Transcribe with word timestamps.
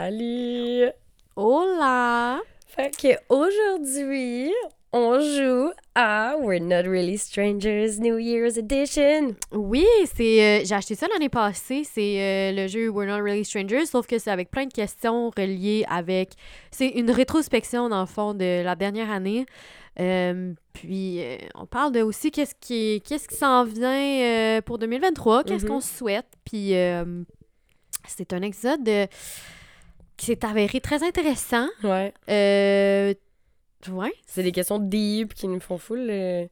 Salut! 0.00 0.92
Hola! 1.34 2.38
Fait 2.68 2.96
que 2.96 3.08
aujourd'hui, 3.28 4.52
on 4.92 5.18
joue 5.18 5.72
à 5.96 6.36
We're 6.40 6.60
Not 6.62 6.88
Really 6.88 7.18
Strangers 7.18 7.98
New 7.98 8.16
Year's 8.16 8.58
Edition. 8.58 9.34
Oui, 9.50 9.84
c'est 10.14 10.40
euh, 10.40 10.64
j'ai 10.64 10.72
acheté 10.76 10.94
ça 10.94 11.08
l'année 11.12 11.28
passée. 11.28 11.82
C'est 11.82 12.20
euh, 12.20 12.52
le 12.52 12.68
jeu 12.68 12.88
We're 12.90 13.08
Not 13.08 13.24
Really 13.24 13.44
Strangers, 13.44 13.86
sauf 13.86 14.06
que 14.06 14.20
c'est 14.20 14.30
avec 14.30 14.52
plein 14.52 14.66
de 14.66 14.72
questions 14.72 15.32
reliées 15.36 15.84
avec. 15.90 16.30
C'est 16.70 16.90
une 16.90 17.10
rétrospection, 17.10 17.88
dans 17.88 18.02
le 18.02 18.06
fond, 18.06 18.34
de 18.34 18.62
la 18.62 18.76
dernière 18.76 19.10
année. 19.10 19.46
Euh, 19.98 20.52
puis, 20.74 21.20
on 21.56 21.66
parle 21.66 21.90
de 21.90 22.02
aussi 22.02 22.30
qu'est-ce 22.30 22.54
qui, 22.60 23.02
qu'est-ce 23.04 23.26
qui 23.26 23.34
s'en 23.34 23.64
vient 23.64 24.60
pour 24.64 24.78
2023, 24.78 25.42
qu'est-ce 25.42 25.64
Mhm. 25.64 25.68
qu'on 25.68 25.80
souhaite. 25.80 26.28
Puis, 26.44 26.72
c'est 28.08 28.32
un 28.32 28.42
épisode 28.42 28.88
euh, 28.88 29.06
qui 30.18 30.26
s'est 30.26 30.44
avéré 30.44 30.80
très 30.80 31.02
intéressant. 31.02 31.66
Ouais. 31.82 32.12
Euh, 32.28 33.14
ouais, 33.90 34.12
C'est 34.26 34.42
des 34.42 34.52
questions 34.52 34.78
deep 34.78 35.32
qui 35.32 35.48
nous 35.48 35.60
font 35.60 35.78
full 35.78 36.06
euh, 36.10 36.46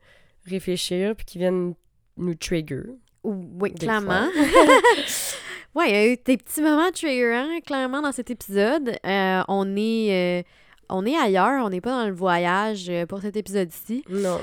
réfléchir 0.47 1.15
puis 1.15 1.27
qui 1.27 1.39
viennent 1.39 1.75
nous 2.17 2.35
trigger. 2.35 2.85
Oui, 3.25 3.75
clairement. 3.75 4.29
ouais, 5.75 5.91
il 5.91 5.95
y 5.95 5.97
a 5.99 6.07
eu 6.07 6.17
des 6.25 6.37
petits 6.37 6.63
moments 6.63 6.91
triggerants, 6.93 7.61
clairement, 7.67 8.01
dans 8.01 8.13
cet 8.13 8.31
épisode. 8.31 8.97
Euh, 9.05 9.43
on, 9.49 9.77
est, 9.77 10.41
euh, 10.41 10.43
on 10.89 11.05
est 11.05 11.17
ailleurs, 11.17 11.65
on 11.65 11.69
n'est 11.71 11.81
pas 11.81 11.91
dans 12.03 12.09
le 12.09 12.15
voyage 12.15 12.91
pour 13.09 13.21
cet 13.21 13.37
épisode-ci. 13.37 14.05
Non. 14.09 14.41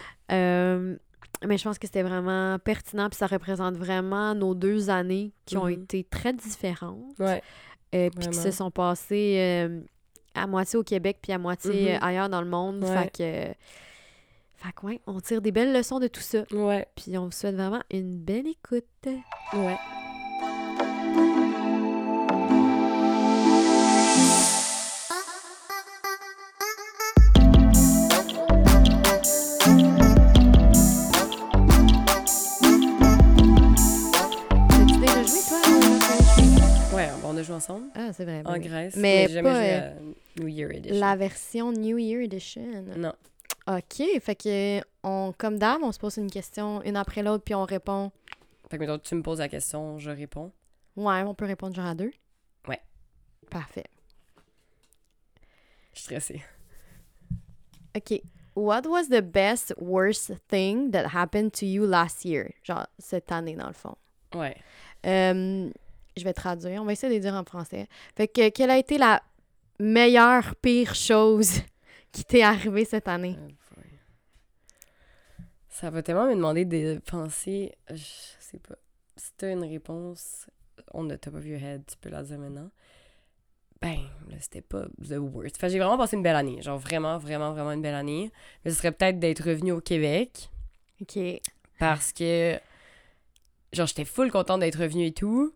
Mais 1.45 1.57
je 1.57 1.63
pense 1.65 1.77
que 1.77 1.87
c'était 1.87 2.03
vraiment 2.03 2.57
pertinent, 2.59 3.09
puis 3.09 3.17
ça 3.17 3.27
représente 3.27 3.75
vraiment 3.75 4.33
nos 4.33 4.55
deux 4.55 4.89
années 4.89 5.33
qui 5.45 5.57
ont 5.57 5.65
Mhm. 5.65 5.83
été 5.83 6.03
très 6.05 6.31
différentes, 6.31 7.03
Ouais. 7.19 7.41
Euh, 7.93 8.09
puis 8.17 8.27
qui 8.29 8.37
se 8.37 8.51
sont 8.51 8.71
passées 8.71 9.35
euh, 9.39 9.81
à 10.35 10.47
moitié 10.47 10.77
au 10.79 10.83
Québec, 10.83 11.17
puis 11.21 11.31
à 11.31 11.37
moitié 11.37 11.71
Mhm. 11.71 11.87
euh, 11.95 12.05
ailleurs 12.05 12.29
dans 12.29 12.41
le 12.41 12.49
monde. 12.49 12.83
Ouais. 12.83 13.03
Fait 13.03 13.09
que, 13.09 13.53
fait 14.65 14.71
que, 14.73 14.85
ouais, 14.85 15.01
on 15.07 15.19
tire 15.19 15.41
des 15.41 15.51
belles 15.51 15.73
leçons 15.73 15.99
de 15.99 16.07
tout 16.07 16.21
ça. 16.21 16.43
Ouais. 16.51 16.87
Puis 16.95 17.17
on 17.17 17.25
vous 17.25 17.31
souhaite 17.31 17.55
vraiment 17.55 17.81
une 17.91 18.17
belle 18.17 18.47
écoute. 18.47 18.85
Ouais. 19.53 19.77
Ouais, 37.03 37.11
on 37.23 37.37
a 37.37 37.43
joué 37.43 37.55
ensemble 37.55 37.87
Ah, 37.95 38.13
c'est 38.13 38.23
vrai. 38.23 38.41
en 38.45 38.53
oui. 38.53 38.59
Grèce. 38.59 38.95
Mais 38.95 39.01
Mais, 39.01 39.27
j'ai 39.27 39.33
jamais 39.33 39.49
pas, 39.49 39.55
joué 39.55 39.73
euh, 39.73 39.89
à 39.91 40.41
New 40.41 40.47
Year 40.47 40.71
Edition. 40.71 40.99
La 40.99 41.15
version 41.15 41.71
New 41.71 41.97
Year 41.97 42.21
Edition. 42.21 42.85
Non. 42.97 43.13
OK, 43.67 44.03
fait 44.21 44.35
que, 44.35 44.81
on, 45.03 45.33
comme 45.37 45.57
d'hab, 45.57 45.81
on 45.83 45.91
se 45.91 45.99
pose 45.99 46.17
une 46.17 46.29
question 46.29 46.81
une 46.83 46.97
après 46.97 47.23
l'autre, 47.23 47.43
puis 47.43 47.55
on 47.55 47.63
répond. 47.63 48.11
Fait 48.69 48.77
que 48.77 48.81
mettons, 48.81 48.97
tu 48.99 49.15
me 49.15 49.21
poses 49.21 49.39
la 49.39 49.47
question, 49.49 49.99
je 49.99 50.11
réponds. 50.11 50.51
Ouais, 50.95 51.23
on 51.23 51.33
peut 51.33 51.45
répondre 51.45 51.75
genre 51.75 51.87
à 51.87 51.95
deux. 51.95 52.11
Ouais. 52.67 52.79
Parfait. 53.49 53.85
Je 55.93 55.99
suis 55.99 56.03
stressée. 56.05 56.43
OK. 57.95 58.21
What 58.55 58.81
was 58.87 59.07
the 59.09 59.21
best, 59.21 59.73
worst 59.79 60.31
thing 60.47 60.91
that 60.91 61.07
happened 61.13 61.53
to 61.53 61.65
you 61.65 61.85
last 61.85 62.23
year? 62.25 62.51
Genre, 62.63 62.85
cette 62.99 63.31
année, 63.31 63.55
dans 63.55 63.67
le 63.67 63.73
fond. 63.73 63.95
Ouais. 64.35 64.55
Euh, 65.05 65.69
je 66.17 66.23
vais 66.23 66.33
traduire. 66.33 66.81
On 66.81 66.85
va 66.85 66.93
essayer 66.93 67.09
de 67.09 67.15
les 67.15 67.21
dire 67.21 67.35
en 67.35 67.43
français. 67.43 67.87
Fait 68.15 68.27
que, 68.27 68.49
quelle 68.49 68.71
a 68.71 68.77
été 68.77 68.97
la 68.97 69.21
meilleure, 69.79 70.55
pire 70.55 70.95
chose 70.95 71.61
qui 72.11 72.23
t'est 72.23 72.43
arrivée 72.43 72.85
cette 72.85 73.07
année? 73.07 73.37
Oh. 73.39 73.51
Ça 75.69 75.89
va 75.89 76.03
tellement 76.03 76.27
me 76.27 76.35
demander 76.35 76.65
de 76.65 77.01
penser. 77.05 77.73
Je 77.89 78.03
sais 78.39 78.59
pas. 78.59 78.75
Si 79.17 79.31
t'as 79.37 79.51
une 79.51 79.63
réponse 79.63 80.47
on 80.93 81.07
the 81.07 81.19
top 81.19 81.35
of 81.35 81.45
your 81.45 81.59
head, 81.59 81.83
tu 81.87 81.97
peux 81.97 82.09
la 82.09 82.23
dire 82.23 82.37
maintenant. 82.37 82.69
Ben, 83.81 83.97
là, 84.29 84.37
c'était 84.39 84.61
pas 84.61 84.85
the 85.01 85.17
worst. 85.17 85.57
Fait 85.57 85.67
que 85.67 85.73
j'ai 85.73 85.79
vraiment 85.79 85.97
passé 85.97 86.15
une 86.15 86.23
belle 86.23 86.35
année. 86.35 86.61
Genre, 86.61 86.77
vraiment, 86.77 87.17
vraiment, 87.17 87.51
vraiment 87.51 87.71
une 87.71 87.81
belle 87.81 87.95
année. 87.95 88.31
Mais 88.63 88.71
ce 88.71 88.77
serait 88.77 88.91
peut-être 88.91 89.19
d'être 89.19 89.43
revenu 89.43 89.73
au 89.73 89.81
Québec. 89.81 90.49
OK. 91.01 91.19
Parce 91.79 92.13
que. 92.13 92.57
Genre, 93.73 93.87
j'étais 93.87 94.05
full 94.05 94.31
contente 94.31 94.61
d'être 94.61 94.79
revenue 94.79 95.07
et 95.07 95.11
tout. 95.11 95.53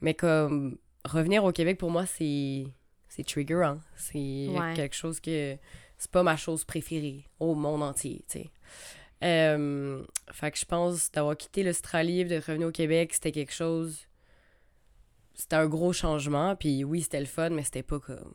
Mais 0.00 0.14
comme. 0.14 0.78
Revenir 1.04 1.44
au 1.44 1.52
Québec, 1.52 1.78
pour 1.78 1.90
moi, 1.90 2.06
c'est. 2.06 2.64
C'est 3.08 3.24
triggerant. 3.26 3.78
C'est 3.96 4.48
Ouais. 4.48 4.74
quelque 4.74 4.94
chose 4.94 5.18
que. 5.20 5.56
C'est 5.98 6.10
pas 6.10 6.22
ma 6.22 6.36
chose 6.36 6.64
préférée 6.64 7.24
au 7.40 7.54
monde 7.54 7.82
entier, 7.82 8.24
tu 8.28 8.38
sais. 8.40 8.50
Euh, 9.22 10.02
fait 10.32 10.50
que 10.50 10.58
je 10.58 10.64
pense 10.64 11.10
d'avoir 11.12 11.36
quitté 11.36 11.62
l'Australie 11.62 12.20
et 12.20 12.24
d'être 12.24 12.46
revenu 12.46 12.64
au 12.66 12.70
Québec, 12.72 13.12
c'était 13.12 13.32
quelque 13.32 13.52
chose. 13.52 14.06
C'était 15.34 15.56
un 15.56 15.66
gros 15.66 15.92
changement. 15.92 16.56
Puis 16.56 16.84
oui, 16.84 17.02
c'était 17.02 17.20
le 17.20 17.26
fun, 17.26 17.50
mais 17.50 17.62
c'était 17.64 17.82
pas 17.82 17.98
comme. 18.00 18.34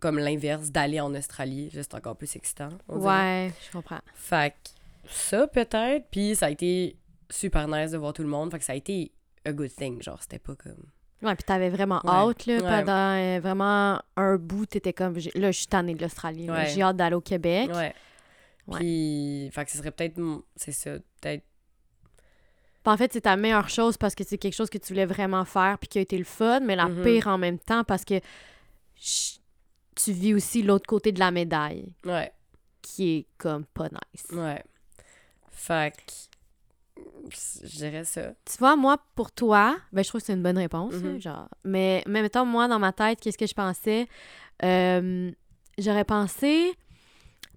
Comme 0.00 0.18
l'inverse 0.18 0.70
d'aller 0.70 1.00
en 1.00 1.14
Australie. 1.14 1.70
Juste 1.70 1.94
encore 1.94 2.16
plus 2.16 2.34
excitant. 2.36 2.68
on. 2.88 2.98
Ouais, 3.00 3.50
je 3.66 3.72
comprends. 3.72 4.00
Fait 4.14 4.52
que 4.52 4.70
ça, 5.10 5.46
peut-être. 5.46 6.06
Puis 6.10 6.36
ça 6.36 6.46
a 6.46 6.50
été 6.50 6.96
super 7.30 7.66
nice 7.68 7.90
de 7.92 7.96
voir 7.98 8.12
tout 8.12 8.22
le 8.22 8.28
monde. 8.28 8.50
Fait 8.50 8.58
que 8.58 8.64
ça 8.64 8.72
a 8.72 8.76
été 8.76 9.10
a 9.46 9.52
good 9.52 9.74
thing. 9.74 10.02
Genre, 10.02 10.18
c'était 10.20 10.38
pas 10.38 10.54
comme. 10.54 10.84
Ouais, 11.22 11.34
puis 11.34 11.44
t'avais 11.44 11.70
vraiment 11.70 12.00
Ouais. 12.04 12.10
hâte, 12.10 12.46
là, 12.46 12.54
Ouais. 12.56 12.60
pendant 12.60 13.16
euh, 13.16 13.40
vraiment 13.40 14.00
un 14.16 14.36
bout, 14.36 14.66
t'étais 14.66 14.92
comme, 14.92 15.14
là, 15.34 15.50
je 15.50 15.56
suis 15.56 15.66
tannée 15.66 15.94
de 15.94 16.02
l'Australie. 16.02 16.50
Ouais. 16.50 16.66
j'ai 16.66 16.82
hâte 16.82 16.96
d'aller 16.96 17.16
au 17.16 17.20
Québec. 17.20 17.70
Ouais. 17.72 17.94
Puis. 18.72 19.48
Fait 19.52 19.64
que 19.64 19.70
ce 19.70 19.78
serait 19.78 19.90
peut-être. 19.92 20.20
C'est 20.56 20.72
ça. 20.72 20.92
Peut-être. 21.20 21.44
En 22.84 22.96
fait, 22.96 23.12
c'est 23.12 23.22
ta 23.22 23.34
meilleure 23.36 23.68
chose 23.68 23.96
parce 23.96 24.14
que 24.14 24.22
c'est 24.24 24.38
quelque 24.38 24.54
chose 24.54 24.70
que 24.70 24.78
tu 24.78 24.92
voulais 24.92 25.06
vraiment 25.06 25.44
faire 25.44 25.76
puis 25.78 25.88
qui 25.88 25.98
a 25.98 26.02
été 26.02 26.16
le 26.16 26.24
fun, 26.24 26.60
mais 26.60 26.76
la 26.76 26.86
Mhm. 26.86 27.02
pire 27.02 27.26
en 27.26 27.36
même 27.38 27.58
temps 27.58 27.82
parce 27.82 28.04
que 28.04 28.20
tu 28.94 30.12
vis 30.12 30.34
aussi 30.34 30.62
l'autre 30.62 30.86
côté 30.86 31.10
de 31.10 31.18
la 31.18 31.30
médaille, 31.32 31.92
Ouais. 32.04 32.30
qui 32.82 33.16
est 33.16 33.26
comme 33.38 33.64
pas 33.64 33.88
nice. 33.88 34.26
Ouais. 34.32 34.62
Fait 35.50 35.94
que. 35.96 36.12
Je 37.62 37.76
dirais 37.76 38.04
ça. 38.04 38.32
Tu 38.44 38.56
vois, 38.58 38.76
moi, 38.76 38.98
pour 39.14 39.30
toi, 39.32 39.76
ben, 39.92 40.02
je 40.02 40.08
trouve 40.08 40.20
que 40.20 40.26
c'est 40.26 40.32
une 40.34 40.42
bonne 40.42 40.58
réponse, 40.58 40.94
Mhm. 40.94 41.20
genre. 41.20 41.48
Mais, 41.64 42.02
mais 42.06 42.22
mettons, 42.22 42.44
moi, 42.44 42.68
dans 42.68 42.78
ma 42.78 42.92
tête, 42.92 43.20
qu'est-ce 43.20 43.38
que 43.38 43.46
je 43.46 43.54
pensais? 43.54 44.06
Euh, 44.64 45.30
J'aurais 45.78 46.04
pensé, 46.04 46.72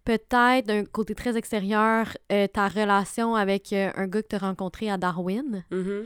peut-être, 0.04 0.66
d'un 0.68 0.84
côté 0.86 1.16
très 1.16 1.38
extérieur, 1.38 2.08
euh, 2.32 2.48
ta 2.48 2.68
relation 2.68 3.36
avec 3.36 3.72
euh, 3.74 3.92
un 3.96 4.08
gars 4.08 4.22
que 4.22 4.28
tu 4.28 4.36
as 4.36 4.40
rencontré 4.40 4.90
à 4.90 4.98
Darwin, 4.98 5.64
Mhm. 5.72 6.06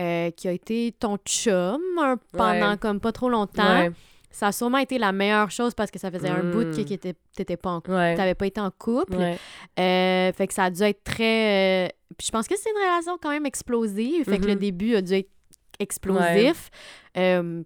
euh, 0.00 0.30
qui 0.30 0.48
a 0.48 0.52
été 0.52 0.94
ton 0.98 1.18
chum 1.18 1.80
un- 1.98 2.16
pendant 2.32 2.70
Ouais. 2.70 2.78
comme 2.78 3.00
pas 3.00 3.12
trop 3.12 3.28
longtemps. 3.28 3.62
Ouais. 3.80 3.90
Ça 4.30 4.48
a 4.48 4.52
sûrement 4.52 4.78
été 4.78 4.96
la 4.98 5.10
meilleure 5.12 5.50
chose 5.50 5.74
parce 5.74 5.90
que 5.90 5.98
ça 5.98 6.10
faisait 6.10 6.28
un 6.28 6.44
bout 6.44 6.60
que 6.64 6.68
Mm. 6.68 6.76
que 6.76 6.82
t'étais 6.82 7.14
t'étais 7.36 7.56
pas 7.56 7.70
en 7.70 7.82
Ouais. 7.88 8.14
T'avais 8.14 8.34
pas 8.36 8.46
été 8.46 8.60
en 8.60 8.70
couple. 8.70 9.16
Ouais. 9.16 9.36
Euh, 9.78 10.32
fait 10.32 10.46
que 10.46 10.54
ça 10.54 10.64
a 10.64 10.70
dû 10.70 10.82
être 10.82 11.02
très. 11.02 11.86
euh, 11.86 11.88
Puis 12.16 12.26
je 12.28 12.32
pense 12.32 12.46
que 12.48 12.54
c'est 12.56 12.70
une 12.70 12.76
relation 12.76 13.18
quand 13.20 13.30
même 13.30 13.46
explosive. 13.46 14.24
Fait 14.24 14.38
que 14.38 14.46
le 14.46 14.54
Mhm. 14.54 14.58
début 14.58 14.94
a 14.96 15.02
dû 15.02 15.14
être 15.14 15.30
explosif. 15.78 16.70
Euh, 17.16 17.62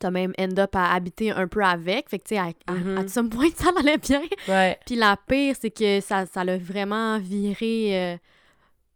T'as 0.00 0.10
même 0.10 0.32
end 0.40 0.58
up 0.58 0.74
à 0.74 0.92
habiter 0.92 1.30
un 1.30 1.46
peu 1.46 1.62
avec. 1.62 2.08
Fait 2.10 2.18
que, 2.18 2.24
tu 2.24 2.34
sais, 2.34 2.38
à, 2.40 2.50
à, 2.66 2.72
Mhm. 2.72 2.98
à 2.98 3.06
some 3.08 3.30
point, 3.30 3.46
ça 3.54 3.70
allait 3.78 3.98
bien. 3.98 4.22
Ouais. 4.48 4.76
Puis 4.84 4.96
la 4.96 5.16
pire, 5.28 5.54
c'est 5.60 5.70
que 5.70 6.00
ça 6.00 6.26
ça 6.26 6.42
l'a 6.42 6.58
vraiment 6.58 7.20
viré 7.20 7.90
euh, 8.14 8.16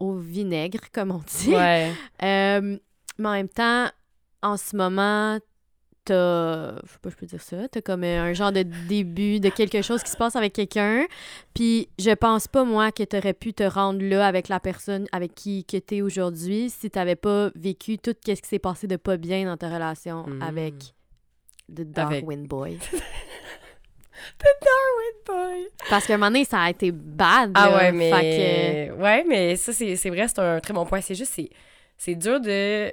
au 0.00 0.16
vinaigre, 0.16 0.80
comme 0.92 1.12
on 1.12 1.22
dit. 1.24 1.54
Ouais. 1.54 1.92
Euh, 2.24 2.76
mais 3.16 3.28
en 3.28 3.32
même 3.32 3.48
temps, 3.48 3.86
en 4.42 4.56
ce 4.56 4.74
moment, 4.74 5.38
t'as. 6.08 6.76
Je 6.84 6.92
sais 6.92 6.98
pas, 7.00 7.10
je 7.10 7.16
peux 7.16 7.26
dire 7.26 7.40
ça. 7.42 7.68
T'as 7.68 7.80
comme 7.80 8.04
euh, 8.04 8.20
un 8.22 8.32
genre 8.32 8.52
de 8.52 8.62
début 8.62 9.40
de 9.40 9.48
quelque 9.48 9.82
chose 9.82 10.02
qui 10.02 10.10
se 10.10 10.16
passe 10.16 10.36
avec 10.36 10.52
quelqu'un. 10.52 11.06
Puis 11.54 11.88
je 11.98 12.10
pense 12.10 12.48
pas, 12.48 12.64
moi, 12.64 12.92
que 12.92 13.02
t'aurais 13.04 13.34
pu 13.34 13.52
te 13.54 13.62
rendre 13.62 14.02
là 14.02 14.26
avec 14.26 14.48
la 14.48 14.60
personne 14.60 15.06
avec 15.12 15.34
qui 15.34 15.64
que 15.64 15.76
t'es 15.76 16.02
aujourd'hui 16.02 16.70
si 16.70 16.90
t'avais 16.90 17.16
pas 17.16 17.50
vécu 17.54 17.98
tout 17.98 18.14
ce 18.26 18.32
qui 18.32 18.48
s'est 18.48 18.58
passé 18.58 18.86
de 18.86 18.96
pas 18.96 19.16
bien 19.16 19.44
dans 19.46 19.56
ta 19.56 19.68
relation 19.72 20.26
Mhm. 20.26 20.42
avec 20.42 20.74
The 21.74 21.80
Avec- 21.80 21.92
Darwin 21.92 22.46
Boy. 22.46 22.78
Boy. 25.26 25.66
Parce 25.90 26.06
qu'à 26.06 26.14
un 26.14 26.16
moment 26.16 26.28
donné, 26.30 26.44
ça 26.44 26.60
a 26.62 26.70
été 26.70 26.90
bad. 26.90 27.52
Ah 27.54 27.68
là. 27.70 27.76
ouais, 27.76 27.84
Fait 27.90 27.92
mais. 27.92 28.90
Ouais, 28.98 29.24
mais 29.28 29.56
ça, 29.56 29.72
c'est 29.72 29.94
vrai, 30.10 30.26
c'est 30.28 30.38
un 30.38 30.58
très 30.60 30.72
bon 30.74 30.84
point. 30.86 31.00
C'est 31.00 31.14
juste, 31.14 31.32
c'est- 31.34 31.50
c'est 31.96 32.14
dur 32.14 32.40
de. 32.40 32.92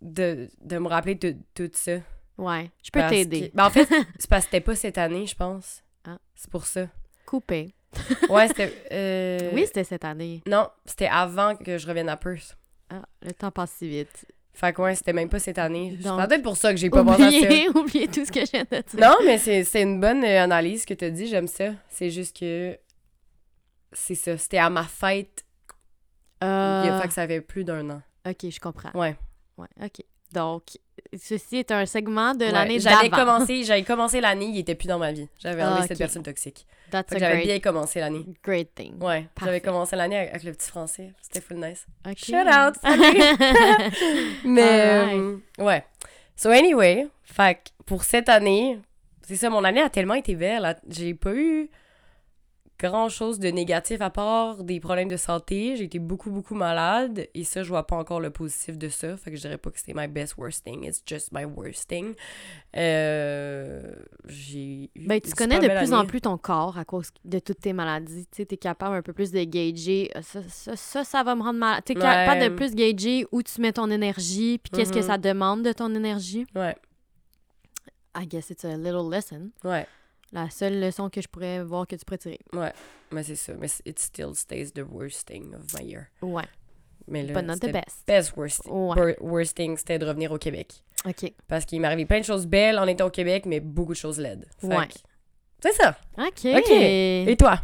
De, 0.00 0.48
de 0.62 0.78
me 0.78 0.86
rappeler 0.88 1.16
de 1.16 1.34
tout 1.54 1.68
ça. 1.72 1.92
Ouais, 2.38 2.70
je 2.82 2.90
peux 2.90 3.00
t'aider. 3.08 3.50
que- 3.50 3.56
Ben, 3.56 3.66
en 3.66 3.70
fait, 3.70 3.88
c'est 4.18 4.30
parce 4.30 4.44
que 4.44 4.50
c'était 4.52 4.60
pas 4.60 4.74
cette 4.76 4.96
année, 4.98 5.26
je 5.26 5.34
pense. 5.34 5.82
Ah. 6.06 6.18
C'est 6.34 6.50
pour 6.50 6.64
ça. 6.66 6.86
Coupé. 7.26 7.74
Ouais, 8.30 8.46
c'était. 8.48 8.72
euh, 8.92 9.50
Oui, 9.52 9.64
c'était 9.66 9.84
cette 9.84 10.04
année. 10.04 10.42
Non, 10.46 10.68
c'était 10.84 11.08
avant 11.08 11.56
que 11.56 11.78
je 11.78 11.86
revienne 11.86 12.08
à 12.08 12.16
Perth. 12.16 12.56
Ah, 12.90 13.02
le 13.22 13.32
temps 13.32 13.50
passe 13.50 13.72
si 13.72 13.88
vite. 13.88 14.26
Fait 14.54 14.72
que 14.72 14.82
ouais, 14.82 14.94
c'était 14.94 15.12
même 15.12 15.28
pas 15.28 15.38
cette 15.38 15.58
année. 15.58 15.96
C'est 16.02 16.08
peut-être 16.08 16.42
pour 16.42 16.56
ça 16.56 16.72
que 16.72 16.78
j'ai 16.78 16.90
pas 16.90 17.04
pensé 17.04 17.22
à 17.22 17.30
ça. 17.30 17.36
Oubliez, 17.38 17.68
oubliez 17.74 18.08
tout 18.08 18.24
ce 18.24 18.32
que 18.32 18.40
je 18.44 18.50
viens 18.50 18.64
de 18.64 18.76
dire. 18.82 19.00
Non, 19.00 19.16
mais 19.24 19.38
c'est 19.38 19.82
une 19.82 20.00
bonne 20.00 20.24
euh, 20.24 20.42
analyse 20.42 20.84
que 20.84 20.94
tu 20.94 21.04
as 21.04 21.10
dit, 21.10 21.26
j'aime 21.28 21.46
ça. 21.48 21.70
C'est 21.90 22.10
juste 22.10 22.38
que 22.38 22.76
c'est 23.92 24.14
ça, 24.16 24.36
c'était 24.36 24.58
à 24.58 24.68
ma 24.70 24.84
fête, 24.84 25.44
Euh, 26.42 26.82
il 26.84 26.90
a 26.90 27.00
fait 27.00 27.08
que 27.08 27.14
ça 27.14 27.26
fait 27.26 27.40
plus 27.40 27.64
d'un 27.64 27.88
an. 27.90 28.02
Ok, 28.26 28.50
je 28.50 28.60
comprends. 28.60 28.90
Ouais. 28.94 29.16
Ouais, 29.56 29.68
ok. 29.82 30.04
Donc, 30.32 30.62
ceci 31.16 31.56
est 31.58 31.70
un 31.70 31.86
segment 31.86 32.34
de 32.34 32.44
Ouais, 32.44 32.52
l'année 32.52 32.80
J'avais 32.80 33.10
commencé, 33.10 33.64
j'avais 33.64 33.82
commencé 33.84 34.20
l'année, 34.20 34.46
il 34.46 34.58
était 34.58 34.74
plus 34.74 34.88
dans 34.88 34.98
ma 34.98 35.12
vie. 35.12 35.28
J'avais 35.38 35.62
Ah, 35.62 35.72
enlevé 35.72 35.86
cette 35.88 35.98
personne 35.98 36.22
toxique. 36.22 36.66
J'avais 37.16 37.42
bien 37.42 37.60
commencé 37.60 38.00
l'année. 38.00 38.24
great 38.42 38.74
thing. 38.74 39.02
Ouais, 39.02 39.26
j'avais 39.42 39.60
commencé 39.60 39.94
l'année 39.96 40.16
avec, 40.16 40.30
avec 40.30 40.42
le 40.44 40.52
petit 40.52 40.68
français. 40.68 41.12
C'était 41.20 41.40
full 41.40 41.58
nice. 41.58 41.86
Shout 42.16 42.34
out! 42.36 42.74
Mais 44.44 44.62
euh, 44.62 45.36
ouais. 45.58 45.84
So 46.36 46.50
anyway, 46.50 47.08
fait 47.24 47.72
pour 47.84 48.04
cette 48.04 48.28
année, 48.28 48.78
c'est 49.26 49.36
ça, 49.36 49.50
mon 49.50 49.64
année 49.64 49.80
a 49.82 49.90
tellement 49.90 50.14
été 50.14 50.34
belle. 50.34 50.76
J'ai 50.88 51.14
pas 51.14 51.34
eu 51.34 51.68
grand 52.78 53.08
chose 53.08 53.38
de 53.40 53.48
négatif 53.48 54.00
à 54.00 54.10
part 54.10 54.62
des 54.62 54.78
problèmes 54.80 55.08
de 55.08 55.16
santé. 55.16 55.74
J'ai 55.76 55.84
été 55.84 55.98
beaucoup, 55.98 56.30
beaucoup 56.30 56.54
malade. 56.54 57.26
Et 57.34 57.44
ça, 57.44 57.62
je 57.62 57.68
vois 57.68 57.86
pas 57.86 57.96
encore 57.96 58.20
le 58.20 58.30
positif 58.30 58.78
de 58.78 58.88
ça. 58.88 59.16
Fait 59.16 59.30
que 59.30 59.36
je 59.36 59.42
dirais 59.42 59.58
pas 59.58 59.70
que 59.70 59.78
c'était 59.78 59.94
my 59.94 60.06
best 60.06 60.36
worst 60.38 60.64
thing. 60.64 60.84
It's 60.84 61.02
just 61.06 61.30
my 61.32 61.44
worst 61.44 61.88
thing. 61.88 62.14
Euh, 62.76 63.92
j'ai 64.26 64.90
eu 64.94 65.06
Ben, 65.06 65.20
tu 65.20 65.32
connais 65.32 65.58
de 65.58 65.68
plus 65.78 65.92
en 65.92 66.04
plus 66.06 66.20
ton 66.20 66.38
corps 66.38 66.78
à 66.78 66.84
cause 66.84 67.08
de 67.24 67.38
toutes 67.38 67.60
tes 67.60 67.72
maladies. 67.72 68.26
Tu 68.30 68.46
t'es 68.46 68.56
capable 68.56 68.96
un 68.96 69.02
peu 69.02 69.12
plus 69.12 69.32
de 69.32 69.42
gager. 69.44 70.10
euh, 70.16 70.20
Ça, 70.22 70.40
ça, 70.48 70.76
ça, 70.76 71.04
ça 71.04 71.22
va 71.22 71.34
me 71.34 71.42
rendre 71.42 71.58
malade. 71.58 71.82
T'es 71.84 71.94
capable 71.94 72.42
de 72.42 72.48
plus 72.50 72.74
gager 72.74 73.26
où 73.32 73.42
tu 73.42 73.60
mets 73.60 73.72
ton 73.72 73.90
énergie, 73.90 74.58
puis 74.58 74.70
qu'est-ce 74.70 74.92
que 74.92 74.98
Mhm. 75.00 75.06
ça 75.06 75.18
demande 75.18 75.62
de 75.62 75.72
ton 75.72 75.94
énergie. 75.94 76.46
Ouais, 76.54 76.76
I 78.16 78.26
guess 78.26 78.50
it's 78.50 78.64
a 78.64 78.76
little 78.76 79.08
lesson. 79.10 79.50
ouais. 79.64 79.86
La 80.32 80.50
seule 80.50 80.78
leçon 80.80 81.08
que 81.08 81.20
je 81.22 81.28
pourrais 81.28 81.62
voir 81.64 81.86
que 81.86 81.96
tu 81.96 82.04
pourrais 82.04 82.18
tirer. 82.18 82.38
Mais 83.10 83.22
c'est 83.22 83.36
ça. 83.36 83.54
Mais 83.54 83.68
it 83.86 83.98
still 83.98 84.34
stays 84.34 84.70
the 84.72 84.82
worst 84.88 85.26
thing 85.26 85.54
of 85.54 85.62
my 85.78 85.84
year. 85.86 86.06
Ouais, 86.20 86.44
Mais 87.06 87.22
là, 87.22 87.32
but 87.40 87.46
not 87.46 87.56
the 87.56 87.72
best. 87.72 88.04
best 88.06 88.36
worst, 88.36 88.60
Ouais. 88.66 89.14
wor- 89.16 89.16
worst 89.22 89.56
thing, 89.56 89.76
c'était 89.78 89.98
de 89.98 90.04
revenir 90.06 90.30
au 90.30 90.36
Québec. 90.38 90.82
OK. 91.06 91.32
Parce 91.46 91.64
qu'il 91.64 91.80
m'est 91.80 91.86
arrivé 91.86 92.04
plein 92.04 92.20
de 92.20 92.24
choses 92.24 92.46
belles 92.46 92.78
en 92.78 92.86
étant 92.86 93.06
au 93.06 93.10
Québec, 93.10 93.46
mais 93.46 93.60
beaucoup 93.60 93.92
de 93.92 93.96
choses 93.98 94.18
laides. 94.20 94.46
Fait 94.60 94.66
Ouais. 94.66 94.88
C'est 95.62 95.72
ça. 95.72 95.96
OK. 96.18 96.44
OK. 96.44 96.70
Et 96.70 97.36
toi? 97.38 97.60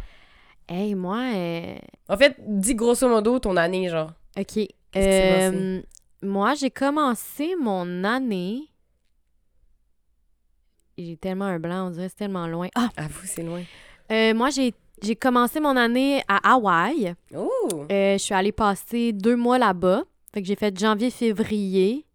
Hey, 0.67 0.95
moi... 0.95 1.19
euh, 1.35 1.75
En 2.09 2.17
fait, 2.17 2.35
dis 2.39 2.73
grosso 2.73 3.07
modo 3.07 3.37
ton 3.39 3.55
année, 3.57 3.87
genre. 3.89 4.11
OK. 4.39 4.57
Euh, 4.95 5.81
moi, 6.23 6.55
j'ai 6.55 6.71
commencé 6.71 7.55
mon 7.61 8.03
année... 8.03 8.61
J'ai 10.97 11.17
tellement 11.17 11.45
un 11.45 11.59
blanc, 11.59 11.87
on 11.87 11.89
dirait 11.89 12.09
c'est 12.09 12.15
tellement 12.15 12.47
loin. 12.47 12.69
Ah! 12.75 12.89
Avoue, 12.95 13.25
c'est 13.25 13.43
loin. 13.43 13.63
Euh, 14.11 14.33
moi, 14.33 14.49
j'ai 14.49 14.73
j'ai 15.01 15.15
commencé 15.15 15.59
mon 15.59 15.75
année 15.75 16.23
à 16.27 16.53
Hawaï. 16.53 17.15
Oh! 17.35 17.85
Euh, 17.91 18.13
je 18.13 18.17
suis 18.17 18.33
allée 18.33 18.53
passer 18.53 19.11
deux 19.11 19.35
mois 19.35 19.57
là-bas. 19.57 20.03
Fait 20.33 20.41
que 20.41 20.47
j'ai 20.47 20.55
fait 20.55 20.77
janvier-février. 20.77 22.05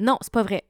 Non, 0.00 0.16
c'est 0.22 0.32
pas 0.32 0.42
vrai. 0.42 0.64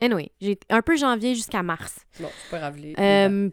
Anyway, 0.00 0.30
j'ai 0.40 0.58
un 0.70 0.82
peu 0.82 0.96
janvier 0.96 1.34
jusqu'à 1.34 1.62
mars. 1.62 2.00
Bon, 2.18 2.28
c'est 2.42 2.50
pas 2.50 2.58
grave. 2.58 2.76
Euh, 2.98 3.50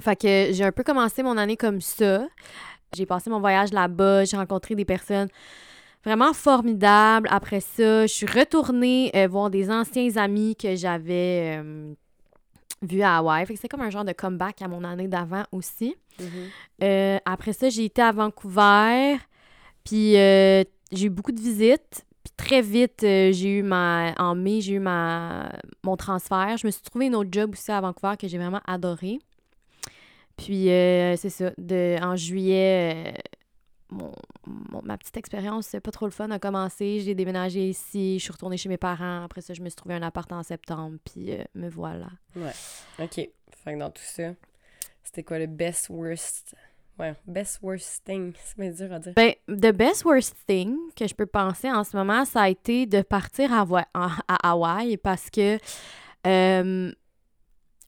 fait 0.00 0.16
que 0.16 0.48
j'ai 0.52 0.64
un 0.64 0.72
peu 0.72 0.82
commencé 0.82 1.22
mon 1.22 1.36
année 1.36 1.56
comme 1.56 1.80
ça. 1.80 2.26
J'ai 2.94 3.06
passé 3.06 3.30
mon 3.30 3.40
voyage 3.40 3.72
là-bas, 3.72 4.24
j'ai 4.24 4.36
rencontré 4.36 4.74
des 4.74 4.84
personnes 4.84 5.28
vraiment 6.04 6.32
formidables. 6.32 7.28
Après 7.30 7.60
ça, 7.60 8.06
je 8.06 8.12
suis 8.12 8.26
retournée 8.26 9.10
euh, 9.14 9.28
voir 9.28 9.50
des 9.50 9.70
anciens 9.70 10.16
amis 10.16 10.56
que 10.56 10.74
j'avais 10.74 11.58
euh, 11.58 11.94
vus 12.82 13.02
à 13.02 13.18
Hawaï. 13.18 13.46
Fait 13.46 13.54
que 13.54 13.60
c'est 13.60 13.68
comme 13.68 13.82
un 13.82 13.90
genre 13.90 14.04
de 14.04 14.12
comeback 14.12 14.62
à 14.62 14.68
mon 14.68 14.84
année 14.84 15.08
d'avant 15.08 15.44
aussi. 15.52 15.94
Mhm. 16.18 16.26
Euh, 16.82 17.18
après 17.24 17.52
ça, 17.52 17.68
j'ai 17.68 17.84
été 17.84 18.02
à 18.02 18.12
Vancouver. 18.12 19.16
Puis 19.84 20.12
j'ai 20.12 20.66
eu 21.06 21.10
beaucoup 21.10 21.32
de 21.32 21.40
visites. 21.40 22.04
Puis 22.22 22.32
très 22.36 22.60
vite, 22.60 23.00
j'ai 23.00 23.58
eu 23.58 23.62
ma. 23.62 24.12
En 24.18 24.34
mai, 24.34 24.60
j'ai 24.60 24.74
eu 24.74 24.78
ma 24.78 25.50
mon 25.82 25.96
transfert. 25.96 26.56
Je 26.58 26.66
me 26.66 26.70
suis 26.70 26.82
trouvé 26.82 27.06
une 27.06 27.14
autre 27.14 27.30
job 27.32 27.52
aussi 27.52 27.72
à 27.72 27.80
Vancouver 27.80 28.16
que 28.18 28.28
j'ai 28.28 28.36
vraiment 28.36 28.60
adoré. 28.66 29.18
Puis 30.36 30.66
c'est 30.66 31.30
ça. 31.30 31.50
De, 31.56 31.96
en 32.02 32.16
juillet, 32.16 33.14
mon, 33.90 34.12
mon- 34.46 34.82
ma 34.82 34.96
petite 34.98 35.16
expérience, 35.16 35.74
pas 35.82 35.90
trop 35.90 36.06
le 36.06 36.12
fun, 36.12 36.30
a 36.30 36.38
commencé. 36.38 37.00
J'ai 37.00 37.14
déménagé 37.14 37.68
ici. 37.68 38.18
Je 38.18 38.24
suis 38.24 38.32
retournée 38.32 38.56
chez 38.56 38.68
mes 38.68 38.76
parents. 38.78 39.24
Après 39.24 39.40
ça, 39.40 39.54
je 39.54 39.62
me 39.62 39.68
suis 39.68 39.76
trouvé 39.76 39.94
un 39.94 40.02
appart 40.02 40.30
en 40.32 40.42
septembre. 40.42 40.98
Puis 41.04 41.32
euh, 41.32 41.42
me 41.54 41.68
voilà. 41.68 42.08
OK. 42.36 43.14
Fait 43.14 43.30
que 43.74 43.78
dans 43.78 43.90
tout 43.90 44.02
ça, 44.04 44.32
c'était 45.02 45.22
quoi 45.22 45.38
le 45.38 45.46
best 45.46 45.88
worst... 45.90 46.54
Ouais, 46.98 47.14
best 47.26 47.60
worst 47.62 48.04
thing. 48.04 48.32
C'est 48.44 48.58
bien 48.58 48.70
dur 48.70 48.92
à 48.92 48.98
dire. 48.98 49.14
Ben, 49.16 49.32
the 49.48 49.72
best 49.74 50.04
worst 50.04 50.36
thing 50.46 50.76
que 50.94 51.06
je 51.06 51.14
peux 51.14 51.24
penser 51.26 51.70
en 51.70 51.82
ce 51.82 51.96
moment, 51.96 52.24
ça 52.26 52.42
a 52.42 52.48
été 52.50 52.84
de 52.84 53.00
partir 53.00 53.52
à, 53.52 53.66
à 53.94 54.50
Hawaï 54.50 54.98
parce 54.98 55.30
que, 55.30 55.56
euh, 56.26 56.92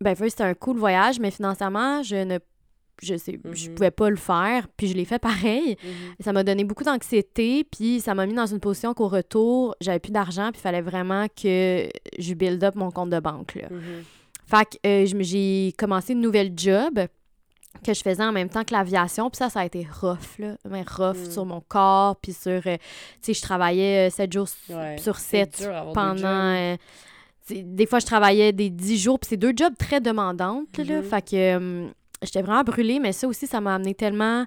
ben, 0.00 0.14
first, 0.16 0.38
c'était 0.38 0.48
un 0.48 0.54
cool 0.54 0.78
voyage, 0.78 1.20
mais 1.20 1.30
financièrement, 1.30 2.02
je 2.02 2.16
ne, 2.16 2.38
je 3.02 3.16
sais, 3.16 3.38
je 3.52 3.68
Mhm. 3.68 3.74
pouvais 3.74 3.90
pas 3.90 4.08
le 4.10 4.16
faire, 4.16 4.68
puis 4.76 4.86
je 4.88 4.94
l'ai 4.94 5.04
fait 5.04 5.18
pareil. 5.18 5.76
Mhm. 5.82 5.90
Ça 6.20 6.32
m'a 6.32 6.44
donné 6.44 6.64
beaucoup 6.64 6.84
d'anxiété, 6.84 7.64
puis 7.64 8.00
ça 8.00 8.14
m'a 8.14 8.26
mis 8.26 8.34
dans 8.34 8.46
une 8.46 8.60
position 8.60 8.94
qu'au 8.94 9.08
retour, 9.08 9.74
j'avais 9.80 9.98
plus 9.98 10.12
d'argent, 10.12 10.50
puis 10.52 10.58
il 10.60 10.62
fallait 10.62 10.80
vraiment 10.82 11.26
que 11.28 11.88
je 12.18 12.34
build 12.34 12.62
up 12.64 12.74
mon 12.76 12.90
compte 12.90 13.10
de 13.10 13.20
banque, 13.20 13.54
là. 13.56 13.68
Mhm. 13.70 14.04
Fait 14.46 14.64
que 14.82 14.86
euh, 14.86 15.20
j'ai 15.20 15.72
commencé 15.78 16.12
une 16.12 16.20
nouvelle 16.20 16.52
job 16.56 17.00
que 17.84 17.94
je 17.94 18.02
faisais 18.02 18.22
en 18.22 18.32
même 18.32 18.50
temps 18.50 18.64
que 18.64 18.74
l'aviation. 18.74 19.30
Puis 19.30 19.38
ça, 19.38 19.48
ça 19.48 19.60
a 19.60 19.64
été 19.64 19.86
rough, 20.00 20.38
là. 20.38 20.56
Mais 20.68 20.82
rough 20.82 21.16
Mm. 21.16 21.30
sur 21.30 21.46
mon 21.46 21.62
corps, 21.62 22.16
puis 22.16 22.34
sur... 22.34 22.50
euh, 22.66 22.76
tu 22.76 22.78
sais, 23.22 23.34
je 23.34 23.40
travaillais 23.40 24.10
7 24.10 24.30
jours 24.30 24.46
su- 24.48 24.74
Ouais, 24.74 24.98
sur 24.98 25.16
c'est 25.16 25.50
7 25.50 25.56
dur 25.62 25.68
d'avoir 25.72 25.86
deux 25.86 26.20
pendant... 26.22 26.28
euh, 26.28 26.76
des 27.50 27.86
fois, 27.86 27.98
je 27.98 28.06
travaillais 28.06 28.52
des 28.52 28.68
10 28.70 28.98
jours, 28.98 29.18
puis 29.18 29.28
c'est 29.30 29.36
deux 29.38 29.52
jobs 29.56 29.74
très 29.78 30.00
demandantes, 30.02 30.76
là. 30.78 31.02
Fait 31.02 31.22
que 31.22 31.34
euh, 31.36 31.88
j'étais 32.22 32.42
vraiment 32.42 32.62
brûlée, 32.64 32.98
mais 33.00 33.12
ça 33.12 33.26
aussi, 33.28 33.46
ça 33.46 33.60
m'a 33.60 33.74
amené 33.74 33.94
tellement 33.94 34.46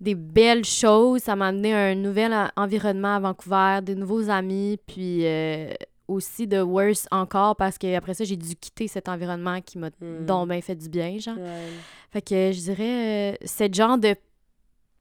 des 0.00 0.14
belles 0.14 0.64
choses. 0.64 1.22
Ça 1.22 1.36
m'a 1.36 1.48
amené 1.48 1.74
un 1.74 1.94
nouvel 1.94 2.32
en- 2.32 2.48
environnement 2.56 3.16
à 3.16 3.20
Vancouver, 3.20 3.80
des 3.82 3.94
nouveaux 3.94 4.30
amis, 4.30 4.78
puis 4.86 5.26
euh, 5.26 5.72
aussi 6.08 6.46
de 6.46 6.60
worse 6.60 7.06
encore 7.10 7.54
parce 7.56 7.76
que 7.78 7.94
après 7.94 8.14
ça, 8.14 8.24
j'ai 8.24 8.36
dû 8.36 8.56
quitter 8.56 8.88
cet 8.88 9.08
environnement 9.08 9.60
qui 9.60 9.78
m'a 9.78 9.90
Mhm. 10.00 10.24
donc 10.26 10.48
bien 10.48 10.60
fait 10.60 10.74
du 10.74 10.88
bien, 10.88 11.18
genre. 11.18 11.36
Ouais. 11.36 11.68
Fait 12.10 12.22
que 12.22 12.50
je 12.52 12.60
dirais, 12.60 13.32
euh, 13.34 13.36
ce 13.44 13.68
genre 13.72 13.96
de 13.98 14.14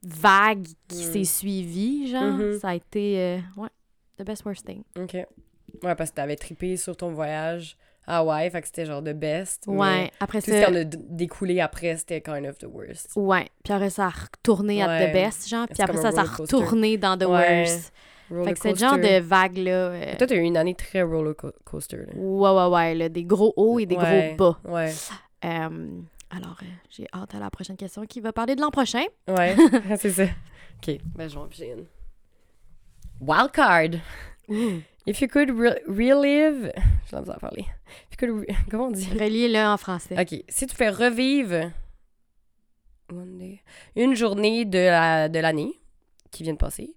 vague 0.03 0.67
qui 0.87 1.05
Mm. 1.05 1.11
s'est 1.13 1.23
suivie, 1.23 2.07
genre, 2.11 2.33
Mhm. 2.33 2.59
ça 2.59 2.69
a 2.69 2.75
été, 2.75 3.19
euh, 3.19 3.37
ouais, 3.57 3.69
the 4.17 4.23
best 4.23 4.45
worst 4.45 4.65
thing. 4.65 4.83
OK. 4.97 5.13
Ouais, 5.83 5.95
parce 5.95 6.09
que 6.11 6.15
t'avais 6.15 6.35
trippé 6.35 6.77
sur 6.77 6.95
ton 6.97 7.11
voyage 7.11 7.77
à 8.07 8.17
Hawaï, 8.19 8.49
fait 8.49 8.61
que 8.61 8.67
c'était 8.67 8.85
genre 8.85 9.01
the 9.03 9.13
best. 9.13 9.65
Ouais, 9.67 10.11
après 10.19 10.41
Tout 10.41 10.51
ce 10.51 10.59
ça, 10.59 10.65
qui 10.65 10.71
en 10.71 10.75
a 10.75 10.83
découlé 10.83 11.59
après, 11.59 11.95
c'était 11.97 12.21
kind 12.21 12.45
of 12.45 12.57
the 12.57 12.65
worst. 12.65 13.11
ouais, 13.15 13.47
puis 13.63 13.71
après 13.73 13.89
ça 13.91 14.05
a 14.07 14.09
retourné 14.09 14.81
à 14.81 14.87
Ouais. 14.87 15.09
the 15.09 15.13
best, 15.13 15.47
genre, 15.47 15.67
puis 15.67 15.81
après 15.81 15.97
ça, 15.97 16.11
ça 16.11 16.21
a 16.21 16.23
retourné 16.23 16.97
dans 16.97 17.17
the 17.17 17.23
Ouais. 17.25 17.61
worst. 17.63 17.93
Roller 18.31 18.45
Fait 18.45 18.53
que 18.53 18.59
c'est 18.59 18.69
le 18.71 18.75
genre 18.77 18.97
de 18.97 19.19
vague-là. 19.21 19.71
euh, 19.71 20.15
Toi, 20.17 20.27
t'as 20.27 20.35
eu 20.35 20.41
une 20.41 20.55
année 20.57 20.75
très 20.75 21.01
roller 21.01 21.35
co- 21.35 21.51
coaster. 21.65 21.97
Là. 21.97 22.13
Ouais, 22.15 22.51
ouais, 22.51 22.67
ouais, 22.75 22.93
là, 22.95 23.09
des 23.09 23.23
gros 23.23 23.53
hauts 23.57 23.79
et 23.79 23.87
des 23.87 23.95
Ouais. 23.95 24.35
gros 24.37 24.53
bas. 24.53 24.59
Ouais. 24.71 24.91
Alors, 25.41 26.57
euh, 26.61 26.65
j'ai 26.91 27.07
hâte 27.11 27.33
à 27.33 27.39
la 27.39 27.49
prochaine 27.49 27.75
question 27.75 28.05
qui 28.05 28.19
va 28.21 28.31
parler 28.31 28.55
de 28.55 28.61
l'an 28.61 28.69
prochain. 28.69 29.01
Ouais, 29.27 29.55
c'est 29.97 30.11
ça. 30.11 30.23
OK, 30.23 30.97
ben 31.15 31.27
je 31.27 31.33
vais 31.33 31.41
en 31.41 31.47
piger 31.47 31.71
une. 31.71 31.85
Wild 33.19 33.51
card. 33.51 33.99
If 35.09 35.21
you 35.21 35.27
could 35.27 35.49
re- 35.49 35.79
relive... 35.87 36.71
Je 37.11 37.15
l'ai 37.15 37.29
à 37.29 37.39
parler. 37.39 37.65
If 38.11 38.11
you 38.11 38.17
could... 38.17 38.29
re- 38.47 38.55
Comment 38.69 38.85
on 38.87 38.91
dit? 38.91 39.07
Reliez-le 39.11 39.59
en 39.65 39.77
français. 39.77 40.15
OK, 40.19 40.43
si 40.47 40.67
tu 40.67 40.75
fais 40.75 40.89
revivre 40.89 41.71
one 43.11 43.37
day- 43.39 43.61
une 43.95 44.15
journée 44.15 44.65
de 44.65 44.77
la- 44.77 45.29
de 45.29 45.39
l'année 45.39 45.73
qui 46.31 46.43
vient 46.43 46.53
de 46.53 46.57
passer, 46.59 46.93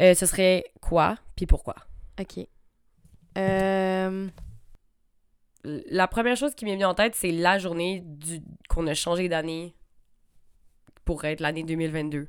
euh, 0.00 0.14
ce 0.14 0.26
serait 0.26 0.64
quoi, 0.80 1.16
puis 1.36 1.46
pourquoi? 1.46 1.76
OK. 2.20 2.46
Euh, 3.38 4.28
La 5.64 6.08
première 6.08 6.36
chose 6.36 6.54
qui 6.56 6.64
m'est 6.64 6.72
venue 6.74 6.84
en 6.84 6.94
tête, 6.94 7.14
c'est 7.14 7.30
la 7.30 7.58
journée 7.60 8.00
du... 8.04 8.40
qu'on 8.68 8.86
a 8.88 8.94
changé 8.94 9.28
d'année 9.28 9.74
pour 11.04 11.24
être 11.24 11.38
l'année 11.40 11.62
2022. 11.62 12.28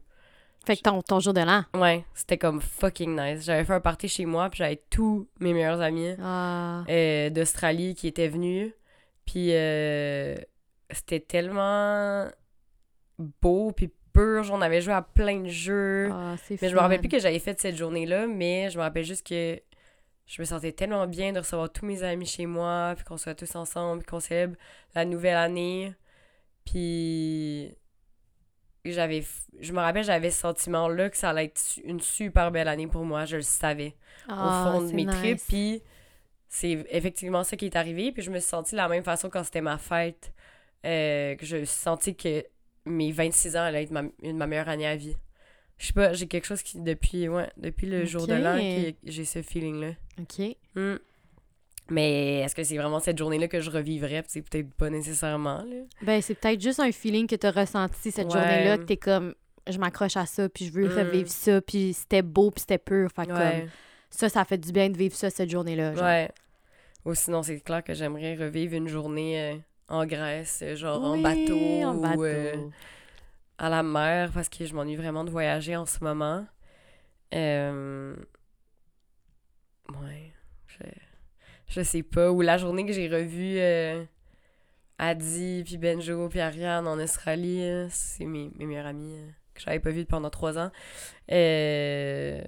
Fait 0.66 0.78
que 0.78 0.82
ton, 0.82 1.02
ton 1.02 1.20
jour 1.20 1.34
de 1.34 1.42
l'an. 1.42 1.64
Ouais, 1.74 2.06
c'était 2.14 2.38
comme 2.38 2.62
fucking 2.62 3.20
nice. 3.20 3.44
J'avais 3.46 3.66
fait 3.66 3.74
un 3.74 3.80
party 3.82 4.08
chez 4.08 4.26
moi, 4.26 4.50
puis 4.50 4.60
j'avais 4.60 4.82
tous 4.90 5.28
mes 5.40 5.54
meilleurs 5.54 5.82
amis 5.82 6.16
Ah. 6.22 6.84
euh, 6.90 7.30
d'Australie 7.30 7.96
qui 7.96 8.08
étaient 8.08 8.28
venus. 8.30 8.74
Puis 9.26 9.50
euh, 9.54 10.36
c'était 10.90 11.20
tellement 11.20 12.28
beau, 13.42 13.72
puis 13.72 13.92
pur. 14.14 14.44
On 14.52 14.62
avait 14.62 14.82
joué 14.82 14.94
à 14.94 15.02
plein 15.02 15.40
de 15.42 15.48
jeux. 15.50 16.10
Ah, 16.12 16.36
mais 16.62 16.70
je 16.70 16.76
me 16.76 16.80
rappelle 16.80 17.00
plus 17.00 17.10
que 17.10 17.20
j'avais 17.20 17.40
fait 17.40 17.60
cette 17.60 17.76
journée-là, 17.78 18.28
mais 18.28 18.70
je 18.70 18.78
me 18.78 18.84
rappelle 18.84 19.04
juste 19.06 19.26
que 19.28 19.60
je 20.26 20.42
me 20.42 20.46
sentais 20.46 20.72
tellement 20.72 21.06
bien 21.08 21.34
de 21.34 21.40
recevoir 21.40 21.70
tous 21.72 21.86
mes 21.86 22.04
amis 22.04 22.26
chez 22.26 22.46
moi, 22.46 22.94
puis 22.96 23.04
qu'on 23.06 23.18
soit 23.18 23.36
tous 23.36 23.56
ensemble, 23.56 24.00
puis 24.04 24.08
qu'on 24.12 24.20
célèbre 24.20 24.56
la 24.96 25.04
nouvelle 25.06 25.36
année. 25.38 25.94
Puis 26.66 27.76
j'avais 28.92 29.24
je 29.62 29.72
me 29.72 29.80
rappelle 29.80 30.04
j'avais 30.04 30.30
ce 30.32 30.40
sentiment 30.42 30.88
là 30.90 31.10
que 31.10 31.16
ça 31.18 31.30
allait 31.30 31.46
être 31.46 31.62
une 31.86 32.00
super 32.02 32.52
belle 32.52 32.68
année 32.68 32.88
pour 32.88 33.06
moi 33.06 33.26
je 33.26 33.38
le 33.38 33.42
savais 33.42 33.96
au 34.28 34.34
Ah, 34.34 34.72
fond 34.74 34.82
de 34.82 34.92
mes 34.94 35.06
nice. 35.06 35.16
tripes 35.16 35.42
puis 35.48 35.82
c'est 36.50 36.86
effectivement 36.90 37.44
ça 37.44 37.56
qui 37.56 37.66
est 37.66 37.76
arrivé 37.76 38.12
puis 38.12 38.22
je 38.22 38.30
me 38.32 38.40
suis 38.40 38.50
sentie 38.50 38.72
de 38.72 38.78
la 38.78 38.88
même 38.90 39.04
façon 39.04 39.30
quand 39.30 39.44
c'était 39.44 39.62
ma 39.62 39.78
fête 39.78 40.34
euh, 40.86 41.36
que 41.36 41.46
je 41.46 41.64
sentis 41.66 42.16
que 42.16 42.44
mes 42.86 43.12
26 43.12 43.56
ans 43.56 43.62
allaient 43.62 43.84
être 43.84 43.92
ma, 43.92 44.04
une, 44.22 44.36
ma 44.38 44.48
meilleure 44.48 44.68
année 44.70 44.86
à 44.88 44.96
vie 44.98 45.16
je 45.78 45.88
sais 45.88 45.94
pas 45.94 46.12
j'ai 46.14 46.28
quelque 46.28 46.46
chose 46.46 46.62
qui 46.62 46.80
depuis 46.82 47.28
ouais 47.30 47.50
depuis 47.58 47.88
le 47.88 48.04
jour 48.06 48.28
de 48.28 48.34
l'an 48.36 48.58
j'ai 49.06 49.26
ce 49.26 49.42
feeling 49.42 49.80
là 49.80 49.92
OK. 50.20 50.56
Hmm. 50.76 50.98
Mais 51.90 52.40
est-ce 52.42 52.56
que 52.56 52.64
c'est 52.64 52.78
vraiment 52.78 53.00
cette 53.00 53.18
journée 53.18 53.38
là 53.40 53.48
que 53.48 53.60
je 53.60 53.70
revivrais? 53.70 54.24
C'est 54.28 54.42
peut-être 54.42 54.74
pas 54.74 54.90
nécessairement 54.90 55.58
là 55.64 55.84
Ben, 56.02 56.22
c'est 56.22 56.36
peut-être 56.36 56.62
juste 56.62 56.80
un 56.80 56.92
feeling 56.92 57.28
que 57.28 57.36
t'as 57.36 57.52
ressenti 57.52 58.12
cette 58.12 58.28
Ouais. 58.28 58.40
journée-là, 58.40 58.78
que 58.78 58.84
t'es 58.84 58.98
comme, 58.98 59.34
je 59.70 59.78
m'accroche 59.78 60.18
à 60.18 60.26
ça, 60.26 60.50
puis 60.50 60.66
je 60.66 60.72
veux 60.72 60.88
Mm. 60.88 60.98
revivre 60.98 61.30
ça, 61.30 61.62
puis 61.62 61.94
c'était 61.94 62.22
beau, 62.22 62.52
puis 62.52 62.62
c'était 62.62 62.78
pur. 62.78 63.10
Fait 63.16 63.22
ouais 63.22 63.28
comme, 63.62 63.70
ça, 64.10 64.30
ça 64.30 64.46
fait 64.46 64.58
du 64.58 64.72
bien 64.72 64.90
de 64.90 64.98
vivre 64.98 65.16
ça 65.16 65.30
cette 65.30 65.50
journée-là. 65.50 65.92
Ouais. 65.94 66.30
Ou 67.06 67.14
sinon, 67.16 67.44
c'est 67.44 67.60
clair 67.60 67.84
que 67.84 67.94
j'aimerais 67.94 68.36
revivre 68.36 68.76
une 68.76 68.88
journée 68.88 69.42
euh, 69.42 69.56
en 69.90 70.06
Grèce, 70.06 70.60
euh, 70.64 70.76
genre 70.76 71.04
en 71.04 71.18
bateau 71.18 71.58
en 71.84 71.98
ou 72.16 72.24
euh, 72.24 72.56
à 73.58 73.70
la 73.70 73.84
mer, 73.84 74.32
parce 74.34 74.48
que 74.50 74.66
je 74.66 74.74
m'ennuie 74.74 74.96
vraiment 74.96 75.24
de 75.26 75.30
voyager 75.30 75.76
en 75.76 75.86
ce 75.86 76.02
moment. 76.04 76.46
Euh, 77.36 78.16
Ouais. 79.90 80.32
Je... 80.68 80.78
je 81.74 81.82
sais 81.82 82.04
pas. 82.04 82.32
Ou 82.32 82.42
la 82.42 82.58
journée 82.58 82.86
que 82.86 82.94
j'ai 82.94 83.08
revu 83.08 83.58
euh, 83.58 84.04
Adi, 85.00 85.64
puis 85.66 85.78
Benjo, 85.78 86.30
puis 86.30 86.40
Ariane 86.40 86.88
en 86.88 87.00
Australie, 87.00 87.64
euh, 87.64 87.88
c'est 87.90 88.26
mes, 88.26 88.52
mes 88.58 88.66
meilleurs 88.66 88.86
amis 88.86 89.16
euh, 89.18 89.28
que 89.54 89.62
j'avais 89.62 89.80
pas 89.80 89.90
vus 89.90 90.06
pendant 90.06 90.30
trois 90.30 90.58
ans. 90.58 90.72
Euh... 91.32 92.42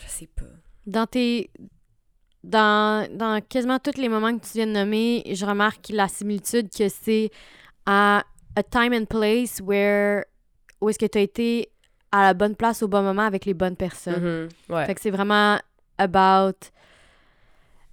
Je 0.00 0.06
sais 0.06 0.28
pas. 0.28 0.44
Dans 0.86 1.06
tes. 1.06 1.50
Dans, 2.44 3.08
dans 3.12 3.40
quasiment 3.40 3.80
tous 3.80 4.00
les 4.00 4.08
moments 4.08 4.36
que 4.38 4.44
tu 4.46 4.52
viens 4.54 4.66
de 4.66 4.72
nommer, 4.72 5.24
je 5.26 5.44
remarque 5.44 5.88
la 5.90 6.06
similitude 6.06 6.70
que 6.70 6.88
c'est 6.88 7.30
à 7.84 8.24
a 8.54 8.62
time 8.62 8.94
and 8.94 9.06
place 9.06 9.60
where 9.60 10.24
où 10.80 10.88
est-ce 10.88 11.00
que 11.00 11.06
tu 11.06 11.18
as 11.18 11.22
été 11.22 11.68
à 12.12 12.22
la 12.22 12.34
bonne 12.34 12.54
place 12.54 12.82
au 12.84 12.88
bon 12.88 13.02
moment 13.02 13.22
avec 13.22 13.44
les 13.44 13.54
bonnes 13.54 13.76
personnes. 13.76 14.48
Mhm. 14.68 14.74
Ouais. 14.74 14.86
Fait 14.86 14.94
que 14.94 15.00
c'est 15.00 15.10
vraiment 15.10 15.58
about 15.98 16.70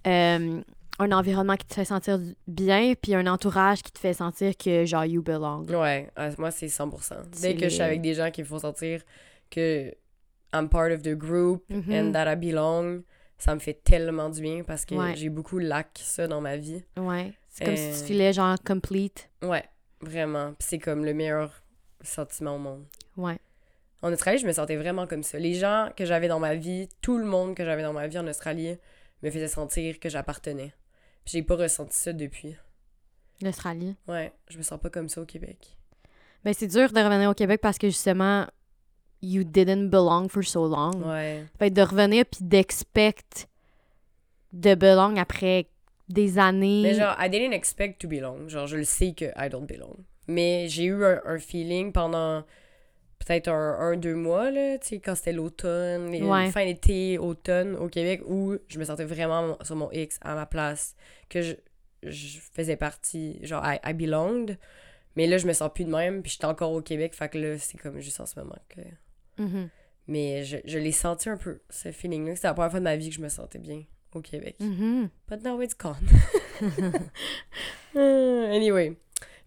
euh, 0.06 0.60
un 0.98 1.12
environnement 1.12 1.56
qui 1.56 1.66
te 1.66 1.74
fait 1.74 1.84
sentir 1.84 2.18
bien, 2.46 2.94
puis 3.00 3.14
un 3.14 3.26
entourage 3.26 3.82
qui 3.82 3.92
te 3.92 3.98
fait 3.98 4.14
sentir 4.14 4.56
que 4.56 4.84
genre 4.86 5.04
you 5.04 5.22
belong. 5.22 5.66
Ouais, 5.68 6.10
euh, 6.18 6.32
moi 6.38 6.50
c'est 6.50 6.68
100%. 6.68 7.14
C'est 7.32 7.40
Dès 7.42 7.54
que 7.56 7.64
je 7.64 7.74
suis 7.74 7.82
avec 7.82 8.00
des 8.00 8.14
gens 8.14 8.30
qui 8.30 8.42
me 8.42 8.46
font 8.46 8.58
sentir 8.58 9.02
que 9.50 9.92
I'm 10.54 10.68
part 10.68 10.90
of 10.92 11.02
the 11.02 11.14
group 11.14 11.64
Mhm. 11.68 11.92
and 11.92 12.12
that 12.12 12.32
I 12.32 12.36
belong, 12.36 13.02
ça 13.36 13.54
me 13.54 13.60
fait 13.60 13.74
tellement 13.84 14.30
du 14.30 14.40
bien 14.40 14.62
parce 14.64 14.84
que 14.86 14.94
Ouais. 14.94 15.14
j'ai 15.16 15.28
beaucoup 15.28 15.58
lack 15.58 15.88
ça 16.02 16.26
dans 16.26 16.40
ma 16.40 16.56
vie. 16.56 16.82
Ouais. 16.96 17.32
C'est 17.50 17.64
comme 17.66 17.76
si 17.76 17.88
Euh, 17.88 17.98
tu 18.00 18.04
filais 18.06 18.32
genre 18.32 18.56
complete. 18.66 19.28
Ouais, 19.42 19.64
vraiment. 20.00 20.52
Puis 20.58 20.68
c'est 20.70 20.78
comme 20.78 21.04
le 21.04 21.12
meilleur 21.12 21.62
sentiment 22.02 22.54
au 22.56 22.58
monde. 22.58 22.84
Ouais. 23.16 23.38
En 24.02 24.12
Australie, 24.12 24.38
je 24.38 24.46
me 24.46 24.52
sentais 24.52 24.76
vraiment 24.76 25.06
comme 25.06 25.22
ça. 25.22 25.38
Les 25.38 25.54
gens 25.54 25.90
que 25.96 26.04
j'avais 26.04 26.28
dans 26.28 26.38
ma 26.38 26.54
vie, 26.54 26.88
tout 27.02 27.18
le 27.18 27.24
monde 27.24 27.54
que 27.54 27.64
j'avais 27.64 27.82
dans 27.82 27.92
ma 27.94 28.06
vie 28.06 28.18
en 28.18 28.26
Australie 28.26 28.76
me 29.22 29.30
faisait 29.30 29.48
sentir 29.48 29.98
que 29.98 30.08
j'appartenais. 30.08 30.72
Puis 31.24 31.32
j'ai 31.32 31.42
pas 31.42 31.56
ressenti 31.56 31.96
ça 31.96 32.12
depuis. 32.12 32.56
L'Australie. 33.42 33.96
Ouais, 34.08 34.32
je 34.48 34.58
me 34.58 34.62
sens 34.62 34.80
pas 34.80 34.90
comme 34.90 35.08
ça 35.08 35.20
au 35.20 35.26
Québec. 35.26 35.76
Ben 36.44 36.54
c'est 36.54 36.68
dur 36.68 36.92
de 36.92 37.00
revenir 37.00 37.28
au 37.28 37.34
Québec 37.34 37.60
parce 37.60 37.76
que 37.78 37.88
justement, 37.88 38.46
you 39.20 39.42
didn't 39.44 39.88
belong 39.88 40.28
for 40.28 40.44
so 40.44 40.68
long. 40.68 40.92
Ouais. 41.10 41.44
Fait 41.58 41.70
de 41.70 41.82
revenir 41.82 42.24
puis 42.24 42.44
d'expect 42.44 43.48
de 44.52 44.74
belong 44.74 45.16
après 45.16 45.68
des 46.08 46.38
années. 46.38 46.82
Mais 46.82 46.94
genre, 46.94 47.16
I 47.18 47.28
didn't 47.28 47.52
expect 47.52 48.00
to 48.00 48.08
belong. 48.08 48.48
Genre, 48.48 48.66
je 48.66 48.76
le 48.76 48.84
sais 48.84 49.12
que 49.12 49.26
I 49.36 49.50
don't 49.50 49.66
belong. 49.66 49.96
Mais 50.28 50.68
j'ai 50.68 50.84
eu 50.84 51.04
un, 51.04 51.20
un 51.24 51.38
feeling 51.38 51.92
pendant 51.92 52.44
peut-être 53.18 53.48
un, 53.48 53.78
un, 53.80 53.96
deux 53.96 54.14
mois, 54.14 54.50
là, 54.50 54.78
tu 54.78 54.88
sais, 54.88 54.98
quand 55.00 55.14
c'était 55.14 55.32
l'automne, 55.32 56.08
Ouais. 56.24 56.50
fin 56.50 56.64
d'été, 56.64 57.18
automne 57.18 57.74
au 57.76 57.88
Québec, 57.88 58.22
où 58.26 58.56
je 58.68 58.78
me 58.78 58.84
sentais 58.84 59.04
vraiment 59.04 59.56
sur 59.62 59.76
mon 59.76 59.90
X, 59.92 60.18
à 60.20 60.34
ma 60.34 60.46
place, 60.46 60.94
que 61.28 61.42
je, 61.42 61.54
je 62.02 62.38
faisais 62.54 62.76
partie, 62.76 63.38
genre, 63.44 63.62
I, 63.64 63.78
I 63.84 63.92
belonged. 63.94 64.58
Mais 65.16 65.26
là, 65.26 65.38
je 65.38 65.46
me 65.46 65.52
sens 65.54 65.70
plus 65.74 65.84
de 65.84 65.90
même, 65.90 66.22
puis 66.22 66.32
j'étais 66.32 66.44
encore 66.44 66.72
au 66.72 66.82
Québec, 66.82 67.14
fait 67.14 67.28
que 67.30 67.38
là, 67.38 67.58
c'est 67.58 67.78
comme 67.78 68.00
juste 68.00 68.20
en 68.20 68.26
ce 68.26 68.38
moment 68.38 68.58
que... 68.68 68.80
Mhm. 69.42 69.68
Mais 70.08 70.44
je, 70.44 70.58
je 70.64 70.78
l'ai 70.78 70.92
senti 70.92 71.28
un 71.28 71.36
peu, 71.36 71.60
ce 71.68 71.90
feeling-là. 71.90 72.36
C'était 72.36 72.46
la 72.48 72.54
première 72.54 72.70
fois 72.70 72.80
de 72.80 72.84
ma 72.84 72.96
vie 72.96 73.08
que 73.08 73.14
je 73.16 73.20
me 73.20 73.28
sentais 73.28 73.58
bien 73.58 73.82
au 74.14 74.20
Québec. 74.20 74.54
Mhm. 74.60 75.08
But 75.28 75.42
now 75.42 75.60
it's 75.60 75.76
gone. 75.76 75.96
Anyway. 77.94 78.96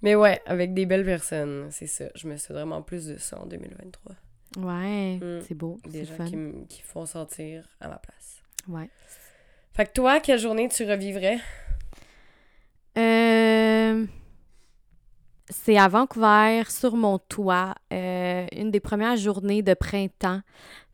Mais 0.01 0.15
ouais, 0.15 0.41
avec 0.45 0.73
des 0.73 0.85
belles 0.85 1.05
personnes, 1.05 1.67
c'est 1.71 1.87
ça. 1.87 2.05
Je 2.15 2.27
me 2.27 2.37
suis 2.37 2.53
vraiment 2.53 2.81
plus 2.81 3.07
de 3.07 3.17
ça 3.17 3.39
en 3.41 3.45
2023. 3.45 4.15
Ouais, 4.57 5.17
Mm. 5.17 5.41
c'est 5.47 5.55
beau. 5.55 5.77
Des 5.87 6.05
gens 6.05 6.15
fun. 6.15 6.25
qui, 6.25 6.37
qui 6.69 6.81
font 6.81 7.05
sentir 7.05 7.67
à 7.81 7.87
ma 7.89 7.97
place. 7.97 8.41
Ouais. 8.67 8.89
Fait 9.73 9.85
que 9.85 9.91
toi, 9.93 10.19
quelle 10.19 10.39
journée 10.39 10.67
tu 10.69 10.83
revivrais? 10.89 11.37
Euh, 12.97 14.05
C'est 15.51 15.77
à 15.77 15.87
Vancouver, 15.87 16.63
sur 16.69 16.95
mon 16.95 17.17
toit, 17.17 17.73
euh, 17.91 18.45
une 18.55 18.69
des 18.71 18.79
premières 18.79 19.17
journées 19.17 19.63
de 19.63 19.73
printemps. 19.73 20.41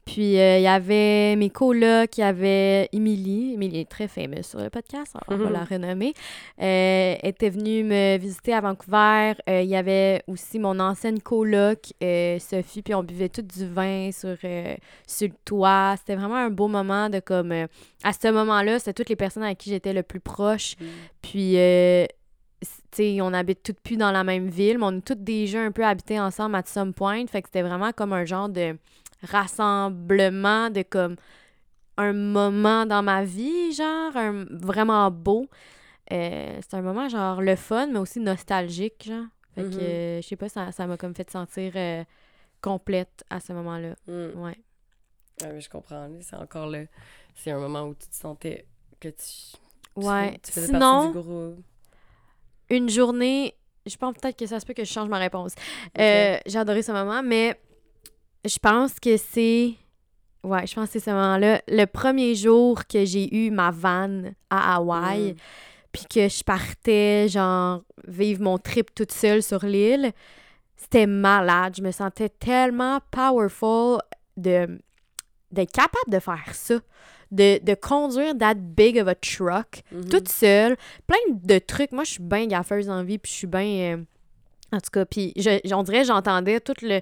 Puis 0.06 0.40
euh, 0.40 0.58
il 0.60 0.62
y 0.64 0.68
avait 0.68 1.36
mes 1.36 1.50
colocs, 1.50 2.18
il 2.18 2.22
y 2.22 2.24
avait 2.24 2.90
Émilie. 2.92 3.54
Émilie 3.54 3.80
est 3.82 3.90
très 3.90 4.08
fameuse 4.08 4.46
sur 4.46 4.60
le 4.60 4.70
podcast, 4.70 5.16
on 5.28 5.36
va 5.36 5.50
la 5.50 5.64
renommer. 5.70 6.14
Euh, 6.62 7.16
elle 7.22 7.30
était 7.30 7.50
venue 7.50 7.84
me 7.84 8.18
visiter 8.18 8.54
à 8.54 8.62
Vancouver. 8.62 9.34
Euh, 9.50 9.62
Il 9.64 9.70
y 9.70 9.76
avait 9.76 10.22
aussi 10.28 10.60
mon 10.60 10.80
ancienne 10.80 11.20
coloc, 11.20 11.88
Sophie, 12.40 12.84
puis 12.84 12.94
on 12.94 13.04
buvait 13.04 13.30
tout 13.30 13.42
du 13.42 13.66
vin 13.68 14.12
sur, 14.12 14.38
sur 15.08 15.28
le 15.28 15.34
toit. 15.44 15.96
C'était 15.98 16.16
vraiment 16.16 16.36
un 16.36 16.52
beau 16.52 16.68
moment 16.68 17.10
de 17.10 17.20
comme... 17.20 17.52
à 17.52 18.14
ce 18.14 18.32
moment-là, 18.32 18.78
c'était 18.78 18.94
toutes 18.94 19.10
les 19.10 19.16
personnes 19.16 19.44
avec 19.44 19.58
qui 19.58 19.72
j'étais 19.72 19.94
le 19.94 20.04
plus 20.04 20.20
proche. 20.20 20.76
Puis, 21.24 21.58
euh, 21.58 22.06
c- 22.62 22.82
tu 22.92 22.98
sais, 22.98 23.18
on 23.22 23.34
habite 23.34 23.64
toutes 23.64 23.80
plus 23.80 23.98
dans 23.98 24.12
la 24.12 24.24
même 24.24 24.48
ville, 24.50 24.78
mais 24.78 24.86
on 24.86 24.98
a 25.00 25.02
toutes 25.02 25.24
déjà 25.24 25.62
un 25.62 25.72
peu 25.72 25.84
habité 25.84 26.20
ensemble 26.20 26.56
à 26.56 26.64
some 26.66 26.94
point. 26.94 27.26
Fait 27.26 27.42
que 27.42 27.48
c'était 27.48 27.64
vraiment 27.64 27.92
comme 27.92 28.14
un 28.14 28.26
genre 28.26 28.50
de 28.50 28.78
rassemblement, 29.26 30.70
de 30.70 30.82
comme 30.84 31.16
un 31.98 32.14
moment 32.14 32.86
dans 32.86 33.04
ma 33.04 33.24
vie, 33.24 33.72
genre, 33.74 34.16
un, 34.16 34.46
vraiment 34.52 35.10
beau. 35.12 35.48
Euh, 36.12 36.60
c'est 36.62 36.76
un 36.76 36.82
moment, 36.82 37.08
genre, 37.10 37.42
le 37.42 37.56
fun, 37.56 37.88
mais 37.88 38.00
aussi 38.00 38.20
nostalgique, 38.20 39.04
genre. 39.06 39.26
Fait 39.56 39.62
que, 39.64 39.68
Mhm. 39.68 39.80
euh, 39.80 40.22
je 40.22 40.28
sais 40.28 40.36
pas, 40.36 40.50
ça 40.50 40.72
ça 40.72 40.86
m'a 40.86 40.98
comme 40.98 41.16
fait 41.16 41.30
sentir 41.32 41.72
euh, 41.76 42.04
complète 42.62 43.24
à 43.30 43.40
ce 43.40 43.54
moment-là. 43.54 43.96
Mm. 44.08 44.42
Ouais. 44.44 44.58
Mais 45.42 45.62
je 45.62 45.70
comprends. 45.70 46.10
C'est 46.22 46.36
encore 46.36 46.68
le... 46.70 46.88
C'est 47.36 47.52
un 47.52 47.60
moment 47.60 47.84
où 47.84 47.94
tu 47.96 48.08
te 48.08 48.16
sentais 48.16 48.66
que 49.00 49.10
tu... 49.10 49.58
Ouais. 49.96 50.38
Tu 50.44 50.52
faisais 50.52 50.68
Sinon, 50.68 50.80
partie 50.80 51.08
du 51.08 51.14
groupe. 51.24 51.60
une 52.70 52.90
journée, 52.90 53.56
je 53.86 53.96
pense 53.98 54.14
peut-être 54.16 54.38
que 54.38 54.46
ça 54.46 54.60
se 54.60 54.66
peut 54.66 54.74
que 54.74 54.84
je 54.84 54.92
change 54.92 55.08
ma 55.10 55.18
réponse. 55.18 55.54
Euh, 55.98 56.38
j'ai 56.46 56.60
adoré 56.60 56.82
ce 56.82 56.92
moment, 56.92 57.22
mais 57.24 57.58
je 58.46 58.58
pense 58.60 59.00
que 59.00 59.18
c'est. 59.18 59.74
Ouais, 60.44 60.68
je 60.68 60.76
pense 60.76 60.88
que 60.88 60.94
c'est 61.00 61.06
ce 61.06 61.10
moment-là. 61.10 61.62
Le 61.68 61.86
premier 61.86 62.36
jour 62.36 62.86
que 62.86 63.04
j'ai 63.06 63.34
eu 63.36 63.50
ma 63.52 63.72
vanne 63.72 64.34
à 64.50 64.76
Hawaï, 64.76 65.32
Mm. 65.34 65.36
puis 65.92 66.06
que 66.06 66.28
je 66.30 66.44
partais, 66.44 67.28
genre, 67.30 67.82
vivre 68.08 68.44
mon 68.44 68.58
trip 68.60 68.94
toute 68.94 69.12
seule 69.12 69.42
sur 69.42 69.66
l'île, 69.66 70.12
c'était 70.76 71.08
malade. 71.08 71.74
Je 71.78 71.82
me 71.82 71.92
sentais 71.92 72.30
tellement 72.30 73.00
powerful 73.12 74.00
de 74.38 74.80
d'être 75.52 75.72
capable 75.72 76.10
de 76.10 76.20
faire 76.20 76.54
ça. 76.54 76.76
De, 77.32 77.60
de 77.64 77.74
conduire 77.76 78.38
that 78.38 78.56
big 78.56 79.00
of 79.00 79.08
a 79.08 79.16
truck 79.16 79.82
Mhm. 79.92 80.10
toute 80.10 80.30
seule, 80.30 80.76
plein 81.08 81.18
de 81.32 81.58
trucs. 81.60 81.92
Moi, 81.92 82.04
je 82.04 82.12
suis 82.12 82.24
bien 82.24 82.46
gaffeuse 82.46 82.90
en 82.90 83.04
vie, 83.04 83.18
puis 83.18 83.32
je 83.32 83.38
suis 83.38 83.48
bien... 83.48 83.96
euh, 83.96 83.98
en 84.72 84.80
tout 84.80 84.90
cas, 84.92 85.06
puis 85.06 85.32
je, 85.38 85.74
on 85.74 85.82
dirait 85.84 86.04
j'entendais 86.04 86.60
tout 86.60 86.74
le 86.82 87.00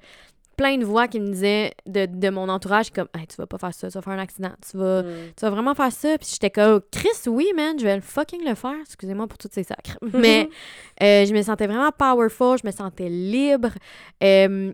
plein 0.55 0.77
de 0.77 0.85
voix 0.85 1.07
qui 1.07 1.19
me 1.19 1.27
disaient 1.31 1.73
de, 1.85 2.05
de 2.05 2.29
mon 2.29 2.47
entourage 2.49 2.91
comme 2.91 3.07
hey, 3.17 3.27
tu 3.27 3.35
vas 3.37 3.47
pas 3.47 3.57
faire 3.57 3.73
ça, 3.73 3.87
tu 3.89 3.93
vas 3.93 4.01
faire 4.01 4.13
un 4.13 4.19
accident, 4.19 4.51
tu 4.69 4.77
vas, 4.77 5.01
Mm. 5.03 5.07
tu 5.35 5.41
vas 5.41 5.49
vraiment 5.49 5.73
faire 5.75 5.91
ça. 5.91 6.17
Puis 6.17 6.27
j'étais 6.31 6.49
comme 6.51 6.81
Chris, 6.91 7.09
oui, 7.27 7.47
man, 7.55 7.77
je 7.79 7.83
vais 7.85 7.95
le 7.95 8.01
fucking 8.01 8.47
le 8.47 8.55
faire. 8.55 8.75
Excusez-moi 8.81 9.27
pour 9.27 9.37
toutes 9.37 9.53
ces 9.53 9.63
sacres. 9.63 9.97
Mais 10.13 10.49
euh, 11.01 11.25
je 11.25 11.33
me 11.33 11.41
sentais 11.41 11.67
vraiment 11.67 11.91
powerful, 11.91 12.57
je 12.61 12.67
me 12.67 12.71
sentais 12.71 13.09
libre. 13.09 13.69
Euh, 14.23 14.71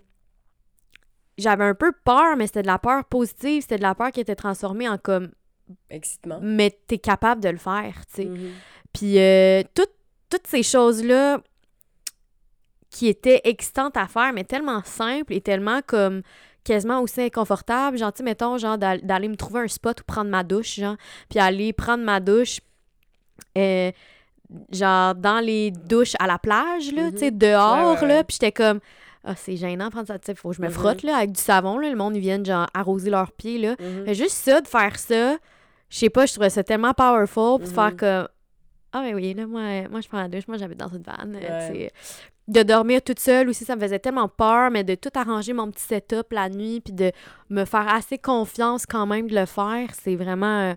j'avais 1.37 1.63
un 1.63 1.73
peu 1.75 1.91
peur, 2.03 2.35
mais 2.37 2.47
c'était 2.47 2.63
de 2.63 2.67
la 2.67 2.79
peur 2.79 3.05
positive, 3.05 3.61
c'était 3.61 3.77
de 3.77 3.81
la 3.81 3.95
peur 3.95 4.11
qui 4.11 4.19
était 4.19 4.35
transformée 4.35 4.89
en 4.89 4.97
comme 4.97 5.31
Excitement. 5.89 6.39
mais 6.41 6.77
t'es 6.87 6.97
capable 6.97 7.41
de 7.41 7.49
le 7.49 7.57
faire, 7.57 7.93
tu 8.13 8.23
sais. 8.23 8.25
Mhm. 8.25 8.51
Puis 8.91 9.19
euh, 9.19 9.63
toutes- 9.73 9.93
toutes 10.29 10.47
ces 10.47 10.63
choses-là 10.63 11.41
qui 12.89 13.07
étaient 13.07 13.41
excitantes 13.43 13.97
à 13.97 14.07
faire, 14.07 14.33
mais 14.33 14.43
tellement 14.43 14.81
simples 14.83 15.33
et 15.33 15.41
tellement 15.41 15.81
comme 15.85 16.21
quasiment 16.63 17.01
aussi 17.01 17.21
inconfortables. 17.21 17.97
Genre, 17.97 18.11
tu 18.11 18.23
mettons, 18.23 18.57
genre 18.57 18.77
d'al- 18.77 19.01
d'aller 19.01 19.27
me 19.27 19.35
trouver 19.35 19.61
un 19.61 19.67
spot 19.67 20.01
ou 20.01 20.03
prendre 20.03 20.29
ma 20.29 20.43
douche, 20.43 20.75
genre, 20.75 20.95
puis 21.29 21.39
aller 21.39 21.71
prendre 21.73 22.03
ma 22.03 22.19
douche, 22.19 22.59
euh, 23.57 23.91
genre, 24.71 25.15
dans 25.15 25.39
les 25.39 25.71
douches 25.71 26.13
à 26.19 26.27
la 26.27 26.39
plage, 26.39 26.91
là, 26.93 27.11
tu 27.11 27.19
sais, 27.19 27.31
dehors, 27.31 27.93
Ouais, 27.95 28.01
ouais, 28.01 28.07
là, 28.07 28.23
puis 28.23 28.33
j'étais 28.39 28.51
comme... 28.51 28.79
Ah, 29.23 29.35
c'est 29.35 29.57
gênant 29.57 29.87
de 29.87 29.91
prendre 29.91 30.07
ça, 30.07 30.17
tu 30.17 30.25
sais, 30.27 30.35
faut 30.35 30.49
que 30.49 30.55
je 30.55 30.61
me 30.61 30.67
Mhm. 30.67 30.73
frotte, 30.73 31.03
là, 31.03 31.17
avec 31.17 31.33
du 31.33 31.41
savon, 31.41 31.77
là, 31.77 31.89
le 31.89 31.95
monde, 31.95 32.15
ils 32.15 32.21
viennent, 32.21 32.45
genre, 32.45 32.67
arroser 32.73 33.09
leurs 33.09 33.31
pieds, 33.33 33.57
là. 33.57 33.75
Mhm. 33.79 34.03
Mais 34.05 34.15
juste 34.15 34.31
ça, 34.37 34.61
de 34.61 34.67
faire 34.67 34.97
ça, 34.97 35.37
je 35.89 35.97
sais 35.97 36.09
pas, 36.09 36.25
je 36.25 36.33
trouvais 36.33 36.49
ça 36.49 36.63
tellement 36.63 36.93
powerful, 36.93 37.59
puis 37.59 37.67
de 37.67 37.73
faire 37.73 37.95
comme 37.95 38.27
Ah, 38.91 39.01
mais 39.01 39.13
oui, 39.13 39.33
là, 39.35 39.45
moi, 39.45 39.87
moi 39.89 40.01
je 40.01 40.07
prends 40.07 40.17
la 40.19 40.27
douche, 40.29 40.47
moi, 40.47 40.57
j'habite 40.57 40.79
dans 40.79 40.87
une 40.87 41.03
vanne. 41.03 41.35
Ouais. 41.35 41.91
De 42.49 42.63
dormir 42.63 43.01
toute 43.03 43.19
seule 43.19 43.47
aussi, 43.49 43.63
ça 43.63 43.75
me 43.75 43.81
faisait 43.81 43.99
tellement 43.99 44.27
peur, 44.27 44.71
mais 44.71 44.83
de 44.83 44.95
tout 44.95 45.11
arranger 45.13 45.53
mon 45.53 45.69
petit 45.69 45.83
setup 45.83 46.31
la 46.31 46.49
nuit, 46.49 46.81
puis 46.81 46.93
de 46.93 47.11
me 47.51 47.63
faire 47.63 47.87
assez 47.87 48.17
confiance 48.17 48.85
quand 48.87 49.05
même 49.05 49.27
de 49.29 49.35
le 49.35 49.45
faire, 49.45 49.89
c'est 49.93 50.15
vraiment. 50.15 50.71
euh, 50.71 50.73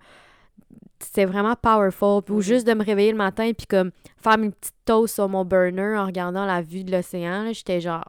C'était 1.01 1.25
vraiment 1.25 1.57
powerful. 1.57 2.23
Ou 2.31 2.41
juste 2.43 2.67
de 2.67 2.75
me 2.75 2.85
réveiller 2.85 3.11
le 3.11 3.17
matin, 3.19 3.51
puis 3.57 3.67
comme 3.67 3.91
faire 4.19 4.39
mes 4.39 4.51
petites 4.51 4.75
toasts 4.85 5.15
sur 5.15 5.29
mon 5.29 5.45
burner 5.45 5.97
en 5.97 6.07
regardant 6.07 6.45
la 6.45 6.61
vue 6.63 6.85
de 6.85 6.93
l'océan, 6.93 7.53
j'étais 7.53 7.81
genre, 7.81 8.05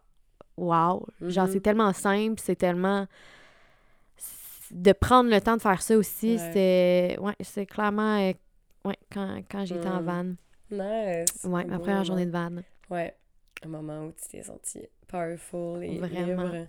wow. 0.57 1.03
Genre, 1.21 1.45
Mhm. 1.47 1.53
c'est 1.53 1.59
tellement 1.61 1.93
simple, 1.93 2.35
c'est 2.43 2.55
tellement. 2.55 3.07
De 4.71 4.91
prendre 4.91 5.29
le 5.29 5.39
temps 5.39 5.55
de 5.55 5.61
faire 5.61 5.81
ça 5.81 5.97
aussi, 5.97 6.35
Ouais. 6.35 6.49
c'est. 6.53 7.17
Ouais, 7.19 7.35
c'est 7.41 7.65
clairement. 7.65 8.17
euh, 8.19 8.33
Ouais, 8.85 8.97
quand, 9.11 9.37
quand 9.49 9.63
j'étais 9.65 9.87
en 9.87 10.01
Mhm. 10.01 10.05
van. 10.05 10.23
Nice. 10.71 11.43
Ouais, 11.45 11.63
ma 11.63 11.79
première 11.79 12.03
journée 12.03 12.25
de 12.25 12.31
van. 12.31 12.49
Ouais. 12.89 13.15
Un 13.65 13.69
moment 13.69 14.05
où 14.05 14.11
tu 14.11 14.27
t'es 14.29 14.43
senti 14.43 14.79
powerful 15.07 15.83
et 15.83 15.97
Vraiment. 15.99 16.43
libre. 16.43 16.67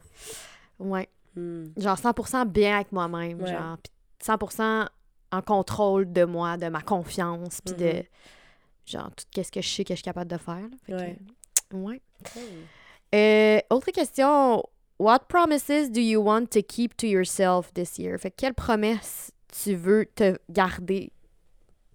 Ouais. 0.78 1.08
Hmm. 1.36 1.66
Genre 1.76 1.96
100% 1.98 2.46
bien 2.46 2.76
avec 2.76 2.92
moi-même. 2.92 3.40
Ouais. 3.40 3.50
Genre, 3.50 3.76
pis 3.78 3.90
100% 4.24 4.86
en 5.32 5.42
contrôle 5.42 6.12
de 6.12 6.24
moi, 6.24 6.56
de 6.56 6.68
ma 6.68 6.80
confiance, 6.82 7.60
puis 7.60 7.74
de. 7.74 7.92
Mhm. 7.92 8.02
Genre, 8.86 9.10
tout 9.16 9.42
ce 9.42 9.50
que 9.50 9.60
je 9.62 9.68
sais 9.68 9.84
que 9.84 9.94
je 9.94 9.96
suis 9.96 10.04
capable 10.04 10.30
de 10.30 10.36
faire. 10.38 10.60
là. 10.60 10.76
Fait 10.86 10.92
que, 10.92 10.96
Ouais. 10.96 11.18
ouais. 11.72 12.02
Cool. 12.32 12.42
Euh, 13.14 13.60
autre 13.70 13.90
question. 13.90 14.62
What 14.98 15.20
promises 15.28 15.90
do 15.90 16.00
you 16.00 16.20
want 16.22 16.46
to 16.52 16.62
keep 16.62 16.96
to 16.98 17.06
yourself 17.06 17.72
this 17.74 17.98
year? 17.98 18.16
Fait 18.18 18.30
que 18.30 18.36
quelle 18.36 18.54
promesse 18.54 19.32
tu 19.48 19.74
veux 19.74 20.06
te 20.06 20.38
garder 20.50 21.10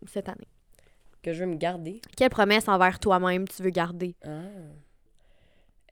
cette 0.08 0.28
année? 0.28 0.48
Que 1.22 1.34
je 1.34 1.44
veux 1.44 1.50
me 1.50 1.56
garder. 1.56 2.02
Quelle 2.18 2.30
promesse 2.30 2.68
envers 2.68 3.00
toi-même 3.00 3.48
tu 3.48 3.62
veux 3.64 3.70
garder? 3.70 4.16
Ah. 4.26 4.42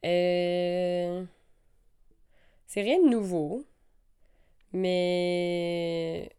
Euh... 0.07 1.23
C'est 2.65 2.81
rien 2.81 3.01
de 3.03 3.09
nouveau, 3.09 3.65
mais 4.73 6.31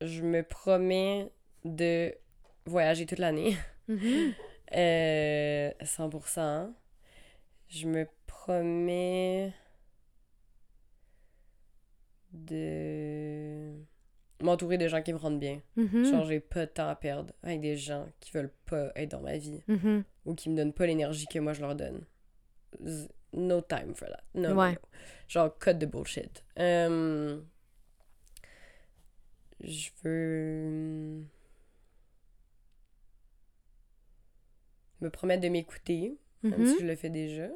je 0.00 0.22
me 0.22 0.42
promets 0.42 1.30
de 1.64 2.14
voyager 2.66 3.06
toute 3.06 3.18
l'année. 3.18 3.56
Euh, 4.74 5.70
100%. 5.82 6.72
Je 7.68 7.86
me 7.86 8.08
promets 8.26 9.52
de 12.32 13.72
m'entourer 14.42 14.78
de 14.78 14.88
gens 14.88 15.02
qui 15.02 15.12
me 15.12 15.18
rendent 15.18 15.38
bien. 15.38 15.60
Mhm. 15.76 16.04
Genre, 16.04 16.24
j'ai 16.24 16.40
pas 16.40 16.66
de 16.66 16.70
temps 16.72 16.88
à 16.88 16.96
perdre 16.96 17.32
avec 17.42 17.60
des 17.60 17.76
gens 17.76 18.06
qui 18.20 18.32
veulent 18.32 18.52
pas 18.66 18.90
être 18.96 19.10
dans 19.12 19.20
ma 19.20 19.36
vie 19.36 19.62
Mhm. 19.68 20.02
ou 20.24 20.34
qui 20.34 20.48
me 20.50 20.56
donnent 20.56 20.72
pas 20.72 20.86
l'énergie 20.86 21.26
que 21.26 21.38
moi 21.38 21.52
je 21.52 21.60
leur 21.60 21.76
donne. 21.76 22.04
No 23.32 23.60
time 23.62 23.94
for 23.94 24.08
that. 24.08 24.22
No, 24.34 24.50
no, 24.50 24.54
Ouais. 24.60 24.72
no. 24.72 24.78
Genre, 25.28 25.58
cut 25.58 25.74
de 25.74 25.86
bullshit. 25.86 26.44
Euh, 26.58 27.40
Je 29.60 29.90
veux 30.02 31.24
me 35.00 35.10
promettre 35.10 35.42
de 35.42 35.48
m'écouter, 35.48 36.16
même 36.42 36.66
si 36.66 36.80
je 36.80 36.86
le 36.86 36.96
fais 36.96 37.10
déjà. 37.10 37.48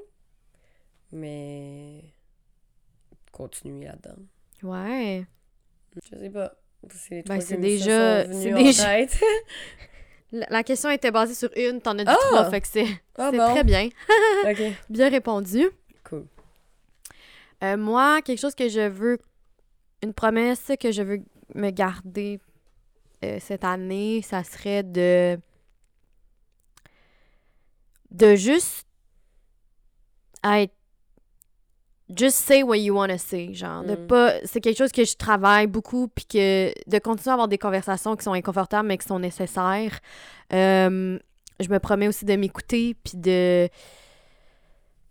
Mais 1.12 2.02
continuer 3.32 3.86
là-dedans. 3.86 4.22
Ouais. 4.62 5.26
Je 6.10 6.16
sais 6.18 6.30
pas. 6.30 6.54
C'est 6.90 7.26
Ben, 7.26 7.38
déjà- 7.38 8.24
c'est 8.32 8.52
déjà-. 8.52 9.06
La, 10.30 10.62
question 10.62 10.90
était 10.90 11.10
basée 11.10 11.34
sur 11.34 11.50
une, 11.56 11.80
t'en 11.80 11.98
as 11.98 12.04
dit 12.04 12.10
Ah! 12.10 12.16
trois, 12.30 12.50
fait 12.50 12.60
que 12.60 12.68
c'est 12.68 12.86
Ah 13.16 13.30
bon? 13.32 13.52
très 13.54 13.64
bien. 13.64 13.88
Bien 14.90 15.08
répondu. 15.08 15.68
Cool. 16.04 16.26
Euh, 17.64 17.76
moi, 17.76 18.20
quelque 18.22 18.38
chose 18.40 18.54
que 18.54 18.68
je 18.68 18.88
veux, 18.88 19.18
une 20.02 20.12
promesse 20.12 20.70
que 20.78 20.92
je 20.92 21.02
veux 21.02 21.22
me 21.54 21.70
garder 21.70 22.40
euh, 23.24 23.38
cette 23.40 23.64
année, 23.64 24.22
ça 24.22 24.44
serait 24.44 24.82
de 24.82 25.38
de 28.10 28.36
juste 28.36 28.86
être 30.44 30.72
just 32.16 32.36
say 32.36 32.62
what 32.62 32.78
you 32.78 32.94
want 32.94 33.08
to 33.08 33.18
say 33.18 33.52
genre 33.52 33.84
de 33.84 33.94
Mm. 33.94 34.06
pas 34.06 34.32
c'est 34.44 34.60
quelque 34.60 34.78
chose 34.78 34.92
que 34.92 35.04
je 35.04 35.16
travaille 35.16 35.66
beaucoup 35.66 36.08
puis 36.08 36.24
que 36.24 36.72
de 36.90 36.98
continuer 36.98 37.30
à 37.30 37.34
avoir 37.34 37.48
des 37.48 37.58
conversations 37.58 38.16
qui 38.16 38.24
sont 38.24 38.32
inconfortables 38.32 38.88
mais 38.88 38.98
qui 38.98 39.06
sont 39.06 39.18
nécessaires 39.18 39.98
Euh, 40.52 41.18
je 41.60 41.68
me 41.68 41.78
promets 41.78 42.08
aussi 42.08 42.24
de 42.24 42.34
m'écouter 42.36 42.94
puis 43.04 43.18
de 43.18 43.68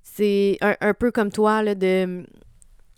c'est 0.04 0.58
un, 0.62 0.76
un 0.82 0.94
peu 0.94 1.12
comme 1.12 1.32
toi 1.32 1.62
là 1.64 1.76
de 1.76 2.26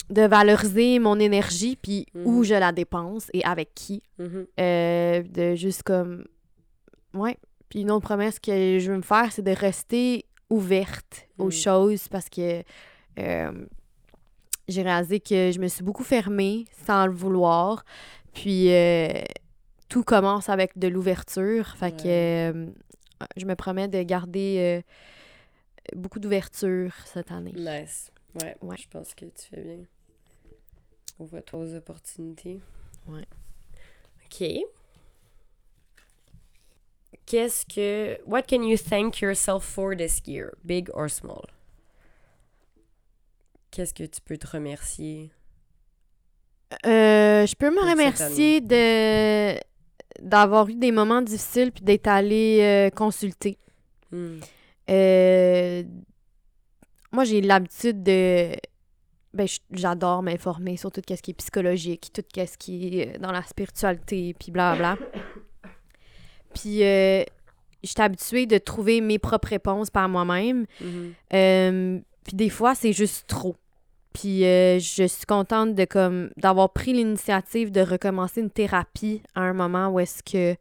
de 0.10 0.22
valoriser 0.24 0.98
mon 0.98 1.20
énergie 1.20 1.76
puis 1.76 2.08
où 2.16 2.40
Mhm. 2.40 2.44
je 2.44 2.56
la 2.56 2.72
dépense 2.72 3.30
et 3.34 3.44
avec 3.44 3.76
qui 3.76 4.02
Mhm. 4.18 4.48
euh, 4.60 5.22
de 5.24 5.54
juste 5.56 5.84
comme. 5.84 6.26
Ouais. 7.14 7.38
Puis 7.70 7.82
une 7.82 7.92
autre 7.92 8.06
promesse 8.06 8.40
que 8.40 8.80
je 8.80 8.90
veux 8.92 8.98
me 8.98 9.04
faire, 9.04 9.32
c'est 9.32 9.44
de 9.44 9.52
rester 9.52 10.26
ouverte 10.50 11.28
aux 11.38 11.50
Mm. 11.50 11.52
choses 11.52 12.08
parce 12.08 12.28
que 12.30 12.64
euh, 13.20 13.52
j'ai 14.70 14.82
réalisé 14.82 15.20
que 15.20 15.52
je 15.52 15.60
me 15.60 15.68
suis 15.68 15.84
beaucoup 15.84 16.04
fermée 16.04 16.66
sans 16.86 17.06
le 17.08 17.14
vouloir. 17.14 17.84
Puis 18.34 18.72
euh, 18.72 19.10
tout 19.90 20.04
commence 20.04 20.50
avec 20.50 20.78
de 20.78 20.88
l'ouverture. 20.88 21.76
Fait 21.78 21.92
que 21.92 22.08
euh, 22.08 22.68
je 23.36 23.46
me 23.46 23.56
promets 23.56 23.88
de 23.88 24.02
garder 24.04 24.84
euh, 24.84 25.96
beaucoup 25.96 26.20
d'ouverture 26.20 26.94
cette 27.06 27.32
année. 27.32 27.54
Nice. 27.56 28.12
Ouais, 28.42 28.56
Ouais. 28.62 28.76
je 28.80 28.88
pense 28.88 29.14
que 29.16 29.26
tu 29.26 29.48
fais 29.50 29.62
bien. 29.62 29.80
Ouvre-toi 31.18 31.60
aux 31.60 31.74
opportunités. 31.76 32.62
Ouais. 33.08 33.26
OK. 34.26 34.44
Qu'est-ce 37.26 37.66
que... 37.66 38.20
What 38.26 38.44
can 38.44 38.64
you 38.64 38.78
thank 38.78 39.20
yourself 39.22 39.64
for 39.64 39.96
this 39.96 40.22
year, 40.26 40.54
big 40.64 40.90
or 40.94 41.10
small? 41.10 41.46
Qu'est-ce 43.72 43.94
que 43.94 44.04
tu 44.04 44.22
peux 44.22 44.38
te 44.38 44.48
remercier? 44.48 45.32
Euh, 46.86 47.46
je 47.46 47.56
peux 47.56 47.72
me 47.72 47.90
remercier 47.90 48.62
de 48.62 49.60
d'avoir 50.22 50.68
eu 50.68 50.76
des 50.76 50.92
moments 50.92 51.22
difficiles 51.22 51.72
puis 51.72 51.84
d'être 51.84 52.08
allée 52.08 52.60
euh, 52.62 52.90
consulter. 52.90 53.58
Hmm. 54.12 54.40
Euh, 54.90 55.84
moi, 57.12 57.24
j'ai 57.24 57.42
l'habitude 57.42 58.04
de... 58.04 58.52
Ben, 59.34 59.48
j'adore 59.72 60.24
m'informer 60.24 60.76
sur 60.76 60.92
tout 60.92 61.02
ce 61.08 61.22
qui 61.22 61.32
est 61.32 61.36
psychologique, 61.36 62.10
tout 62.14 62.24
ce 62.36 62.58
qui 62.58 63.00
est 63.00 63.16
euh, 63.16 63.20
dans 63.20 63.32
la 63.32 63.44
spiritualité, 63.44 64.36
puis 64.40 64.52
blablabla. 64.52 64.98
puis, 66.56 66.84
euh, 66.84 67.24
j'étais 67.84 68.02
habituée 68.02 68.48
de 68.48 68.58
trouver 68.58 69.02
mes 69.02 69.20
propres 69.20 69.50
réponses 69.50 69.92
par 69.92 70.10
moi-même. 70.10 70.66
Mhm. 70.82 71.14
Euh, 71.34 72.00
puis 72.24 72.36
des 72.36 72.50
fois, 72.50 72.76
c'est 72.76 72.94
juste 72.94 73.28
trop. 73.28 73.56
Puis 74.14 74.44
euh, 74.44 74.80
je 74.80 75.06
suis 75.06 75.26
contente 75.26 75.76
de 75.76 75.86
comme 75.86 76.32
d'avoir 76.38 76.72
pris 76.74 76.94
l'initiative 76.94 77.72
de 77.72 77.82
recommencer 77.82 78.42
une 78.42 78.50
thérapie 78.50 79.22
à 79.36 79.42
un 79.42 79.54
moment 79.54 79.90
où 79.90 80.00
est-ce 80.00 80.24
que 80.24 80.58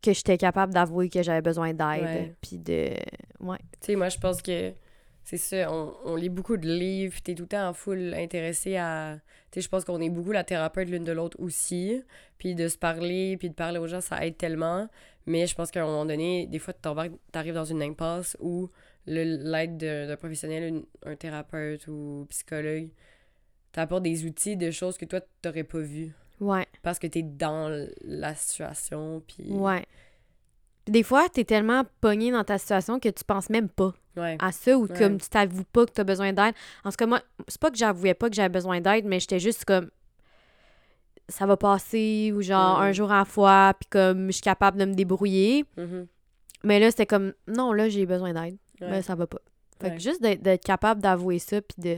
que 0.00 0.12
j'étais 0.12 0.38
capable 0.38 0.72
d'avouer 0.72 1.08
que 1.08 1.22
j'avais 1.22 1.42
besoin 1.42 1.74
d'aide. 1.74 2.34
Puis 2.40 2.58
de 2.58 2.90
ouais. 3.40 3.58
Tu 3.80 3.86
sais, 3.86 3.96
moi, 3.96 4.08
je 4.08 4.18
pense 4.18 4.42
que 4.42 4.72
c'est 5.24 5.36
ça. 5.36 5.72
On, 5.72 5.94
on 6.04 6.16
lit 6.16 6.28
beaucoup 6.28 6.56
de 6.56 6.68
livres, 6.68 7.12
puis 7.12 7.22
t'es 7.22 7.34
tout 7.34 7.42
le 7.42 7.48
temps 7.48 7.68
en 7.68 7.72
full 7.72 8.14
intéressé 8.14 8.76
à... 8.76 9.18
Tu 9.50 9.58
sais, 9.58 9.64
je 9.64 9.68
pense 9.68 9.84
qu'on 9.84 10.00
est 10.00 10.08
beaucoup 10.08 10.32
la 10.32 10.44
thérapeute 10.44 10.88
l'une 10.88 11.04
de 11.04 11.12
l'autre 11.12 11.36
aussi. 11.40 12.02
Puis 12.38 12.54
de 12.54 12.68
se 12.68 12.78
parler, 12.78 13.36
puis 13.36 13.50
de 13.50 13.54
parler 13.54 13.78
aux 13.78 13.88
gens, 13.88 14.00
ça 14.00 14.24
aide 14.24 14.36
tellement. 14.36 14.88
Mais 15.26 15.46
je 15.46 15.54
pense 15.54 15.70
qu'à 15.70 15.82
un 15.82 15.86
moment 15.86 16.06
donné, 16.06 16.46
des 16.46 16.58
fois, 16.58 16.72
t'arrives 17.32 17.54
dans 17.54 17.64
une 17.64 17.82
impasse 17.82 18.36
où 18.40 18.70
l'aide 19.08 19.76
de- 19.76 20.06
d'un 20.06 20.16
professionnel, 20.16 20.64
une- 20.64 20.84
un 21.04 21.16
thérapeute 21.16 21.86
ou 21.88 22.26
psychologue, 22.30 22.88
t'apporte 23.72 24.02
des 24.02 24.24
outils 24.26 24.56
de 24.56 24.70
choses 24.70 24.96
que 24.98 25.04
toi, 25.04 25.20
t'aurais 25.42 25.64
pas 25.64 25.80
vues. 25.80 26.12
Ouais. 26.40 26.66
parce 26.84 27.00
que 27.00 27.08
t'es 27.08 27.22
dans 27.22 27.68
la 28.04 28.32
situation, 28.36 29.20
puis... 29.26 29.50
Ouais. 29.50 29.84
Des 30.86 31.02
fois, 31.02 31.28
t'es 31.28 31.42
tellement 31.44 31.82
pogné 32.00 32.30
dans 32.30 32.44
ta 32.44 32.58
situation 32.58 33.00
que 33.00 33.08
tu 33.08 33.24
penses 33.24 33.50
même 33.50 33.68
pas 33.68 33.92
Ouais. 34.16 34.36
à 34.40 34.52
ça 34.52 34.78
ou 34.78 34.86
Ouais. 34.86 34.96
comme 34.96 35.18
tu 35.20 35.28
t'avoues 35.28 35.64
pas 35.64 35.84
que 35.84 35.90
t'as 35.90 36.04
besoin 36.04 36.32
d'aide. 36.32 36.54
En 36.84 36.90
tout 36.90 36.96
cas, 36.96 37.06
moi, 37.06 37.20
c'est 37.48 37.60
pas 37.60 37.72
que 37.72 37.76
j'avouais 37.76 38.14
pas 38.14 38.28
que 38.30 38.36
j'avais 38.36 38.48
besoin 38.50 38.80
d'aide, 38.80 39.04
mais 39.04 39.18
j'étais 39.18 39.40
juste 39.40 39.64
comme 39.64 39.90
ça 41.28 41.44
va 41.44 41.56
passer 41.56 42.32
ou 42.34 42.40
genre 42.40 42.80
un 42.80 42.92
jour 42.92 43.10
à 43.12 43.18
la 43.18 43.24
fois, 43.24 43.74
puis 43.78 43.88
comme 43.90 44.28
je 44.28 44.32
suis 44.32 44.42
capable 44.42 44.78
de 44.78 44.84
me 44.84 44.94
débrouiller. 44.94 45.64
Mhm. 45.76 46.06
Mais 46.64 46.78
là, 46.80 46.90
c'était 46.92 47.06
comme 47.06 47.32
non, 47.48 47.72
là, 47.72 47.88
j'ai 47.88 48.06
besoin 48.06 48.32
d'aide. 48.32 48.56
Ouais. 48.80 48.90
Mais 48.90 49.02
ça 49.02 49.14
va 49.14 49.26
pas. 49.26 49.40
Fait 49.80 49.88
Ouais. 49.90 49.94
que 49.96 50.00
juste 50.02 50.20
d'être 50.22 50.42
d'être 50.42 50.64
capable 50.64 51.00
d'avouer 51.00 51.38
ça 51.38 51.60
puis 51.62 51.80
de 51.82 51.96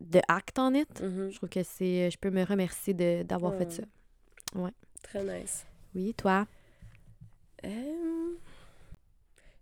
de 0.00 0.20
act 0.28 0.58
en 0.58 0.74
it. 0.74 1.00
Mhm. 1.00 1.30
Je 1.30 1.36
trouve 1.36 1.48
que 1.48 1.62
c'est 1.62 2.10
je 2.10 2.18
peux 2.18 2.30
me 2.30 2.44
remercier 2.44 2.92
de 2.94 3.22
d'avoir 3.22 3.54
fait 3.56 3.70
ça. 3.72 3.82
Très 5.02 5.22
nice. 5.22 5.64
Oui, 5.94 6.12
toi? 6.14 6.46
Euh, 7.64 8.34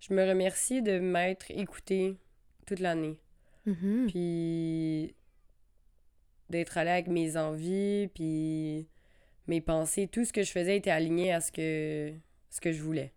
Je 0.01 0.13
me 0.13 0.27
remercie 0.29 0.83
de 0.83 0.99
m'être 0.99 1.47
écoutée 1.51 2.17
toute 2.67 2.81
l'année. 2.81 3.19
Mhm. 3.67 4.07
Puis 4.09 5.15
d'être 6.51 6.77
allée 6.77 6.91
avec 6.91 7.07
mes 7.09 7.37
envies, 7.37 8.09
puis 8.15 8.87
mes 9.47 9.61
pensées. 9.61 10.09
Tout 10.09 10.25
ce 10.25 10.33
que 10.33 10.43
je 10.43 10.51
faisais 10.51 10.77
était 10.77 10.91
aligné 10.91 11.33
à 11.33 11.41
ce 11.41 11.51
que, 11.53 12.13
ce 12.51 12.61
que 12.61 12.73
je 12.73 12.83
voulais. 12.83 13.13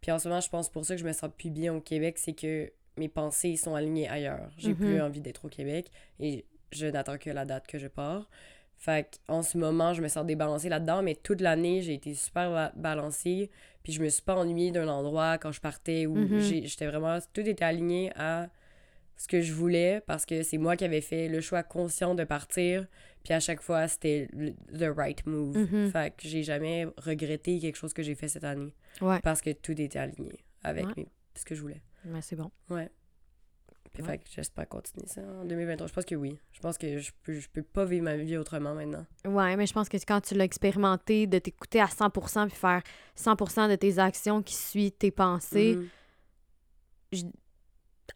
Puis 0.00 0.10
en 0.12 0.18
ce 0.18 0.28
moment, 0.28 0.40
je 0.40 0.48
pense 0.48 0.68
pour 0.68 0.84
ça 0.84 0.94
que 0.94 1.00
je 1.00 1.06
me 1.06 1.12
sens 1.12 1.30
plus 1.36 1.50
bien 1.50 1.74
au 1.74 1.80
Québec, 1.80 2.18
c'est 2.18 2.32
que 2.34 2.70
mes 2.96 3.08
pensées 3.08 3.56
sont 3.56 3.74
alignées 3.74 4.08
ailleurs. 4.08 4.50
J'ai 4.56 4.70
Mhm. 4.70 4.76
plus 4.76 5.00
envie 5.00 5.20
d'être 5.20 5.44
au 5.44 5.48
Québec 5.48 5.90
et 6.20 6.44
je 6.72 6.86
n'attends 6.86 7.18
que 7.18 7.30
la 7.30 7.44
date 7.44 7.66
que 7.66 7.78
je 7.78 7.86
pars. 7.88 8.28
Fait 8.76 9.18
en 9.26 9.42
ce 9.42 9.58
moment, 9.58 9.92
je 9.92 10.02
me 10.02 10.08
sens 10.08 10.24
débalancée 10.24 10.68
là-dedans, 10.68 11.02
mais 11.02 11.16
toute 11.16 11.40
l'année, 11.40 11.82
j'ai 11.82 11.94
été 11.94 12.14
super 12.14 12.50
ba- 12.50 12.72
balancée. 12.76 13.50
Puis 13.82 13.92
je 13.92 14.02
me 14.02 14.08
suis 14.08 14.22
pas 14.22 14.36
ennuyée 14.36 14.70
d'un 14.70 14.86
endroit 14.88 15.38
quand 15.38 15.50
je 15.50 15.60
partais 15.60 16.06
où 16.06 16.14
Mhm. 16.14 16.38
j'étais 16.40 16.86
vraiment. 16.86 17.18
Tout 17.32 17.40
était 17.40 17.64
aligné 17.64 18.12
à 18.16 18.48
ce 19.16 19.26
que 19.26 19.40
je 19.40 19.52
voulais 19.52 20.00
parce 20.06 20.24
que 20.26 20.42
c'est 20.44 20.58
moi 20.58 20.76
qui 20.76 20.84
avais 20.84 21.00
fait 21.00 21.28
le 21.28 21.40
choix 21.40 21.64
conscient 21.64 22.14
de 22.14 22.22
partir. 22.22 22.86
Puis 23.24 23.34
à 23.34 23.40
chaque 23.40 23.60
fois, 23.60 23.86
c'était 23.88 24.28
le 24.32 24.52
the 24.76 24.94
right 24.96 25.24
move. 25.26 25.56
Mhm. 25.56 25.90
Fait 25.90 26.14
que 26.16 26.26
j'ai 26.28 26.42
jamais 26.42 26.86
regretté 26.96 27.58
quelque 27.58 27.76
chose 27.76 27.92
que 27.92 28.02
j'ai 28.02 28.14
fait 28.14 28.28
cette 28.28 28.44
année 28.44 28.74
Ouais. 29.00 29.20
parce 29.20 29.40
que 29.42 29.50
tout 29.52 29.78
était 29.80 29.98
aligné 29.98 30.44
avec 30.62 30.86
Ouais. 30.86 30.92
mes- 30.96 31.08
ce 31.34 31.44
que 31.44 31.54
je 31.54 31.60
voulais. 31.60 31.82
Mais 32.04 32.22
c'est 32.22 32.36
bon. 32.36 32.50
Ouais. 32.70 32.88
Puis 33.92 34.02
Ouais. 34.02 34.08
fait 34.10 34.18
que 34.18 34.24
j'espère 34.30 34.68
continuer 34.68 35.06
ça 35.08 35.20
en 35.22 35.44
2023. 35.44 35.86
Je 35.88 35.92
pense 35.92 36.04
que 36.04 36.14
oui. 36.14 36.38
Je 36.52 36.60
pense 36.60 36.78
que 36.78 36.98
je 36.98 37.10
peux, 37.22 37.32
je 37.32 37.48
peux 37.48 37.62
pas 37.62 37.84
vivre 37.84 38.04
ma 38.04 38.16
vie 38.16 38.36
autrement 38.36 38.74
maintenant. 38.74 39.04
Ouais, 39.26 39.56
mais 39.56 39.66
je 39.66 39.72
pense 39.72 39.88
que 39.88 39.96
quand 39.96 40.20
tu 40.20 40.34
l'as 40.34 40.44
expérimenté, 40.44 41.26
de 41.26 41.38
t'écouter 41.38 41.80
à 41.80 41.86
100% 41.88 42.46
puis 42.48 42.56
faire 42.56 42.82
100% 43.16 43.68
de 43.68 43.74
tes 43.76 43.98
actions 43.98 44.42
qui 44.42 44.54
suivent 44.54 44.92
tes 44.92 45.10
pensées, 45.10 45.76
Mhm. 47.12 47.32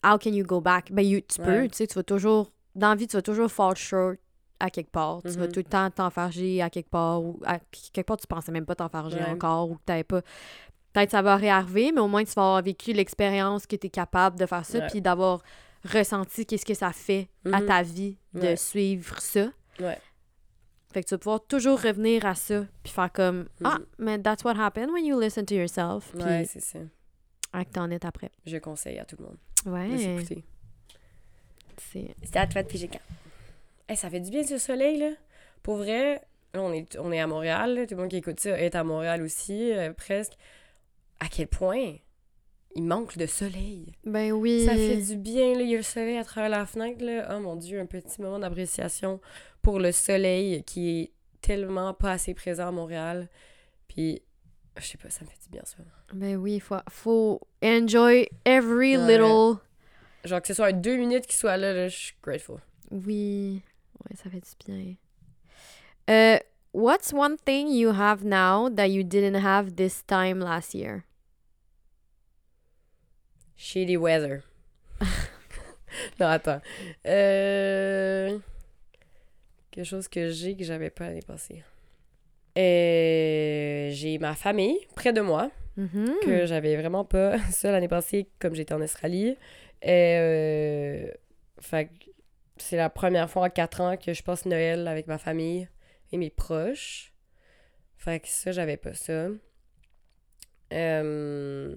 how 0.04 0.18
can 0.18 0.32
you 0.32 0.44
go 0.44 0.60
back? 0.60 0.92
Ben, 0.92 1.02
you- 1.04 1.20
tu 1.22 1.40
peux, 1.40 1.68
tu 1.68 1.76
sais, 1.76 1.86
tu 1.86 1.94
vas 1.94 2.02
toujours, 2.02 2.52
dans 2.74 2.90
la 2.90 2.94
vie, 2.96 3.06
tu 3.06 3.16
vas 3.16 3.22
toujours 3.22 3.50
fall 3.50 3.76
short 3.76 4.18
à 4.62 4.70
quelque 4.70 4.90
part. 4.90 5.20
Tu 5.22 5.30
vas 5.30 5.46
Mhm. 5.46 5.52
tout 5.52 5.60
le 5.60 5.64
temps 5.64 5.90
t'enfarger 5.90 6.62
à 6.62 6.70
quelque 6.70 6.88
part 6.90 7.22
ou 7.22 7.40
à 7.44 7.58
quelque 7.92 8.06
part, 8.06 8.16
tu 8.16 8.26
pensais 8.26 8.52
même 8.52 8.64
pas 8.64 8.74
t'enfarger 8.76 9.16
Ouais. 9.18 9.30
encore 9.30 9.70
ou 9.70 9.74
que 9.74 9.80
t'avais 9.84 10.04
pas. 10.04 10.22
Peut-être 10.92 11.10
ça 11.10 11.22
va 11.22 11.36
réarriver, 11.36 11.90
mais 11.92 12.00
au 12.00 12.08
moins 12.08 12.22
tu 12.24 12.32
vas 12.34 12.42
avoir 12.42 12.62
vécu 12.62 12.92
l'expérience 12.92 13.66
que 13.66 13.76
tu 13.76 13.86
es 13.86 13.90
capable 13.90 14.38
de 14.38 14.46
faire 14.46 14.64
ça 14.64 14.78
Ouais. 14.78 14.86
puis 14.88 15.00
d'avoir 15.00 15.42
ressenti 15.90 16.46
qu'est-ce 16.46 16.64
que 16.66 16.74
ça 16.74 16.92
fait 16.92 17.28
à 17.52 17.60
Mhm. 17.60 17.66
ta 17.66 17.82
vie 17.82 18.16
de 18.34 18.40
Ouais. 18.40 18.56
suivre 18.56 19.18
ça. 19.20 19.48
Ouais. 19.80 19.98
Fait 20.92 21.02
que 21.02 21.08
tu 21.08 21.14
vas 21.14 21.18
pouvoir 21.18 21.40
toujours 21.46 21.80
revenir 21.80 22.24
à 22.26 22.34
ça 22.34 22.64
puis 22.84 22.92
faire 22.92 23.10
comme 23.10 23.46
Ah, 23.64 23.78
mais 23.98 24.18
that's 24.20 24.44
what 24.44 24.54
happened 24.56 24.90
when 24.90 25.04
you 25.04 25.18
listen 25.18 25.44
to 25.46 25.54
yourself. 25.54 26.12
Puis 26.12 26.22
Ouais, 26.22 26.44
c'est 26.44 26.60
ça. 26.60 26.78
act 27.54 27.76
on 27.78 27.90
it 27.90 28.04
après. 28.04 28.30
Je 28.46 28.58
conseille 28.58 28.98
à 28.98 29.04
tout 29.06 29.16
le 29.18 29.24
monde 29.24 29.38
de 29.64 29.70
Ouais. 29.70 29.98
s'écouter. 29.98 30.44
C'est. 31.78 32.14
À 32.36 32.46
toi 32.46 32.62
de 32.62 32.68
piger 32.68 32.88
quand. 32.88 33.00
Hey, 33.92 33.98
ça 33.98 34.08
fait 34.08 34.20
du 34.20 34.30
bien 34.30 34.42
ce 34.42 34.56
soleil, 34.56 34.96
là. 34.96 35.10
Pour 35.62 35.76
vrai, 35.76 36.14
là, 36.54 36.62
on 36.62 36.72
est, 36.72 36.96
on 36.98 37.12
est 37.12 37.20
à 37.20 37.26
Montréal, 37.26 37.74
là. 37.74 37.86
tout 37.86 37.94
le 37.94 38.00
monde 38.00 38.08
qui 38.10 38.16
écoute 38.16 38.40
ça 38.40 38.58
est 38.58 38.74
à 38.74 38.84
Montréal 38.84 39.20
aussi, 39.22 39.70
euh, 39.70 39.92
presque. 39.92 40.32
À 41.20 41.28
quel 41.28 41.46
point 41.46 41.96
il 42.74 42.84
manque 42.84 43.18
de 43.18 43.26
soleil. 43.26 43.92
Ben 44.06 44.32
oui. 44.32 44.64
Ça 44.64 44.74
fait 44.74 44.96
du 44.96 45.16
bien, 45.16 45.52
là. 45.52 45.60
Il 45.60 45.68
y 45.68 45.74
a 45.74 45.76
le 45.76 45.82
soleil 45.82 46.16
à 46.16 46.24
travers 46.24 46.48
la 46.48 46.64
fenêtre, 46.64 47.04
là. 47.04 47.36
Oh 47.36 47.40
mon 47.40 47.54
Dieu, 47.54 47.78
un 47.80 47.84
petit 47.84 48.22
moment 48.22 48.38
d'appréciation 48.38 49.20
pour 49.60 49.78
le 49.78 49.92
soleil 49.92 50.64
qui 50.64 51.00
est 51.02 51.12
tellement 51.42 51.92
pas 51.92 52.12
assez 52.12 52.32
présent 52.32 52.68
à 52.68 52.72
Montréal. 52.72 53.28
Puis, 53.88 54.22
je 54.78 54.86
sais 54.86 54.96
pas, 54.96 55.10
ça 55.10 55.22
me 55.26 55.28
fait 55.28 55.38
du 55.44 55.50
bien, 55.50 55.60
ça. 55.66 55.76
Ben 56.14 56.36
oui, 56.36 56.60
faut, 56.60 56.76
faut 56.88 57.42
enjoy 57.62 58.26
every 58.46 58.96
Ouais. 58.96 59.18
little. 59.18 59.58
Genre 60.24 60.40
que 60.40 60.48
ce 60.48 60.54
soit 60.54 60.68
un 60.68 60.72
deux 60.72 60.96
minutes 60.96 61.26
qu'il 61.26 61.34
soit 61.36 61.58
là, 61.58 61.74
là, 61.74 61.88
je 61.88 61.96
suis 61.96 62.14
grateful. 62.22 62.56
Oui. 62.90 63.60
Ouais, 64.08 64.16
ça 64.16 64.30
fait 64.30 64.40
du 64.40 64.72
bien. 64.72 64.94
Euh, 66.10 66.38
what's 66.72 67.12
one 67.12 67.36
thing 67.44 67.68
you 67.68 67.90
have 67.90 68.24
now 68.24 68.68
that 68.68 68.88
you 68.88 69.02
didn't 69.04 69.36
have 69.44 69.76
this 69.76 70.04
time 70.06 70.40
last 70.40 70.74
year? 70.74 71.04
Shitty 73.56 73.96
weather. 73.96 74.42
non, 76.20 76.26
attends. 76.28 76.60
Euh... 77.06 78.38
Quelque 79.70 79.84
chose 79.86 80.08
que 80.08 80.28
j'ai 80.30 80.56
que 80.56 80.64
j'avais 80.64 80.90
pas 80.90 81.06
l'année 81.08 81.22
passée. 81.22 81.62
Euh, 82.58 83.88
j'ai 83.92 84.18
ma 84.18 84.34
famille 84.34 84.78
près 84.94 85.12
de 85.12 85.20
moi, 85.20 85.50
Mhm. 85.76 86.16
que 86.22 86.44
j'avais 86.44 86.76
vraiment 86.76 87.04
pas 87.04 87.38
ça 87.50 87.70
l'année 87.72 87.88
passée, 87.88 88.28
comme 88.38 88.54
j'étais 88.54 88.74
en 88.74 88.82
Australie. 88.82 89.36
Euh... 89.86 91.06
Fait 91.60 91.86
que 91.86 91.90
c'est 92.56 92.76
la 92.76 92.90
première 92.90 93.30
fois 93.30 93.46
en 93.46 93.50
quatre 93.50 93.80
ans 93.80 93.96
que 93.96 94.12
je 94.12 94.22
passe 94.22 94.44
Noël 94.46 94.86
avec 94.88 95.06
ma 95.06 95.18
famille 95.18 95.68
et 96.12 96.16
mes 96.18 96.30
proches. 96.30 97.12
Fait 97.96 98.20
que 98.20 98.28
ça, 98.28 98.52
j'avais 98.52 98.76
pas 98.76 98.94
ça. 98.94 99.28
Euh, 100.72 101.76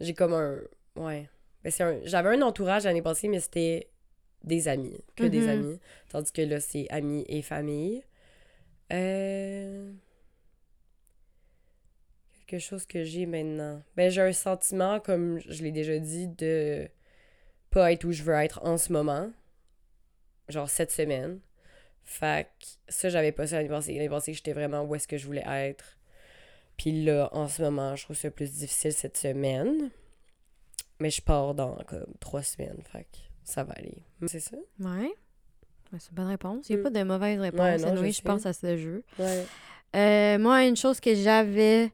J'ai 0.00 0.14
comme 0.14 0.32
un. 0.34 0.60
Ouais. 0.96 1.28
Ben, 1.62 1.72
un... 1.80 2.00
J'avais 2.04 2.30
un 2.30 2.42
entourage 2.42 2.84
l'année 2.84 3.02
passée, 3.02 3.28
mais 3.28 3.40
c'était 3.40 3.90
des 4.42 4.68
amis. 4.68 4.98
Que 5.16 5.24
des 5.24 5.42
Mhm. 5.42 5.48
amis. 5.48 5.80
Tandis 6.08 6.32
que 6.32 6.42
là, 6.42 6.60
c'est 6.60 6.88
amis 6.90 7.24
et 7.28 7.42
famille. 7.42 8.02
Euh... 8.92 9.92
Quelque 12.46 12.60
chose 12.60 12.86
que 12.86 13.04
j'ai 13.04 13.24
maintenant. 13.26 13.82
Ben, 13.96 14.10
j'ai 14.10 14.20
un 14.20 14.32
sentiment, 14.32 15.00
comme 15.00 15.40
je 15.48 15.62
l'ai 15.62 15.72
déjà 15.72 15.98
dit, 15.98 16.28
de 16.28 16.88
pas 17.70 17.92
être 17.92 18.04
où 18.04 18.12
je 18.12 18.22
veux 18.22 18.34
être 18.34 18.60
en 18.64 18.76
ce 18.76 18.92
moment. 18.92 19.30
Genre 20.48 20.68
cette 20.68 20.90
semaine. 20.92 21.40
Fait 22.02 22.48
que 22.60 22.66
ça, 22.88 23.08
j'avais 23.08 23.32
pas 23.32 23.46
ça 23.46 23.56
l'année 23.56 23.68
passée. 23.68 23.94
L'année 23.94 24.08
passée, 24.10 24.34
j'étais 24.34 24.52
vraiment 24.52 24.82
où 24.82 24.94
est-ce 24.94 25.08
que 25.08 25.16
je 25.16 25.26
voulais 25.26 25.44
être. 25.46 25.96
Puis 26.76 27.04
là, 27.04 27.28
en 27.32 27.48
ce 27.48 27.62
moment, 27.62 27.96
je 27.96 28.04
trouve 28.04 28.16
ça 28.16 28.30
plus 28.30 28.50
difficile 28.52 28.92
cette 28.92 29.16
semaine. 29.16 29.90
Mais 31.00 31.10
je 31.10 31.22
pars 31.22 31.54
dans 31.54 31.76
comme 31.86 32.06
trois 32.20 32.42
semaines. 32.42 32.82
Fait 32.92 33.04
que 33.04 33.18
ça 33.42 33.64
va 33.64 33.72
aller. 33.74 34.02
C'est 34.26 34.40
ça? 34.40 34.56
Ouais. 34.80 35.12
Ouais, 35.92 35.98
c'est 35.98 36.10
une 36.10 36.16
bonne 36.16 36.26
réponse. 36.28 36.68
Il 36.68 36.76
n'y 36.76 36.78
a 36.78 36.80
Mm. 36.80 36.92
pas 36.92 36.98
de 36.98 37.04
mauvaise 37.04 37.40
réponse. 37.40 37.60
Ouais, 37.60 37.78
non, 37.78 37.88
Anyway, 37.88 38.12
je 38.12 38.22
pense 38.22 38.46
à 38.46 38.52
ce 38.52 38.76
jeu. 38.76 39.02
Ouais. 39.18 39.46
Euh, 39.96 40.38
moi, 40.38 40.64
une 40.64 40.76
chose 40.76 41.00
que 41.00 41.14
j'avais, 41.14 41.90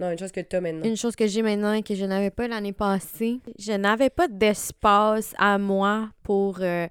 Non, 0.00 0.10
une 0.10 0.18
chose 0.18 0.32
que 0.32 0.40
t'as 0.40 0.60
maintenant. 0.60 0.84
une 0.84 0.96
chose 0.96 1.14
que 1.16 1.26
j'ai 1.26 1.42
maintenant 1.42 1.72
et 1.72 1.82
que 1.82 1.94
je 1.94 2.04
n'avais 2.04 2.30
pas 2.30 2.48
l'année 2.48 2.72
passée, 2.72 3.40
je 3.58 3.72
n'avais 3.72 4.10
pas 4.10 4.26
d'espace 4.28 5.32
à 5.38 5.56
moi 5.58 6.10
pour 6.24 6.58
euh, 6.60 6.88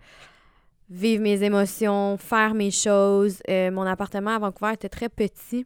vivre 0.90 1.22
mes 1.24 1.44
émotions, 1.44 2.18
faire 2.18 2.54
mes 2.54 2.72
choses. 2.72 3.42
Euh, 3.50 3.72
mon 3.72 3.84
appartement 3.84 4.32
à 4.32 4.40
Vancouver 4.40 4.74
était 4.74 4.90
très 4.90 5.10
petit. 5.10 5.66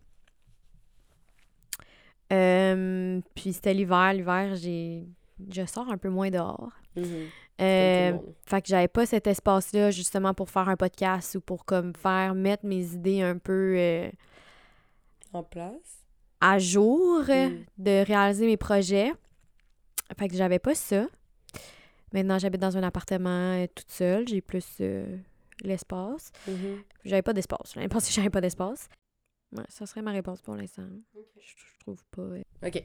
Euh, 2.32 3.22
puis 3.36 3.54
c'était 3.54 3.74
l'hiver. 3.74 4.14
L'hiver, 4.14 4.56
j'ai 4.56 5.08
je 5.52 5.66
sors 5.66 5.90
un 5.90 5.98
peu 5.98 6.10
moins 6.10 6.30
dehors. 6.30 6.70
Mhm. 6.96 7.06
Euh, 7.62 8.18
fait 8.46 8.62
que 8.62 8.68
j'avais 8.68 8.88
pas 8.88 9.06
cet 9.06 9.28
espace-là 9.28 9.92
justement 9.92 10.34
pour 10.34 10.50
faire 10.50 10.70
un 10.70 10.76
podcast 10.78 11.36
ou 11.36 11.42
pour 11.42 11.66
comme 11.66 11.94
faire 11.96 12.34
mettre 12.36 12.66
mes 12.66 12.94
idées 12.94 13.22
un 13.22 13.38
peu 13.38 14.10
En 15.34 15.44
place. 15.44 16.04
à 16.42 16.58
jour, 16.60 17.22
Mm. 17.28 17.66
de 17.78 18.06
réaliser 18.06 18.46
mes 18.46 18.58
projets. 18.58 19.12
Fait 20.18 20.28
que 20.28 20.36
j'avais 20.36 20.60
pas 20.60 20.74
ça. 20.76 21.06
Maintenant, 22.14 22.40
j'habite 22.40 22.62
dans 22.62 22.76
un 22.78 22.84
appartement 22.84 23.54
euh, 23.56 23.68
toute 23.74 23.90
seule. 23.92 24.28
J'ai 24.28 24.42
plus 24.42 24.66
euh, 24.82 25.18
l'espace. 25.64 26.32
Mhm. 26.48 26.82
J'avais 27.06 27.22
pas 27.22 27.34
d'espace. 27.34 27.76
L'année 27.76 27.88
passée, 27.90 28.12
j'avais 28.14 28.30
pas 28.30 28.42
d'espace. 28.42 28.90
Ouais, 29.56 29.64
ça 29.68 29.86
serait 29.86 30.02
ma 30.02 30.12
réponse 30.12 30.42
pour 30.42 30.56
l'instant. 30.56 30.84
Je, 31.16 31.20
je 31.42 31.80
trouve 31.80 32.04
pas. 32.12 32.22
euh, 32.22 32.44
OK. 32.66 32.84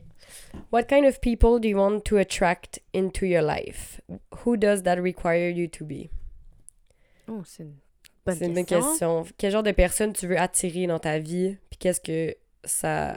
What 0.73 0.85
kind 0.85 1.05
of 1.07 1.21
people 1.21 1.61
do 1.61 1.69
you 1.69 1.77
want 1.79 2.01
to 2.07 2.17
attract 2.17 2.81
into 2.95 3.27
your 3.27 3.43
life? 3.43 4.01
Who 4.45 4.57
does 4.57 4.83
that 4.85 4.97
require 4.97 5.51
you 5.51 5.69
to 5.69 5.85
be? 5.85 6.09
Oh, 7.29 7.43
c'est 7.45 7.65
une 7.65 7.75
bonne 8.25 8.35
C'est 8.37 8.47
une 8.47 8.55
question. 8.55 8.81
bonne 8.81 8.89
question. 9.25 9.35
Quel 9.37 9.53
genre 9.53 9.63
de 9.63 9.73
personne 9.73 10.13
tu 10.13 10.27
veux 10.27 10.39
attirer 10.39 10.87
dans 10.87 10.99
ta 10.99 11.19
vie? 11.19 11.57
Puis 11.71 11.79
qu'est-ce 11.79 12.01
que 12.01 12.35
ça. 12.65 13.17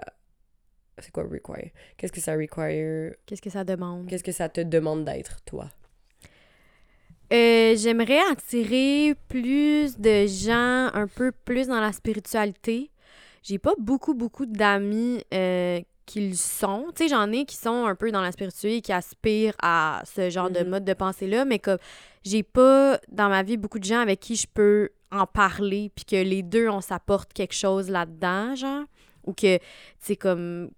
C'est 0.99 1.11
quoi 1.11 1.23
require? 1.23 1.69
Qu'est-ce 1.95 2.11
que 2.11 2.19
ça 2.21 2.33
require? 2.35 3.13
Qu'est-ce 3.25 3.41
que 3.41 3.49
ça 3.51 3.63
demande? 3.63 4.07
Qu'est-ce 4.07 4.23
que 4.23 4.31
ça 4.31 4.49
te 4.49 4.61
demande 4.61 5.05
d'être, 5.05 5.41
toi? 5.45 5.69
Euh, 7.33 7.75
J'aimerais 7.75 8.19
attirer 8.31 9.15
plus 9.27 9.97
de 9.99 10.25
gens 10.27 10.89
un 10.93 11.07
peu 11.13 11.31
plus 11.31 11.67
dans 11.67 11.81
la 11.81 11.91
spiritualité. 11.91 12.89
J'ai 13.43 13.59
pas 13.59 13.73
beaucoup, 13.77 14.13
beaucoup 14.13 14.45
d'amis 14.45 15.23
euh, 15.33 15.81
qui 16.05 16.29
le 16.29 16.35
sont. 16.35 16.87
Tu 16.95 17.03
sais, 17.03 17.09
j'en 17.09 17.31
ai 17.31 17.45
qui 17.45 17.57
sont 17.57 17.85
un 17.85 17.95
peu 17.95 18.11
dans 18.11 18.21
la 18.21 18.31
spiritualité, 18.31 18.81
qui 18.81 18.93
aspirent 18.93 19.55
à 19.61 20.03
ce 20.05 20.29
genre 20.29 20.49
de 20.49 20.59
Mhm. 20.61 20.69
mode 20.69 20.85
de 20.85 20.93
pensée-là, 20.93 21.43
mais 21.45 21.59
comme 21.59 21.77
j'ai 22.23 22.43
pas 22.43 22.99
dans 23.09 23.29
ma 23.29 23.43
vie 23.43 23.57
beaucoup 23.57 23.79
de 23.79 23.83
gens 23.85 23.99
avec 23.99 24.19
qui 24.21 24.35
je 24.35 24.47
peux 24.53 24.89
en 25.11 25.25
parler, 25.25 25.91
puis 25.95 26.05
que 26.05 26.15
les 26.15 26.43
deux, 26.43 26.69
on 26.69 26.81
s'apporte 26.81 27.31
quelque 27.33 27.53
chose 27.53 27.89
là-dedans, 27.89 28.55
genre. 28.55 28.83
Ou 29.25 29.33
que, 29.33 29.59
c'est 29.99 30.15
comme, 30.15 30.69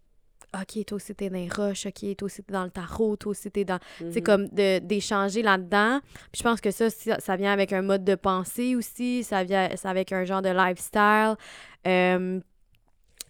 OK, 0.56 0.84
toi 0.86 0.96
aussi 0.96 1.14
t'es 1.14 1.30
dans 1.30 1.36
les 1.38 1.48
roches, 1.50 1.86
OK, 1.86 2.16
toi 2.18 2.26
aussi 2.26 2.42
t'es 2.44 2.54
dans 2.54 2.64
le 2.64 2.72
tarot, 2.72 3.16
toi 3.18 3.32
aussi 3.32 3.52
t'es 3.52 3.66
dans. 3.66 3.80
C'est 4.12 4.20
Mhm. 4.20 4.24
comme 4.24 4.48
d'échanger 4.48 5.42
là-dedans. 5.44 6.00
Puis 6.32 6.40
je 6.40 6.44
pense 6.44 6.60
que 6.60 6.72
ça, 6.72 6.90
ça, 6.90 7.36
vient 7.36 7.52
avec 7.54 7.72
un 7.72 7.82
mode 7.84 8.04
de 8.04 8.16
pensée 8.16 8.76
aussi, 8.76 9.24
ça 9.24 9.44
vient 9.44 9.70
avec 9.84 10.12
un 10.12 10.26
genre 10.26 10.42
de 10.42 10.50
lifestyle. 10.50 11.36
Euh, 11.88 12.40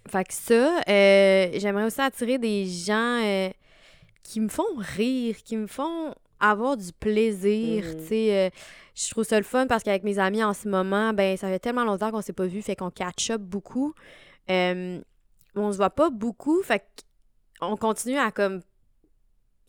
fait 0.08 0.23
que 0.23 0.34
ça, 0.34 0.82
euh, 0.88 1.49
j'aimerais 1.55 1.86
aussi 1.86 2.01
attirer 2.01 2.38
des 2.38 2.65
gens 2.65 3.21
euh, 3.21 3.49
qui 4.23 4.39
me 4.39 4.47
font 4.47 4.63
rire, 4.77 5.36
qui 5.43 5.58
me 5.58 5.67
font 5.67 6.13
avoir 6.39 6.77
du 6.77 6.93
plaisir, 6.93 7.84
Mhm. 7.84 7.97
tu 7.99 8.08
sais. 8.08 8.51
je 8.95 9.10
trouve 9.12 9.23
ça 9.25 9.38
le 9.38 9.43
fun 9.43 9.67
parce 9.67 9.84
qu'avec 9.84 10.03
mes 10.03 10.19
amis 10.19 10.43
en 10.43 10.53
ce 10.53 10.67
moment, 10.69 11.13
ben 11.13 11.36
ça 11.38 11.47
fait 11.49 11.60
tellement 11.60 11.84
longtemps 11.84 12.12
qu'on 12.12 12.21
s'est 12.21 12.34
pas 12.34 12.45
vu, 12.47 12.62
fait 12.62 12.75
qu'on 12.77 12.89
catch 12.91 13.29
up 13.29 13.41
beaucoup. 13.41 13.93
Euh, 14.49 14.99
on 15.55 15.71
se 15.71 15.77
voit 15.77 15.89
pas 15.89 16.10
beaucoup, 16.10 16.62
fait 16.63 16.84
qu'on 17.60 17.76
continue 17.78 18.17
à 18.17 18.32
comme 18.32 18.62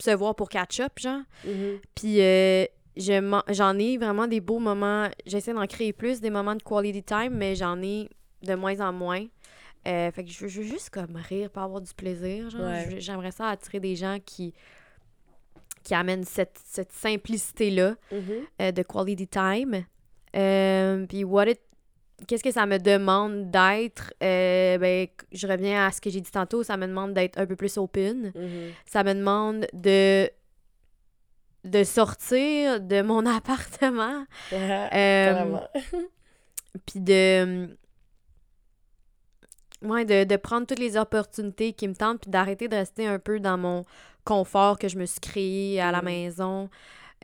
se 0.00 0.10
voir 0.10 0.34
pour 0.34 0.48
catch 0.48 0.80
up, 0.80 0.92
genre. 0.98 1.20
Mhm. 1.44 1.78
Puis 1.94 2.20
euh, 2.20 2.64
je 2.96 3.42
j'en 3.50 3.78
ai 3.78 3.98
vraiment 3.98 4.26
des 4.26 4.40
beaux 4.40 4.58
moments. 4.58 5.08
J'essaie 5.26 5.52
d'en 5.52 5.66
créer 5.66 5.92
plus, 5.92 6.20
des 6.20 6.30
moments 6.30 6.54
de 6.54 6.62
quality 6.62 7.02
time, 7.02 7.30
mais 7.34 7.54
j'en 7.54 7.80
ai 7.82 8.08
de 8.42 8.54
moins 8.54 8.80
en 8.80 8.92
moins. 8.92 9.26
Euh, 9.88 10.10
fait 10.10 10.24
que 10.24 10.30
je 10.30 10.40
veux, 10.40 10.48
je 10.48 10.60
veux 10.60 10.66
juste 10.66 10.90
comme 10.90 11.16
rire, 11.16 11.50
pas 11.50 11.62
avoir 11.64 11.80
du 11.80 11.92
plaisir. 11.94 12.50
genre. 12.50 12.62
Ouais. 12.62 12.96
J'aimerais 12.98 13.30
ça 13.30 13.48
attirer 13.48 13.80
des 13.80 13.96
gens 13.96 14.18
qui, 14.24 14.52
qui 15.84 15.94
amènent 15.94 16.24
cette, 16.24 16.58
cette 16.64 16.92
simplicité-là 16.92 17.94
Mhm. 18.12 18.20
euh, 18.60 18.72
de 18.72 18.82
quality 18.82 19.26
time. 19.26 19.84
Euh, 20.36 21.06
puis 21.06 21.24
what 21.24 21.48
it- 21.48 21.60
Qu'est-ce 22.26 22.42
que 22.44 22.50
ça 22.52 22.66
me 22.66 22.78
demande 22.78 23.50
d'être? 23.50 24.12
Euh, 24.22 24.78
ben, 24.78 25.06
je 25.32 25.46
reviens 25.46 25.86
à 25.86 25.90
ce 25.92 26.00
que 26.00 26.10
j'ai 26.10 26.20
dit 26.20 26.30
tantôt, 26.30 26.62
ça 26.62 26.76
me 26.76 26.86
demande 26.86 27.14
d'être 27.14 27.38
un 27.38 27.46
peu 27.46 27.56
plus 27.56 27.76
open 27.78 28.32
Mhm. 28.34 28.72
ça 28.86 29.02
me 29.04 29.14
demande 29.14 29.66
de 29.72 30.30
de 31.64 31.84
sortir 31.84 32.80
de 32.80 33.02
mon 33.02 33.26
appartement 33.36 34.24
Ouais, 34.52 34.88
euh, 34.94 35.58
puis 36.86 37.00
de 37.00 37.76
ouais 39.82 40.04
de, 40.04 40.24
de 40.24 40.36
prendre 40.36 40.66
toutes 40.66 40.78
les 40.78 40.96
opportunités 40.96 41.72
qui 41.72 41.88
me 41.88 41.94
tentent 41.94 42.20
puis 42.20 42.30
d'arrêter 42.30 42.68
de 42.68 42.76
rester 42.76 43.06
un 43.06 43.18
peu 43.18 43.40
dans 43.40 43.58
mon 43.58 43.84
confort 44.24 44.78
que 44.78 44.88
je 44.88 44.98
me 44.98 45.06
suis 45.06 45.20
créé 45.20 45.80
à 45.80 45.90
la 45.92 46.02
Mm. 46.02 46.04
maison 46.04 46.70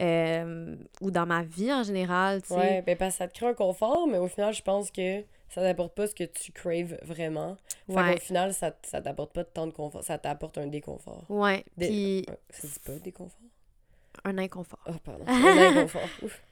euh, 0.00 0.76
ou 1.00 1.10
dans 1.10 1.26
ma 1.26 1.42
vie 1.42 1.72
en 1.72 1.82
général 1.82 2.42
tu 2.42 2.48
sais 2.48 2.54
Ouais, 2.54 2.82
ben 2.82 2.96
parce 2.96 3.14
que 3.14 3.18
ça 3.18 3.28
te 3.28 3.34
crée 3.34 3.46
un 3.46 3.54
confort, 3.54 4.06
mais 4.06 4.18
au 4.18 4.28
final, 4.28 4.52
je 4.52 4.62
pense 4.62 4.90
que 4.90 5.20
ça 5.48 5.62
t'apporte 5.62 5.94
pas 5.94 6.06
ce 6.06 6.14
que 6.14 6.24
tu 6.24 6.52
craves 6.52 6.98
vraiment. 7.02 7.56
Fait 7.86 7.94
ouais 7.94 8.14
qu'au 8.14 8.20
final, 8.20 8.52
ça, 8.52 8.72
ça 8.82 9.00
t'apporte 9.00 9.32
pas 9.32 9.44
tant 9.44 9.66
de 9.66 9.72
confort, 9.72 10.02
ça 10.02 10.18
t'apporte 10.18 10.58
un 10.58 10.66
déconfort. 10.66 11.24
ouais 11.28 11.64
puis 11.78 12.26
ça 12.50 12.66
dit 12.68 12.78
pas 12.84 12.92
déconfort? 13.02 13.38
un 14.24 14.38
inconfort 14.38 14.80
Oh, 14.88 14.92
pardon. 15.04 15.24
Un 15.26 15.76
inconfort. 15.78 16.08
Ouf. 16.22 16.42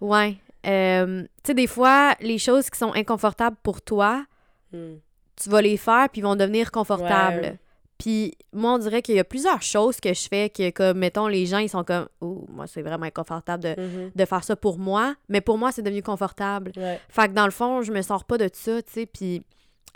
ouais 0.00 0.36
Euh, 0.66 1.22
tu 1.22 1.48
sais 1.48 1.54
des 1.54 1.66
fois 1.66 2.14
les 2.20 2.38
choses 2.38 2.70
qui 2.70 2.78
sont 2.78 2.92
inconfortables 2.94 3.56
pour 3.62 3.82
toi 3.82 4.24
Hmm. 4.72 4.94
tu 5.36 5.50
vas 5.50 5.60
les 5.60 5.76
faire 5.76 6.08
puis 6.10 6.22
vont 6.22 6.34
devenir 6.34 6.70
confortables. 6.70 7.40
Ouais. 7.42 7.58
Puis 8.02 8.36
moi, 8.52 8.72
on 8.74 8.78
dirait 8.78 9.00
qu'il 9.00 9.14
y 9.14 9.20
a 9.20 9.24
plusieurs 9.24 9.62
choses 9.62 10.00
que 10.00 10.12
je 10.12 10.26
fais 10.28 10.50
que, 10.50 10.70
comme, 10.70 10.98
mettons, 10.98 11.28
les 11.28 11.46
gens, 11.46 11.58
ils 11.58 11.68
sont 11.68 11.84
comme, 11.84 12.08
oh, 12.20 12.44
moi, 12.48 12.66
c'est 12.66 12.82
vraiment 12.82 13.06
inconfortable 13.06 13.62
de, 13.62 13.80
Mhm. 13.80 14.10
de 14.12 14.24
faire 14.24 14.42
ça 14.42 14.56
pour 14.56 14.76
moi, 14.78 15.14
mais 15.28 15.40
pour 15.40 15.56
moi, 15.56 15.70
c'est 15.70 15.82
devenu 15.82 16.02
confortable. 16.02 16.72
Ouais. 16.76 16.98
Fait 17.08 17.28
que 17.28 17.32
dans 17.34 17.44
le 17.44 17.52
fond, 17.52 17.82
je 17.82 17.92
me 17.92 18.02
sors 18.02 18.24
pas 18.24 18.38
de 18.38 18.50
ça, 18.52 18.82
tu 18.82 18.92
sais, 18.92 19.06
puis 19.06 19.44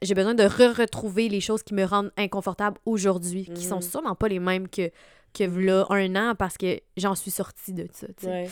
j'ai 0.03 0.15
besoin 0.15 0.35
de 0.35 0.45
re-retrouver 0.45 1.29
les 1.29 1.41
choses 1.41 1.65
qui 1.65 1.75
me 1.75 1.85
rendent 1.85 2.13
inconfortable 2.17 2.79
aujourd'hui, 2.87 3.51
qui 3.53 3.65
sont 3.65 3.77
Mhm. 3.77 3.83
sûrement 3.83 4.15
pas 4.15 4.29
les 4.29 4.39
mêmes 4.39 4.69
que, 4.69 4.89
que 5.35 5.43
là, 5.45 5.85
un 5.91 6.15
an, 6.15 6.35
parce 6.39 6.57
que 6.57 6.79
j'en 6.97 7.17
suis 7.17 7.33
sortie 7.33 7.73
de 7.73 7.89
ça, 7.93 8.07
tu 8.07 8.15
sais. 8.21 8.27
Ouais. 8.29 8.49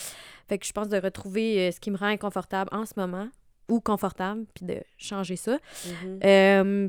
Fait 0.48 0.58
que 0.58 0.66
je 0.66 0.72
pense 0.72 0.88
de 0.88 0.96
retrouver 0.98 1.68
euh, 1.68 1.70
ce 1.70 1.78
qui 1.78 1.92
me 1.92 1.96
rend 1.96 2.06
inconfortable 2.08 2.70
en 2.72 2.86
ce 2.86 2.94
moment, 2.96 3.28
ou 3.70 3.80
confortable, 3.80 4.46
puis 4.54 4.66
de 4.66 4.82
changer 4.98 5.36
ça. 5.36 5.58
Mhm. 5.86 6.18
Euh, 6.24 6.88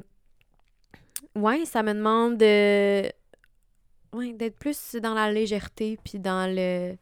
ouais, 1.35 1.65
ça 1.65 1.83
me 1.83 1.93
demande 1.93 2.37
de. 2.37 3.11
Ouais, 4.13 4.33
d'être 4.33 4.57
plus 4.57 4.95
dans 4.95 5.13
la 5.13 5.31
légèreté, 5.31 5.97
puis 6.03 6.19
dans 6.19 6.53
le. 6.53 6.95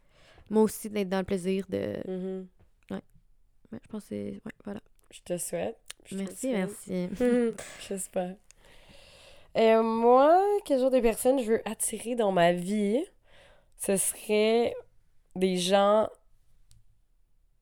Moi 0.49 0.63
aussi, 0.63 0.89
d'être 0.89 1.09
dans 1.09 1.19
le 1.19 1.23
plaisir 1.25 1.65
de. 1.69 1.97
Mhm. 2.07 2.47
Ouais, 2.91 3.01
je 3.71 3.87
pense 3.89 4.03
que 4.03 4.07
c'est. 4.09 4.31
Ouais, 4.45 4.51
voilà. 4.65 4.81
Je 5.11 5.21
te 5.21 5.37
souhaite. 5.37 5.77
Je 6.05 6.15
te 6.15 6.21
Merci, 6.21 6.51
souhaite. 6.51 7.09
merci. 7.19 7.53
J'espère. 7.87 8.35
Euh, 9.55 9.83
moi, 9.83 10.41
quel 10.65 10.79
genre 10.79 10.89
de 10.91 10.99
personne 10.99 11.39
je 11.39 11.45
veux 11.51 11.61
attirer 11.69 12.15
dans 12.15 12.31
ma 12.31 12.51
vie? 12.53 13.03
Ce 13.77 13.95
serait 13.97 14.73
des 15.35 15.57
gens 15.57 16.09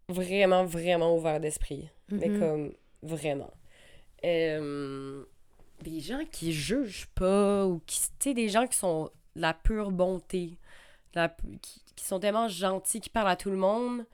vraiment, 0.07 0.63
vraiment 0.65 1.15
ouverts 1.15 1.39
d'esprit. 1.39 1.89
Mais 2.09 2.29
Mhm. 2.29 2.39
comme, 2.39 2.73
vraiment. 3.03 3.51
Euh, 4.25 5.23
des 5.81 5.99
gens 5.99 6.21
qui 6.31 6.51
jugent 6.53 7.07
pas 7.15 7.65
ou 7.65 7.81
qui, 7.85 7.99
tu 8.01 8.07
sais, 8.19 8.33
des 8.33 8.49
gens 8.49 8.67
qui 8.67 8.77
sont 8.77 9.09
de 9.35 9.41
la 9.41 9.53
pure 9.53 9.91
bonté. 9.91 10.57
de 11.13 11.19
la 11.19 11.27
qui, 11.61 11.81
qui 11.95 12.05
sont 12.05 12.19
tellement 12.19 12.47
gentils, 12.47 13.01
qui 13.01 13.09
parlent 13.09 13.27
à 13.29 13.35
tout 13.35 13.49
le 13.49 13.57
monde 13.57 14.05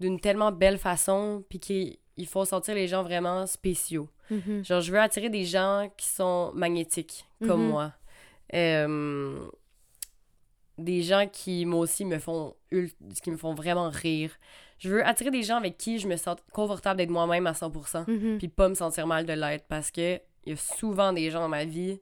d'une 0.00 0.20
tellement 0.20 0.52
belle 0.52 0.78
façon, 0.78 1.44
puis 1.48 1.58
qui 1.60 1.98
ils 2.16 2.26
font 2.28 2.44
sentir 2.44 2.74
les 2.74 2.86
gens 2.88 3.02
vraiment 3.02 3.46
spéciaux. 3.46 4.08
Mhm. 4.30 4.64
Genre, 4.64 4.80
je 4.80 4.92
veux 4.92 5.00
attirer 5.00 5.30
des 5.30 5.44
gens 5.44 5.90
qui 5.96 6.06
sont 6.08 6.52
magnétiques, 6.54 7.24
comme 7.46 7.62
Mhm. 7.64 7.68
moi. 7.70 7.92
Euh, 8.54 9.46
des 10.78 11.02
gens 11.02 11.26
qui, 11.26 11.64
moi 11.66 11.80
aussi, 11.80 12.04
me 12.04 12.18
font, 12.18 12.54
qui 13.22 13.30
me 13.30 13.36
font 13.36 13.54
vraiment 13.54 13.88
rire. 13.90 14.30
Je 14.78 14.88
veux 14.90 15.06
attirer 15.06 15.30
des 15.30 15.42
gens 15.42 15.56
avec 15.56 15.78
qui 15.78 15.98
je 15.98 16.08
me 16.08 16.16
sens 16.16 16.36
confortable 16.52 16.98
d'être 16.98 17.10
moi-même 17.10 17.46
à 17.46 17.54
100%, 17.54 18.04
Mhm. 18.08 18.38
puis 18.38 18.48
pas 18.48 18.68
me 18.68 18.74
sentir 18.74 19.06
mal 19.06 19.24
de 19.26 19.32
l'être, 19.32 19.64
parce 19.68 19.90
que 19.90 20.20
il 20.44 20.50
y 20.50 20.52
a 20.52 20.56
souvent 20.56 21.12
des 21.12 21.30
gens 21.30 21.40
dans 21.40 21.48
ma 21.48 21.64
vie, 21.64 22.00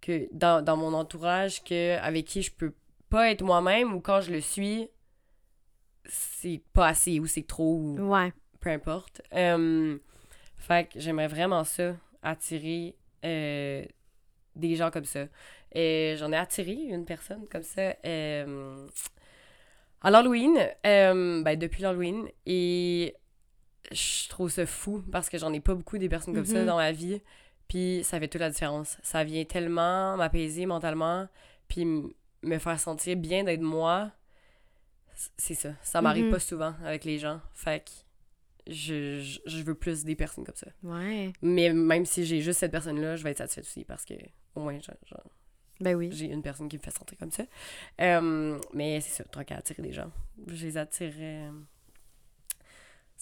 que 0.00 0.28
dans, 0.32 0.64
dans 0.64 0.76
mon 0.76 0.92
entourage, 0.94 1.62
que, 1.64 1.98
avec 1.98 2.26
qui 2.26 2.42
je 2.42 2.52
peux 2.52 2.74
pas 3.08 3.30
être 3.30 3.42
moi-même, 3.42 3.94
ou 3.94 4.00
quand 4.00 4.20
je 4.20 4.32
le 4.32 4.40
suis, 4.40 4.88
c'est 6.06 6.60
pas 6.72 6.88
assez, 6.88 7.20
ou 7.20 7.26
c'est 7.26 7.46
trop, 7.46 7.76
ou 7.76 8.10
Ouais. 8.12 8.32
peu 8.60 8.70
importe. 8.70 9.22
Euh, 9.32 9.98
fait 10.56 10.88
que 10.92 11.00
j'aimerais 11.00 11.28
vraiment 11.28 11.64
ça, 11.64 11.94
attirer 12.22 12.96
euh, 13.24 13.84
des 14.56 14.76
gens 14.76 14.90
comme 14.90 15.04
ça. 15.04 15.26
Et 15.74 16.16
j'en 16.18 16.32
ai 16.32 16.36
attiré 16.36 16.72
une 16.72 17.04
personne 17.04 17.46
comme 17.48 17.62
ça 17.62 17.94
euh, 18.04 18.86
à 20.02 20.10
l'Halloween, 20.10 20.54
ben 20.84 21.56
depuis 21.56 21.82
l'Halloween, 21.82 22.28
et 22.44 23.14
je 23.90 24.28
trouve 24.28 24.50
ça 24.50 24.64
fou 24.66 25.02
parce 25.10 25.28
que 25.28 25.38
j'en 25.38 25.52
ai 25.52 25.60
pas 25.60 25.74
beaucoup 25.74 25.98
des 25.98 26.08
personnes 26.08 26.34
comme 26.34 26.46
ça 26.46 26.60
Mhm. 26.60 26.66
dans 26.66 26.76
ma 26.76 26.92
vie, 26.92 27.20
puis 27.68 28.02
ça 28.04 28.18
fait 28.20 28.28
toute 28.28 28.40
la 28.40 28.50
différence. 28.50 28.98
Ça 29.02 29.24
vient 29.24 29.44
tellement 29.44 30.16
m'apaiser 30.16 30.66
mentalement, 30.66 31.28
puis 31.68 31.84
me 32.44 32.58
faire 32.58 32.78
sentir 32.78 33.16
bien 33.16 33.44
d'être 33.44 33.60
moi. 33.62 34.10
C'est 35.36 35.54
ça. 35.54 35.74
Ça 35.82 36.00
m'arrive 36.00 36.26
Mhm. 36.26 36.30
pas 36.30 36.40
souvent 36.40 36.74
avec 36.84 37.04
les 37.04 37.18
gens. 37.18 37.40
Fait 37.54 37.84
que 37.84 37.90
je, 38.72 39.20
je, 39.20 39.40
je 39.44 39.62
veux 39.62 39.74
plus 39.74 40.04
des 40.04 40.14
personnes 40.16 40.44
comme 40.44 40.56
ça. 40.56 40.68
Ouais. 40.82 41.32
Mais 41.42 41.72
même 41.72 42.06
si 42.06 42.24
j'ai 42.24 42.40
juste 42.40 42.60
cette 42.60 42.70
personne-là, 42.72 43.16
je 43.16 43.24
vais 43.24 43.30
être 43.32 43.38
satisfaite 43.38 43.64
aussi 43.64 43.84
parce 43.84 44.04
que 44.04 44.14
au 44.54 44.60
moins 44.60 44.78
genre, 44.80 45.24
Ben 45.80 45.94
oui. 45.94 46.10
j'ai 46.12 46.26
une 46.26 46.42
personne 46.42 46.68
qui 46.68 46.76
me 46.76 46.82
fait 46.82 46.90
sentir 46.90 47.18
comme 47.18 47.30
ça. 47.30 47.44
Euh, 48.00 48.58
mais 48.72 49.00
c'est 49.00 49.10
ça, 49.22 49.24
tant 49.24 49.42
qu'à 49.44 49.56
attirer 49.56 49.82
des 49.82 49.92
gens. 49.92 50.10
Je 50.46 50.64
les 50.66 50.76
attirerais. 50.76 51.48
euh, 51.48 51.50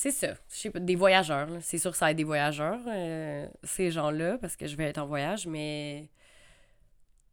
C'est 0.03 0.13
ça. 0.13 0.29
Je 0.49 0.55
sais 0.57 0.71
pas, 0.71 0.79
des 0.81 0.97
voyageurs. 0.97 1.47
C'est 1.61 1.77
sûr 1.77 1.91
que 1.91 1.97
ça 1.99 2.07
va 2.07 2.13
être 2.13 2.17
des 2.17 2.25
voyageurs, 2.25 2.81
euh, 2.87 3.47
ces 3.65 3.91
gens-là, 3.91 4.39
parce 4.39 4.57
que 4.57 4.67
je 4.67 4.75
vais 4.75 4.85
être 4.85 4.97
en 4.97 5.05
voyage, 5.07 5.47
mais 5.47 6.09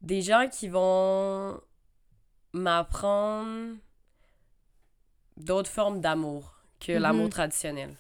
des 0.01 0.21
gens 0.21 0.49
qui 0.51 0.67
vont 0.67 1.62
m'apprendre 2.51 3.77
d'autres 5.38 5.69
formes 5.71 6.01
d'amour 6.01 6.60
que 6.82 6.91
Mhm. 6.91 6.97
l'amour 6.99 7.30
traditionnel. 7.30 7.95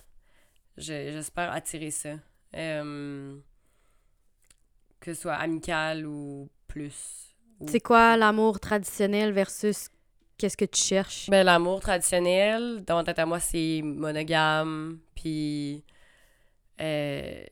Je- 0.75 1.11
J'espère 1.13 1.53
attirer 1.53 1.91
ça. 1.91 2.15
Euh, 2.53 3.37
que 4.99 5.13
ce 5.13 5.21
soit 5.21 5.35
amical 5.35 6.05
ou 6.05 6.49
plus. 6.67 7.33
Ou- 7.61 7.67
C'est 7.69 7.79
quoi 7.79 8.17
l'amour 8.17 8.59
traditionnel 8.59 9.31
versus 9.31 9.87
qu'est-ce 10.37 10.57
que 10.57 10.65
tu 10.65 10.81
cherches? 10.81 11.29
Ben, 11.29 11.43
l'amour 11.43 11.79
traditionnel, 11.79 12.83
dans 12.85 12.95
ma 12.95 13.03
tête 13.03 13.19
à 13.19 13.25
moi, 13.25 13.39
c'est 13.39 13.81
monogame, 13.83 14.99
puis 15.15 15.83
euh, 16.81 17.43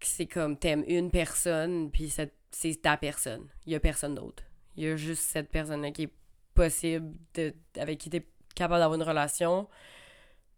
c'est 0.00 0.26
comme 0.26 0.56
t'aimes 0.58 0.84
une 0.88 1.10
personne, 1.10 1.90
puis 1.90 2.10
c'est 2.50 2.82
ta 2.82 2.96
personne. 2.96 3.46
Il 3.66 3.72
y 3.72 3.76
a 3.76 3.80
personne 3.80 4.14
d'autre. 4.14 4.42
Il 4.76 4.84
y 4.84 4.88
a 4.88 4.96
juste 4.96 5.22
cette 5.22 5.48
personne-là 5.50 5.90
qui 5.92 6.04
est 6.04 6.12
possible, 6.54 7.12
de, 7.34 7.54
avec 7.78 7.98
qui 7.98 8.10
t'es 8.10 8.26
capable 8.54 8.80
d'avoir 8.80 8.94
une 9.00 9.06
relation. 9.06 9.68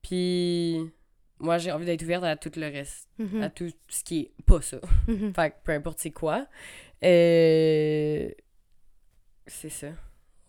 Puis 0.03 0.79
moi, 1.39 1.59
j'ai 1.59 1.73
envie 1.73 1.85
d'être 1.87 2.03
ouverte 2.03 2.25
à 2.25 2.37
tout 2.37 2.53
le 2.57 2.67
reste, 2.67 3.09
Mhm. 3.19 3.43
à 3.43 3.51
tout 3.51 3.71
ce 3.89 4.03
qui 4.05 4.21
est 4.39 4.43
pas 4.45 4.61
ça. 4.63 4.79
Mhm. 5.09 5.35
Fait 5.35 5.51
que 5.51 5.57
peu 5.65 5.73
importe 5.73 5.99
c'est 5.99 6.11
quoi. 6.11 6.47
Euh, 7.05 8.31
C'est 9.47 9.69
ça. 9.71 9.89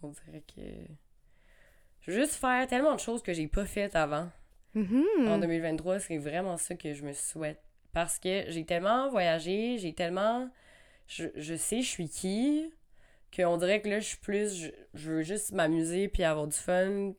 On 0.01 0.09
dirait 0.09 0.43
que. 0.55 0.61
Je 2.07 2.13
veux 2.13 2.21
juste 2.21 2.35
faire 2.35 2.65
tellement 2.67 2.95
de 2.95 2.99
choses 2.99 3.21
que 3.21 3.33
j'ai 3.33 3.47
pas 3.47 3.65
faites 3.65 3.95
avant. 3.95 4.29
Mhm. 4.73 5.27
En 5.27 5.37
2023, 5.39 5.99
c'est 5.99 6.17
vraiment 6.17 6.57
ça 6.57 6.75
que 6.75 6.93
je 6.93 7.03
me 7.03 7.13
souhaite. 7.13 7.61
Parce 7.93 8.19
que 8.19 8.45
j'ai 8.49 8.65
tellement 8.65 9.09
voyagé, 9.09 9.77
j'ai 9.77 9.93
tellement. 9.93 10.49
Je, 11.07 11.25
je 11.35 11.55
sais 11.55 11.81
je 11.81 11.87
suis 11.87 12.09
qui, 12.09 12.71
qu'on 13.35 13.57
dirait 13.57 13.81
que 13.81 13.89
là, 13.89 13.99
je 13.99 14.07
suis 14.07 14.17
plus. 14.17 14.55
Je, 14.55 14.69
je 14.93 15.11
veux 15.11 15.23
juste 15.23 15.51
m'amuser, 15.51 16.07
puis 16.07 16.23
avoir 16.23 16.47
du 16.47 16.55
fun, 16.55 17.13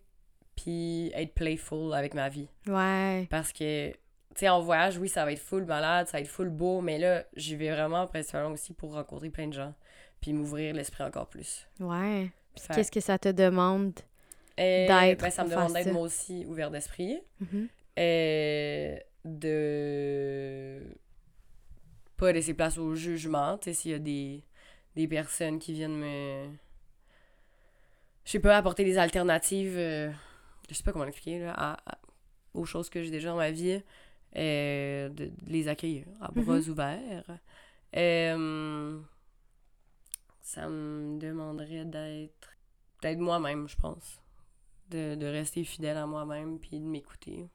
puis 0.57 1.11
être 1.15 1.35
playful 1.35 1.93
avec 1.95 2.15
ma 2.15 2.29
vie. 2.29 2.49
Ouais. 2.67 3.27
Parce 3.31 3.53
que, 3.53 3.91
tu 3.91 3.97
sais, 4.37 4.49
en 4.49 4.61
voyage, 4.61 4.99
oui, 4.99 5.09
ça 5.09 5.25
va 5.25 5.33
être 5.33 5.39
full 5.39 5.65
malade, 5.65 6.07
ça 6.07 6.19
va 6.19 6.21
être 6.21 6.29
full 6.29 6.51
beau, 6.51 6.81
mais 6.81 6.99
là, 6.99 7.25
j'y 7.35 7.57
vais 7.57 7.71
vraiment 7.71 8.07
principalement 8.07 8.51
aussi 8.53 8.73
pour 8.73 8.95
rencontrer 8.95 9.31
plein 9.31 9.49
de 9.49 9.53
gens, 9.53 9.75
puis 10.21 10.33
m'ouvrir 10.33 10.75
l'esprit 10.75 11.05
encore 11.05 11.29
plus. 11.29 11.67
Ouais. 11.81 12.31
Qu'est-ce 12.75 12.91
que 12.91 13.01
ça 13.01 13.19
te 13.19 13.29
demande? 13.29 13.95
Euh, 14.59 14.87
ben, 15.15 15.31
ça 15.31 15.45
me 15.45 15.51
demande 15.51 15.73
d'être 15.73 15.93
moi 15.93 16.03
aussi 16.03 16.45
ouvert 16.47 16.71
d'esprit. 16.71 17.21
Mhm. 17.41 17.69
Euh, 17.99 18.97
de 19.25 20.83
pas 22.17 22.33
laisser 22.33 22.55
place 22.55 22.79
au 22.79 22.95
jugement, 22.95 23.59
tu 23.59 23.65
sais, 23.67 23.75
s'il 23.75 23.91
y 23.93 23.95
a 23.95 23.99
des, 23.99 24.43
des 24.97 25.07
personnes 25.09 25.59
qui 25.59 25.73
viennent 25.73 25.97
me. 25.97 26.49
Je 28.25 28.31
sais 28.33 28.41
pas, 28.41 28.57
apporter 28.57 28.85
des 28.85 28.99
alternatives, 28.99 29.77
euh, 29.77 30.11
je 30.69 30.75
sais 30.75 30.83
pas 30.83 30.93
comment 30.93 31.05
l'expliquer, 31.05 31.41
là, 31.41 31.53
à- 31.57 31.93
à- 31.93 31.99
aux 32.55 32.65
choses 32.65 32.91
que 32.91 33.03
j'ai 33.03 33.11
déjà 33.11 33.29
dans 33.31 33.37
ma 33.37 33.51
vie, 33.51 33.81
euh, 34.37 35.09
de, 35.09 35.27
de 35.27 35.33
les 35.47 35.69
accueillir 35.69 36.05
à 36.21 36.31
bras 36.33 36.57
Mhm. 36.59 36.69
ouverts. 36.71 37.25
Euh, 37.97 38.99
ça 40.41 40.69
me 40.69 41.19
demanderait 41.19 41.85
d'être 41.85 42.51
d'être 43.01 43.19
moi-même, 43.21 43.69
je 43.69 43.77
pense. 43.77 44.21
De, 44.91 45.15
de 45.17 45.27
rester 45.27 45.65
fidèle 45.65 45.97
à 45.99 46.07
moi-même 46.07 46.59
puis 46.59 46.79
de 46.79 46.85
m'écouter. 46.85 47.47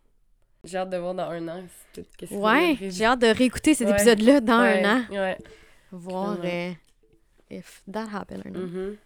J'ai 0.64 0.78
hâte 0.78 0.92
de 0.92 0.98
voir 0.98 1.14
dans 1.16 1.30
un 1.30 1.48
an 1.48 1.64
tout 1.94 2.06
Ouais, 2.32 2.78
j'ai 2.80 3.06
hâte 3.06 3.20
de 3.22 3.28
réécouter 3.28 3.74
cet 3.74 3.88
Ouais. 3.88 3.94
épisode-là 3.94 4.40
dans 4.40 4.62
Ouais, 4.62 4.84
un 4.84 4.98
an. 5.00 5.04
Ouais. 5.10 5.38
Voir 5.92 6.38
euh, 6.44 6.72
if 7.50 7.84
that 7.92 8.06
happened 8.14 8.44
or 8.46 8.52
not. 8.52 8.60
Mhm. 8.68 8.98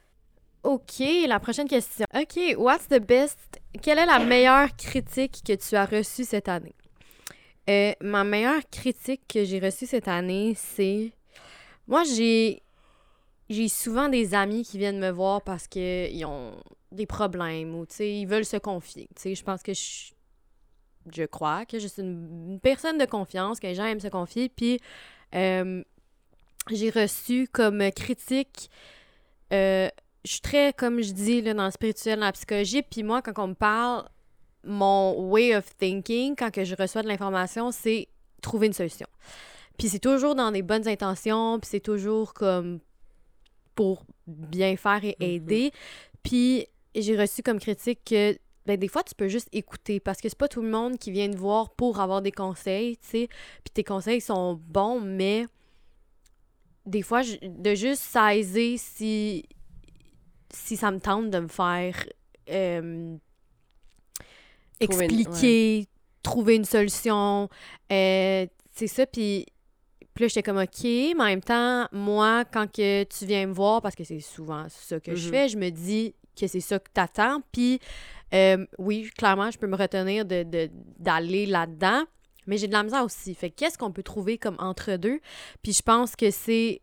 OK, 0.64 1.00
la 1.28 1.40
prochaine 1.40 1.68
question. 1.70 2.06
OK, 2.14 2.56
what's 2.58 2.88
the 2.90 3.00
best... 3.00 3.40
Quelle 3.82 4.00
est 4.00 4.06
la 4.06 4.20
meilleure 4.20 4.76
critique 4.76 5.42
que 5.46 5.54
tu 5.54 5.76
as 5.76 5.86
reçue 5.86 6.26
cette 6.26 6.50
année? 6.50 6.76
Euh, 7.70 7.94
ma 8.02 8.24
meilleure 8.26 8.62
critique 8.70 9.22
que 9.30 9.46
j'ai 9.46 9.60
reçue 9.60 9.86
cette 9.86 10.08
année, 10.10 10.54
c'est... 10.58 11.12
Moi, 11.88 12.04
j'ai... 12.04 12.62
J'ai 13.50 13.70
souvent 13.70 14.10
des 14.10 14.34
amis 14.34 14.64
qui 14.64 14.78
viennent 14.78 15.00
me 15.00 15.10
voir 15.10 15.42
parce 15.42 15.70
qu'ils 15.70 16.26
ont 16.26 16.52
des 16.92 17.06
problèmes 17.06 17.76
ou, 17.76 17.86
tu 17.86 17.96
sais, 17.96 18.20
ils 18.20 18.26
veulent 18.26 18.46
se 18.46 18.58
confier. 18.58 19.08
Tu 19.16 19.22
sais, 19.22 19.36
je 19.36 19.44
pense 19.44 19.62
que 19.64 19.74
je... 19.74 20.14
Je 21.10 21.24
crois 21.24 21.66
que 21.66 21.80
je 21.80 21.88
suis 21.88 22.02
une, 22.02 22.50
une 22.50 22.60
personne 22.60 22.98
de 22.98 23.06
confiance, 23.06 23.62
que 23.62 23.68
les 23.68 23.76
gens 23.76 23.86
aiment 23.86 24.02
se 24.02 24.10
confier. 24.10 24.50
Puis, 24.50 24.78
euh, 25.36 25.82
j'ai 26.70 26.90
reçu 26.90 27.48
comme 27.48 27.92
critique... 27.92 28.70
euh, 29.54 29.88
je 30.26 30.32
suis 30.34 30.42
très, 30.42 30.74
comme 30.74 31.02
je 31.02 31.14
dis, 31.14 31.42
là, 31.42 31.54
dans 31.54 31.64
le 31.64 31.72
spirituel, 31.72 32.20
dans 32.20 32.26
la 32.26 32.34
psychologie. 32.34 32.82
Puis 32.82 33.04
moi, 33.04 33.22
quand 33.22 33.42
on 33.42 33.48
me 33.48 33.54
parle, 33.54 34.10
mon 34.66 35.30
way 35.30 35.56
of 35.56 35.78
thinking, 35.78 36.36
quand 36.36 36.52
que 36.52 36.66
je 36.66 36.76
reçois 36.76 37.04
de 37.04 37.08
l'information, 37.08 37.72
c'est 37.72 38.10
trouver 38.42 38.68
une 38.68 38.74
solution. 38.74 39.08
Puis 39.78 39.88
c'est 39.88 40.00
toujours 40.00 40.36
dans 40.36 40.52
des 40.52 40.62
bonnes 40.64 40.90
intentions, 40.90 41.58
puis 41.62 41.70
c'est 41.72 41.80
toujours 41.80 42.34
comme 42.34 42.80
pour 43.76 44.04
bien 44.26 44.76
faire 44.76 45.06
et 45.06 45.16
Mhm. 45.22 45.26
aider. 45.26 45.72
Puis 46.22 46.68
j'ai 47.02 47.18
reçu 47.20 47.42
comme 47.44 47.60
critique 47.60 48.00
que 48.06 48.38
ben, 48.66 48.78
des 48.78 48.90
fois, 48.90 49.02
tu 49.04 49.16
peux 49.16 49.30
juste 49.30 49.48
écouter 49.54 50.00
parce 50.02 50.20
que 50.20 50.28
c'est 50.28 50.38
pas 50.38 50.50
tout 50.50 50.62
le 50.62 50.70
monde 50.70 50.98
qui 50.98 51.10
vient 51.12 51.30
te 51.30 51.38
voir 51.38 51.70
pour 51.70 52.02
avoir 52.02 52.22
des 52.22 52.34
conseils, 52.34 52.98
tu 52.98 53.08
sais. 53.08 53.28
Puis 53.64 53.72
tes 53.74 53.84
conseils 53.86 54.20
sont 54.20 54.60
bons, 54.68 55.00
mais 55.00 55.46
des 56.86 57.02
fois, 57.02 57.22
de 57.24 57.76
juste 57.76 58.02
saisir 58.04 58.78
si, 58.78 59.46
si 60.54 60.76
ça 60.76 60.92
me 60.92 61.00
tente 61.00 61.30
de 61.30 61.40
me 61.40 61.48
faire 61.48 61.96
euh, 62.50 63.16
expliquer, 64.80 65.88
trouver 66.24 66.56
une 66.56 66.66
solution. 66.66 67.50
euh, 67.92 68.46
c'est 68.74 68.88
ça, 68.88 69.06
puis 69.08 69.46
puis 70.14 70.24
là, 70.24 70.28
j'étais 70.30 70.42
comme 70.44 70.58
OK, 70.58 70.84
mais 70.84 71.14
en 71.14 71.26
même 71.26 71.44
temps, 71.44 71.88
moi, 71.92 72.44
quand 72.46 72.66
que 72.72 73.04
tu 73.04 73.26
viens 73.28 73.46
me 73.46 73.54
voir, 73.54 73.84
parce 73.84 73.94
que 73.94 74.04
c'est 74.04 74.20
souvent 74.20 74.66
ça 74.68 75.00
que 75.00 75.14
je 75.14 75.26
Mhm. 75.26 75.30
fais, 75.32 75.48
je 75.50 75.58
me 75.58 75.70
dis 75.70 76.16
que 76.38 76.48
c'est 76.48 76.60
ça 76.62 76.80
que 76.80 76.90
t'attends. 76.94 77.42
Puis 77.52 77.80
euh, 78.34 78.66
oui, 78.78 79.10
clairement, 79.18 79.52
je 79.52 79.58
peux 79.58 79.68
me 79.68 79.76
retenir 79.76 80.26
de, 80.26 80.44
de- 80.44 80.70
d'aller 81.00 81.46
là-dedans, 81.46 82.04
mais 82.46 82.58
j'ai 82.58 82.68
de 82.68 82.74
la 82.74 82.84
misère 82.84 83.04
aussi. 83.04 83.34
Fait 83.36 83.50
que 83.50 83.56
qu'est-ce 83.56 83.78
qu'on 83.78 83.92
peut 83.92 84.04
trouver 84.04 84.38
comme 84.38 84.56
entre-deux? 84.60 85.20
Puis 85.62 85.74
je 85.74 85.82
pense 85.82 86.16
que 86.16 86.30
c'est 86.32 86.82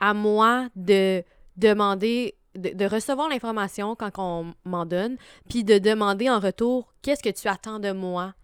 à 0.00 0.12
moi 0.14 0.68
de 0.76 1.22
demander, 1.56 2.34
de, 2.54 2.70
de 2.70 2.84
recevoir 2.86 3.28
l'information 3.28 3.94
quand 3.96 4.10
on 4.18 4.54
m'en 4.64 4.84
donne, 4.86 5.16
puis 5.48 5.64
de 5.64 5.78
demander 5.78 6.28
en 6.30 6.38
retour 6.40 6.92
qu'est-ce 7.02 7.22
que 7.22 7.30
tu 7.30 7.48
attends 7.48 7.78
de 7.78 7.92
moi 7.92 8.34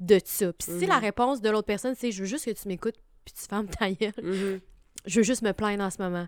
de 0.00 0.18
ça? 0.24 0.52
Puis 0.52 0.66
si 0.78 0.84
Mhm. 0.84 0.88
la 0.88 0.98
réponse 0.98 1.40
de 1.40 1.50
l'autre 1.50 1.66
personne, 1.66 1.94
c'est 1.96 2.10
je 2.12 2.20
veux 2.20 2.26
juste 2.28 2.44
que 2.44 2.50
tu 2.50 2.66
m'écoutes, 2.68 2.96
puis 3.24 3.34
tu 3.34 3.42
fermes 3.48 3.68
ta 3.68 3.90
gueule, 3.90 4.12
Mhm. 4.22 4.60
je 5.06 5.20
veux 5.20 5.24
juste 5.24 5.42
me 5.42 5.52
plaindre 5.52 5.84
en 5.84 5.90
ce 5.90 6.02
moment. 6.02 6.26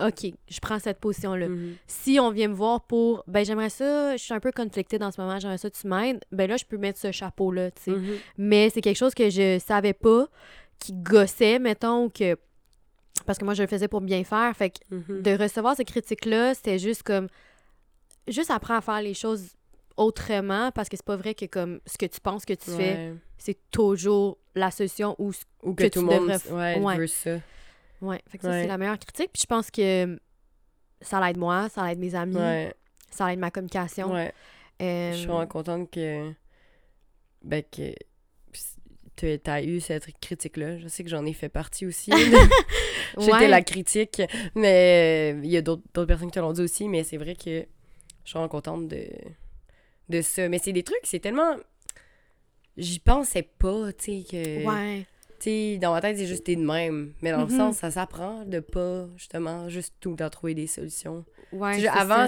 OK, 0.00 0.26
je 0.48 0.60
prends 0.60 0.78
cette 0.80 0.98
position-là. 0.98 1.48
Mhm. 1.48 1.74
Si 1.86 2.18
on 2.20 2.30
vient 2.30 2.48
me 2.48 2.54
voir 2.54 2.82
pour, 2.86 3.22
ben 3.28 3.44
j'aimerais 3.44 3.70
ça, 3.70 4.16
je 4.16 4.22
suis 4.22 4.34
un 4.34 4.40
peu 4.40 4.50
conflictée 4.50 4.98
dans 4.98 5.10
ce 5.12 5.20
moment, 5.20 5.38
j'aimerais 5.38 5.58
ça, 5.58 5.70
que 5.70 5.76
tu 5.76 5.86
m'aides, 5.86 6.20
ben 6.32 6.48
là, 6.50 6.56
je 6.56 6.64
peux 6.64 6.78
mettre 6.78 6.98
ce 6.98 7.12
chapeau-là, 7.12 7.70
tu 7.70 7.82
sais. 7.82 7.90
Mhm. 7.92 8.16
Mais 8.38 8.70
c'est 8.70 8.80
quelque 8.80 8.96
chose 8.96 9.14
que 9.14 9.30
je 9.30 9.58
savais 9.60 9.92
pas, 9.92 10.26
qui 10.80 10.92
gossait, 10.92 11.58
mettons, 11.60 12.08
que. 12.10 12.36
Parce 13.26 13.38
que 13.38 13.44
moi, 13.44 13.54
je 13.54 13.62
le 13.62 13.68
faisais 13.68 13.86
pour 13.88 14.00
bien 14.00 14.24
faire. 14.24 14.54
Fait 14.56 14.70
que 14.70 14.78
Mhm. 14.94 15.22
de 15.22 15.30
recevoir 15.40 15.76
ces 15.76 15.84
critiques-là, 15.84 16.54
c'était 16.54 16.78
juste 16.80 17.04
comme. 17.04 17.28
Juste 18.26 18.50
apprendre 18.50 18.78
à 18.78 18.80
faire 18.80 19.02
les 19.02 19.14
choses 19.14 19.50
autrement, 19.96 20.72
parce 20.72 20.88
que 20.88 20.96
c'est 20.96 21.06
pas 21.06 21.14
vrai 21.16 21.34
que 21.34 21.44
comme 21.46 21.78
ce 21.86 21.96
que 21.98 22.06
tu 22.06 22.20
penses 22.20 22.44
que 22.44 22.54
tu 22.54 22.70
fais, 22.72 23.12
c'est 23.38 23.58
toujours 23.70 24.38
la 24.56 24.70
solution 24.72 25.14
ou. 25.18 25.32
ce- 25.32 25.44
Ou 25.62 25.74
que, 25.74 25.84
que 25.84 25.88
tout 25.88 26.00
le 26.00 26.06
monde 26.06 26.28
ouais, 26.50 26.80
ouais. 26.80 26.96
veut 26.96 27.06
ça. 27.06 27.36
Ouais. 28.04 28.20
Fait 28.28 28.38
que 28.38 28.44
ça, 28.44 28.52
c'est 28.60 28.66
la 28.66 28.78
meilleure 28.78 28.98
critique. 28.98 29.30
Puis 29.32 29.42
je 29.42 29.46
pense 29.46 29.70
que 29.70 30.18
ça 31.00 31.24
l'aide 31.24 31.36
moi, 31.38 31.68
ça 31.68 31.86
l'aide 31.86 31.98
mes 31.98 32.14
amis, 32.14 32.36
Ouais. 32.36 32.72
ça 33.10 33.28
l'aide 33.28 33.38
ma 33.38 33.50
communication. 33.50 34.12
ouais. 34.12 34.32
Euh, 34.82 35.12
Je 35.12 35.16
suis 35.18 35.26
vraiment 35.26 35.46
contente 35.46 35.90
que. 35.90 36.32
Ben, 37.42 37.62
que. 37.70 37.94
tu 39.16 39.40
as 39.46 39.62
eu 39.62 39.80
cette 39.80 40.06
critique-là. 40.20 40.78
Je 40.78 40.88
sais 40.88 41.04
que 41.04 41.10
j'en 41.10 41.24
ai 41.24 41.32
fait 41.32 41.48
partie 41.48 41.86
aussi. 41.86 42.10
J'étais 43.18 43.32
ouais. 43.32 43.48
la 43.48 43.62
critique, 43.62 44.20
mais 44.56 45.34
euh, 45.36 45.40
il 45.44 45.50
y 45.50 45.56
a 45.56 45.62
d'autres 45.62 45.82
d'autres 45.94 46.08
personnes 46.08 46.28
qui 46.30 46.34
te 46.34 46.40
l'ont 46.40 46.52
dit 46.52 46.62
aussi, 46.62 46.88
mais 46.88 47.04
c'est 47.04 47.16
vrai 47.16 47.36
que 47.36 47.60
je 48.24 48.28
suis 48.28 48.32
vraiment 48.34 48.48
contente 48.48 48.88
de, 48.88 49.06
de 50.08 50.20
ça. 50.22 50.48
Mais 50.48 50.58
c'est 50.58 50.72
des 50.72 50.82
trucs, 50.82 50.98
c'est 51.04 51.20
tellement. 51.20 51.56
J'y 52.76 52.98
pensais 52.98 53.42
pas, 53.44 53.92
tu 53.92 54.22
sais, 54.22 54.24
que. 54.28 54.66
Ouais. 54.66 55.06
Sais, 55.44 55.78
dans 55.78 55.92
ma 55.92 56.00
tête, 56.00 56.16
c'est 56.16 56.26
juste 56.26 56.44
t'es 56.44 56.56
de 56.56 56.64
même. 56.64 57.12
Mais 57.22 57.30
dans 57.32 57.44
Mhm. 57.44 57.50
le 57.50 57.56
sens, 57.56 57.76
ça 57.76 57.90
s'apprend 57.90 58.44
de 58.44 58.60
pas, 58.60 59.06
justement, 59.16 59.68
juste 59.68 59.94
tout 60.00 60.10
le 60.10 60.16
temps 60.16 60.30
trouver 60.30 60.54
des 60.54 60.66
solutions. 60.66 61.24
Ouais. 61.52 61.78
Je- 61.80 61.86
avant, 61.86 62.26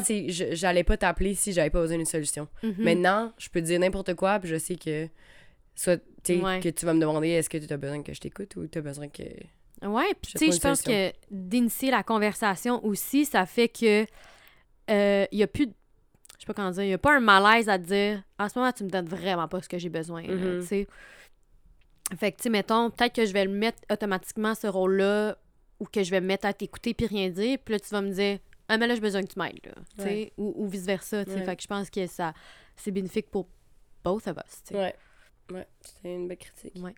j'allais 0.54 0.84
pas 0.84 0.96
t'appeler 0.96 1.34
si 1.34 1.52
j'avais 1.52 1.70
pas 1.70 1.80
besoin 1.80 1.96
d'une 1.96 2.04
solution. 2.06 2.46
Mhm. 2.62 2.74
Maintenant, 2.78 3.32
je 3.38 3.48
peux 3.48 3.60
te 3.60 3.66
dire 3.66 3.80
n'importe 3.80 4.14
quoi, 4.14 4.38
puis 4.38 4.48
je 4.48 4.56
sais 4.58 4.76
que. 4.76 5.08
Soit, 5.74 6.00
Ouais. 6.28 6.60
que 6.60 6.68
tu 6.70 6.86
vas 6.86 6.94
me 6.94 7.00
demander 7.00 7.28
est-ce 7.28 7.48
que 7.50 7.58
tu 7.58 7.72
as 7.72 7.76
besoin 7.76 8.02
que 8.02 8.12
je 8.14 8.20
t'écoute 8.20 8.56
ou 8.56 8.66
tu 8.66 8.78
as 8.78 8.82
besoin 8.82 9.08
que. 9.08 9.22
Ouais, 9.86 10.04
puis 10.22 10.32
tu 10.32 10.38
sais, 10.46 10.52
je 10.52 10.58
pense 10.60 10.80
que 10.82 11.12
d'initier 11.30 11.90
la 11.90 12.02
conversation 12.02 12.84
aussi, 12.84 13.24
ça 13.26 13.44
fait 13.46 13.68
que 13.68 14.06
euh, 14.90 15.26
il 15.32 15.38
y 15.38 15.42
a 15.42 15.46
plus 15.46 15.66
de- 15.66 15.72
je 16.38 16.42
sais 16.42 16.46
pas 16.46 16.54
comment 16.54 16.70
dire, 16.70 16.82
il 16.84 16.88
y 16.90 16.92
a 16.94 16.98
pas 16.98 17.14
un 17.16 17.20
malaise 17.20 17.68
à 17.68 17.78
te 17.78 17.84
dire 17.84 18.22
en 18.38 18.48
ce 18.48 18.58
moment 18.58 18.72
tu 18.72 18.84
me 18.84 18.88
donnes 18.88 19.06
vraiment 19.06 19.48
pas 19.48 19.60
ce 19.62 19.68
que 19.68 19.78
j'ai 19.78 19.88
besoin, 19.88 20.22
Mhm. 20.22 20.60
tu 20.60 20.66
sais. 20.66 20.86
Fait 22.18 22.30
que, 22.32 22.36
tu 22.36 22.44
sais, 22.44 22.50
mettons, 22.50 22.90
peut-être 22.90 23.14
que 23.14 23.26
je 23.26 23.32
vais 23.32 23.44
le 23.44 23.50
mettre 23.50 23.78
automatiquement, 23.90 24.54
ce 24.54 24.66
rôle-là, 24.66 25.36
ou 25.80 25.84
que 25.86 26.02
je 26.02 26.10
vais 26.10 26.20
me 26.20 26.26
mettre 26.26 26.46
à 26.46 26.52
t'écouter 26.54 26.94
puis 26.94 27.06
rien 27.06 27.28
dire, 27.30 27.58
puis 27.64 27.72
là, 27.74 27.80
tu 27.80 27.88
vas 27.88 28.00
me 28.00 28.10
dire 28.12 28.38
«Ah, 28.68 28.78
mais 28.78 28.86
là, 28.86 28.94
j'ai 28.94 29.00
besoin 29.00 29.22
que 29.22 29.32
tu 29.32 29.38
m'aides, 29.38 29.58
là. 29.64 29.72
Tu 29.98 30.02
sais, 30.04 30.08
Ouais. 30.08 30.32
ou, 30.38 30.52
ou 30.56 30.68
vice-versa, 30.68 31.24
tu 31.24 31.32
sais. 31.32 31.38
Ouais. 31.38 31.44
Fait 31.44 31.56
que 31.56 31.62
je 31.62 31.66
pense 31.68 31.90
que 31.90 32.06
ça, 32.06 32.32
c'est 32.76 32.90
bénéfique 32.90 33.30
pour 33.30 33.46
both 34.04 34.26
of 34.28 34.36
us, 34.38 34.62
tu 34.66 34.74
sais. 34.74 34.76
Ouais. 34.76 34.94
Ouais, 35.50 35.66
c'est 35.80 36.12
une 36.14 36.26
belle 36.28 36.38
critique. 36.38 36.72
Ouais. 36.82 36.94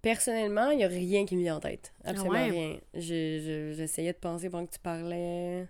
Personnellement, 0.00 0.70
il 0.70 0.78
n'y 0.78 0.84
a 0.84 0.88
rien 0.88 1.24
qui 1.26 1.36
me 1.36 1.42
vient 1.42 1.56
en 1.56 1.60
tête. 1.60 1.92
Absolument 2.04 2.34
Ah 2.36 2.42
ouais? 2.46 2.50
rien. 2.50 2.78
Je- 2.94 3.70
je- 3.70 3.74
J'essayais 3.76 4.12
de 4.12 4.18
penser 4.18 4.50
pendant 4.50 4.66
que 4.66 4.72
tu 4.72 4.80
parlais. 4.80 5.66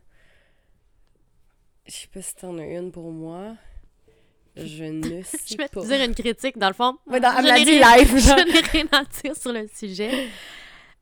Je 1.86 1.93
sais 1.93 2.09
pas 2.09 2.22
si 2.22 2.34
t'en 2.36 2.57
as 2.59 2.64
une 2.66 2.93
pour 2.93 3.11
moi. 3.11 3.57
Je 4.57 4.84
ne 4.84 5.22
sais 5.22 5.38
Je 5.46 5.57
vais 5.57 5.68
pas. 5.68 5.80
te 5.80 5.86
dire 5.86 6.03
une 6.05 6.14
critique, 6.14 6.59
dans 6.59 6.68
le 6.68 6.74
fond. 6.74 6.96
Ouais, 7.07 7.20
dans- 7.20 7.32
elle 7.38 7.44
je 7.44 7.48
l'a 7.48 7.59
dit 7.59 7.64
rien- 7.78 7.96
live, 7.96 8.18
genre. 8.18 8.38
Je 8.38 8.53
n'ai 8.53 8.61
rien 8.61 8.86
à 8.92 9.05
dire 9.05 9.36
sur 9.36 9.53
le 9.53 9.66
sujet. 9.74 10.11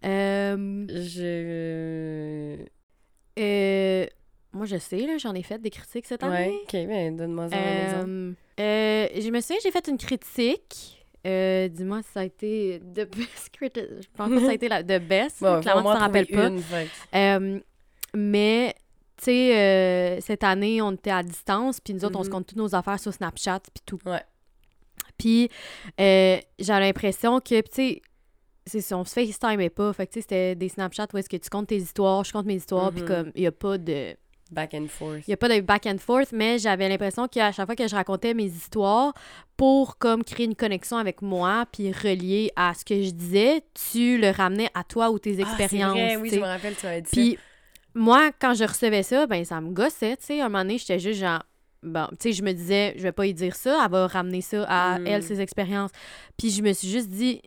Euh, 0.04 0.86
Je. 0.88 2.56
euh, 3.38 4.06
moi, 4.52 4.66
je 4.66 4.76
sais, 4.78 4.98
là, 4.98 5.16
j'en 5.18 5.34
ai 5.34 5.42
fait 5.42 5.58
des 5.60 5.70
critiques 5.70 6.06
cette 6.06 6.22
année. 6.22 6.48
Ouais, 6.48 6.60
ok, 6.64 6.72
ben 6.88 7.16
donne-moi 7.16 7.48
ça 7.50 7.56
un 7.56 7.84
exemple. 7.84 8.10
Euh, 8.10 8.32
euh, 8.60 9.08
je 9.20 9.30
me 9.30 9.40
souviens, 9.40 9.56
j'ai 9.62 9.70
fait 9.70 9.86
une 9.88 9.98
critique. 9.98 10.96
Euh, 11.26 11.68
Dis-moi 11.68 12.00
si 12.02 12.08
ça 12.14 12.20
a 12.20 12.24
été 12.24 12.80
the 12.94 13.04
best 13.14 13.50
critic. 13.52 13.84
Je 14.00 14.06
pense 14.16 14.30
que 14.30 14.40
ça 14.40 14.50
a 14.50 14.54
été 14.54 14.68
la 14.68 14.82
the 14.82 15.00
best. 15.02 15.40
Bon, 15.42 15.60
Clairement, 15.60 15.92
tu 15.92 15.98
t'en 15.98 16.04
rappelles 16.04 16.26
pas. 16.26 16.46
une, 16.48 16.62
Euh, 17.14 17.60
mais, 18.14 18.74
tu 19.20 19.26
sais, 19.26 19.56
euh, 19.56 20.20
cette 20.20 20.42
année, 20.44 20.80
on 20.82 20.92
était 20.92 21.10
à 21.10 21.22
distance, 21.22 21.80
puis 21.80 21.92
nous 21.94 22.04
autres, 22.04 22.18
on 22.18 22.22
se 22.22 22.28
Mhm. 22.28 22.32
compte 22.34 22.46
toutes 22.46 22.58
nos 22.58 22.74
affaires 22.74 22.98
sur 22.98 23.12
Snapchat, 23.12 23.60
puis 23.74 23.82
tout. 23.84 23.98
Ouais. 24.06 24.22
Puis, 25.18 25.48
euh, 26.00 26.38
j'ai 26.58 26.72
l'impression 26.72 27.40
que, 27.40 27.60
tu 27.60 27.70
sais, 27.72 28.02
c'est 28.66 28.80
ça, 28.80 28.96
on 28.96 29.04
se 29.04 29.12
FaceTime 29.12 29.68
pas. 29.70 29.92
Fait 29.92 30.06
que, 30.06 30.12
tu 30.12 30.18
sais, 30.18 30.22
c'était 30.22 30.54
des 30.54 30.68
Snapchats 30.68 31.08
où 31.12 31.18
est-ce 31.18 31.28
que 31.28 31.36
tu 31.36 31.50
comptes 31.50 31.68
tes 31.68 31.76
histoires, 31.76 32.24
je 32.24 32.32
compte 32.32 32.46
mes 32.46 32.54
histoires, 32.56 32.92
puis 32.92 33.02
Mhm. 33.02 33.08
comme, 33.08 33.32
il 33.34 33.42
y 33.42 33.46
a 33.46 33.52
pas 33.52 33.78
de... 33.78 34.16
Back 34.50 34.74
and 34.74 34.88
forth. 34.88 35.20
Il 35.28 35.30
n'y 35.30 35.34
a 35.34 35.36
pas 35.36 35.48
de 35.48 35.60
back 35.60 35.86
and 35.86 35.98
forth, 35.98 36.32
mais 36.32 36.58
j'avais 36.58 36.88
l'impression 36.88 37.28
qu'à 37.28 37.52
chaque 37.52 37.66
fois 37.66 37.76
que 37.76 37.86
je 37.86 37.94
racontais 37.94 38.34
mes 38.34 38.46
histoires, 38.46 39.12
pour 39.56 39.96
comme 39.98 40.24
créer 40.24 40.46
une 40.46 40.56
connexion 40.56 40.96
avec 40.96 41.22
moi, 41.22 41.66
puis 41.70 41.92
relier 41.92 42.50
à 42.56 42.74
ce 42.74 42.84
que 42.84 43.00
je 43.00 43.10
disais, 43.10 43.62
tu 43.92 44.18
le 44.18 44.30
ramenais 44.30 44.68
à 44.74 44.82
toi 44.82 45.10
ou 45.12 45.20
tes 45.20 45.36
Ah, 45.38 45.42
expériences. 45.42 45.92
vrai, 45.94 46.16
oui, 46.16 46.30
je 46.30 46.36
me 46.40 46.46
rappelle, 46.46 46.74
tu 46.74 46.84
m'avais 46.84 47.02
dit 47.02 47.10
Puis 47.12 47.38
moi, 47.94 48.30
quand 48.40 48.54
je 48.54 48.64
recevais 48.64 49.02
ça, 49.02 49.26
ben 49.26 49.44
ça 49.44 49.60
me 49.60 49.70
gossait, 49.72 50.16
tu 50.16 50.24
sais. 50.26 50.40
Un 50.40 50.48
moment 50.48 50.62
donné, 50.64 50.78
j'étais 50.78 50.98
juste 50.98 51.20
genre... 51.20 51.42
Bon, 51.82 52.06
tu 52.10 52.16
sais, 52.20 52.32
je 52.34 52.42
me 52.42 52.52
disais, 52.52 52.92
je 52.96 53.02
vais 53.02 53.12
pas 53.12 53.24
y 53.26 53.32
dire 53.32 53.56
ça, 53.56 53.82
elle 53.84 53.90
va 53.90 54.06
ramener 54.06 54.42
ça 54.42 54.64
à 54.68 54.98
Mm. 54.98 55.06
elle, 55.06 55.22
ses 55.22 55.40
expériences. 55.40 55.90
Puis 56.36 56.50
je 56.50 56.62
me 56.62 56.72
suis 56.74 56.88
juste 56.88 57.08
dit... 57.08 57.40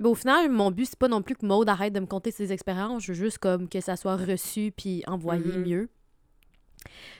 ben, 0.00 0.10
au 0.10 0.14
final, 0.14 0.50
mon 0.50 0.70
but, 0.72 0.86
c'est 0.86 0.98
pas 0.98 1.08
non 1.08 1.22
plus 1.22 1.36
que 1.36 1.46
Maude 1.46 1.68
arrête 1.68 1.92
de 1.92 2.00
me 2.00 2.06
conter 2.06 2.30
ses 2.32 2.52
expériences. 2.52 3.04
Je 3.04 3.12
veux 3.12 3.18
juste 3.18 3.38
comme 3.38 3.68
que 3.68 3.80
ça 3.80 3.96
soit 3.96 4.16
reçu 4.16 4.72
puis 4.76 5.02
envoyé 5.06 5.44
Mhm. 5.56 5.64
mieux. 5.68 5.88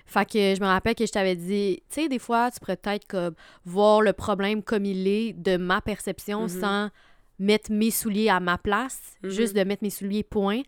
Fait 0.07 0.25
que 0.25 0.55
je 0.55 0.61
me 0.61 0.67
rappelle 0.67 0.95
que 0.95 1.05
je 1.07 1.13
t'avais 1.13 1.37
dit, 1.37 1.83
tu 1.91 2.03
sais, 2.03 2.09
des 2.09 2.19
fois, 2.19 2.51
tu 2.51 2.59
pourrais 2.61 2.77
peut-être 2.77 3.07
comme 3.07 3.35
voir 3.65 4.01
le 4.01 4.13
problème 4.13 4.63
comme 4.63 4.85
il 4.85 5.07
est 5.07 5.33
de 5.35 5.57
ma 5.57 5.81
perception 5.81 6.43
Mhm. 6.43 6.49
sans 6.49 6.91
mettre 7.39 7.71
mes 7.71 7.91
souliers 7.91 8.29
à 8.31 8.41
ma 8.41 8.59
place, 8.59 9.01
Mhm. 9.23 9.31
juste 9.31 9.55
de 9.55 9.63
mettre 9.65 9.85
mes 9.85 9.91
souliers 9.91 10.23
point. 10.25 10.63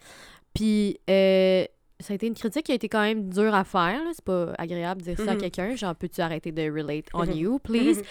Puis 0.60 0.98
euh, 1.08 1.64
ça 2.00 2.12
a 2.12 2.16
été 2.16 2.26
une 2.26 2.34
critique 2.34 2.64
qui 2.66 2.72
a 2.72 2.74
été 2.74 2.88
quand 2.88 3.00
même 3.02 3.30
dure 3.30 3.54
à 3.54 3.64
faire. 3.64 3.98
C'est 4.12 4.24
pas 4.24 4.52
agréable 4.58 5.00
de 5.02 5.06
dire 5.14 5.16
ça 5.24 5.30
à 5.32 5.34
Mhm. 5.34 5.40
quelqu'un. 5.40 5.74
Genre, 5.76 5.94
peux-tu 5.94 6.20
arrêter 6.20 6.52
de 6.52 6.62
relate 6.70 7.06
on 7.14 7.24
Mhm. 7.24 7.32
you, 7.32 7.58
please? 7.60 8.02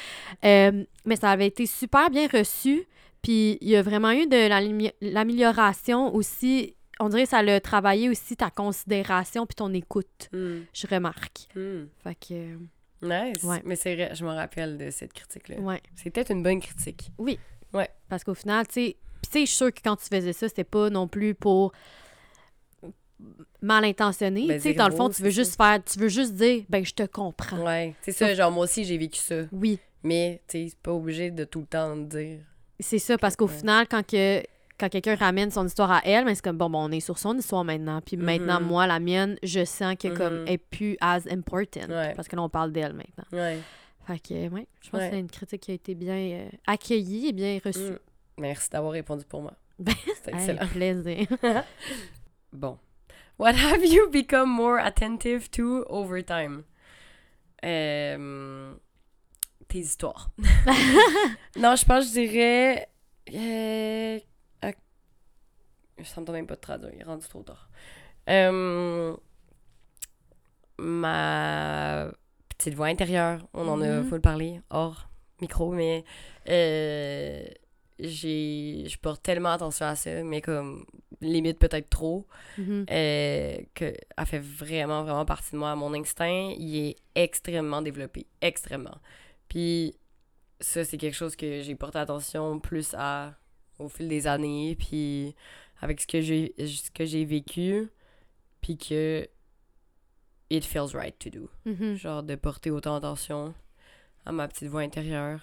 Euh, 0.45 0.83
mais 1.05 1.15
ça 1.15 1.29
avait 1.29 1.47
été 1.47 1.65
super 1.65 2.09
bien 2.09 2.27
reçu. 2.27 2.87
Puis 3.21 3.57
il 3.61 3.69
y 3.69 3.75
a 3.75 3.81
vraiment 3.83 4.11
eu 4.11 4.25
de 4.27 4.47
l'amélioration 5.01 6.13
aussi. 6.15 6.75
On 6.99 7.09
dirait 7.09 7.23
que 7.23 7.29
ça 7.29 7.37
a 7.39 7.59
travaillé 7.59 8.09
aussi 8.09 8.35
ta 8.35 8.49
considération 8.49 9.45
puis 9.45 9.55
ton 9.55 9.73
écoute, 9.73 10.29
Hmm, 10.33 10.61
je 10.73 10.87
remarque. 10.87 11.47
hmm. 11.55 11.85
Fait 12.03 12.15
que, 12.15 12.57
Nice. 13.01 13.43
Ouais. 13.43 13.61
Mais 13.63 13.77
c'est 13.77 13.95
vrai, 13.95 14.11
je 14.13 14.25
me 14.25 14.29
rappelle 14.31 14.77
de 14.77 14.89
cette 14.89 15.13
critique-là. 15.13 15.57
ouais. 15.61 15.81
Peut-être 16.03 16.31
une 16.31 16.43
bonne 16.43 16.59
critique. 16.59 17.11
Parce 18.09 18.23
qu'au 18.25 18.33
final, 18.33 18.67
tu 18.67 18.73
sais, 18.73 18.97
puis 19.21 19.31
tu 19.31 19.31
sais, 19.31 19.39
je 19.41 19.45
suis 19.45 19.55
sûre 19.57 19.73
que 19.73 19.79
quand 19.83 19.95
tu 19.95 20.05
faisais 20.13 20.33
ça, 20.33 20.49
c'était 20.49 20.63
pas 20.65 20.89
non 20.89 21.07
plus 21.07 21.33
pour 21.35 21.71
mal 23.61 23.83
intentionné. 23.85 24.47
Ben, 24.47 24.57
tu 24.57 24.63
sais, 24.69 24.73
dans 24.73 24.87
le 24.87 24.95
fond, 24.95 25.09
tu 25.09 25.21
veux 25.21 25.29
juste 25.29 25.55
faire, 25.57 25.83
tu 25.83 25.99
veux 25.99 26.07
juste 26.09 26.33
dire, 26.33 26.63
ben, 26.69 26.85
je 26.85 26.93
te 26.93 27.03
comprends. 27.03 27.63
Ouais. 27.65 27.95
C'est 28.01 28.11
ça, 28.11 28.33
genre, 28.33 28.51
moi 28.51 28.63
aussi, 28.65 28.83
j'ai 28.85 28.97
vécu 28.97 29.19
ça. 29.19 29.43
Oui, 29.51 29.79
Mais, 30.03 30.41
tu 30.47 30.69
sais, 30.69 30.75
pas 30.81 30.93
obligé 30.93 31.29
de 31.31 31.43
tout 31.43 31.59
le 31.59 31.65
temps 31.65 31.95
dire. 31.97 32.39
c'est 32.79 32.99
ça, 32.99 33.17
parce 33.17 33.35
qu'au 33.35 33.47
Ouais. 33.47 33.53
final, 33.57 33.87
quand 33.89 34.05
que 34.05 34.41
quand 34.79 34.87
quelqu'un 34.87 35.15
ramène 35.15 35.51
son 35.51 35.65
histoire 35.65 35.91
à 35.91 35.99
elle, 36.05 36.23
mais 36.23 36.35
c'est 36.35 36.41
comme, 36.41 36.57
bon, 36.57 36.69
bon, 36.69 36.85
on 36.85 36.91
est 36.91 37.01
sur 37.01 37.17
son 37.17 37.37
histoire 37.37 37.65
maintenant. 37.65 37.99
Puis 37.99 38.15
maintenant, 38.15 38.61
Mhm. 38.61 38.67
moi, 38.67 38.87
la 38.87 39.01
mienne, 39.01 39.35
je 39.43 39.65
sens 39.65 39.95
que 39.99 40.07
comme, 40.07 40.33
Mhm. 40.43 40.45
elle 40.47 40.53
est 40.53 40.57
plus 40.57 40.95
as 41.01 41.27
important. 41.29 41.81
Ouais. 41.89 42.13
Parce 42.15 42.29
que 42.29 42.37
là, 42.37 42.43
on 42.43 42.47
parle 42.47 42.71
d'elle 42.71 42.93
maintenant. 42.93 43.25
Ouais. 43.33 43.59
Fait 44.07 44.19
que, 44.19 44.47
ouais, 44.47 44.67
je 44.81 44.89
pense 44.89 45.01
Ouais. 45.01 45.09
que 45.09 45.15
c'est 45.15 45.19
une 45.19 45.29
critique 45.29 45.59
qui 45.63 45.71
a 45.71 45.73
été 45.73 45.95
bien 45.95 46.15
euh, 46.15 46.49
accueillie 46.65 47.27
et 47.27 47.33
bien 47.33 47.59
reçue. 47.65 47.91
Hmm. 47.91 47.97
Merci 48.39 48.69
d'avoir 48.69 48.93
répondu 48.93 49.25
pour 49.25 49.41
moi. 49.41 49.53
Ben, 49.77 49.91
Hey, 50.27 50.33
excellent. 50.33 50.67
plaisir. 50.67 51.27
Bon. 52.53 52.77
What 53.39 53.53
have 53.55 53.85
you 53.85 54.09
become 54.09 54.49
more 54.49 54.79
attentive 54.79 55.49
to 55.51 55.85
over 55.89 56.21
time? 56.21 56.65
Euh, 57.63 58.73
tes 59.69 59.79
histoires. 59.79 60.29
non, 61.55 61.75
je 61.75 61.85
pense 61.85 62.05
que 62.05 62.09
je 62.09 62.27
dirais. 62.27 62.89
euh, 63.33 64.19
à- 64.61 64.73
Ça 66.03 66.19
me 66.21 66.25
donne 66.25 66.35
même 66.35 66.47
pas 66.47 66.55
de 66.55 66.61
traduire, 66.61 66.91
il 66.93 66.99
est 67.01 67.03
rendu 67.03 67.27
trop 67.27 67.43
tard. 67.43 67.69
Euh, 68.29 69.15
ma 70.77 72.11
petite 72.57 72.73
voix 72.75 72.87
intérieure, 72.87 73.47
on 73.53 73.67
en 73.67 73.81
a 73.81 73.87
Mhm. 74.01 74.05
full 74.09 74.21
parlé 74.21 74.61
hors 74.69 75.07
micro, 75.41 75.71
mais 75.71 76.03
euh, 76.49 77.45
j'ai 77.99 78.85
je 78.87 78.97
porte 78.97 79.23
tellement 79.23 79.51
attention 79.51 79.85
à 79.85 79.95
ça, 79.95 80.23
mais 80.23 80.41
comme 80.41 80.85
limite 81.21 81.59
peut-être 81.59 81.89
trop 81.89 82.25
euh, 82.59 83.57
que 83.73 83.93
elle 84.17 84.25
fait 84.25 84.39
vraiment, 84.39 85.03
vraiment 85.03 85.25
partie 85.25 85.51
de 85.51 85.57
moi. 85.57 85.75
Mon 85.75 85.93
instinct, 85.93 86.53
il 86.57 86.77
est 86.77 86.95
extrêmement 87.15 87.81
développé. 87.81 88.25
Extrêmement. 88.41 88.97
Puis 89.47 89.95
ça, 90.59 90.83
c'est 90.83 90.97
quelque 90.97 91.15
chose 91.15 91.35
que 91.35 91.61
j'ai 91.61 91.75
porté 91.75 91.99
attention 91.99 92.59
plus 92.59 92.93
à 92.97 93.35
au 93.79 93.87
fil 93.87 94.07
des 94.07 94.27
années, 94.27 94.75
puis 94.77 95.35
avec 95.81 96.01
ce 96.01 96.07
que 96.07 96.21
j'ai 96.21 96.53
ce 96.57 96.91
que 96.91 97.05
j'ai 97.05 97.25
vécu, 97.25 97.89
puis 98.61 98.77
que 98.77 99.27
it 100.49 100.65
feels 100.65 100.93
right 100.93 101.17
to 101.19 101.29
do. 101.29 101.49
Mhm. 101.65 101.95
Genre 101.95 102.23
de 102.23 102.35
porter 102.35 102.71
autant 102.71 102.95
attention 102.95 103.53
à 104.25 104.31
ma 104.31 104.47
petite 104.47 104.67
voix 104.67 104.81
intérieure. 104.81 105.41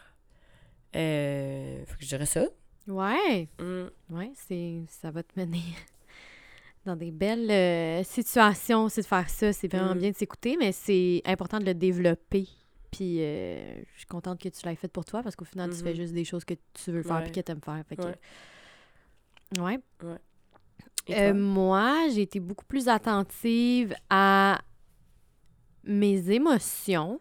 Euh, 0.95 1.85
faut 1.87 1.97
que 1.97 2.03
je 2.03 2.09
dirais 2.09 2.27
ça. 2.27 2.47
Ouais. 2.89 3.49
Mm. 3.61 3.87
Ouais, 4.14 4.32
c'est 4.34 4.82
ça 4.89 5.11
va 5.11 5.22
te 5.22 5.39
mener 5.39 5.61
dans 6.84 6.95
des 6.97 7.11
belles 7.11 7.51
euh, 7.51 8.05
situations 8.05 8.84
aussi 8.84 9.01
de 9.01 9.07
faire 9.07 9.28
ça. 9.28 9.53
C'est 9.53 9.68
vraiment 9.72 9.95
Mm. 9.95 9.99
bien 9.99 10.11
de 10.11 10.16
s'écouter, 10.16 10.57
mais 10.59 10.72
c'est 10.72 11.22
important 11.24 11.59
de 11.59 11.64
le 11.64 11.74
développer. 11.74 12.47
Puis 12.93 13.16
euh, 13.20 13.82
je 13.93 13.99
suis 13.99 14.07
contente 14.07 14.41
que 14.41 14.49
tu 14.49 14.64
l'aies 14.66 14.76
fait 14.76 14.89
pour 14.89 15.05
toi 15.05 15.22
parce 15.22 15.34
qu'au 15.37 15.45
final, 15.45 15.70
tu 15.70 15.82
fais 15.82 15.95
juste 15.95 16.14
des 16.14 16.24
choses 16.24 16.45
que 16.45 16.55
tu 16.72 16.93
veux 16.93 17.03
faire 17.03 17.16
Ouais. 17.16 17.28
et 17.28 17.32
que 17.32 17.41
tu 17.41 17.53
aimes 17.53 17.61
faire. 17.62 17.82
Fait 17.89 17.97
que- 17.97 18.03
Ouais. 19.61 19.78
ouais. 20.03 20.18
Euh, 21.11 21.34
moi, 21.34 22.09
j'ai 22.12 22.22
été 22.22 22.41
beaucoup 22.41 22.64
plus 22.64 22.89
attentive 22.89 23.95
à 24.11 24.61
mes 25.84 26.30
émotions. 26.30 27.20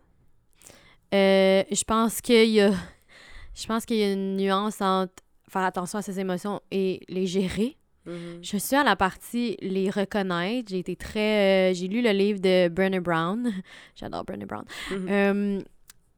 Je 1.11 1.83
pense 1.83 2.21
qu'il 2.21 2.49
y 2.49 2.61
a 2.61 2.71
je 3.55 3.65
pense 3.67 3.85
qu'il 3.85 3.97
y 3.97 4.03
a 4.03 4.11
une 4.13 4.37
nuance 4.37 4.81
entre 4.81 5.13
faire 5.49 5.63
attention 5.63 5.99
à 5.99 6.01
ses 6.01 6.19
émotions 6.19 6.61
et 6.71 7.01
les 7.09 7.25
gérer. 7.27 7.77
Mhm. 8.05 8.39
Je 8.41 8.57
suis 8.57 8.75
à 8.75 8.83
la 8.83 8.95
partie 8.95 9.57
les 9.61 9.89
reconnaître. 9.89 10.69
J'ai 10.69 10.79
été 10.79 10.95
très. 10.95 11.71
euh, 11.71 11.73
j'ai 11.73 11.87
lu 11.87 12.01
le 12.01 12.11
livre 12.11 12.39
de 12.39 12.67
Brené 12.69 12.99
Brown. 12.99 13.51
J'adore 13.95 14.23
Brené 14.25 14.45
Brown. 14.45 14.63
Mhm. 14.91 15.07
Euh, 15.09 15.61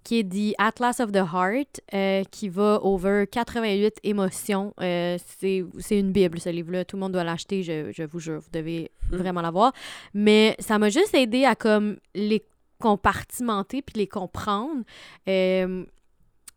qui 0.04 0.20
est 0.20 0.24
The 0.24 0.56
Atlas 0.58 1.02
of 1.02 1.12
the 1.12 1.18
Heart, 1.18 1.82
euh, 1.94 2.24
qui 2.32 2.48
va 2.48 2.80
over 2.82 3.26
88 3.30 3.96
émotions. 4.04 4.74
Euh, 4.82 5.18
c'est 5.40 5.66
c'est 5.80 6.00
une 6.00 6.14
bible, 6.14 6.40
ce 6.40 6.48
livre-là. 6.50 6.86
Tout 6.86 6.96
le 6.96 7.02
monde 7.02 7.12
doit 7.12 7.26
l'acheter, 7.26 7.62
je, 7.64 7.92
je 7.92 8.04
vous 8.04 8.20
jure. 8.20 8.40
Vous 8.40 8.50
devez 8.54 8.90
Mhm. 9.12 9.18
vraiment 9.20 9.42
l'avoir. 9.42 9.74
Mais 10.14 10.56
ça 10.60 10.78
m'a 10.80 10.90
juste 10.90 11.14
aidé 11.14 11.44
à 11.46 11.56
comme 11.56 11.98
les 12.16 12.44
compartimenter 12.80 13.82
puis 13.82 13.96
les 13.98 14.08
comprendre. 14.08 14.84
Euh, 15.28 15.84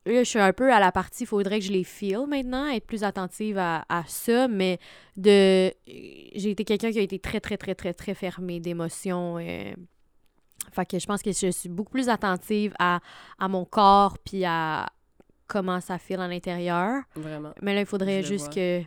Là, 0.07 0.23
je 0.25 0.29
suis 0.29 0.39
un 0.39 0.53
peu 0.53 0.73
à 0.73 0.81
la 0.81 0.93
partie, 0.93 1.25
il 1.25 1.27
faudrait 1.27 1.59
que 1.59 1.65
je 1.67 1.73
les 1.73 1.85
feel 1.85 2.27
maintenant, 2.27 2.67
être 2.69 2.87
plus 2.87 3.05
attentive 3.05 3.59
à, 3.59 3.85
à 3.89 4.03
ça, 4.07 4.49
mais 4.49 4.79
de 5.17 5.71
j'ai 5.87 6.51
été 6.51 6.65
quelqu'un 6.65 6.91
qui 6.91 6.99
a 6.99 7.03
été 7.03 7.19
très, 7.19 7.39
très, 7.41 7.57
très, 7.59 7.75
très, 7.75 7.93
très 7.93 8.15
fermé 8.15 8.61
d'émotions. 8.61 9.37
euh. 9.39 9.73
Fait 10.73 10.87
que 10.87 10.99
je 10.99 11.07
pense 11.07 11.23
que 11.23 11.33
je 11.33 11.51
suis 11.51 11.69
beaucoup 11.69 11.91
plus 11.93 12.09
attentive 12.09 12.73
à, 12.79 13.01
à 13.39 13.49
mon 13.49 13.65
corps, 13.65 14.17
puis 14.19 14.45
à 14.45 14.87
comment 15.47 15.81
ça 15.81 15.99
file 15.99 16.21
à 16.21 16.29
l'intérieur. 16.29 17.03
Vraiment. 17.15 17.53
Mais 17.61 17.75
là, 17.75 17.81
il 17.81 17.87
faudrait 17.87 18.23
Je 18.23 18.29
juste 18.29 18.53
que 18.55 18.83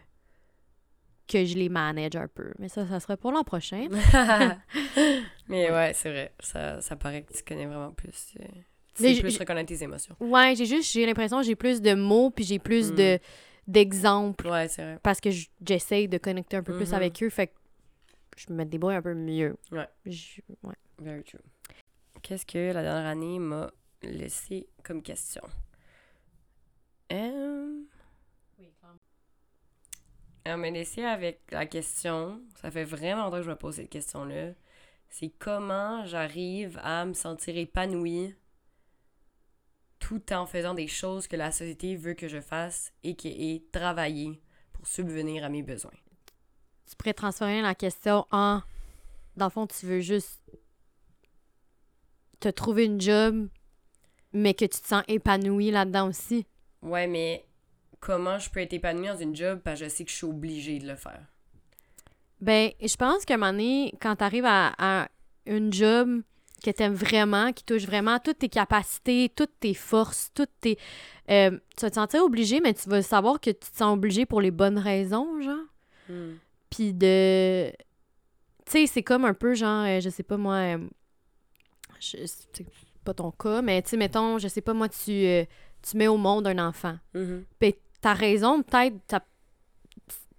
que 1.27 1.45
je 1.45 1.55
les 1.57 1.69
manage 1.69 2.15
un 2.15 2.27
peu. 2.27 2.51
Mais 2.59 2.69
ça, 2.69 2.85
ça 2.87 2.99
serait 2.99 3.17
pour 3.17 3.31
l'an 3.31 3.43
prochain. 3.43 3.87
Mais 5.47 5.71
ouais, 5.71 5.91
c'est 5.93 6.09
vrai. 6.09 6.33
Ça, 6.39 6.81
ça 6.81 6.95
paraît 6.95 7.23
que 7.23 7.33
tu 7.33 7.43
connais 7.43 7.65
vraiment 7.65 7.91
plus. 7.91 8.33
euh, 8.39 8.45
Tu 8.45 8.72
sais 8.95 9.19
plus 9.19 9.37
reconnaître 9.37 9.67
tes 9.69 9.83
émotions. 9.83 10.15
Ouais, 10.19 10.55
j'ai 10.55 10.65
juste, 10.65 10.91
j'ai 10.91 11.05
l'impression 11.05 11.39
que 11.39 11.45
j'ai 11.45 11.55
plus 11.55 11.81
de 11.81 11.93
mots 11.93 12.29
puis 12.29 12.43
j'ai 12.45 12.59
plus 12.59 12.91
Mm. 12.91 12.95
de 12.95 13.19
d'exemples 13.65 14.47
Ouais, 14.49 14.67
c'est 14.67 14.83
vrai. 14.83 14.99
parce 15.01 15.21
que 15.21 15.29
j'essaye 15.65 16.09
de 16.09 16.17
connecter 16.17 16.57
un 16.57 16.63
peu 16.63 16.75
plus 16.75 16.89
Mhm. 16.89 16.93
avec 16.95 17.23
eux. 17.23 17.29
Fait 17.29 17.47
que 17.47 17.53
je 18.35 18.51
me 18.51 18.65
débrouille 18.65 18.95
un 18.95 19.01
peu 19.01 19.13
mieux. 19.13 19.55
Ouais. 19.71 19.87
Je- 20.05 20.41
ouais. 20.63 20.75
Very 20.99 21.23
true. 21.23 21.39
Qu'est-ce 22.21 22.45
que 22.45 22.73
la 22.73 22.81
dernière 22.83 23.05
année 23.09 23.39
m'a 23.39 23.71
laissé 24.01 24.67
comme 24.83 25.01
question? 25.01 25.41
Euh... 27.11 27.79
Elle 30.45 30.57
m'a 30.57 30.69
laissé 30.71 31.03
avec 31.03 31.39
la 31.51 31.65
question, 31.65 32.41
ça 32.61 32.69
fait 32.69 32.83
vraiment 32.83 33.23
longtemps 33.23 33.37
que 33.37 33.43
je 33.43 33.49
me 33.49 33.55
pose 33.55 33.75
cette 33.75 33.89
question-là, 33.89 34.51
c'est 35.09 35.29
comment 35.39 36.03
j'arrive 36.05 36.77
à 36.83 37.05
me 37.05 37.13
sentir 37.13 37.55
épanouie 37.55 38.35
tout 40.03 40.33
en 40.33 40.45
faisant 40.45 40.73
des 40.73 40.87
choses 40.87 41.27
que 41.27 41.37
la 41.37 41.49
société 41.49 41.95
veut 41.95 42.13
que 42.13 42.27
je 42.27 42.41
fasse 42.41 42.91
et 43.03 43.15
qui 43.15 43.29
est 43.29 43.71
travailler 43.71 44.41
pour 44.73 44.85
subvenir 44.85 45.45
à 45.45 45.49
mes 45.49 45.63
besoins. 45.63 45.91
Tu 46.89 46.95
pourrais 46.97 47.13
transformer 47.13 47.61
la 47.61 47.73
question 47.73 48.25
en 48.29 48.61
dans 49.37 49.45
le 49.45 49.49
fond, 49.49 49.65
tu 49.65 49.85
veux 49.85 50.01
juste 50.01 50.41
te 52.41 52.49
trouver 52.49 52.85
une 52.85 52.99
job, 52.99 53.47
mais 54.33 54.53
que 54.53 54.65
tu 54.65 54.81
te 54.81 54.87
sens 54.87 55.03
épanoui 55.07 55.71
là-dedans 55.71 56.09
aussi. 56.09 56.45
Ouais, 56.81 57.07
mais 57.07 57.47
comment 58.01 58.37
je 58.37 58.49
peux 58.49 58.59
être 58.59 58.73
épanouie 58.73 59.07
dans 59.07 59.17
une 59.17 59.35
job? 59.35 59.61
Parce 59.63 59.79
que 59.79 59.85
je 59.85 59.89
sais 59.89 60.03
que 60.03 60.11
je 60.11 60.17
suis 60.17 60.27
obligée 60.27 60.79
de 60.79 60.87
le 60.87 60.95
faire? 60.95 61.25
Ben, 62.41 62.71
je 62.81 62.95
pense 62.97 63.23
qu'à 63.23 63.35
un 63.35 63.37
moment 63.37 63.53
donné, 63.53 63.93
quand 64.01 64.17
tu 64.17 64.23
arrives 64.25 64.45
à, 64.45 64.73
à 64.77 65.07
une 65.45 65.71
job 65.71 66.21
que 66.63 66.71
tu 66.71 66.83
aimes 66.83 66.93
vraiment, 66.93 67.51
qui 67.53 67.63
touche 67.63 67.85
vraiment 67.85 68.19
toutes 68.19 68.39
tes 68.39 68.49
capacités, 68.49 69.31
toutes 69.35 69.59
tes 69.59 69.73
forces, 69.73 70.29
toutes 70.33 70.51
tes. 70.61 70.77
euh, 71.29 71.51
tu 71.77 71.81
vas 71.85 71.89
te 71.89 71.95
sentir 71.95 72.23
obligé, 72.23 72.59
mais 72.61 72.73
tu 72.73 72.89
vas 72.89 73.01
savoir 73.01 73.39
que 73.39 73.49
tu 73.51 73.69
te 73.71 73.77
sens 73.77 73.93
obligé 73.93 74.25
pour 74.25 74.41
les 74.41 74.51
bonnes 74.51 74.77
raisons, 74.77 75.41
genre. 75.41 75.65
Hmm. 76.09 76.33
Puis 76.69 76.93
de. 76.93 77.71
Tu 78.65 78.71
sais, 78.71 78.87
c'est 78.87 79.03
comme 79.03 79.25
un 79.25 79.33
peu 79.33 79.53
genre, 79.55 79.85
euh, 79.85 79.99
je 79.99 80.09
sais 80.09 80.23
pas 80.23 80.37
moi. 80.37 80.55
euh, 80.55 80.77
je- 81.99 82.25
c'est 82.25 82.65
pas 83.03 83.13
ton 83.13 83.31
cas, 83.31 83.61
mais 83.61 83.81
tu 83.81 83.89
sais, 83.91 83.97
mettons, 83.97 84.37
je 84.37 84.47
sais 84.47 84.61
pas 84.61 84.73
moi, 84.73 84.87
tu, 84.89 85.11
euh, 85.11 85.43
tu 85.81 85.97
mets 85.97 86.07
au 86.07 86.17
monde 86.17 86.47
un 86.47 86.65
enfant. 86.67 86.97
Mhm. 87.13 87.45
Puis 87.59 87.75
t'as 88.01 88.13
raison, 88.13 88.63
peut-être, 88.63 88.95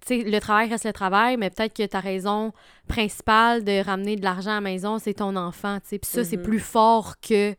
t'as- 0.05 0.15
tu 0.17 0.23
sais, 0.25 0.31
le 0.31 0.41
travail 0.41 0.69
reste 0.69 0.85
le 0.85 0.93
travail, 0.93 1.37
mais 1.37 1.51
peut-être 1.51 1.75
que 1.75 1.85
ta 1.87 2.01
raison 2.01 2.53
principale 2.89 3.65
de 3.65 3.83
ramener 3.85 4.17
de 4.17 4.23
l'argent 4.25 4.51
à 4.51 4.55
la 4.55 4.61
maison, 4.61 4.99
c'est 4.99 5.15
ton 5.15 5.35
enfant, 5.37 5.79
tu 5.81 5.89
sais. 5.89 5.99
Puis 5.99 6.11
ça, 6.11 6.25
c'est 6.25 6.37
Mhm. 6.37 6.43
plus 6.43 6.61
fort 6.61 7.15
que 7.21 7.55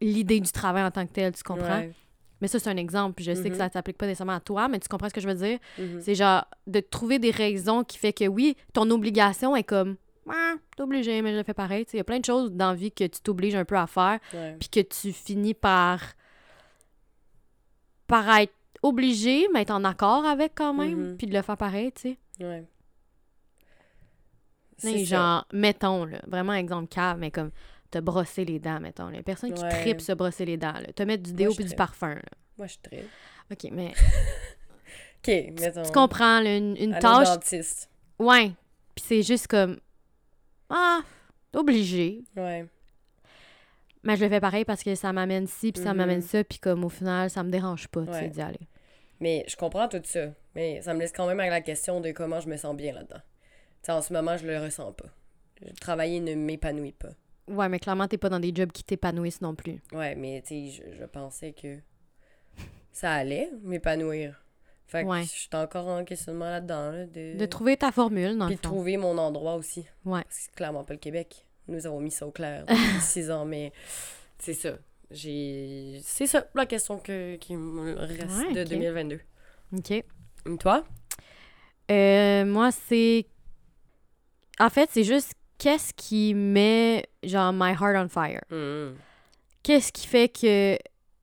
l'idée 0.00 0.40
du 0.40 0.50
travail 0.50 0.82
en 0.84 0.90
tant 0.90 1.06
que 1.06 1.12
tel, 1.12 1.32
tu 1.32 1.42
comprends? 1.42 1.78
Ouais. 1.80 1.92
Mais 2.40 2.48
ça, 2.48 2.58
c'est 2.58 2.70
un 2.70 2.76
exemple, 2.76 3.14
puis 3.14 3.24
je 3.24 3.34
sais 3.34 3.44
que 3.44 3.54
Mhm. 3.54 3.58
ça 3.60 3.70
t'applique 3.70 3.96
pas 3.98 4.06
nécessairement 4.06 4.32
à 4.34 4.40
toi, 4.40 4.66
mais 4.66 4.80
tu 4.80 4.88
comprends 4.88 5.08
ce 5.08 5.14
que 5.14 5.20
je 5.20 5.28
veux 5.28 5.34
dire? 5.34 5.58
Mhm. 5.78 6.00
C'est 6.00 6.16
genre 6.16 6.44
de 6.66 6.80
trouver 6.80 7.20
des 7.20 7.30
raisons 7.30 7.84
qui 7.84 7.98
fait 7.98 8.12
que 8.12 8.26
oui, 8.26 8.56
ton 8.72 8.90
obligation 8.90 9.54
est 9.54 9.62
comme 9.62 9.96
ah, 10.28 10.54
t'es 10.76 10.82
obligé, 10.84 11.20
mais 11.20 11.32
je 11.32 11.38
le 11.38 11.42
fais 11.42 11.52
pareil. 11.54 11.84
Il 11.92 11.96
y 11.96 12.00
a 12.00 12.04
plein 12.04 12.20
de 12.20 12.24
choses 12.24 12.52
dans 12.52 12.68
la 12.70 12.74
vie 12.76 12.92
que 12.92 13.02
tu 13.04 13.20
t'obliges 13.20 13.56
un 13.56 13.64
peu 13.64 13.76
à 13.76 13.88
faire, 13.88 14.20
puis 14.60 14.68
que 14.68 14.80
tu 14.80 15.12
finis 15.12 15.52
par 15.54 16.00
par 18.06 18.28
être 18.38 18.52
obligé, 18.82 19.46
mais 19.52 19.62
être 19.62 19.70
en 19.70 19.84
accord 19.84 20.24
avec 20.26 20.52
quand 20.54 20.74
même, 20.74 21.10
Mhm. 21.12 21.16
puis 21.16 21.26
de 21.26 21.32
le 21.34 21.42
faire 21.42 21.56
pareil, 21.56 21.92
tu 21.92 22.02
sais. 22.02 22.18
Ouais. 22.44 22.64
C'est 24.78 25.04
genre, 25.04 25.46
mettons, 25.52 26.04
là, 26.04 26.20
vraiment 26.26 26.54
exemple 26.54 26.88
cave, 26.88 27.18
mais 27.18 27.30
comme 27.30 27.50
te 27.90 27.98
brosser 27.98 28.44
les 28.44 28.58
dents, 28.58 28.80
mettons. 28.80 29.08
Là. 29.10 29.22
Personne 29.22 29.52
qui 29.54 29.62
Ouais. 29.62 29.68
tripe 29.82 30.00
se 30.00 30.12
brosser 30.12 30.44
les 30.44 30.56
dents, 30.56 30.72
là. 30.72 30.92
Te 30.92 31.02
mettre 31.04 31.22
du 31.22 31.32
déo 31.34 31.52
puis 31.54 31.64
du 31.64 31.74
parfum, 31.76 32.14
là. 32.14 32.22
Moi, 32.58 32.66
je 32.66 32.76
très. 32.82 33.04
OK, 33.50 33.68
mais 33.70 33.92
Ok, 35.24 35.28
mettons. 35.60 35.82
tu 35.84 35.92
comprends, 35.92 36.40
là, 36.40 36.56
une, 36.56 36.76
une 36.76 36.98
tâche... 36.98 37.28
dentiste. 37.28 37.88
Ouais, 38.18 38.52
puis 38.94 39.04
c'est 39.06 39.22
juste 39.22 39.46
comme... 39.46 39.78
Ah, 40.68 41.00
obligé. 41.54 42.24
Ouais. 42.36 42.66
Mais 44.02 44.16
je 44.16 44.24
le 44.24 44.30
fais 44.30 44.40
pareil 44.40 44.64
parce 44.64 44.82
que 44.82 44.94
ça 44.96 45.12
m'amène 45.12 45.46
ci, 45.46 45.70
puis 45.70 45.80
ça 45.82 45.90
Mhm. 45.90 45.96
m'amène 45.98 46.22
ça, 46.22 46.42
puis 46.42 46.58
comme 46.58 46.82
au 46.84 46.88
final, 46.88 47.30
ça 47.30 47.44
me 47.44 47.50
dérange 47.50 47.86
pas, 47.88 48.00
tu 48.04 48.12
sais, 48.12 48.18
Ouais. 48.20 48.28
d'y 48.30 48.40
aller. 48.40 48.68
Mais 49.22 49.44
je 49.46 49.54
comprends 49.54 49.86
tout 49.88 50.02
ça. 50.04 50.26
Mais 50.56 50.82
ça 50.82 50.94
me 50.94 50.98
laisse 50.98 51.12
quand 51.12 51.28
même 51.28 51.38
avec 51.38 51.52
la 51.52 51.60
question 51.60 52.00
de 52.00 52.10
comment 52.10 52.40
je 52.40 52.48
me 52.48 52.56
sens 52.56 52.76
bien 52.76 52.92
là-dedans. 52.92 53.20
Tu 53.20 53.86
sais, 53.86 53.92
en 53.92 54.02
ce 54.02 54.12
moment, 54.12 54.36
je 54.36 54.44
le 54.46 54.58
ressens 54.58 54.92
pas. 54.92 55.06
Travailler 55.80 56.18
ne 56.18 56.34
m'épanouit 56.34 56.90
pas. 56.92 57.10
Ouais, 57.46 57.68
mais 57.68 57.78
clairement, 57.78 58.08
t'es 58.08 58.18
pas 58.18 58.28
dans 58.28 58.40
des 58.40 58.52
jobs 58.52 58.72
qui 58.72 58.82
t'épanouissent 58.82 59.40
non 59.40 59.54
plus. 59.54 59.80
Ouais, 59.92 60.16
mais 60.16 60.42
tu 60.44 60.70
sais, 60.70 60.82
je, 60.92 60.98
je 60.98 61.04
pensais 61.04 61.52
que 61.52 61.78
ça 62.90 63.12
allait 63.12 63.48
m'épanouir. 63.62 64.44
Fait 64.86 65.04
que 65.04 65.08
Ouais. 65.08 65.22
je 65.22 65.28
suis 65.28 65.48
encore 65.54 65.86
en 65.86 66.04
questionnement 66.04 66.50
là-dedans. 66.50 66.90
Là, 66.90 67.06
de... 67.06 67.36
De 67.38 67.46
trouver 67.46 67.76
ta 67.76 67.92
formule, 67.92 68.36
dans 68.36 68.46
Puis 68.46 68.56
le 68.56 68.58
de 68.58 68.62
trouver 68.62 68.96
mon 68.96 69.16
endroit 69.18 69.54
aussi. 69.54 69.86
Ouais. 70.04 70.22
Parce 70.22 70.36
que 70.36 70.42
c'est 70.42 70.54
clairement 70.54 70.82
pas 70.84 70.94
le 70.94 70.98
Québec. 70.98 71.46
Nous 71.68 71.86
avons 71.86 72.00
mis 72.00 72.10
ça 72.10 72.26
au 72.26 72.32
clair 72.32 72.64
depuis 72.68 73.00
six 73.00 73.30
ans, 73.30 73.44
mais 73.44 73.72
c'est 74.38 74.54
ça. 74.54 74.72
J'ai... 75.12 76.00
C'est 76.02 76.26
ça 76.26 76.46
la 76.54 76.66
question 76.66 76.98
que, 76.98 77.36
qui 77.36 77.56
me 77.56 77.94
reste 77.94 78.30
Ouais, 78.48 78.52
de 78.54 78.62
ok. 78.62 78.68
2022. 78.68 79.20
OK. 79.76 79.90
Et 79.90 80.04
toi? 80.58 80.84
Euh, 81.90 82.44
moi, 82.44 82.70
c'est... 82.72 83.26
En 84.58 84.70
fait, 84.70 84.88
c'est 84.92 85.04
juste 85.04 85.32
qu'est-ce 85.58 85.92
qui 85.94 86.34
met, 86.34 87.04
genre, 87.22 87.52
my 87.52 87.72
heart 87.72 87.96
on 87.96 88.08
fire? 88.08 88.40
Mhm. 88.50 88.94
Qu'est-ce 89.62 89.92
qui 89.92 90.06
fait 90.06 90.28
que... 90.28 90.76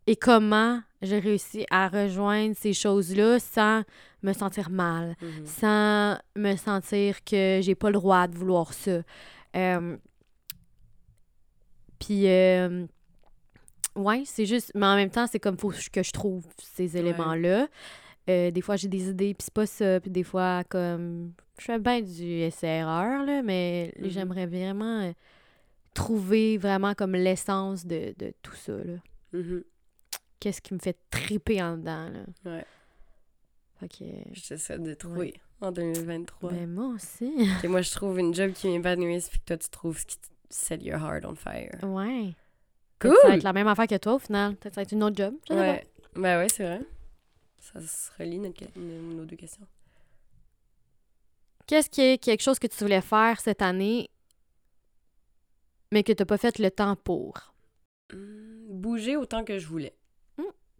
Et 0.08 0.16
comment 0.16 0.82
j'ai 1.02 1.20
réussi 1.20 1.66
à 1.70 1.88
rejoindre 1.88 2.56
ces 2.58 2.74
choses-là 2.74 3.40
sans 3.40 3.84
me 4.24 4.34
sentir 4.34 4.70
mal, 4.70 5.16
Mhm. 5.22 5.46
sans 5.46 6.18
me 6.36 6.56
sentir 6.56 7.24
que 7.24 7.60
j'ai 7.62 7.76
pas 7.76 7.88
le 7.90 7.94
droit 7.94 8.28
de 8.28 8.36
vouloir 8.38 8.74
ça? 8.74 9.02
Euh, 9.56 9.98
Puis, 12.00 12.28
euh, 12.28 12.86
ouais, 14.02 14.24
c'est 14.26 14.46
juste. 14.46 14.72
Mais 14.76 14.86
en 14.86 14.96
même 14.96 15.10
temps, 15.10 15.28
c'est 15.28 15.40
comme 15.40 15.58
faut 15.58 15.72
que 15.92 16.04
je 16.04 16.12
trouve 16.12 16.46
ces 16.58 16.98
éléments-là. 16.98 17.68
Euh, 18.30 18.52
des 18.52 18.62
fois, 18.62 18.76
j'ai 18.76 18.88
des 18.88 19.10
idées, 19.10 19.34
puis 19.34 19.46
c'est 19.46 19.54
pas 19.54 19.66
ça. 19.66 20.00
Puis 20.00 20.12
des 20.12 20.24
fois, 20.24 20.64
comme. 20.70 21.34
Je 21.60 21.66
fais 21.66 21.80
bien 21.80 22.02
du 22.02 22.24
essai-erreur, 22.24 23.26
là, 23.26 23.42
mais 23.44 23.94
Mhm. 24.00 24.10
j'aimerais 24.10 24.46
vraiment 24.46 25.02
euh, 25.02 25.12
trouver 25.94 26.58
vraiment 26.58 26.94
comme 26.94 27.14
l'essence 27.14 27.86
de, 27.86 28.14
de 28.18 28.34
tout 28.42 28.56
ça, 28.56 28.74
là. 28.74 28.96
Mhm. 29.34 29.64
Qu'est-ce 30.40 30.62
qui 30.62 30.74
me 30.74 30.80
fait 30.80 30.98
triper 31.10 31.62
en 31.62 31.78
dedans, 31.78 32.10
là. 32.10 32.20
Ouais. 32.52 32.66
Fait 33.80 33.88
que. 33.90 34.06
J'essaie 34.34 34.80
de 34.80 34.94
trouver 34.94 35.34
en 35.62 35.72
2023. 35.72 36.52
Ben, 36.52 36.70
moi 36.70 36.88
aussi. 36.96 37.32
Et 37.64 37.68
moi, 37.68 37.82
je 37.82 37.92
trouve 37.92 38.20
une 38.20 38.34
job 38.34 38.52
qui 38.54 38.70
m'épanouisse, 38.70 39.30
puis 39.30 39.40
que 39.40 39.46
toi, 39.46 39.58
tu 39.58 39.70
trouves 39.70 39.98
ce 40.00 40.06
qui 40.06 40.18
set 40.50 40.82
your 40.84 41.00
heart 41.02 41.26
on 41.26 41.36
fire. 41.36 41.78
Ouais. 41.84 42.34
Cool! 43.00 43.16
Ça 43.22 43.28
va 43.30 43.36
être 43.36 43.44
la 43.44 43.54
même 43.54 43.68
affaire 43.68 43.88
que 43.88 43.96
toi, 43.98 44.16
au 44.16 44.20
final. 44.20 44.56
Peut-être 44.56 44.74
ça 44.76 44.82
va 44.82 44.84
être 44.84 44.92
une 44.92 45.04
autre 45.04 45.16
job. 45.18 45.36
je 45.50 45.54
sais 45.54 45.60
Ouais. 45.60 45.88
Ben 46.16 46.38
ouais, 46.40 46.48
c'est 46.50 46.64
vrai. 46.64 46.82
Ça 47.60 47.80
se 47.82 48.12
relie 48.18 48.40
notre, 48.40 48.64
nos 48.78 49.26
deux 49.26 49.36
questions. 49.36 49.66
Qu'est-ce 51.68 51.90
qui 51.90 52.02
est 52.02 52.18
quelque 52.18 52.42
chose 52.42 52.58
que 52.60 52.68
tu 52.68 52.78
voulais 52.84 53.02
faire 53.02 53.40
cette 53.40 53.62
année, 53.62 54.10
mais 55.92 56.04
que 56.04 56.12
tu 56.12 56.22
n'as 56.22 56.26
pas 56.26 56.38
fait 56.38 56.58
le 56.60 56.72
temps 56.72 56.96
pour? 56.96 57.54
Hmm, 58.12 58.66
Bouger 58.70 59.18
autant 59.18 59.44
que 59.44 59.60
je 59.60 59.68
voulais. 59.68 59.96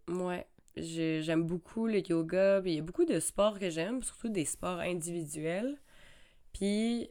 Ouais. 0.08 0.46
J'ai- 0.76 1.22
J'aime 1.22 1.44
beaucoup 1.44 1.86
le 1.86 2.00
yoga, 2.08 2.60
il 2.64 2.72
y 2.74 2.78
a 2.78 2.82
beaucoup 2.82 3.04
de 3.04 3.20
sports 3.20 3.58
que 3.60 3.70
j'aime, 3.70 4.02
surtout 4.02 4.28
des 4.28 4.44
sports 4.44 4.80
individuels. 4.80 5.78
Puis 6.52 7.08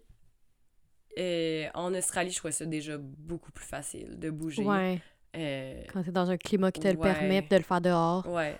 euh, 1.19 1.67
en 1.73 1.93
Australie, 1.93 2.31
je 2.31 2.37
trouvais 2.37 2.51
ça 2.51 2.65
déjà 2.65 2.97
beaucoup 2.97 3.51
plus 3.51 3.65
facile 3.65 4.17
de 4.17 4.29
bouger. 4.29 4.63
Ouais. 4.63 5.01
Euh, 5.35 5.83
Quand 5.93 6.01
tu 6.03 6.09
es 6.09 6.11
dans 6.11 6.29
un 6.29 6.37
climat 6.37 6.71
qui 6.71 6.79
te 6.79 6.87
le 6.87 6.97
permet, 6.97 7.41
de 7.41 7.55
le 7.55 7.63
faire 7.63 7.81
dehors. 7.81 8.25
Ouais. 8.27 8.57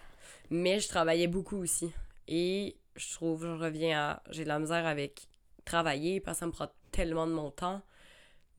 Mais 0.49 0.79
je 0.79 0.87
travaillais 0.87 1.27
beaucoup 1.27 1.57
aussi. 1.57 1.91
Et 2.27 2.75
je 2.95 3.13
trouve, 3.13 3.43
je 3.45 3.63
reviens 3.63 3.99
à. 3.99 4.23
J'ai 4.29 4.43
de 4.43 4.49
la 4.49 4.59
misère 4.59 4.85
avec 4.85 5.27
travailler 5.65 6.19
parce 6.19 6.37
que 6.37 6.39
ça 6.41 6.45
me 6.47 6.51
prend 6.51 6.69
tellement 6.91 7.27
de 7.27 7.33
mon 7.33 7.51
temps, 7.51 7.81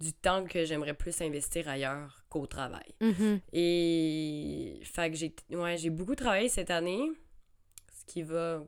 du 0.01 0.13
temps 0.13 0.45
que 0.45 0.65
j'aimerais 0.65 0.95
plus 0.95 1.21
investir 1.21 1.69
ailleurs 1.69 2.25
qu'au 2.29 2.47
travail. 2.47 2.95
Mhm. 3.01 3.41
Et. 3.53 4.81
Fait 4.83 5.11
que 5.11 5.17
j'ai. 5.17 5.35
Ouais, 5.51 5.77
j'ai 5.77 5.91
beaucoup 5.91 6.15
travaillé 6.15 6.49
cette 6.49 6.71
année. 6.71 7.11
Ce 7.93 8.05
qui 8.07 8.23
va. 8.23 8.63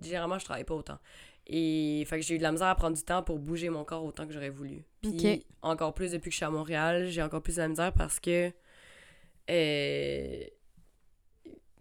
Généralement, 0.00 0.38
je 0.38 0.44
travaille 0.44 0.64
pas 0.64 0.74
autant. 0.74 0.98
Et 1.48 2.04
fait 2.06 2.18
que 2.18 2.24
j'ai 2.26 2.34
eu 2.34 2.38
de 2.38 2.42
la 2.42 2.50
misère 2.52 2.66
à 2.68 2.74
prendre 2.74 2.96
du 2.96 3.02
temps 3.04 3.22
pour 3.22 3.38
bouger 3.38 3.68
mon 3.70 3.84
corps 3.84 4.04
autant 4.04 4.26
que 4.26 4.32
j'aurais 4.32 4.50
voulu. 4.50 4.84
Puis 5.02 5.46
encore 5.62 5.94
plus 5.94 6.10
depuis 6.12 6.30
que 6.30 6.32
je 6.32 6.36
suis 6.38 6.44
à 6.44 6.50
Montréal, 6.50 7.06
j'ai 7.08 7.22
encore 7.22 7.42
plus 7.42 7.56
de 7.56 7.60
la 7.62 7.68
misère 7.68 7.92
parce 7.92 8.18
que 8.18 8.50
euh, 9.50 10.44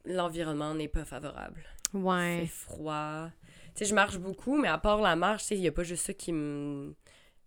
l'environnement 0.06 0.74
n'est 0.76 0.88
pas 0.88 1.06
favorable. 1.06 1.64
C'est 1.92 1.98
Ouais. 1.98 2.46
froid. 2.52 3.30
Tu 3.74 3.80
sais, 3.80 3.86
je 3.86 3.96
marche 3.96 4.18
beaucoup, 4.18 4.58
mais 4.58 4.68
à 4.68 4.78
part 4.78 5.02
la 5.02 5.16
marche, 5.16 5.44
tu 5.44 5.48
sais, 5.50 5.56
il 5.56 5.62
n'y 5.62 5.68
a 5.68 5.72
pas 5.72 5.84
juste 5.84 6.06
ça 6.06 6.14
qui 6.14 6.32
me 6.32 6.96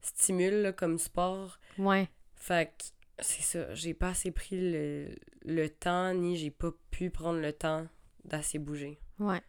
stimule 0.00 0.62
là, 0.62 0.72
comme 0.72 0.98
sport. 0.98 1.58
Ouais. 1.78 2.08
Fait 2.34 2.72
que 2.76 2.84
c'est 3.20 3.42
ça, 3.42 3.74
j'ai 3.74 3.94
pas 3.94 4.08
assez 4.10 4.30
pris 4.30 4.56
le, 4.72 5.10
le 5.44 5.68
temps, 5.68 6.12
ni 6.14 6.36
j'ai 6.36 6.50
pas 6.50 6.70
pu 6.90 7.10
prendre 7.10 7.40
le 7.40 7.52
temps 7.52 7.86
d'assez 8.24 8.58
bouger. 8.58 8.98
Ouais. 9.18 9.40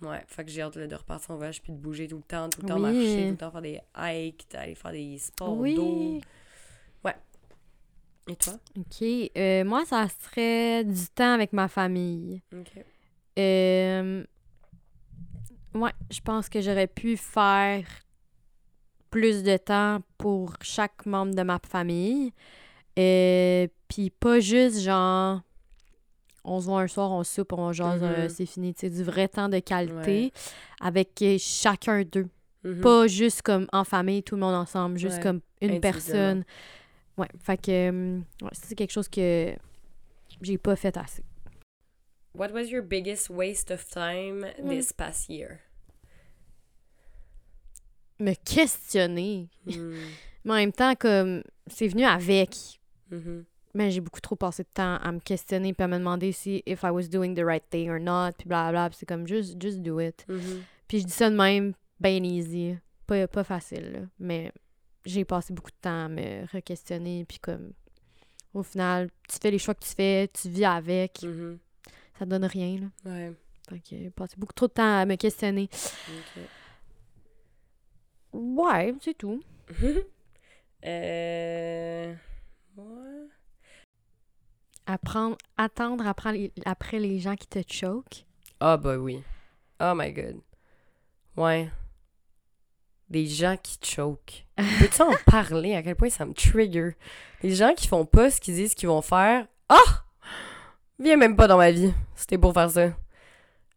Ouais, 0.00 0.22
fait 0.28 0.44
que 0.44 0.50
j'ai 0.50 0.62
hâte 0.62 0.76
là, 0.76 0.86
de 0.86 0.94
repartir 0.94 1.32
en 1.32 1.36
voyage 1.36 1.60
puis 1.60 1.72
de 1.72 1.76
bouger 1.78 2.06
tout 2.06 2.16
le 2.18 2.22
temps, 2.22 2.48
tout 2.48 2.60
le 2.62 2.68
temps 2.68 2.76
Oui. 2.76 2.82
marcher, 2.82 3.24
tout 3.26 3.30
le 3.32 3.36
temps 3.36 3.50
faire 3.50 3.62
des 3.62 3.80
hikes, 3.96 4.46
aller 4.54 4.74
faire 4.74 4.92
des 4.92 5.18
sports 5.18 5.56
d'eau. 5.56 5.62
Oui. 5.62 6.20
Et 8.30 8.36
toi? 8.36 8.58
OK. 8.78 9.02
Euh, 9.38 9.64
moi, 9.64 9.86
ça 9.86 10.06
serait 10.20 10.84
du 10.84 11.06
temps 11.14 11.32
avec 11.32 11.54
ma 11.54 11.66
famille. 11.66 12.42
Ok. 12.52 12.84
Euh, 13.38 14.22
ouais, 15.74 15.92
je 16.10 16.20
pense 16.20 16.50
que 16.50 16.60
j'aurais 16.60 16.88
pu 16.88 17.16
faire 17.16 17.86
plus 19.10 19.42
de 19.42 19.56
temps 19.56 20.00
pour 20.18 20.52
chaque 20.60 21.06
membre 21.06 21.34
de 21.34 21.42
ma 21.42 21.58
famille. 21.66 22.34
Euh, 22.98 23.66
Puis 23.88 24.10
pas 24.10 24.40
juste 24.40 24.80
genre, 24.80 25.40
on 26.44 26.60
se 26.60 26.66
voit 26.66 26.80
un 26.82 26.86
soir, 26.88 27.10
on 27.10 27.24
soupe, 27.24 27.52
on 27.52 27.72
jase, 27.72 28.00
euh, 28.02 28.28
c'est 28.28 28.46
fini. 28.46 28.74
C'est 28.76 28.90
du 28.90 29.02
vrai 29.02 29.28
temps 29.28 29.48
de 29.48 29.58
qualité 29.58 30.32
avec 30.80 31.20
euh, 31.22 31.36
chacun 31.38 32.02
d'eux. 32.04 32.28
Mhm. 32.64 32.80
Pas 32.80 33.06
juste 33.06 33.42
comme 33.42 33.66
en 33.72 33.84
famille, 33.84 34.22
tout 34.22 34.34
le 34.34 34.40
monde 34.40 34.54
ensemble, 34.54 34.98
juste 34.98 35.16
Ouais, 35.18 35.22
comme 35.22 35.40
une 35.60 35.80
personne. 35.80 36.44
Ouais, 37.16 37.28
fait 37.40 37.56
que 37.60 37.70
euh, 37.90 38.18
ouais, 38.42 38.50
c'est 38.52 38.74
quelque 38.74 38.90
chose 38.92 39.08
que 39.08 39.54
j'ai 40.42 40.58
pas 40.58 40.76
fait 40.76 40.96
assez. 40.96 41.22
What 42.34 42.52
was 42.52 42.64
your 42.70 42.82
biggest 42.82 43.30
waste 43.30 43.70
of 43.70 43.84
time 43.88 44.46
Mm. 44.62 44.68
this 44.68 44.92
past 44.92 45.28
year? 45.28 45.60
Me 48.20 48.34
questionner. 48.34 49.48
Hmm. 49.66 49.94
Mais 50.44 50.52
en 50.52 50.56
même 50.56 50.72
temps, 50.72 50.94
comme 50.94 51.42
c'est 51.66 51.88
venu 51.88 52.04
avec. 52.04 52.80
Mhm. 53.10 53.44
Mais 53.74 53.90
j'ai 53.90 54.00
beaucoup 54.00 54.20
trop 54.20 54.36
passé 54.36 54.62
de 54.62 54.68
temps 54.72 54.96
à 54.96 55.12
me 55.12 55.20
questionner 55.20 55.72
puis 55.72 55.84
à 55.84 55.88
me 55.88 55.98
demander 55.98 56.32
si 56.32 56.62
if 56.66 56.82
I 56.82 56.90
was 56.90 57.08
doing 57.08 57.34
the 57.34 57.44
right 57.44 57.64
thing 57.70 57.90
or 57.90 58.00
not, 58.00 58.32
puis 58.38 58.48
blablabla. 58.48 58.96
C'est 58.96 59.06
comme 59.06 59.26
juste, 59.26 59.60
just 59.60 59.78
do 59.80 60.00
it. 60.00 60.24
Mhm. 60.28 60.62
Puis 60.88 61.00
je 61.00 61.04
dis 61.04 61.12
ça 61.12 61.30
de 61.30 61.36
même, 61.36 61.74
ben 62.00 62.24
easy. 62.24 62.76
Pas, 63.06 63.26
pas 63.28 63.44
facile, 63.44 63.92
là. 63.92 64.00
Mais 64.18 64.52
j'ai 65.04 65.24
passé 65.24 65.52
beaucoup 65.52 65.70
de 65.70 65.76
temps 65.80 66.06
à 66.06 66.08
me 66.08 66.44
re-questionner. 66.46 67.24
Puis 67.26 67.38
comme, 67.38 67.72
au 68.54 68.62
final, 68.62 69.10
tu 69.28 69.36
fais 69.40 69.50
les 69.50 69.58
choix 69.58 69.74
que 69.74 69.84
tu 69.84 69.94
fais, 69.94 70.28
tu 70.28 70.48
vis 70.48 70.64
avec. 70.64 71.22
Mhm. 71.22 71.58
Ça 72.18 72.26
donne 72.26 72.44
rien, 72.44 72.80
là. 72.80 73.10
Ouais. 73.10 73.32
Que 73.68 73.76
j'ai 73.90 74.10
passé 74.10 74.34
beaucoup 74.38 74.54
trop 74.54 74.66
de 74.66 74.72
temps 74.72 75.00
à 75.00 75.04
me 75.04 75.16
questionner. 75.16 75.68
Ouais, 78.32 78.94
c'est 79.00 79.16
tout. 79.16 79.42
euh... 80.86 82.14
Ouais. 82.76 83.28
Apprendre, 84.90 85.36
attendre 85.58 86.06
après 86.06 86.32
les, 86.32 86.52
après 86.64 86.98
les 86.98 87.18
gens 87.18 87.36
qui 87.36 87.46
te 87.46 87.60
choquent? 87.70 88.24
Ah, 88.58 88.78
bah 88.78 88.96
oui. 88.96 89.22
Oh 89.80 89.92
my 89.94 90.10
god. 90.14 90.40
Ouais. 91.36 91.70
Des 93.10 93.26
gens 93.26 93.58
qui 93.62 93.78
choquent. 93.82 94.46
Peux-tu 94.56 95.02
en 95.02 95.12
parler? 95.26 95.74
À 95.74 95.82
quel 95.82 95.94
point 95.94 96.08
ça 96.08 96.24
me 96.24 96.32
trigger? 96.32 96.96
Les 97.42 97.54
gens 97.54 97.74
qui 97.74 97.86
font 97.86 98.06
pas 98.06 98.30
ce 98.30 98.40
qu'ils 98.40 98.54
disent 98.54 98.74
qu'ils 98.74 98.88
vont 98.88 99.02
faire. 99.02 99.46
Ah! 99.68 100.04
Viens 100.98 101.18
même 101.18 101.36
pas 101.36 101.46
dans 101.46 101.58
ma 101.58 101.70
vie. 101.70 101.92
C'était 102.14 102.38
pour 102.38 102.54
faire 102.54 102.70
ça. 102.70 102.88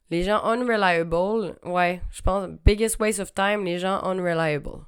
Les 0.09 0.24
gens 0.24 0.41
unreliable. 0.45 1.57
Ouais, 1.66 2.01
je 2.09 2.22
pense, 2.22 2.47
biggest 2.64 2.97
waste 3.01 3.20
of 3.20 3.34
time, 3.34 3.66
les 3.66 3.80
gens 3.80 4.01
unreliable. 4.03 4.86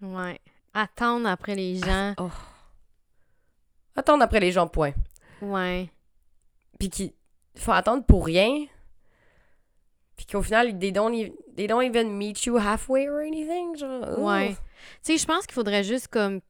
Ouais. 0.00 0.40
Attendre 0.74 1.28
après 1.28 1.54
les 1.54 1.76
gens. 1.76 2.14
Oh. 2.18 2.28
Attendre 3.94 4.24
après 4.24 4.40
les 4.40 4.50
gens, 4.50 4.66
point. 4.66 4.94
Ouais. 5.42 5.90
Puis 6.78 6.88
qui 6.88 7.14
faut 7.56 7.72
attendre 7.72 8.04
pour 8.04 8.24
rien. 8.26 8.66
Puis 10.16 10.26
qu'au 10.26 10.42
final, 10.42 10.78
they 10.78 10.92
don't, 10.92 11.12
even, 11.14 11.32
they 11.56 11.66
don't 11.66 11.82
even 11.84 12.16
meet 12.16 12.44
you 12.44 12.56
halfway 12.56 13.08
or 13.08 13.18
anything. 13.20 13.76
Genre, 13.76 14.06
oh. 14.18 14.22
Ouais. 14.28 14.50
Tu 15.02 15.12
sais, 15.12 15.16
je 15.18 15.26
pense 15.26 15.46
qu'il 15.46 15.54
faudrait 15.54 15.84
juste 15.84 16.08
comme. 16.08 16.40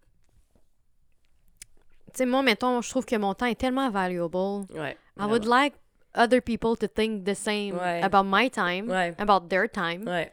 Tu 2.13 2.19
sais, 2.19 2.27
moi, 2.27 2.43
mettons, 2.43 2.83
je 2.83 2.91
trouve 2.91 3.07
que 3.07 3.17
mon 3.17 3.35
temps 3.35 3.47
est 3.47 3.55
tellement 3.59 3.91
valuable. 3.91 4.67
Ouais. 4.75 4.97
I 5.19 5.25
would 5.25 5.45
like 5.47 5.75
other 6.15 6.43
people 6.43 6.77
to 6.77 6.87
think 6.87 7.25
the 7.25 7.35
same 7.35 7.75
Ouais. 7.79 8.03
about 8.03 8.25
my 8.25 8.51
time, 8.51 8.91
Ouais. 8.91 9.15
about 9.19 9.49
their 9.49 9.71
time. 9.71 10.07
Ouais. 10.07 10.33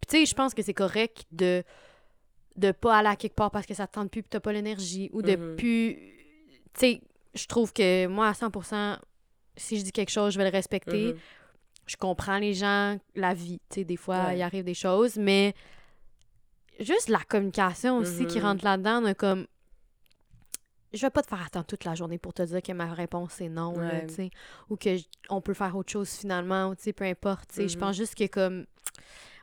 Puis 0.00 0.08
tu 0.08 0.16
sais, 0.20 0.26
je 0.26 0.34
pense 0.34 0.54
que 0.54 0.62
c'est 0.62 0.74
correct 0.74 1.24
de 1.30 1.62
de 2.56 2.70
pas 2.70 2.98
aller 2.98 3.08
à 3.08 3.16
quelque 3.16 3.34
part 3.34 3.50
parce 3.50 3.64
que 3.66 3.72
ça 3.72 3.86
te 3.86 3.92
tente 3.94 4.10
plus, 4.10 4.22
puis 4.22 4.28
t'as 4.28 4.40
pas 4.40 4.52
l'énergie, 4.52 5.08
ou 5.14 5.22
de 5.22 5.36
Mhm. 5.36 5.56
plus... 5.56 5.96
Tu 6.74 6.80
sais, 6.80 7.00
je 7.34 7.46
trouve 7.46 7.72
que 7.72 8.06
moi, 8.06 8.28
à 8.28 8.32
100%, 8.32 8.98
si 9.56 9.78
je 9.78 9.84
dis 9.84 9.92
quelque 9.92 10.10
chose, 10.10 10.32
je 10.34 10.38
vais 10.38 10.44
le 10.44 10.50
respecter. 10.56 11.12
Mhm. 11.14 11.18
Je 11.86 11.96
comprends 11.96 12.38
les 12.38 12.54
gens, 12.54 12.98
la 13.16 13.34
vie, 13.34 13.58
tu 13.68 13.76
sais, 13.80 13.84
des 13.84 13.96
fois, 13.96 14.26
Ouais. 14.26 14.38
il 14.38 14.42
arrive 14.42 14.64
des 14.64 14.74
choses, 14.74 15.16
mais 15.16 15.54
juste 16.80 17.08
la 17.08 17.18
communication 17.20 17.96
aussi 17.98 18.26
qui 18.26 18.38
Mhm. 18.38 18.44
rentre 18.44 18.64
là-dedans, 18.64 19.02
de 19.02 19.12
comme... 19.12 19.46
Je 20.92 21.00
vais 21.00 21.10
pas 21.10 21.22
te 21.22 21.28
faire 21.28 21.42
attendre 21.42 21.64
toute 21.64 21.84
la 21.84 21.94
journée 21.94 22.18
pour 22.18 22.34
te 22.34 22.42
dire 22.42 22.60
que 22.62 22.72
ma 22.72 22.92
réponse 22.92 23.40
est 23.40 23.48
non, 23.48 23.78
là, 23.78 24.02
tu 24.02 24.14
sais, 24.14 24.30
ou 24.68 24.76
que 24.76 24.96
on 25.30 25.40
peut 25.40 25.54
faire 25.54 25.74
autre 25.74 25.90
chose 25.90 26.10
finalement, 26.10 26.74
tu 26.74 26.82
sais, 26.82 26.92
peu 26.92 27.04
importe, 27.04 27.48
tu 27.48 27.54
sais. 27.56 27.68
Je 27.68 27.76
Mhm. 27.76 27.80
pense 27.80 27.96
juste 27.96 28.14
que 28.14 28.26
comme... 28.26 28.66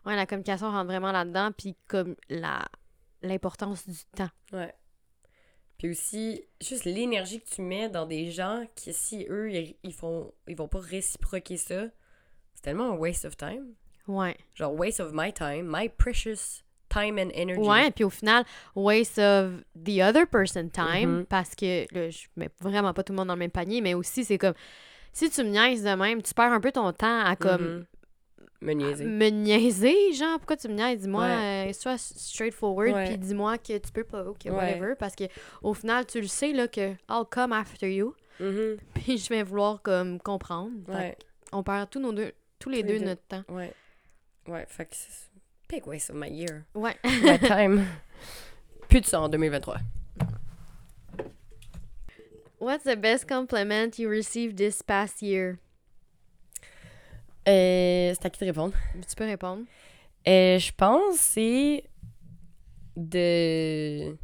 Ouais, 0.05 0.15
la 0.15 0.25
communication 0.27 0.69
rentre 0.71 0.85
vraiment 0.85 1.11
là-dedans, 1.11 1.51
puis 1.57 1.75
comme 1.87 2.15
la 2.29 2.63
l'importance 3.21 3.85
du 3.89 3.97
temps. 4.15 4.29
Ouais. 4.53 4.73
Puis 5.79 5.89
aussi, 5.89 6.43
juste 6.61 6.85
l'énergie 6.85 7.41
que 7.41 7.49
tu 7.49 7.61
mets 7.61 7.89
dans 7.89 8.05
des 8.05 8.29
gens 8.29 8.65
qui, 8.75 8.93
si 8.93 9.25
eux, 9.29 9.49
ils, 9.81 9.93
font, 9.93 10.31
ils 10.47 10.55
vont 10.55 10.67
pas 10.67 10.79
réciproquer 10.79 11.57
ça, 11.57 11.85
c'est 12.53 12.61
tellement 12.61 12.91
un 12.91 12.95
waste 12.97 13.25
of 13.25 13.35
time. 13.37 13.73
Ouais. 14.07 14.35
Genre, 14.55 14.73
waste 14.77 14.99
of 14.99 15.11
my 15.13 15.31
time, 15.33 15.63
my 15.67 15.87
precious 15.89 16.63
time 16.89 17.17
and 17.17 17.29
energy. 17.33 17.61
Ouais, 17.61 17.91
puis 17.91 18.03
au 18.03 18.09
final, 18.09 18.43
waste 18.75 19.19
of 19.19 19.63
the 19.75 20.01
other 20.01 20.27
person 20.27 20.69
time, 20.69 21.19
Mhm. 21.19 21.25
parce 21.27 21.55
que 21.55 21.85
là, 21.93 22.09
je 22.09 22.27
mets 22.35 22.49
vraiment 22.59 22.93
pas 22.93 23.03
tout 23.03 23.13
le 23.13 23.17
monde 23.17 23.27
dans 23.29 23.35
le 23.35 23.39
même 23.39 23.51
panier, 23.51 23.79
mais 23.81 23.93
aussi, 23.93 24.25
c'est 24.25 24.37
comme, 24.37 24.55
si 25.13 25.29
tu 25.29 25.43
me 25.43 25.49
niaises 25.49 25.83
de 25.83 25.91
même, 25.95 26.21
tu 26.21 26.33
perds 26.33 26.51
un 26.51 26.59
peu 26.59 26.71
ton 26.71 26.91
temps 26.91 27.23
à 27.23 27.35
comme 27.35 27.61
Mhm. 27.77 27.85
Me 28.61 28.73
niaiser. 28.73 29.05
me 29.05 29.29
niaiser, 29.29 30.13
genre, 30.13 30.37
pourquoi 30.39 30.57
tu 30.57 30.67
me 30.67 30.73
niaises? 30.73 30.99
Dis-moi, 31.01 31.23
Ouais. 31.23 31.69
euh, 31.69 31.73
sois 31.73 31.97
straightforward, 31.97 33.05
puis 33.07 33.17
dis-moi 33.17 33.57
que 33.57 33.77
tu 33.77 33.91
peux 33.93 34.03
pas, 34.03 34.23
ou 34.25 34.33
que 34.33 34.49
Ouais. 34.49 34.55
whatever, 34.55 34.95
parce 34.99 35.15
que 35.15 35.23
au 35.61 35.73
final, 35.73 36.05
tu 36.05 36.19
le 36.19 36.27
sais, 36.27 36.51
là, 36.51 36.67
que 36.67 36.91
I'll 37.09 37.23
come 37.29 37.53
after 37.53 37.89
you, 37.93 38.13
Mhm. 38.39 38.77
puis 38.95 39.17
je 39.17 39.29
vais 39.29 39.43
vouloir, 39.43 39.81
comme, 39.81 40.19
comprendre. 40.19 40.71
Ouais. 40.89 41.17
On 41.53 41.63
perd 41.63 41.89
tous 41.89 41.99
nos 42.01 42.11
deux, 42.11 42.33
tous 42.59 42.69
les 42.69 42.81
Tous 42.81 42.87
les 42.87 42.93
deux, 42.93 42.99
deux. 42.99 43.05
notre 43.05 43.21
temps. 43.23 43.43
Ouais. 43.49 43.71
Ouais, 44.47 44.65
fait 44.67 44.85
que 44.85 44.95
c'est 44.95 45.29
big 45.69 45.87
waste 45.87 46.09
of 46.09 46.17
my 46.17 46.29
year. 46.29 46.63
Ouais. 46.75 46.97
My 47.05 47.39
time. 47.39 47.85
Plus 48.89 49.01
de 49.01 49.05
ça 49.05 49.21
en 49.21 49.29
2023. 49.29 49.77
What's 52.59 52.83
the 52.83 52.97
best 52.97 53.25
compliment 53.27 53.97
you 53.97 54.09
received 54.09 54.57
this 54.57 54.81
past 54.83 55.21
year? 55.21 55.59
Euh, 57.47 58.13
c'est 58.13 58.25
à 58.25 58.29
qui 58.29 58.39
de 58.39 58.45
répondre? 58.45 58.73
Tu 59.07 59.15
peux 59.15 59.25
répondre. 59.25 59.63
Euh, 60.27 60.59
je 60.59 60.71
pense 60.73 61.15
que 61.15 61.17
c'est 61.17 61.83
de... 62.95 64.17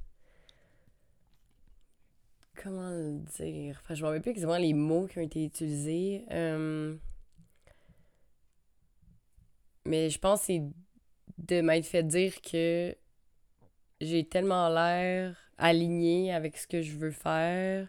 Comment 2.62 2.90
le 2.90 3.20
dire? 3.38 3.80
Enfin, 3.84 3.94
je 3.94 4.02
me 4.02 4.08
rappelle 4.08 4.22
plus 4.22 4.32
exactement 4.32 4.58
les 4.58 4.74
mots 4.74 5.08
qui 5.08 5.20
ont 5.20 5.22
été 5.22 5.46
utilisés. 5.46 6.26
Euh, 6.32 6.96
Mais 9.86 10.10
je 10.10 10.18
pense 10.20 10.42
que 10.42 10.46
c'est 10.48 10.64
de 11.38 11.62
m'être 11.62 11.86
fait 11.86 12.04
dire 12.04 12.42
que 12.42 12.96
j'ai 14.02 14.28
tellement 14.28 14.68
l'air 14.70 15.38
alignée 15.58 16.34
avec 16.34 16.58
ce 16.58 16.68
que 16.68 16.82
je 16.82 16.98
veux 16.98 17.12
faire 17.12 17.88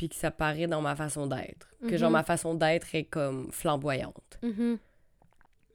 puis 0.00 0.08
que 0.08 0.14
ça 0.14 0.30
paraît 0.30 0.66
dans 0.66 0.80
ma 0.80 0.96
façon 0.96 1.26
d'être. 1.26 1.68
Que 1.86 1.98
genre 1.98 2.08
Mhm. 2.08 2.14
ma 2.14 2.22
façon 2.22 2.54
d'être 2.54 2.94
est 2.94 3.04
comme 3.04 3.52
flamboyante. 3.52 4.38
Mhm. 4.42 4.78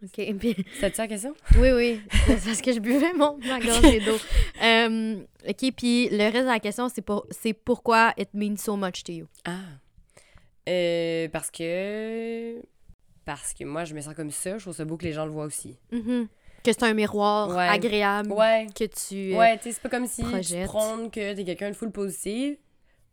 OK. 0.04 0.16
Puis, 0.40 0.56
C'était 0.74 0.96
ça 0.96 1.04
la 1.04 1.08
question? 1.08 1.36
oui, 1.60 1.70
oui. 1.72 2.02
C'est 2.26 2.44
parce 2.44 2.62
que 2.64 2.74
je 2.74 2.80
buvais 2.80 3.14
mon, 3.14 3.38
ma 3.38 3.60
gorgée 3.60 4.00
d'eau. 4.00 4.18
Euh, 4.64 5.18
OK. 5.48 5.72
Puis 5.78 6.10
le 6.10 6.24
reste 6.24 6.46
de 6.46 6.50
la 6.52 6.60
question, 6.60 6.90
c'est 6.90 7.04
pour, 7.04 7.28
c'est 7.30 7.54
pourquoi 7.54 8.14
it 8.18 8.30
means 8.34 8.58
so 8.58 8.76
much 8.76 9.04
to 9.04 9.12
you? 9.12 9.28
Ah. 9.46 9.60
Euh, 10.68 11.28
parce 11.30 11.52
que. 11.52 12.60
Parce 13.26 13.54
que 13.54 13.64
moi, 13.64 13.86
je 13.86 13.94
me 13.94 14.02
sens 14.02 14.16
comme 14.16 14.32
ça. 14.32 14.58
Je 14.58 14.64
trouve 14.64 14.76
ça 14.76 14.86
beau 14.86 14.98
que 14.98 15.06
les 15.06 15.14
gens 15.14 15.26
le 15.26 15.32
voient 15.32 15.46
aussi. 15.46 15.78
Mhm. 15.92 16.28
Que 16.64 16.72
c'est 16.74 16.84
un 16.84 16.96
miroir 16.96 17.50
Ouais. 17.56 17.68
agréable. 17.68 18.32
Ouais. 18.32 18.66
Que 18.76 18.86
tu. 18.86 19.34
euh, 19.36 19.38
Ouais, 19.38 19.56
tu 19.58 19.66
sais, 19.66 19.72
c'est 19.74 19.82
pas 19.84 19.90
comme 19.90 20.08
si 20.08 20.24
tu 20.24 20.30
projettes. 20.30 20.66
prônes 20.66 21.12
que 21.12 21.34
t'es 21.36 21.44
quelqu'un 21.44 21.70
de 21.70 21.76
full 21.76 21.92
positif. 21.92 22.58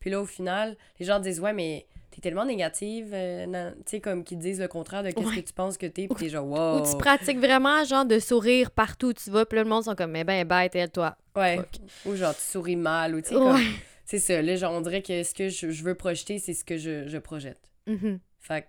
Puis 0.02 0.10
là, 0.10 0.20
au 0.20 0.26
final, 0.26 0.76
les 0.98 1.06
gens 1.06 1.20
disent 1.20 1.38
Ouais, 1.40 1.52
mais 1.52 1.86
t'es 2.10 2.20
tellement 2.20 2.44
négative, 2.44 3.12
euh, 3.14 3.70
tu 3.70 3.82
sais, 3.86 4.00
comme 4.00 4.24
qu'ils 4.24 4.38
disent 4.38 4.60
le 4.60 4.66
contraire 4.68 5.02
de 5.04 5.12
qu'est-ce 5.12 5.26
Ouais. 5.28 5.40
que 5.42 5.46
tu 5.46 5.52
penses 5.54 5.78
que 5.78 5.86
t'es, 5.86 6.08
pis 6.08 6.14
t'es 6.16 6.28
genre, 6.28 6.44
Ou 6.46 6.56
wow. 6.80 6.90
tu 6.90 6.98
pratiques 6.98 7.38
vraiment, 7.38 7.84
genre, 7.84 8.04
de 8.04 8.18
sourire 8.18 8.70
partout 8.72 9.06
où 9.08 9.12
tu 9.14 9.30
vas, 9.30 9.46
puis 9.46 9.56
là, 9.56 9.62
le 9.62 9.70
monde 9.70 9.84
sont 9.84 9.94
comme, 9.94 10.10
mais 10.10 10.24
ben, 10.24 10.46
bête, 10.46 10.74
aide-toi. 10.74 11.16
Ouais. 11.36 11.56
Fuck. 11.56 11.68
Ou 12.06 12.16
genre, 12.16 12.34
tu 12.34 12.42
souris 12.42 12.76
mal, 12.76 13.14
ou 13.14 13.20
tu 13.22 13.28
sais, 13.28 13.34
comme. 13.36 13.54
Ouais. 13.54 13.62
C'est 14.04 14.18
ça, 14.18 14.42
là, 14.42 14.56
genre, 14.56 14.72
on 14.74 14.80
dirait 14.82 15.00
que 15.02 15.22
ce 15.22 15.32
que 15.32 15.48
je, 15.48 15.70
je 15.70 15.84
veux 15.84 15.94
projeter, 15.94 16.38
c'est 16.40 16.52
ce 16.52 16.64
que 16.64 16.76
je, 16.76 17.06
je 17.06 17.18
projette. 17.18 17.70
Mhm. 17.86 18.18
Fait 18.40 18.66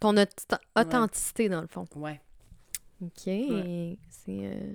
Ton 0.00 0.16
aut- 0.16 0.56
authenticité, 0.76 1.48
dans 1.50 1.60
le 1.60 1.68
fond. 1.68 1.84
que, 1.84 1.98
ouais. 1.98 2.20
OK. 3.02 3.26
Ouais. 3.26 3.98
C'est. 4.08 4.30
euh, 4.46 4.72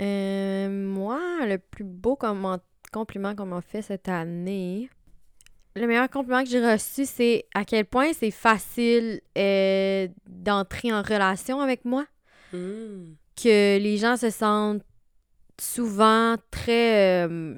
euh, 0.00 0.68
moi, 0.68 1.20
le 1.46 1.58
plus 1.58 1.84
beau 1.84 2.16
comment- 2.16 2.58
compliment 2.90 3.34
qu'on 3.34 3.46
m'a 3.46 3.60
fait 3.60 3.82
cette 3.82 4.08
année. 4.08 4.88
Le 5.76 5.86
meilleur 5.86 6.08
compliment 6.10 6.42
que 6.42 6.48
j'ai 6.50 6.60
reçu, 6.72 7.04
c'est 7.06 7.46
à 7.54 7.64
quel 7.64 7.84
point 7.84 8.12
c'est 8.12 8.30
facile 8.32 9.20
euh, 9.36 10.08
d'entrer 10.26 10.92
en 10.92 11.02
relation 11.02 11.60
avec 11.60 11.84
moi. 11.84 12.04
Hmm. 12.52 13.14
Que 13.36 13.78
les 13.78 13.96
gens 13.98 14.16
se 14.16 14.30
sentent 14.30 14.82
souvent 15.60 16.36
très 16.50 17.26
euh, 17.26 17.54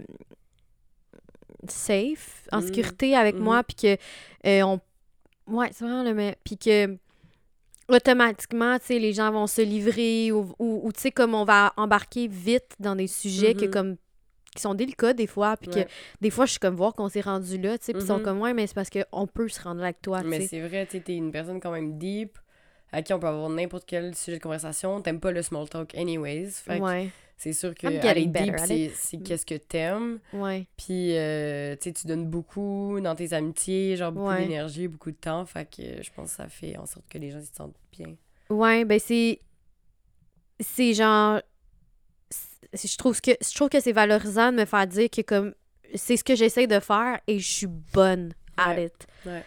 safe, 1.68 2.48
en 2.52 2.60
Mhm. 2.60 2.66
sécurité 2.66 3.16
avec 3.16 3.36
Mhm. 3.36 3.42
moi, 3.42 3.62
puis 3.62 3.76
que 3.76 3.96
euh, 4.46 4.62
on. 4.62 4.80
Ouais, 5.46 5.68
c'est 5.72 5.84
vraiment 5.84 6.02
le 6.02 6.14
meilleur. 6.14 6.34
Puis 6.44 6.56
que 6.56 6.96
automatiquement, 7.88 8.78
tu 8.78 8.86
sais, 8.86 8.98
les 8.98 9.12
gens 9.12 9.30
vont 9.32 9.46
se 9.46 9.62
livrer 9.62 10.30
ou, 10.32 10.52
ou, 10.58 10.80
ou, 10.84 10.92
tu 10.92 11.00
sais, 11.00 11.10
comme 11.10 11.34
on 11.34 11.44
va 11.44 11.72
embarquer 11.76 12.28
vite 12.28 12.76
dans 12.78 12.94
des 12.94 13.08
sujets 13.08 13.54
que 13.54 13.66
comme 13.66 13.96
qui 14.54 14.60
sont 14.62 14.74
délicats 14.74 15.12
des 15.12 15.26
fois, 15.26 15.56
puis 15.56 15.70
Ouais. 15.70 15.84
que 15.84 15.90
des 16.20 16.30
fois, 16.30 16.44
je 16.46 16.50
suis 16.52 16.60
comme 16.60 16.74
voir 16.74 16.94
qu'on 16.94 17.08
s'est 17.08 17.20
rendu 17.20 17.56
là, 17.58 17.78
tu 17.78 17.84
sais, 17.86 17.92
puis 17.92 18.02
ils 18.02 18.06
sont 18.06 18.18
Mhm. 18.18 18.24
comme, 18.24 18.40
ouais, 18.40 18.52
mais 18.54 18.66
c'est 18.66 18.74
parce 18.74 18.90
qu'on 18.90 19.26
peut 19.26 19.48
se 19.48 19.60
rendre 19.62 19.80
là 19.80 19.86
avec 19.86 20.02
toi, 20.02 20.20
tu 20.22 20.26
Mais 20.28 20.40
c'est 20.46 20.60
vrai, 20.60 20.86
tu 20.86 20.92
sais, 20.98 21.00
t'es 21.04 21.14
une 21.16 21.30
personne 21.30 21.60
quand 21.60 21.70
même 21.70 21.98
deep, 21.98 22.36
à 22.92 23.02
qui 23.02 23.12
on 23.12 23.20
peut 23.20 23.28
avoir 23.28 23.48
n'importe 23.48 23.84
quel 23.86 24.14
sujet 24.16 24.38
de 24.38 24.42
conversation. 24.42 25.00
T'aimes 25.00 25.20
pas 25.20 25.30
le 25.30 25.42
small 25.42 25.68
talk 25.68 25.94
anyways. 25.94 26.50
Fait 26.50 26.80
Ouais, 26.80 27.10
c'est 27.36 27.52
sûr 27.52 27.72
que 27.76 27.86
aller 27.86 28.26
deep, 28.26 28.54
c'est 28.66 28.90
c'est 28.92 29.18
qu'est-ce 29.18 29.46
que 29.46 29.54
t'aimes. 29.54 30.18
ouais. 30.32 30.66
Puis, 30.76 31.16
euh, 31.16 31.76
tu 31.76 31.84
sais, 31.84 31.92
tu 31.92 32.08
donnes 32.08 32.26
beaucoup 32.26 32.98
dans 33.00 33.14
tes 33.14 33.32
amitiés, 33.32 33.96
genre 33.96 34.10
beaucoup 34.10 34.26
Ouais. 34.30 34.40
d'énergie, 34.42 34.88
beaucoup 34.88 35.12
de 35.12 35.16
temps. 35.16 35.46
Fait 35.46 35.64
que 35.64 36.02
je 36.02 36.10
pense 36.12 36.30
que 36.30 36.36
ça 36.38 36.48
fait 36.48 36.76
en 36.76 36.86
sorte 36.86 37.06
que 37.08 37.18
les 37.18 37.30
gens 37.30 37.40
se 37.40 37.54
sentent 37.54 37.76
bien. 37.92 38.16
Ouais, 38.50 38.84
ben 38.84 38.98
c'est. 38.98 39.38
C'est 40.58 40.92
genre. 40.94 41.40
Je 42.72 42.96
trouve 42.96 43.20
que, 43.20 43.32
je 43.42 43.54
trouve 43.54 43.68
que 43.68 43.80
c'est 43.80 43.92
valorisant 43.92 44.52
de 44.52 44.58
me 44.58 44.64
faire 44.64 44.86
dire 44.86 45.10
que 45.10 45.22
comme. 45.22 45.54
C'est 45.96 46.16
ce 46.16 46.22
que 46.22 46.36
j'essaie 46.36 46.68
de 46.68 46.78
faire 46.78 47.18
et 47.26 47.40
je 47.40 47.48
suis 47.48 47.66
bonne 47.66 48.32
at 48.56 48.74
Ouais. 48.74 48.84
it. 48.86 49.06
Ouais. 49.26 49.44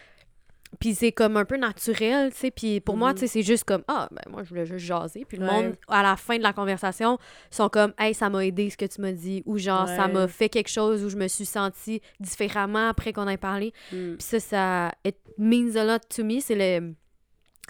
Puis 0.78 0.94
c'est 0.94 1.12
comme 1.12 1.36
un 1.38 1.44
peu 1.46 1.56
naturel, 1.56 2.32
tu 2.32 2.38
sais. 2.38 2.50
Puis 2.50 2.80
pour 2.80 2.96
moi, 2.98 3.10
Mhm. 3.10 3.14
tu 3.14 3.20
sais, 3.20 3.26
c'est 3.28 3.42
juste 3.42 3.64
comme 3.64 3.82
Ah, 3.88 4.08
ben 4.10 4.20
moi, 4.28 4.42
je 4.42 4.50
voulais 4.50 4.66
juste 4.66 4.84
jaser. 4.84 5.24
Puis 5.24 5.38
le 5.38 5.46
Ouais. 5.46 5.52
monde, 5.52 5.76
à 5.88 6.02
la 6.02 6.16
fin 6.16 6.36
de 6.36 6.42
la 6.42 6.52
conversation, 6.52 7.16
sont 7.50 7.70
comme 7.70 7.94
Hey, 7.98 8.12
ça 8.12 8.28
m'a 8.28 8.44
aidé 8.44 8.68
ce 8.68 8.76
que 8.76 8.84
tu 8.84 9.00
m'as 9.00 9.12
dit. 9.12 9.42
Ou 9.46 9.56
genre, 9.56 9.86
ça 9.88 10.06
m'a 10.08 10.28
fait 10.28 10.50
quelque 10.50 10.68
chose 10.68 11.02
où 11.02 11.08
je 11.08 11.16
me 11.16 11.28
suis 11.28 11.46
sentie 11.46 12.02
différemment 12.20 12.88
après 12.90 13.12
qu'on 13.14 13.28
ait 13.28 13.38
parlé. 13.38 13.72
Hmm. 13.92 14.16
Puis 14.16 14.22
ça, 14.26 14.40
ça 14.40 14.92
it 15.06 15.16
means 15.38 15.76
a 15.76 15.84
lot 15.84 16.00
to 16.14 16.24
me. 16.24 16.40
C'est 16.40 16.56
le 16.80 16.92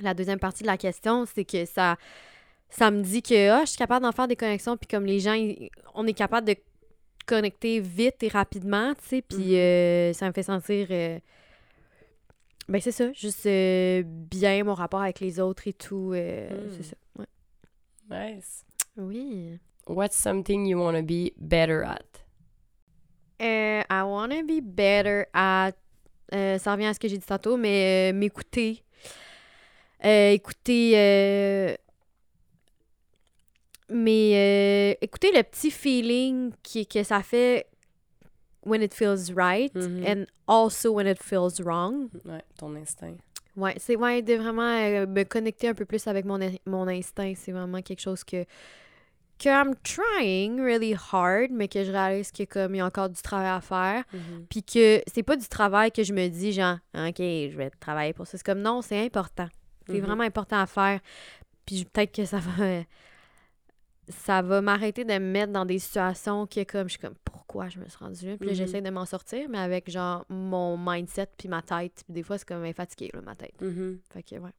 la 0.01 0.15
deuxième 0.15 0.41
partie 0.41 0.65
de 0.65 0.69
la 0.69 0.77
question, 0.79 1.25
c'est 1.33 1.45
que 1.45 1.65
ça 1.67 1.97
ça 2.77 2.91
me 2.91 3.03
dit 3.03 3.23
que 3.23 3.51
ah, 3.51 3.61
je 3.65 3.71
suis 3.71 3.79
capable 3.79 4.05
d'en 4.05 4.13
faire 4.13 4.27
des 4.29 4.37
connexions 4.37 4.77
puis 4.77 4.87
comme 4.89 5.07
les 5.07 5.21
gens 5.21 5.35
ils- 5.35 5.71
on 5.95 6.07
est 6.07 6.13
capable 6.15 6.47
de 6.49 6.57
connecter 7.27 7.81
vite 7.81 8.23
et 8.23 8.29
rapidement, 8.29 8.95
tu 8.95 9.09
sais, 9.09 9.23
puis 9.23 9.39
Mhm. 9.53 9.55
euh, 9.55 10.13
ça 10.13 10.27
me 10.29 10.33
fait 10.33 10.43
sentir 10.43 10.89
euh, 10.91 11.19
ben 12.69 12.81
c'est 12.81 12.93
ça, 12.93 13.13
juste 13.13 13.47
euh, 13.47 14.03
bien 14.07 14.65
mon 14.65 14.75
rapport 14.75 15.01
avec 15.03 15.21
les 15.21 15.39
autres 15.41 15.69
et 15.69 15.73
tout, 15.73 16.13
euh, 16.15 16.49
c'est 16.77 16.83
ça. 16.83 16.97
Ouais. 17.19 17.27
Nice. 18.35 18.65
Oui. 18.97 19.59
What's 19.87 20.17
something 20.17 20.67
you 20.67 20.79
want 20.79 20.95
to 20.95 21.03
be 21.03 21.31
better 21.37 21.83
at? 21.85 22.01
I 23.41 24.03
wanna 24.03 24.43
be 24.43 24.61
better 24.63 25.27
at. 25.35 25.73
ça 26.33 26.73
revient 26.73 26.87
à 26.87 26.95
ce 26.95 26.99
que 27.01 27.07
j'ai 27.09 27.19
dit 27.19 27.27
tantôt, 27.27 27.57
mais 27.57 28.11
euh, 28.13 28.17
m'écouter. 28.17 28.83
Écouter. 30.03 31.77
Mais 33.91 34.95
euh, 34.95 34.95
écouter 35.05 35.31
le 35.33 35.43
petit 35.43 35.71
feeling 35.71 36.53
qui, 36.63 36.87
que 36.87 37.03
ça 37.03 37.23
fait 37.23 37.67
when 38.65 38.83
it 38.83 38.95
feels 38.95 39.31
right 39.35 39.75
Mhm. 39.75 40.05
and 40.07 40.25
also 40.47 40.91
when 40.93 41.07
it 41.07 41.23
feels 41.23 41.61
wrong. 41.61 42.09
Ouais, 42.25 42.43
ton 42.57 42.75
instinct. 42.77 43.17
Ouais, 43.57 43.75
c'est 43.79 43.95
ouais, 43.97 44.23
de 44.23 44.35
vraiment 44.35 44.63
euh, 44.63 45.07
me 45.07 45.23
connecter 45.25 45.69
un 45.69 45.75
peu 45.75 45.85
plus 45.85 46.07
avec 46.09 46.25
mon, 46.25 46.39
mon 46.67 46.89
instinct. 46.89 47.35
C'est 47.37 47.53
vraiment 47.53 47.83
quelque 47.83 48.01
chose 48.01 48.25
que, 48.25 48.45
que 49.39 49.49
I'm 49.49 49.75
trying 49.85 50.61
really 50.61 50.95
hard, 51.13 51.51
mais 51.53 51.69
que 51.69 51.85
je 51.85 51.93
réalise 51.93 52.33
que 52.33 52.45
comme 52.45 52.75
il 52.75 52.79
y 52.79 52.81
a 52.81 52.87
encore 52.87 53.11
du 53.11 53.21
travail 53.23 53.49
à 53.51 53.61
faire. 53.61 54.03
Mhm. 54.13 54.47
Puis 54.49 54.63
que 54.65 55.03
c'est 55.13 55.23
pas 55.23 55.37
du 55.37 55.47
travail 55.47 55.93
que 55.93 56.03
je 56.03 56.13
me 56.13 56.27
dis, 56.29 56.53
genre, 56.53 56.79
OK, 56.97 57.19
je 57.19 57.57
vais 57.57 57.71
travailler 57.79 58.13
pour 58.13 58.27
ça. 58.27 58.39
C'est 58.39 58.45
comme, 58.45 58.61
non, 58.63 58.81
c'est 58.83 59.05
important. 59.05 59.49
C'est 59.87 59.95
Mhm. 60.01 60.07
vraiment 60.07 60.25
important 60.25 60.59
à 60.59 60.67
faire. 60.67 60.99
Puis 61.67 61.85
peut-être 61.85 62.13
que 62.13 62.25
ça 62.25 62.39
va. 62.39 62.81
Ça 64.09 64.43
va 64.43 64.61
m'arrêter 64.61 65.05
de 65.05 65.13
me 65.15 65.19
mettre 65.19 65.53
dans 65.53 65.65
des 65.65 65.79
situations 65.79 66.47
que, 66.47 66.63
comme, 66.65 66.89
je 66.89 66.93
suis 66.93 67.01
comme, 67.01 67.15
pourquoi 67.25 67.69
je 67.71 67.79
me 67.79 67.89
suis 67.89 67.99
rendue 67.99 68.27
là? 68.27 68.37
Puis 68.37 68.49
Mhm. 68.51 68.55
j'essaie 68.55 68.83
de 68.83 68.91
m'en 68.91 69.07
sortir, 69.07 69.49
mais 69.49 69.59
avec, 69.59 69.91
genre, 69.91 70.27
mon 70.29 70.77
mindset 70.77 71.29
puis 71.39 71.49
ma 71.49 71.63
tête. 71.63 72.03
Puis 72.05 72.13
des 72.15 72.23
fois, 72.23 72.37
c'est 72.37 72.47
comme, 72.47 72.65
est 72.67 72.79
là, 73.15 73.21
ma 73.23 73.35
tête. 73.35 73.59
Mhm. 73.63 74.01
Fait 74.13 74.23
que, 74.23 74.37
ouais. 74.37 74.51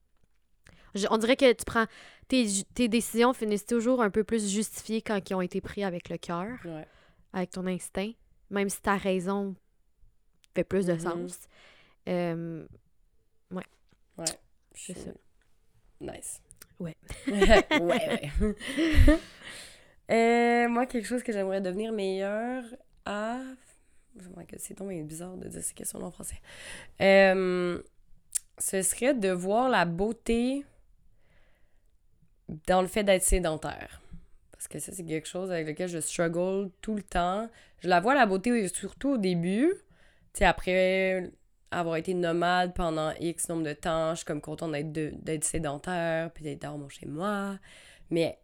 Je- 0.96 1.08
on 1.12 1.18
dirait 1.18 1.36
que 1.36 1.52
tu 1.54 1.64
prends. 1.66 1.86
Tes, 2.28 2.48
tes 2.74 2.88
décisions 2.88 3.34
finissent 3.34 3.66
toujours 3.66 4.02
un 4.02 4.10
peu 4.10 4.24
plus 4.24 4.50
justifiées 4.50 5.02
quand 5.02 5.20
ils 5.30 5.34
ont 5.36 5.41
été 5.41 5.62
pris 5.62 5.84
avec 5.84 6.10
le 6.10 6.18
cœur, 6.18 6.58
Ouais. 6.66 6.88
avec 7.34 7.52
ton 7.52 7.68
instinct, 7.68 8.12
même 8.50 8.70
si 8.70 8.82
ta 8.82 8.96
raison 8.96 9.56
fait 10.56 10.64
plus 10.64 10.86
de 10.88 10.93
Mhm. 10.93 11.00
sens. 11.00 11.39
Euh, 12.08 12.66
Ouais. 13.52 14.26
C'est 14.74 14.98
ça. 14.98 15.12
Nice. 16.00 16.41
Ouais. 16.80 16.96
ouais, 17.28 17.80
ouais. 17.82 18.32
Euh, 20.12 20.70
moi, 20.70 20.86
quelque 20.86 21.08
chose 21.08 21.24
que 21.24 21.34
j'aimerais 21.34 21.62
devenir 21.62 21.92
meilleur 21.92 22.64
à. 23.06 23.40
C'est 24.60 24.78
donc 24.78 24.92
bizarre 25.08 25.36
de 25.36 25.48
dire 25.48 25.64
ces 25.64 25.74
questions 25.74 26.00
en 26.04 26.12
français. 26.12 26.40
Euh, 27.02 27.82
ce 28.60 28.82
serait 28.84 29.16
de 29.16 29.30
voir 29.30 29.68
la 29.68 29.86
beauté 29.86 30.64
dans 32.68 32.82
le 32.82 32.88
fait 32.88 33.04
d'être 33.04 33.24
sédentaire. 33.24 34.00
Parce 34.52 34.68
que 34.68 34.78
ça, 34.78 34.92
c'est 34.94 35.04
quelque 35.04 35.28
chose 35.28 35.52
avec 35.52 35.68
lequel 35.68 35.90
je 35.90 36.00
struggle 36.00 36.70
tout 36.82 36.96
le 36.96 37.04
temps. 37.04 37.50
Je 37.80 37.90
la 37.90 38.00
vois, 38.00 38.14
la 38.14 38.26
beauté, 38.26 38.68
surtout 38.68 39.10
au 39.10 39.18
début. 39.18 39.74
Tu 40.34 40.40
sais, 40.40 40.46
après 40.46 41.32
avoir 41.72 41.95
été 41.97 42.13
nomade 42.13 42.74
pendant 42.74 43.11
X 43.20 43.49
nombre 43.49 43.63
de 43.63 43.74
temps, 43.74 44.11
je 44.11 44.18
suis 44.18 44.26
comme 44.26 44.41
contente 44.41 44.72
d'être, 44.72 44.91
de- 44.91 45.13
d'être 45.22 45.43
sédentaire, 45.43 46.32
puis 46.32 46.43
d'être 46.43 46.61
dans 46.61 46.78
mon 46.78 46.89
chez 46.89 47.05
moi. 47.05 47.57
Mais 48.09 48.39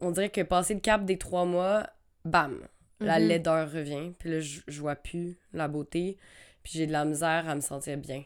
on 0.00 0.10
dirait 0.10 0.30
que 0.30 0.40
passer 0.42 0.74
le 0.74 0.80
cap 0.80 1.04
des 1.04 1.18
trois 1.18 1.44
mois, 1.44 1.86
bam, 2.24 2.60
la 3.00 3.18
Mhm. 3.18 3.28
laideur 3.28 3.72
revient. 3.72 4.12
Puis 4.18 4.30
là, 4.30 4.40
je, 4.40 4.80
vois 4.80 4.96
plus 4.96 5.38
la 5.52 5.68
beauté. 5.68 6.16
Puis 6.62 6.74
j'ai 6.76 6.86
de 6.86 6.92
la 6.92 7.04
misère 7.04 7.48
à 7.48 7.54
me 7.54 7.60
sentir 7.60 7.96
bien. 7.98 8.22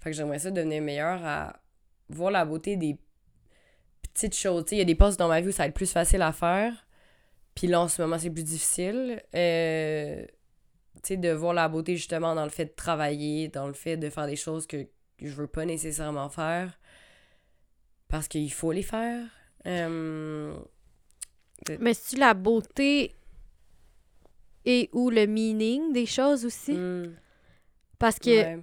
Fait 0.00 0.10
que 0.10 0.16
j'aimerais 0.16 0.38
ça 0.38 0.50
devenir 0.50 0.82
meilleur 0.82 1.24
à 1.24 1.60
voir 2.08 2.30
la 2.30 2.44
beauté 2.44 2.76
des 2.76 2.98
petites 4.02 4.34
choses. 4.34 4.64
Il 4.72 4.78
y 4.78 4.80
a 4.80 4.84
des 4.84 4.94
postes 4.94 5.18
dans 5.18 5.28
ma 5.28 5.40
vie 5.40 5.48
où 5.48 5.52
ça 5.52 5.64
va 5.64 5.68
être 5.68 5.74
plus 5.74 5.90
facile 5.92 6.22
à 6.22 6.32
faire. 6.32 6.72
Puis 7.54 7.66
là, 7.66 7.80
en 7.80 7.88
ce 7.88 8.00
moment, 8.02 8.18
c'est 8.18 8.30
plus 8.30 8.42
difficile. 8.42 9.22
Euh, 9.34 10.24
de 11.10 11.32
voir 11.32 11.54
la 11.54 11.68
beauté 11.68 11.96
justement 11.96 12.34
dans 12.34 12.44
le 12.44 12.50
fait 12.50 12.66
de 12.66 12.74
travailler, 12.74 13.48
dans 13.48 13.66
le 13.66 13.72
fait 13.74 13.96
de 13.96 14.10
faire 14.10 14.26
des 14.26 14.36
choses 14.36 14.66
que 14.66 14.86
je 15.20 15.28
veux 15.28 15.46
pas 15.46 15.64
nécessairement 15.64 16.28
faire. 16.28 16.78
Parce 18.08 18.28
qu'il 18.28 18.52
faut 18.52 18.72
les 18.72 18.82
faire. 18.82 19.26
Euh, 19.66 20.56
Mais 21.80 21.94
si 21.94 22.16
la 22.16 22.34
beauté 22.34 23.14
et 24.64 24.88
ou 24.92 25.10
le 25.10 25.26
meaning 25.26 25.92
des 25.92 26.06
choses 26.06 26.44
aussi? 26.44 26.72
hmm, 26.72 27.14
Parce 27.98 28.18
que 28.18 28.30
ouais. 28.30 28.58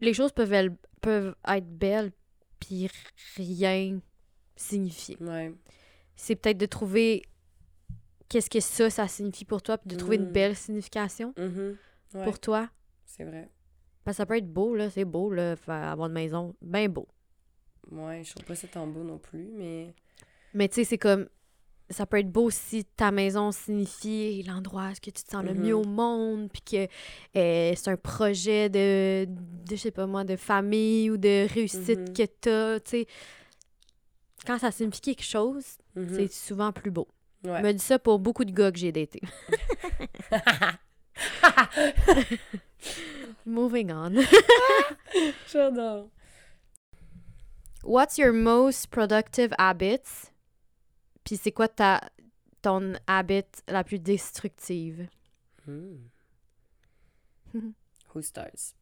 les 0.00 0.14
choses 0.14 0.32
peuvent, 0.32 0.52
elles- 0.52 0.76
peuvent 1.00 1.34
être 1.48 1.66
belles 1.66 2.12
puis 2.60 2.88
rien 3.36 4.00
signifier. 4.56 5.16
Ouais. 5.20 5.52
C'est 6.16 6.36
peut-être 6.36 6.58
de 6.58 6.66
trouver 6.66 7.22
qu'est-ce 8.32 8.48
que 8.50 8.60
ça, 8.60 8.88
ça 8.90 9.06
signifie 9.08 9.44
pour 9.44 9.62
toi, 9.62 9.76
puis 9.78 9.88
de 9.88 9.96
trouver 9.96 10.16
une 10.16 10.28
Mm. 10.30 10.32
belle 10.32 10.56
signification 10.56 11.34
Mhm. 11.36 11.76
Ouais, 12.14 12.24
pour 12.24 12.38
toi. 12.38 12.68
c'est 13.04 13.24
vrai. 13.24 13.48
Parce 14.04 14.16
que 14.16 14.22
ça 14.22 14.26
peut 14.26 14.36
être 14.36 14.52
beau, 14.52 14.74
là, 14.74 14.90
c'est 14.90 15.04
beau, 15.04 15.30
là, 15.30 15.54
faire 15.56 15.74
avoir 15.90 16.08
une 16.08 16.14
maison, 16.14 16.54
bien 16.62 16.88
beau. 16.88 17.06
Ouais, 17.90 18.22
je 18.24 18.30
trouve 18.32 18.44
pas 18.44 18.54
ça 18.54 18.66
tant 18.68 18.86
beau 18.86 19.02
non 19.04 19.18
plus, 19.18 19.48
mais. 19.54 19.94
Mais 20.54 20.68
tu 20.68 20.76
sais, 20.76 20.84
c'est 20.84 20.98
comme. 20.98 21.28
ça 21.90 22.06
peut 22.06 22.18
être 22.18 22.30
beau 22.32 22.48
si 22.48 22.84
ta 22.86 23.10
maison 23.10 23.52
signifie 23.52 24.42
l'endroit 24.44 24.88
où 24.92 24.94
tu 25.00 25.12
te 25.12 25.18
sens 25.30 25.44
le 25.44 25.52
mieux 25.52 25.76
au 25.76 25.84
monde, 25.84 26.50
puis 26.50 26.62
que 26.62 26.88
euh, 27.38 27.74
c'est 27.76 27.90
un 27.90 27.96
projet 27.98 28.70
de, 28.70 29.26
de, 29.28 29.76
je 29.76 29.76
sais 29.76 29.90
pas 29.90 30.06
moi, 30.06 30.24
de 30.24 30.36
famille 30.36 31.10
ou 31.10 31.18
de 31.18 31.46
réussite 31.52 31.98
Mhm. 32.00 32.12
que 32.14 32.22
t'as, 32.40 32.80
tu 32.80 32.90
sais. 32.90 33.06
Quand 34.46 34.58
ça 34.58 34.70
signifie 34.72 35.00
quelque 35.02 35.22
chose, 35.22 35.64
c'est 35.94 36.32
souvent 36.32 36.72
plus 36.72 36.90
beau. 36.90 37.06
Ouais. 37.44 37.62
Me 37.62 37.72
dis 37.72 37.84
ça 37.84 37.98
pour 37.98 38.18
beaucoup 38.18 38.44
de 38.44 38.52
gars 38.52 38.70
que 38.70 38.78
j'ai 38.78 38.92
datés. 38.92 39.22
Moving 43.44 43.90
on. 43.90 44.14
J'adore. 45.52 46.08
What's 47.82 48.18
your 48.18 48.32
most 48.32 48.90
productive 48.90 49.52
habits? 49.58 50.30
Puis 51.24 51.36
c'est 51.36 51.52
quoi 51.52 51.68
ta 51.68 52.00
ton 52.62 52.94
habit 53.08 53.44
la 53.68 53.82
plus 53.82 53.98
destructive? 53.98 55.08
Hmm. 55.66 55.96
Who 58.14 58.22
stars? 58.22 58.74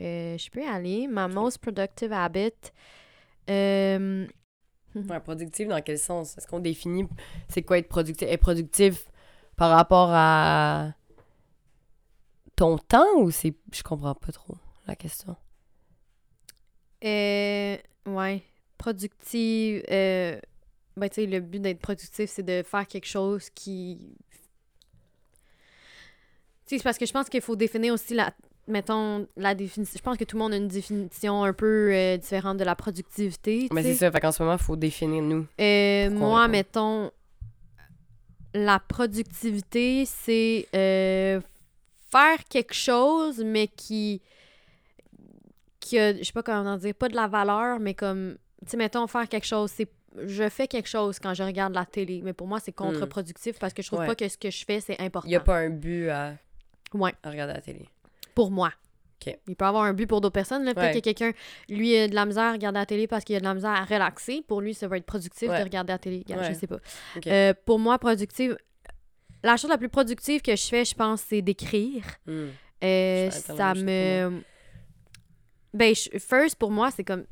Euh, 0.00 0.36
je 0.36 0.50
peux 0.50 0.62
y 0.62 0.66
aller. 0.66 1.06
Ma 1.08 1.26
most 1.28 1.58
productive 1.58 2.12
habit. 2.12 2.70
euh, 3.48 4.26
Ouais, 5.08 5.20
productif 5.20 5.68
dans 5.68 5.80
quel 5.82 5.98
sens? 5.98 6.36
Est-ce 6.38 6.46
qu'on 6.46 6.60
définit 6.60 7.06
c'est 7.48 7.62
quoi 7.62 7.78
être 7.78 7.88
productif? 7.88 8.28
Être 8.28 8.40
productif 8.40 9.04
par 9.56 9.70
rapport 9.70 10.10
à 10.12 10.92
ton 12.56 12.78
temps 12.78 13.06
ou 13.18 13.30
c'est. 13.30 13.54
Je 13.72 13.82
comprends 13.82 14.14
pas 14.14 14.32
trop 14.32 14.56
la 14.86 14.96
question. 14.96 15.36
euh, 17.04 17.76
ouais. 18.06 18.42
Productive. 18.76 19.82
Euh, 19.90 20.40
ben, 20.96 21.08
tu 21.08 21.14
sais, 21.16 21.26
le 21.26 21.40
but 21.40 21.60
d'être 21.60 21.80
productif, 21.80 22.30
c'est 22.30 22.42
de 22.42 22.62
faire 22.62 22.86
quelque 22.86 23.06
chose 23.06 23.50
qui. 23.50 24.16
Tu 26.66 26.74
sais, 26.74 26.78
c'est 26.78 26.84
parce 26.84 26.98
que 26.98 27.06
je 27.06 27.12
pense 27.12 27.28
qu'il 27.28 27.40
faut 27.40 27.56
définir 27.56 27.94
aussi 27.94 28.14
la. 28.14 28.32
Mettons, 28.68 29.26
la 29.36 29.54
définition. 29.54 29.96
Je 29.98 30.02
pense 30.02 30.16
que 30.18 30.24
tout 30.24 30.36
le 30.36 30.42
monde 30.42 30.52
a 30.52 30.56
une 30.56 30.68
définition 30.68 31.42
un 31.42 31.52
peu 31.54 31.90
euh, 31.92 32.16
différente 32.18 32.58
de 32.58 32.64
la 32.64 32.76
productivité. 32.76 33.66
Mais 33.72 33.82
c'est 33.82 33.94
ça, 33.94 34.10
fait 34.12 34.20
qu'en 34.20 34.30
ce 34.30 34.42
moment, 34.42 34.56
il 34.56 34.62
faut 34.62 34.76
définir 34.76 35.22
nous. 35.22 35.46
Euh, 35.60 36.10
moi, 36.10 36.42
répond? 36.42 36.52
mettons, 36.52 37.10
la 38.54 38.78
productivité, 38.78 40.04
c'est 40.04 40.66
euh, 40.74 41.40
faire 42.10 42.44
quelque 42.48 42.74
chose, 42.74 43.42
mais 43.44 43.68
qui, 43.68 44.20
qui 45.80 45.98
a, 45.98 46.14
je 46.16 46.22
sais 46.22 46.32
pas 46.32 46.42
comment 46.42 46.76
dire, 46.76 46.94
pas 46.94 47.08
de 47.08 47.16
la 47.16 47.26
valeur, 47.26 47.78
mais 47.80 47.94
comme, 47.94 48.36
tu 48.64 48.70
sais, 48.70 48.76
mettons, 48.76 49.06
faire 49.06 49.28
quelque 49.28 49.46
chose, 49.46 49.70
c'est 49.74 49.88
je 50.26 50.48
fais 50.48 50.66
quelque 50.66 50.88
chose 50.88 51.18
quand 51.18 51.34
je 51.34 51.42
regarde 51.42 51.74
la 51.74 51.84
télé, 51.84 52.22
mais 52.24 52.32
pour 52.32 52.46
moi, 52.48 52.58
c'est 52.60 52.72
contre-productif 52.72 53.58
parce 53.58 53.72
que 53.74 53.82
je 53.82 53.88
trouve 53.88 54.00
Hmm. 54.00 54.02
Ouais. 54.02 54.08
pas 54.08 54.14
que 54.16 54.28
ce 54.28 54.38
que 54.38 54.50
je 54.50 54.64
fais, 54.64 54.80
c'est 54.80 54.98
important. 55.00 55.26
Il 55.28 55.30
n'y 55.30 55.36
a 55.36 55.40
pas 55.40 55.58
un 55.58 55.70
but 55.70 56.08
à, 56.08 56.34
Ouais, 56.94 57.12
à 57.22 57.30
regarder 57.30 57.52
la 57.52 57.60
télé. 57.60 57.86
Pour 58.38 58.52
moi. 58.52 58.70
Il 59.48 59.56
peut 59.56 59.64
avoir 59.64 59.82
un 59.82 59.92
but 59.94 60.06
pour 60.06 60.20
d'autres 60.20 60.32
personnes. 60.32 60.62
Peut-être 60.62 60.78
Ouais. 60.78 60.92
que 60.94 61.00
quelqu'un, 61.00 61.32
lui, 61.68 61.96
a 61.96 62.06
de 62.06 62.14
la 62.14 62.24
misère 62.24 62.44
à 62.44 62.52
regarder 62.52 62.78
la 62.78 62.86
télé 62.86 63.08
parce 63.08 63.24
qu'il 63.24 63.34
a 63.34 63.40
de 63.40 63.44
la 63.44 63.52
misère 63.52 63.72
à 63.72 63.84
relaxer. 63.84 64.44
Pour 64.46 64.60
lui, 64.60 64.74
ça 64.74 64.86
va 64.86 64.96
être 64.96 65.06
productif 65.06 65.48
Ouais. 65.50 65.58
de 65.58 65.64
regarder 65.64 65.92
la 65.92 65.98
télé. 65.98 66.22
Regarde, 66.24 66.44
Je 66.44 66.48
Ouais. 66.50 66.54
sais 66.54 66.68
pas. 66.68 66.78
Euh, 67.26 67.52
pour 67.66 67.80
moi, 67.80 67.98
productive, 67.98 68.56
la 69.42 69.56
chose 69.56 69.70
la 69.70 69.76
plus 69.76 69.88
productive 69.88 70.40
que 70.40 70.54
je 70.54 70.64
fais, 70.68 70.84
je 70.84 70.94
pense, 70.94 71.22
c'est 71.22 71.42
d'écrire. 71.42 72.04
Hmm. 72.26 72.46
Euh, 72.84 73.30
ça 73.32 73.74
me. 73.74 74.40
Ben, 75.74 75.94
je- 75.96 76.16
first, 76.20 76.54
pour 76.56 76.70
moi, 76.70 76.90
c'est 76.92 77.04
comme. 77.04 77.24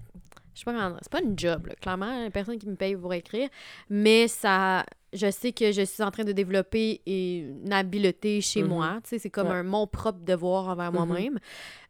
Je 0.55 0.59
sais 0.61 0.65
pas 0.65 0.73
comment. 0.73 0.97
C'est 1.01 1.13
pas 1.13 1.23
une 1.23 1.39
job, 1.39 1.67
là. 1.69 1.75
Clairement, 1.81 2.27
a 2.27 2.31
personne 2.31 2.59
qui 2.59 2.67
me 2.69 2.75
paye 2.77 2.97
pour 2.97 3.15
écrire. 3.15 3.49
Mais 3.89 4.27
ça. 4.27 4.85
Je 5.17 5.31
sais 5.31 5.53
que 5.53 5.73
je 5.73 5.83
suis 5.83 6.03
en 6.03 6.11
train 6.11 6.25
de 6.25 6.33
développer 6.33 7.01
une 7.07 7.73
habileté 7.73 8.41
chez 8.41 8.62
Mhm. 8.62 8.69
moi. 8.69 8.99
Tu 9.03 9.11
sais, 9.11 9.19
c'est 9.19 9.31
comme 9.31 9.49
Ouais. 9.49 9.55
un 9.55 9.62
mon 9.62 9.87
propre 9.87 10.21
devoir 10.21 10.69
envers 10.69 10.93
Mhm. 10.93 10.95
moi-même. 11.07 11.39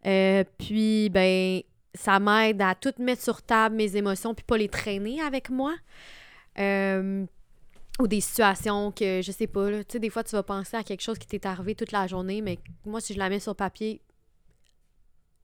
Euh, 0.06 0.44
puis, 0.58 1.08
ben, 1.10 1.60
ça 1.94 2.18
m'aide 2.20 2.62
à 2.62 2.74
tout 2.74 2.92
mettre 2.98 3.22
sur 3.22 3.42
table, 3.42 3.74
mes 3.76 3.96
émotions, 3.96 4.34
puis 4.34 4.44
pas 4.44 4.56
les 4.56 4.68
traîner 4.68 5.20
avec 5.20 5.50
moi. 5.50 5.74
Euh, 6.58 7.24
ou 7.98 8.06
des 8.06 8.20
situations 8.20 8.92
que, 8.92 9.22
je 9.22 9.32
sais 9.32 9.46
pas, 9.46 9.70
là, 9.70 9.78
tu 9.82 9.92
sais, 9.94 9.98
des 9.98 10.10
fois, 10.10 10.22
tu 10.22 10.32
vas 10.36 10.42
penser 10.42 10.76
à 10.76 10.82
quelque 10.82 11.00
chose 11.00 11.18
qui 11.18 11.26
t'est 11.26 11.46
arrivé 11.46 11.74
toute 11.74 11.92
la 11.92 12.06
journée, 12.06 12.42
mais 12.42 12.58
moi, 12.84 13.00
si 13.00 13.14
je 13.14 13.18
la 13.18 13.30
mets 13.30 13.40
sur 13.40 13.56
papier, 13.56 14.00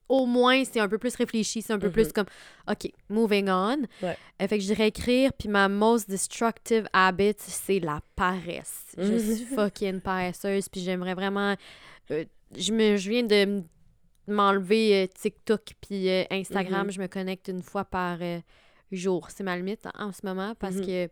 au 0.09 0.25
moins, 0.25 0.63
c'est 0.65 0.79
un 0.79 0.87
peu 0.87 0.97
plus 0.97 1.15
réfléchi, 1.15 1.61
c'est 1.61 1.73
un 1.73 1.79
peu 1.79 1.87
Mhm. 1.87 1.93
plus 1.93 2.11
comme, 2.11 2.25
OK, 2.69 2.91
moving 3.09 3.49
on. 3.49 3.77
Ouais. 4.01 4.17
Euh, 4.41 4.47
fait 4.47 4.57
que 4.57 4.61
je 4.63 4.67
dirais 4.67 4.87
écrire, 4.89 5.31
puis 5.33 5.49
ma 5.49 5.67
most 5.69 6.09
destructive 6.09 6.87
habit, 6.93 7.35
c'est 7.37 7.79
la 7.79 8.01
paresse. 8.15 8.85
Je 8.97 9.13
Mhm. 9.13 9.35
suis 9.35 9.45
fucking 9.45 10.01
paresseuse, 10.01 10.69
puis 10.69 10.81
j'aimerais 10.81 11.13
vraiment... 11.13 11.55
euh, 12.11 12.25
je, 12.55 12.71
me, 12.73 12.97
je 12.97 13.09
viens 13.09 13.23
de 13.23 13.63
m'enlever 14.27 15.03
euh, 15.03 15.07
TikTok 15.07 15.73
puis 15.81 16.09
Instagram. 16.29 16.87
Mhm. 16.87 16.91
Je 16.93 17.01
me 17.01 17.07
connecte 17.07 17.47
une 17.47 17.61
fois 17.63 17.85
par 17.85 18.19
jour. 18.91 19.29
C'est 19.31 19.43
ma 19.43 19.55
limite 19.57 19.85
en, 19.97 20.07
en 20.07 20.11
ce 20.11 20.25
moment 20.25 20.53
parce 20.59 20.75
Mhm. 20.75 20.85
que 20.85 21.09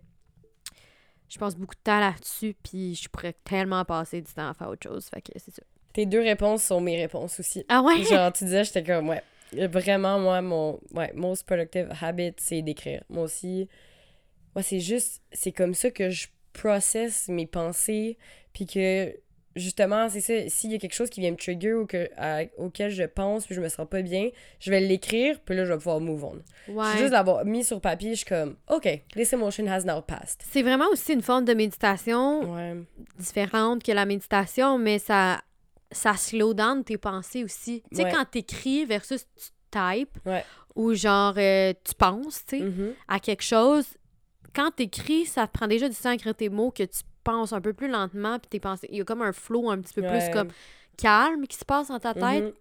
je 1.32 1.40
passe 1.40 1.56
beaucoup 1.56 1.76
de 1.76 1.82
temps 1.82 2.00
là-dessus, 2.00 2.56
puis 2.62 2.96
je 2.96 3.08
pourrais 3.08 3.34
tellement 3.46 3.86
passer 3.86 4.22
du 4.22 4.32
temps 4.34 4.50
à 4.50 4.54
faire 4.54 4.70
autre 4.70 4.84
chose. 4.84 5.08
Fait 5.08 5.22
que 5.22 5.32
c'est 5.38 5.54
ça. 5.54 5.62
Tes 5.94 6.06
deux 6.06 6.20
réponses 6.20 6.64
sont 6.64 6.82
mes 6.82 6.98
réponses 6.98 7.40
aussi. 7.40 7.64
Ah 7.70 7.82
ouais? 7.82 8.04
Genre, 8.10 8.34
tu 8.34 8.44
disais, 8.44 8.66
j'étais 8.66 8.84
comme, 8.84 9.10
ouais. 9.10 9.24
Vraiment, 9.54 10.20
moi, 10.20 10.42
mon 10.42 10.80
ouais, 10.94 11.12
most 11.14 11.46
productive 11.46 11.90
habit, 12.02 12.34
c'est 12.38 12.62
d'écrire. 12.62 13.04
Moi 13.10 13.24
aussi, 13.24 13.68
moi, 14.56 14.64
c'est 14.64 14.80
juste, 14.80 15.22
c'est 15.32 15.52
comme 15.52 15.74
ça 15.74 15.92
que 15.92 16.10
je 16.10 16.28
processe 16.54 17.28
mes 17.28 17.48
pensées, 17.48 18.18
puis 18.54 18.66
que, 18.66 19.14
justement, 19.56 20.10
c'est 20.10 20.22
ça, 20.22 20.34
s'il 20.50 20.72
y 20.72 20.76
a 20.76 20.78
quelque 20.78 20.94
chose 20.94 21.10
qui 21.10 21.20
vient 21.22 21.32
me 21.32 21.36
trigger 21.38 21.74
ou 21.74 21.86
que, 21.86 22.10
à- 22.18 22.44
auquel 22.58 22.90
je 22.92 23.04
pense, 23.04 23.46
puis 23.46 23.56
je 23.56 23.62
me 23.62 23.70
sens 23.70 23.88
pas 23.90 24.02
bien, 24.02 24.30
je 24.60 24.70
vais 24.72 24.80
l'écrire, 24.82 25.40
puis 25.46 25.56
là, 25.56 25.66
je 25.66 25.72
vais 25.72 25.78
pouvoir 25.78 26.00
move 26.00 26.24
on. 26.24 26.42
Ouais. 26.72 26.98
Juste 26.98 27.12
d'avoir 27.12 27.44
mis 27.46 27.64
sur 27.64 27.82
papier, 27.82 28.12
je 28.12 28.18
suis 28.18 28.26
comme, 28.26 28.56
OK, 28.70 28.88
this 29.14 29.34
emotion 29.34 29.68
has 29.68 29.84
now 29.84 30.02
passed. 30.02 30.42
C'est 30.50 30.62
vraiment 30.64 30.88
aussi 30.92 31.14
une 31.14 31.22
forme 31.22 31.46
de 31.46 31.54
méditation 31.54 32.54
Ouais. 32.54 32.76
différente 33.20 33.84
que 33.84 33.92
la 33.92 34.06
méditation, 34.06 34.78
mais 34.78 35.00
ça, 35.00 35.42
ça 35.92 36.16
slow 36.16 36.54
down 36.54 36.84
tes 36.84 36.98
pensées 36.98 37.44
aussi. 37.44 37.84
Tu 37.90 37.98
sais, 37.98 38.04
Ouais. 38.06 38.12
quand 38.12 38.26
t'écris 38.26 38.86
versus 38.86 39.26
tu 39.36 39.50
types, 39.72 40.18
ou 40.76 40.94
genre 40.94 41.34
euh, 41.38 41.74
tu 41.84 41.94
penses, 41.96 42.46
tu 42.46 42.58
sais, 42.60 42.64
Mhm. 42.64 42.94
à 43.08 43.20
quelque 43.20 43.44
chose, 43.44 43.86
quand 44.54 44.72
t'écris, 44.72 45.26
ça 45.26 45.48
te 45.48 45.54
prend 45.58 45.68
déjà 45.68 45.88
du 45.90 45.96
temps 45.96 46.10
à 46.10 46.16
écrire 46.16 46.36
tes 46.36 46.50
mots 46.50 46.72
que 46.72 46.84
tu 46.84 47.00
penses 47.24 47.54
un 47.54 47.62
peu 47.62 47.74
plus 47.74 47.88
lentement, 47.90 48.40
puis 48.40 48.50
tes 48.50 48.60
pensées, 48.60 48.88
il 48.92 48.98
y 48.98 49.02
a 49.02 49.04
comme 49.06 49.22
un 49.22 49.34
flow 49.34 49.70
un 49.70 49.80
petit 49.80 49.94
peu 49.94 50.02
Ouais. 50.02 50.20
plus 50.20 50.30
comme 50.34 50.50
calme 50.98 51.48
qui 51.48 51.58
se 51.58 51.66
passe 51.66 51.88
dans 51.90 52.00
ta 52.00 52.14
tête. 52.14 52.44
Mhm. 52.44 52.54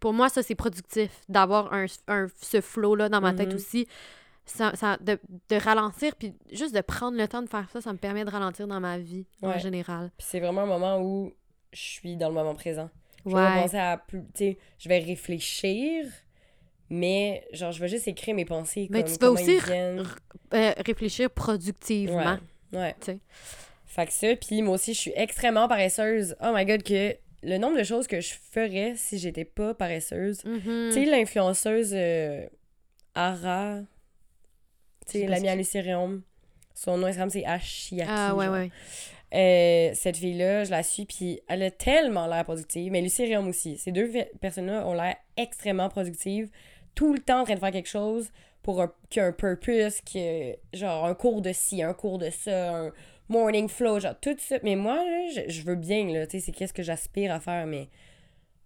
Pour 0.00 0.12
moi, 0.12 0.28
ça, 0.28 0.42
c'est 0.42 0.54
productif 0.54 1.10
d'avoir 1.28 1.72
un, 1.72 1.86
un- 2.08 2.26
ce 2.40 2.60
flow-là 2.60 3.08
dans 3.08 3.20
ma 3.20 3.32
tête 3.34 3.50
Mhm. 3.50 3.54
aussi. 3.56 3.86
Ça, 4.46 4.74
ça- 4.76 4.96
de, 5.00 5.18
de 5.48 5.56
ralentir, 5.56 6.16
puis 6.16 6.34
juste 6.52 6.74
de 6.74 6.80
prendre 6.80 7.16
le 7.16 7.26
temps 7.28 7.40
de 7.42 7.48
faire 7.48 7.68
ça, 7.70 7.80
ça 7.80 7.92
me 7.92 7.98
permet 7.98 8.24
de 8.24 8.30
ralentir 8.30 8.66
dans 8.66 8.80
ma 8.80 8.98
vie 8.98 9.26
en 9.42 9.58
général. 9.58 10.10
Puis 10.18 10.26
c'est 10.30 10.40
vraiment 10.40 10.62
un 10.62 10.66
moment 10.66 11.00
où 11.00 11.32
je 11.72 11.80
suis 11.80 12.16
dans 12.16 12.28
le 12.28 12.34
moment 12.34 12.54
présent. 12.54 12.90
Je 13.26 13.30
vais 13.34 13.62
penser 13.62 13.78
à 13.78 13.96
plus. 13.96 14.20
Tu 14.20 14.28
sais, 14.34 14.58
je 14.78 14.88
vais 14.88 14.98
réfléchir, 14.98 16.04
mais 16.90 17.46
genre, 17.52 17.72
je 17.72 17.80
vais 17.80 17.88
juste 17.88 18.06
écrire 18.06 18.34
mes 18.34 18.44
pensées. 18.44 18.86
Mais 18.90 19.02
comme, 19.02 19.12
tu 19.12 19.18
vas 19.18 19.30
aussi. 19.30 19.58
Euh, 19.70 20.72
réfléchir 20.86 21.30
productivement. 21.30 22.36
Ouais. 22.72 22.94
ouais. 23.06 23.18
Fait 23.94 24.06
que 24.06 24.12
ça, 24.12 24.34
puis 24.34 24.60
moi 24.60 24.74
aussi, 24.74 24.92
je 24.92 24.98
suis 24.98 25.12
extrêmement 25.14 25.68
paresseuse. 25.68 26.34
Oh 26.42 26.50
my 26.52 26.64
god, 26.64 26.82
que 26.82 27.14
le 27.44 27.58
nombre 27.58 27.78
de 27.78 27.84
choses 27.84 28.08
que 28.08 28.20
je 28.20 28.34
ferais 28.50 28.94
si 28.96 29.18
j'étais 29.18 29.44
pas 29.44 29.72
paresseuse. 29.72 30.44
Mhm. 30.44 30.88
Tu 30.88 30.92
sais, 30.92 31.04
l'influenceuse 31.04 31.92
euh, 31.94 32.44
Ara, 33.14 33.82
tu 35.06 35.20
sais 35.20 35.48
à 35.48 35.54
Lucie 35.54 35.80
Réaume, 35.80 36.22
son 36.74 36.98
nom 36.98 37.06
Instagram, 37.06 37.30
c'est 37.30 37.44
Ashiaki. 37.44 38.10
Ah 38.10 38.34
ouais, 38.34 38.46
genre. 38.46 38.54
ouais. 38.54 38.70
Euh, 39.32 39.90
cette 39.94 40.16
fille-là, 40.16 40.64
je 40.64 40.72
la 40.72 40.82
suis, 40.82 41.04
puis 41.04 41.40
elle 41.48 41.62
a 41.62 41.70
tellement 41.70 42.26
l'air 42.26 42.44
productive. 42.44 42.90
Mais 42.90 43.00
Lucie 43.00 43.24
Réaume 43.24 43.46
aussi. 43.46 43.78
Ces 43.78 43.92
deux 43.92 44.10
personnes-là 44.40 44.84
ont 44.88 44.94
l'air 44.94 45.14
extrêmement 45.36 45.88
productives, 45.88 46.48
tout 46.96 47.12
le 47.12 47.20
temps 47.20 47.42
en 47.42 47.44
train 47.44 47.54
de 47.54 47.60
faire 47.60 47.70
quelque 47.70 47.88
chose 47.88 48.32
pour 48.62 48.82
un, 48.82 48.92
qui 49.08 49.20
a 49.20 49.26
un 49.26 49.32
purpose, 49.32 50.00
qui 50.00 50.54
genre 50.72 51.04
un 51.04 51.14
cours 51.14 51.42
de 51.42 51.52
ci, 51.52 51.82
un 51.82 51.94
cours 51.94 52.18
de 52.18 52.30
ça, 52.30 52.74
un 52.74 52.92
morning 53.28 53.68
flow, 53.68 54.00
genre 54.00 54.18
tout 54.20 54.36
ça. 54.38 54.56
Mais 54.62 54.76
moi, 54.76 54.96
là, 54.96 55.26
je, 55.34 55.50
je 55.52 55.62
veux 55.62 55.76
bien, 55.76 56.06
là, 56.12 56.26
tu 56.26 56.38
sais, 56.38 56.46
c'est 56.46 56.52
qu'est-ce 56.52 56.72
que 56.72 56.82
j'aspire 56.82 57.32
à 57.32 57.40
faire, 57.40 57.66
mais 57.66 57.88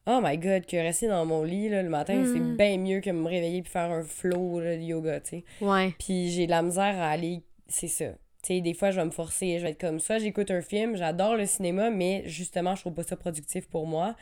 oh 0.06 0.20
my 0.22 0.38
god, 0.38 0.64
que 0.66 0.76
rester 0.76 1.06
dans 1.08 1.24
mon 1.26 1.44
lit 1.44 1.68
là, 1.68 1.82
le 1.82 1.88
matin, 1.90 2.22
c'est 2.24 2.38
Mhm. 2.40 2.56
bien 2.56 2.78
mieux 2.78 3.00
que 3.00 3.10
me 3.10 3.28
réveiller 3.28 3.62
puis 3.62 3.70
faire 3.70 3.90
un 3.90 4.02
flow 4.02 4.60
là, 4.60 4.76
de 4.76 4.82
yoga, 4.82 5.20
tu 5.20 5.28
sais. 5.30 5.44
Ouais. 5.60 5.92
Puis 5.98 6.30
j'ai 6.30 6.46
de 6.46 6.50
la 6.50 6.62
misère 6.62 6.96
à 6.98 7.10
aller. 7.10 7.42
C'est 7.68 7.88
ça. 7.88 8.06
Tu 8.42 8.54
sais, 8.54 8.60
des 8.60 8.72
fois, 8.72 8.90
je 8.90 9.00
vais 9.00 9.04
me 9.06 9.10
forcer. 9.10 9.58
Je 9.58 9.64
vais 9.64 9.70
être 9.72 9.80
comme 9.80 9.98
ça. 10.00 10.18
J'écoute 10.18 10.50
un 10.50 10.62
film. 10.62 10.96
J'adore 10.96 11.34
le 11.36 11.44
cinéma, 11.44 11.90
mais 11.90 12.22
justement, 12.26 12.74
je 12.74 12.80
trouve 12.82 12.94
pas 12.94 13.02
ça 13.02 13.16
productif 13.16 13.68
pour 13.68 13.86
moi. 13.86 14.14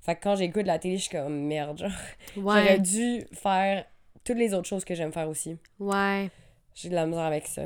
Fait 0.00 0.14
que 0.16 0.20
quand 0.22 0.36
j'écoute 0.36 0.66
la 0.66 0.78
télé, 0.78 0.96
je 0.96 1.02
suis 1.02 1.10
comme 1.10 1.44
merde. 1.46 1.78
Genre, 1.78 1.90
j'aurais 2.34 2.72
Ouais. 2.72 2.78
dû 2.78 3.24
faire 3.32 3.84
toutes 4.24 4.38
les 4.38 4.54
autres 4.54 4.66
choses 4.68 4.84
que 4.84 4.94
j'aime 4.94 5.12
faire 5.12 5.28
aussi. 5.28 5.56
Ouais. 5.78 6.30
J'ai 6.74 6.88
de 6.88 6.94
la 6.94 7.06
misère 7.06 7.22
avec 7.24 7.46
ça. 7.46 7.62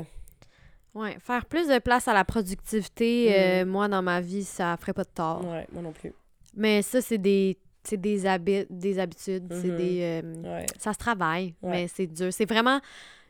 Ouais, 0.95 1.17
faire 1.19 1.45
plus 1.45 1.67
de 1.67 1.79
place 1.79 2.07
à 2.07 2.13
la 2.13 2.23
productivité, 2.23 3.27
Mm. 3.29 3.33
euh, 3.33 3.65
moi, 3.65 3.87
dans 3.87 4.01
ma 4.03 4.21
vie, 4.21 4.43
ça 4.43 4.77
ferait 4.79 4.93
pas 4.93 5.03
de 5.03 5.09
tort. 5.13 5.43
Ouais, 5.45 5.67
moi 5.71 5.81
non 5.81 5.91
plus. 5.91 6.13
Mais 6.55 6.81
ça, 6.83 7.01
c'est 7.01 7.17
des, 7.17 7.57
c'est 7.83 7.97
des, 7.99 8.25
habi- 8.25 8.67
des 8.69 8.99
habitudes, 8.99 9.47
c'est 9.51 9.69
Mhm. 9.69 9.77
des... 9.77 9.99
euh, 10.23 10.33
Ouais. 10.43 10.65
ça 10.77 10.93
se 10.93 10.97
travaille, 10.99 11.55
Ouais. 11.63 11.71
mais 11.71 11.87
c'est 11.87 12.05
dur. 12.07 12.31
C'est 12.31 12.45
vraiment... 12.45 12.79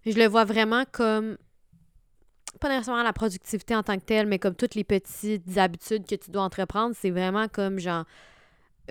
Je 0.05 0.18
le 0.18 0.26
vois 0.28 0.43
vraiment 0.43 0.84
comme... 0.91 1.38
Pas 2.59 2.70
nécessairement 2.70 3.03
la 3.03 3.14
productivité 3.14 3.76
en 3.76 3.84
tant 3.84 3.97
que 3.97 4.03
telle, 4.03 4.28
mais 4.28 4.39
comme 4.39 4.55
toutes 4.55 4.76
les 4.76 4.84
petites 4.84 5.57
habitudes 5.57 6.05
que 6.05 6.16
tu 6.16 6.32
dois 6.32 6.43
entreprendre, 6.43 6.95
c'est 6.97 7.09
vraiment 7.11 7.47
comme, 7.47 7.80
genre, 7.80 8.03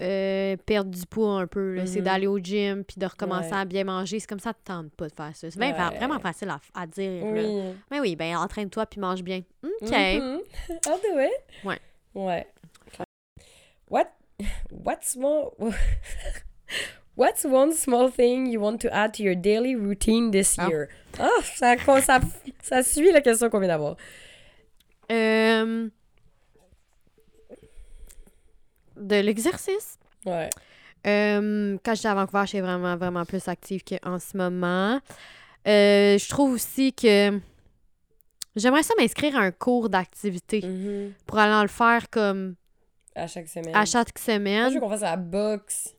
euh, 0.00 0.56
perdre 0.64 0.90
du 0.90 1.04
poids 1.06 1.40
un 1.40 1.46
peu. 1.46 1.84
C'est 1.86 1.98
Mhm. 1.98 2.04
d'aller 2.04 2.26
au 2.26 2.38
gym, 2.38 2.82
puis 2.84 2.96
de 2.98 3.06
recommencer 3.06 3.50
Ouais. 3.52 3.58
à 3.58 3.64
bien 3.64 3.84
manger. 3.84 4.18
C'est 4.20 4.26
comme 4.28 4.40
ça, 4.40 4.52
tu 4.54 4.60
tentes 4.64 4.90
pas 4.94 5.08
de 5.08 5.14
faire 5.14 5.34
ça. 5.36 5.50
C'est 5.50 5.58
Ouais. 5.60 5.72
vraiment 5.72 6.18
facile 6.18 6.48
à, 6.48 6.60
à 6.74 6.86
dire. 6.86 7.24
là. 7.24 7.30
Oui. 7.32 7.74
Mais 7.90 8.00
oui, 8.00 8.16
ben 8.16 8.36
entraîne-toi 8.36 8.86
puis 8.86 9.00
mange 9.00 9.22
bien. 9.22 9.42
OK. 9.62 9.90
Mhm. 9.90 10.40
I'll 10.86 11.00
do 11.02 11.20
it. 11.20 11.64
Ouais. 11.64 11.78
Ouais. 12.14 12.46
What? 13.90 14.06
What's 14.70 15.16
more? 15.16 15.52
What's 17.16 17.44
one 17.44 17.72
small 17.72 18.10
thing 18.10 18.46
you 18.50 18.58
want 18.58 18.78
to 18.78 18.88
add 18.90 19.12
to 19.14 19.22
your 19.22 19.34
daily 19.36 19.74
routine 19.76 20.30
this 20.30 20.56
Ah. 20.58 20.68
year? 20.68 20.88
Ah, 21.18 21.28
ça, 21.42 21.76
ça, 22.00 22.20
ça 22.62 22.82
suit 22.82 23.12
la 23.12 23.20
question 23.20 23.50
qu'on 23.50 23.58
vient 23.58 23.68
d'avoir. 23.68 23.96
Euh, 25.10 25.88
De 28.96 29.16
l'exercice. 29.16 29.98
Ouais. 30.26 30.48
Euh, 31.06 31.76
quand 31.84 31.94
j'étais 31.94 32.08
à 32.08 32.14
Vancouver, 32.14 32.44
j'étais 32.46 32.60
vraiment, 32.60 32.96
vraiment 32.96 33.24
plus 33.24 33.46
active 33.48 33.82
qu'en 33.84 34.18
ce 34.18 34.36
moment. 34.36 35.00
Euh, 35.66 36.18
je 36.18 36.28
trouve 36.28 36.52
aussi 36.52 36.92
que 36.92 37.38
j'aimerais 38.56 38.82
ça 38.82 38.94
m'inscrire 38.98 39.36
à 39.36 39.40
un 39.40 39.50
cours 39.50 39.88
d'activité 39.88 40.60
Mhm. 40.64 41.12
pour 41.26 41.38
aller 41.38 41.54
en 41.54 41.62
le 41.62 41.68
faire 41.68 42.08
comme 42.10 42.54
À 43.14 43.26
chaque 43.26 43.48
semaine. 43.48 43.74
à 43.74 43.84
chaque 43.84 44.08
Moi, 44.16 44.24
je 44.26 44.32
semaine. 44.32 44.74
veux 44.74 44.80
qu'on 44.80 44.88
fasse 44.90 45.00
la 45.02 45.16
boxe. 45.16 45.94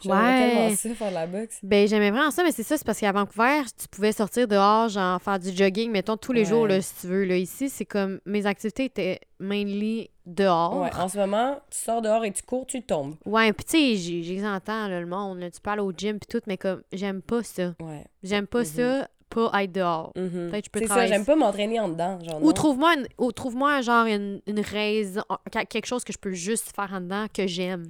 J'aimerais 0.00 0.20
Ouais. 0.20 0.48
tellement 0.54 0.76
ça, 0.76 0.94
faire 0.94 1.08
de 1.10 1.14
la 1.14 1.26
boxe. 1.26 1.58
Ben, 1.62 1.86
j'aimais 1.86 2.10
vraiment 2.10 2.30
ça, 2.30 2.42
mais 2.42 2.50
c'est 2.52 2.62
ça, 2.64 2.76
c'est 2.76 2.84
parce 2.84 2.98
qu'à 2.98 3.12
Vancouver, 3.12 3.62
tu 3.80 3.86
pouvais 3.88 4.12
sortir 4.12 4.48
dehors, 4.48 4.88
genre 4.88 5.20
faire 5.22 5.38
du 5.38 5.50
jogging, 5.54 5.90
mettons, 5.92 6.16
tous 6.16 6.32
les 6.32 6.40
Ouais. 6.40 6.46
jours, 6.46 6.66
là, 6.66 6.80
si 6.80 6.92
tu 7.02 7.06
veux. 7.06 7.24
Là, 7.24 7.36
ici, 7.36 7.68
c'est 7.68 7.84
comme 7.84 8.18
mes 8.26 8.46
activités 8.46 8.86
étaient 8.86 9.20
mainly 9.38 10.10
dehors. 10.26 10.80
Ouais, 10.82 10.90
en 10.98 11.08
ce 11.08 11.18
moment, 11.18 11.60
tu 11.70 11.78
sors 11.78 12.02
dehors 12.02 12.24
et 12.24 12.32
tu 12.32 12.42
cours, 12.42 12.66
tu 12.66 12.82
tombes. 12.82 13.14
Ouais, 13.26 13.52
puis 13.52 13.64
tu 13.64 13.70
sais, 13.72 13.96
j'ai- 13.96 14.22
j'ai 14.22 14.46
entends 14.46 14.88
là, 14.88 15.00
le 15.00 15.06
monde, 15.06 15.38
là, 15.38 15.50
tu 15.50 15.58
aller 15.70 15.82
au 15.82 15.92
gym 15.92 16.18
puis 16.18 16.26
tout, 16.28 16.42
mais 16.46 16.56
comme 16.56 16.82
j'aime 16.92 17.22
pas 17.22 17.42
ça. 17.42 17.74
Ouais. 17.80 18.04
J'aime 18.22 18.46
pas 18.46 18.60
Mhm. 18.60 18.64
ça, 18.64 19.08
pas 19.30 19.62
être 19.62 19.72
dehors. 19.72 20.12
Mhm. 20.16 20.50
Peut-être 20.50 20.50
que 20.62 20.66
je 20.66 20.70
peux 20.70 20.78
C'est 20.80 20.86
ça, 20.86 20.94
travailler 20.94 21.12
j'aime 21.12 21.24
pas 21.24 21.36
m'entraîner 21.36 21.80
en 21.80 21.88
dedans. 21.88 22.18
Genre, 22.22 22.42
Ou 22.44 22.52
trouve-moi 22.52 22.94
trouve-moi 23.32 23.80
genre 23.80 24.06
une, 24.06 24.40
une 24.46 24.60
raison, 24.60 25.22
quel- 25.50 25.66
quelque 25.66 25.86
chose 25.86 26.04
que 26.04 26.12
je 26.12 26.18
peux 26.18 26.32
juste 26.32 26.72
faire 26.74 26.90
en 26.92 27.00
dedans 27.00 27.26
que 27.32 27.46
j'aime. 27.46 27.86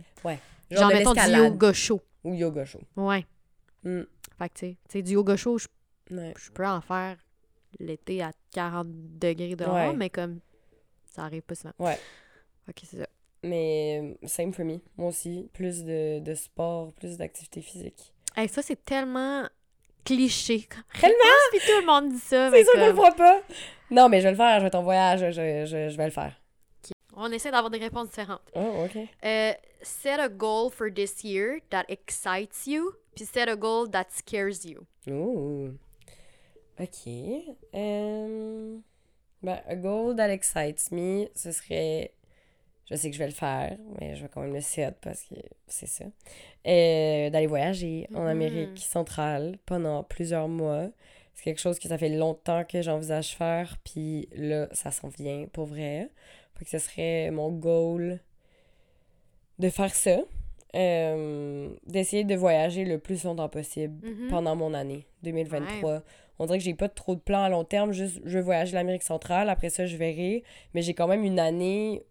Genre, 0.80 0.88
de 0.90 0.94
mettons 0.94 1.12
du 1.12 1.20
yoga 1.20 1.72
chaud. 1.72 2.00
Ou 2.24 2.34
yoga 2.34 2.64
chaud. 2.64 2.80
Ouais. 2.96 3.26
Mm. 3.84 4.02
Fait 4.38 4.48
que 4.48 4.54
tu 4.54 4.66
sais, 4.66 4.76
tu 4.88 4.92
sais, 4.92 5.02
du 5.02 5.12
yoga 5.12 5.36
chaud, 5.36 5.58
je 5.58 5.66
Ouais. 6.10 6.34
peux 6.54 6.66
en 6.66 6.80
faire 6.80 7.16
l'été 7.80 8.22
à 8.22 8.32
40 8.52 8.86
degrés 9.18 9.56
dehors, 9.56 9.74
Ouais. 9.74 9.92
mais 9.94 10.10
comme 10.10 10.40
ça 11.06 11.22
arrive 11.24 11.42
pas 11.42 11.54
souvent. 11.54 11.72
Ouais. 11.78 11.98
Ok, 12.68 12.76
c'est 12.84 12.98
ça. 12.98 13.06
Mais 13.44 14.16
euh, 14.22 14.26
same 14.28 14.52
for 14.52 14.64
me. 14.64 14.78
Moi 14.96 15.08
aussi, 15.08 15.48
plus 15.52 15.82
de, 15.84 16.20
de 16.20 16.34
sport, 16.34 16.92
plus 16.92 17.16
d'activité 17.16 17.60
physique. 17.60 18.12
Hey, 18.36 18.48
ça, 18.48 18.62
c'est 18.62 18.84
tellement 18.84 19.48
cliché. 20.04 20.68
Tellement! 21.00 21.16
Puis 21.50 21.60
tout 21.60 21.80
le 21.80 21.86
monde 21.86 22.12
dit 22.12 22.18
ça. 22.18 22.50
mais 22.50 22.58
C'est 22.64 22.70
sûr 22.70 22.80
qu'on 22.80 22.86
le 22.88 22.94
fera 22.94 23.12
pas. 23.12 23.40
Non, 23.90 24.08
mais 24.08 24.18
je 24.20 24.24
vais 24.24 24.30
le 24.32 24.36
faire. 24.36 24.60
Je 24.60 24.64
vais 24.66 24.76
en 24.76 24.82
voyage. 24.82 25.20
Je, 25.32 25.64
je, 25.66 25.88
je 25.88 25.96
vais 25.96 26.04
le 26.04 26.10
faire. 26.10 26.40
On 27.24 27.30
essaie 27.32 27.50
d'avoir 27.50 27.70
des 27.70 27.78
réponses 27.78 28.08
différentes. 28.10 28.42
Oh, 28.54 28.84
OK. 28.84 28.96
Euh, 29.24 29.52
set 29.82 30.18
a 30.18 30.28
goal 30.28 30.70
for 30.70 30.88
this 30.92 31.22
year 31.22 31.60
that 31.70 31.84
excites 31.88 32.66
you, 32.66 32.92
puis 33.14 33.24
set 33.24 33.48
a 33.48 33.54
goal 33.56 33.88
that 33.90 34.06
scares 34.10 34.64
you. 34.64 34.84
Ooh. 35.08 35.76
OK. 36.80 37.06
Um, 37.74 38.82
ben, 39.42 39.60
a 39.68 39.76
goal 39.76 40.16
that 40.16 40.30
excites 40.30 40.90
me, 40.90 41.28
ce 41.34 41.52
serait... 41.52 42.12
Je 42.90 42.96
sais 42.96 43.08
que 43.08 43.14
je 43.14 43.18
vais 43.20 43.28
le 43.28 43.32
faire, 43.32 43.78
mais 44.00 44.16
je 44.16 44.22
vais 44.22 44.28
quand 44.28 44.40
même 44.42 44.52
le 44.52 44.60
set 44.60 44.96
parce 45.00 45.22
que 45.22 45.36
c'est 45.68 45.86
ça. 45.86 46.04
Euh, 46.66 47.30
D'aller 47.30 47.46
voyager 47.46 48.06
en 48.14 48.22
Mhm. 48.22 48.26
Amérique 48.26 48.78
centrale 48.78 49.56
pendant 49.64 50.02
plusieurs 50.02 50.48
mois. 50.48 50.88
C'est 51.34 51.44
quelque 51.44 51.60
chose 51.60 51.78
que 51.78 51.88
ça 51.88 51.96
fait 51.96 52.10
longtemps 52.10 52.64
que 52.64 52.82
j'envisage 52.82 53.34
faire, 53.36 53.78
puis 53.84 54.28
là, 54.34 54.68
ça 54.72 54.90
s'en 54.90 55.08
vient 55.08 55.46
pour 55.52 55.66
vrai. 55.66 56.10
Fait 56.62 56.64
que 56.64 56.70
ce 56.70 56.78
serait 56.78 57.30
mon 57.32 57.50
goal 57.50 58.20
de 59.58 59.68
faire 59.68 59.94
ça. 59.94 60.18
Euh, 60.74 61.68
D'essayer 61.86 62.24
de 62.24 62.34
voyager 62.34 62.84
le 62.84 62.98
plus 62.98 63.24
longtemps 63.24 63.48
possible 63.48 64.06
Mhm. 64.08 64.28
pendant 64.28 64.54
mon 64.56 64.72
année 64.74 65.06
2023. 65.22 66.02
On 66.38 66.46
dirait 66.46 66.58
que 66.58 66.64
j'ai 66.64 66.74
pas 66.74 66.88
trop 66.88 67.14
de 67.14 67.20
plans 67.20 67.42
à 67.42 67.48
long 67.50 67.64
terme, 67.64 67.92
juste 67.92 68.20
je 68.24 68.38
veux 68.38 68.44
voyager 68.44 68.72
l'Amérique 68.74 69.02
centrale, 69.02 69.50
après 69.50 69.68
ça 69.70 69.86
je 69.86 69.96
verrai, 69.96 70.44
mais 70.72 70.80
j'ai 70.82 70.94
quand 70.94 71.06
même 71.06 71.24
une 71.24 71.38
année 71.38 72.02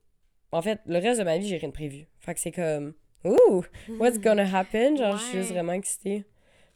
en 0.52 0.62
fait, 0.62 0.80
le 0.86 0.98
reste 1.00 1.20
de 1.20 1.26
ma 1.26 1.38
vie, 1.38 1.48
j'ai 1.48 1.58
rien 1.58 1.70
de 1.70 1.74
prévu. 1.74 2.08
Fait 2.20 2.34
que 2.34 2.40
c'est 2.40 2.52
comme 2.52 2.94
ouh, 3.24 3.64
what's 4.00 4.20
gonna 4.22 4.44
happen? 4.58 4.96
Genre 4.98 5.18
je 5.18 5.24
suis 5.24 5.38
juste 5.40 5.52
vraiment 5.52 5.74
excitée 5.74 6.26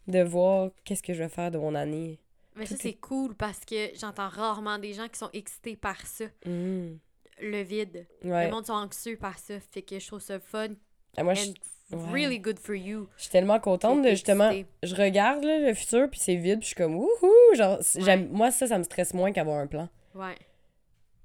de 0.07 0.21
voir 0.23 0.71
qu'est-ce 0.85 1.03
que 1.03 1.13
je 1.13 1.21
vais 1.23 1.29
faire 1.29 1.51
de 1.51 1.57
mon 1.57 1.75
année. 1.75 2.19
Mais 2.55 2.65
ça, 2.65 2.75
c'est 2.79 2.93
cool 2.93 3.35
parce 3.35 3.65
que 3.65 3.89
j'entends 3.99 4.29
rarement 4.29 4.79
des 4.79 4.93
gens 4.93 5.07
qui 5.09 5.19
sont 5.19 5.29
excités 5.33 5.75
par 5.75 6.05
ça. 6.07 6.25
Mhm. 6.45 6.97
Le 7.41 7.61
vide. 7.63 8.07
Ouais. 8.23 8.45
Le 8.45 8.51
monde 8.51 8.65
sont 8.65 8.73
anxieux 8.73 9.17
par 9.17 9.37
ça. 9.39 9.55
Fait 9.71 9.81
que 9.81 9.99
je 9.99 10.07
trouve 10.07 10.21
ça 10.21 10.39
fun 10.39 10.69
Ah, 11.17 11.23
moi 11.23 11.33
je 11.33 11.47
ouais. 11.95 12.11
really 12.11 12.39
good 12.39 12.57
for 12.59 12.75
you. 12.75 13.07
je 13.17 13.23
suis 13.23 13.31
tellement 13.31 13.59
contente 13.59 14.01
de 14.03 14.09
justement 14.09 14.51
je 14.83 14.95
regarde 14.95 15.43
là, 15.43 15.59
le 15.59 15.73
futur 15.73 16.09
puis 16.09 16.19
c'est 16.19 16.35
vide, 16.35 16.59
puis 16.59 16.63
je 16.63 16.67
suis 16.67 16.75
comme 16.75 16.95
wouhou, 16.95 17.55
genre 17.55 17.79
Ouais. 17.95 18.17
moi 18.17 18.51
ça 18.51 18.67
ça 18.67 18.77
me 18.77 18.83
stresse 18.83 19.13
moins 19.13 19.31
qu'avoir 19.31 19.59
un 19.59 19.67
plan 19.67 19.89
Ouais. 20.13 20.35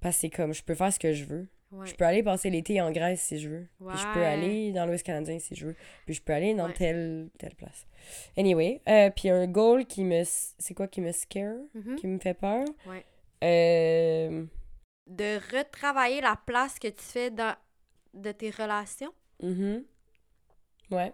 parce 0.01 0.17
que 0.17 0.21
c'est 0.23 0.31
comme 0.31 0.53
je 0.53 0.63
peux 0.63 0.75
faire 0.75 0.93
ce 0.93 0.99
que 0.99 1.13
je 1.13 1.25
veux. 1.25 1.49
Ouais. 1.73 1.87
Je 1.87 1.95
peux 1.95 2.05
aller 2.05 2.25
passer 2.25 2.51
l'été 2.51 2.81
en 2.81 2.91
Grèce 2.91 3.21
si 3.23 3.39
je 3.39 3.49
veux. 3.49 3.69
Puis 3.79 3.97
je 3.97 4.13
peux 4.13 4.25
aller 4.25 4.73
dans 4.73 4.87
l'Ouest 4.87 5.07
canadien 5.07 5.39
si 5.39 5.55
je 5.55 5.69
veux. 5.69 5.77
Puis 6.05 6.15
je 6.17 6.21
peux 6.23 6.33
aller 6.33 6.53
dans 6.53 6.69
telle, 6.73 7.31
telle 7.39 7.55
place. 7.55 7.87
Anyway, 8.37 8.81
euh, 8.89 9.09
puis 9.15 9.31
un 9.31 9.47
goal 9.47 9.87
qui 9.87 10.03
me... 10.03 10.23
C'est 10.25 10.75
quoi 10.75 10.89
qui 10.89 11.01
me 11.01 11.13
scare? 11.13 11.55
Mhm. 11.75 11.95
Qui 11.95 12.09
me 12.09 12.19
fait 12.19 12.35
peur? 12.35 12.65
Ouais. 12.89 13.05
Euh... 13.45 14.45
De 15.11 15.41
retravailler 15.57 16.21
la 16.21 16.37
place 16.37 16.79
que 16.79 16.87
tu 16.89 17.03
fais 17.03 17.31
dans 17.31 17.55
de 18.15 18.31
tes 18.33 18.51
relations? 18.51 19.13
mhm. 19.43 19.85
Ouais. 20.91 21.13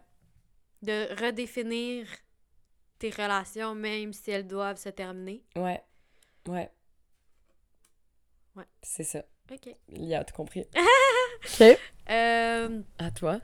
De 0.83 1.09
redéfinir 1.25 2.07
tes 2.99 3.11
relations, 3.11 3.75
même 3.75 4.13
si 4.13 4.31
elles 4.31 4.47
doivent 4.47 4.79
se 4.79 4.89
terminer? 4.91 5.43
Ouais. 5.57 5.83
Ouais. 6.47 6.71
Ouais. 8.55 8.65
C'est 8.83 9.05
ça. 9.05 9.25
OK. 9.51 9.75
Il 9.89 10.05
y 10.05 10.15
a 10.15 10.25
tout 10.25 10.35
compris. 10.35 10.65
OK. 11.61 11.79
Euh, 12.11 12.83
À 12.99 13.11
toi. 13.11 13.41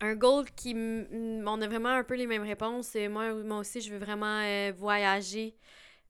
un 0.00 0.14
goal 0.14 0.50
qui... 0.52 0.74
On 0.74 1.60
a 1.62 1.66
vraiment 1.66 1.90
un 1.90 2.04
peu 2.04 2.14
les 2.14 2.26
mêmes 2.26 2.42
réponses. 2.44 2.94
Et 2.96 3.08
moi, 3.08 3.32
moi 3.34 3.58
aussi, 3.58 3.80
je 3.80 3.92
veux 3.92 3.98
vraiment 3.98 4.40
euh, 4.42 4.72
voyager. 4.76 5.54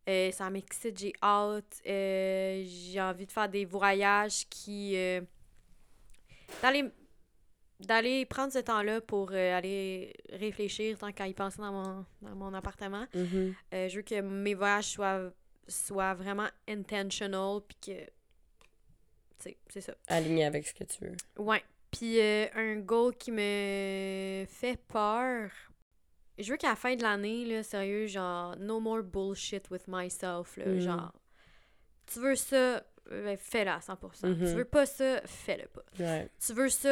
Euh, 0.09 0.31
ça 0.33 0.51
m'excite, 0.51 0.99
j'ai 0.99 1.13
hâte. 1.23 1.81
Euh, 1.87 2.65
j'ai 2.67 3.01
envie 3.01 3.27
de 3.27 3.33
faire 3.33 3.49
des 3.49 3.65
voyages 3.65 4.47
qui... 4.49 4.97
euh, 4.97 5.21
d'aller 6.63 6.91
d'aller 7.81 8.25
prendre 8.25 8.53
ce 8.53 8.61
temps-là 8.61 9.01
pour 9.01 9.33
aller 9.33 10.15
réfléchir 10.31 10.97
tant 10.97 11.13
qu'à 11.13 11.27
y 11.27 11.35
penser 11.35 11.59
dans 11.59 11.73
mon, 11.73 12.07
dans 12.23 12.35
mon 12.37 12.55
appartement. 12.55 13.05
Mhm. 13.15 13.55
Euh, 13.75 13.89
je 13.89 13.97
veux 13.97 14.03
que 14.03 14.21
mes 14.21 14.55
voyages 14.55 14.91
soient, 14.91 15.33
soient 15.67 16.15
vraiment 16.15 16.49
intentional, 16.69 17.61
puis 17.67 17.77
que... 17.85 18.05
Tu 18.05 19.51
sais, 19.51 19.57
c'est 19.69 19.81
ça. 19.81 19.95
Aligné 20.07 20.45
avec 20.45 20.67
ce 20.67 20.73
que 20.73 20.85
tu 20.85 21.05
veux. 21.05 21.17
Ouais. 21.37 21.63
Puis 21.91 22.21
euh, 22.21 22.47
un 22.55 22.77
goal 22.77 23.15
qui 23.17 23.33
me 23.33 24.45
fait 24.49 24.79
peur. 24.89 25.51
Je 26.39 26.51
veux 26.51 26.57
qu'à 26.57 26.71
la 26.71 26.77
fin 26.77 26.95
de 26.97 27.03
l'année, 27.03 27.45
là, 27.45 27.63
sérieux, 27.63 28.07
genre, 28.07 28.57
no 28.59 28.81
more 28.81 29.03
bullshit 29.03 29.71
with 29.71 29.85
myself, 29.87 30.57
là. 30.57 30.67
Mhm. 30.67 30.81
Genre, 30.81 31.13
tu 32.07 32.19
veux 32.21 32.35
ça, 32.37 32.85
euh, 33.13 33.37
fais-le 33.39 33.71
à 33.71 33.81
100%. 33.81 34.29
Mhm. 34.29 34.39
Tu 34.39 34.55
veux 34.55 34.65
pas 34.65 34.85
ça, 34.87 35.21
fais-le 35.27 35.69
pas. 35.69 35.85
Ouais. 36.01 36.29
Tu 36.45 36.53
veux 36.53 36.69
ça, 36.69 36.89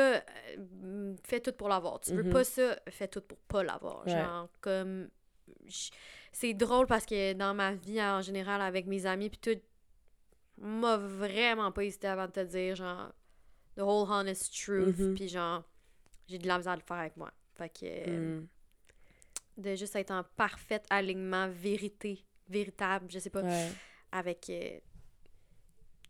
euh, 0.57 1.15
fais 1.25 1.41
tout 1.41 1.53
pour 1.53 1.69
l'avoir. 1.69 2.01
Tu 2.01 2.15
veux 2.15 2.23
Mhm. 2.23 2.33
pas 2.33 2.45
ça, 2.45 2.77
fais 2.89 3.09
tout 3.09 3.21
pour 3.23 3.39
pas 3.49 3.63
l'avoir. 3.65 4.07
Ouais. 4.07 4.13
Genre, 4.13 4.49
comme. 4.61 5.09
C'est 6.33 6.55
drôle 6.55 6.87
parce 6.87 7.05
que 7.05 7.35
dans 7.35 7.53
ma 7.55 7.75
vie 7.75 8.01
en 8.03 8.23
général, 8.23 8.61
avec 8.63 8.87
mes 8.87 9.05
amis, 9.07 9.29
puis 9.29 9.39
tout, 9.39 9.61
m'a 10.59 10.97
vraiment 10.97 11.73
pas 11.73 11.85
hésité 11.85 12.07
avant 12.07 12.27
de 12.27 12.33
te 12.33 12.41
dire, 12.45 12.75
genre, 12.77 13.13
the 13.77 13.81
whole 13.81 14.09
honest 14.11 14.55
truth, 14.55 14.99
Mhm. 14.99 15.15
puis 15.15 15.29
genre, 15.29 15.63
j'ai 16.29 16.39
de 16.39 16.47
la 16.47 16.59
misère 16.59 16.73
à 16.73 16.77
le 16.77 16.83
faire 16.83 16.97
avec 16.99 17.17
moi. 17.17 17.31
Fait 17.55 17.69
que. 17.69 18.43
De 19.57 19.75
juste 19.75 19.95
être 19.97 20.11
en 20.13 20.23
parfait 20.37 20.83
alignement, 20.91 21.49
vérité, 21.49 22.25
véritable, 22.49 23.07
je 23.11 23.19
sais 23.19 23.31
pas, 23.31 23.43
Ouais. 23.43 23.69
avec. 24.11 24.49
euh, 24.51 24.79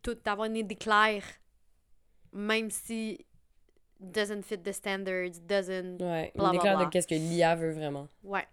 tout, 0.01 0.15
d'avoir 0.15 0.47
une 0.47 0.57
idée 0.57 0.75
claire, 0.75 1.23
même 2.33 2.69
si 2.69 3.25
doesn't 3.99 4.41
fit 4.43 4.57
the 4.57 4.71
standards, 4.73 5.39
doesn't... 5.47 6.01
Ouais, 6.01 6.31
Bla, 6.35 6.45
une 6.45 6.49
bla, 6.49 6.51
déclare 6.51 6.75
bla. 6.77 6.85
de 6.85 6.89
qu'est-ce 6.89 7.07
que 7.07 7.15
l'IA 7.15 7.55
veut 7.55 7.71
vraiment. 7.71 8.09
Ouais. 8.23 8.45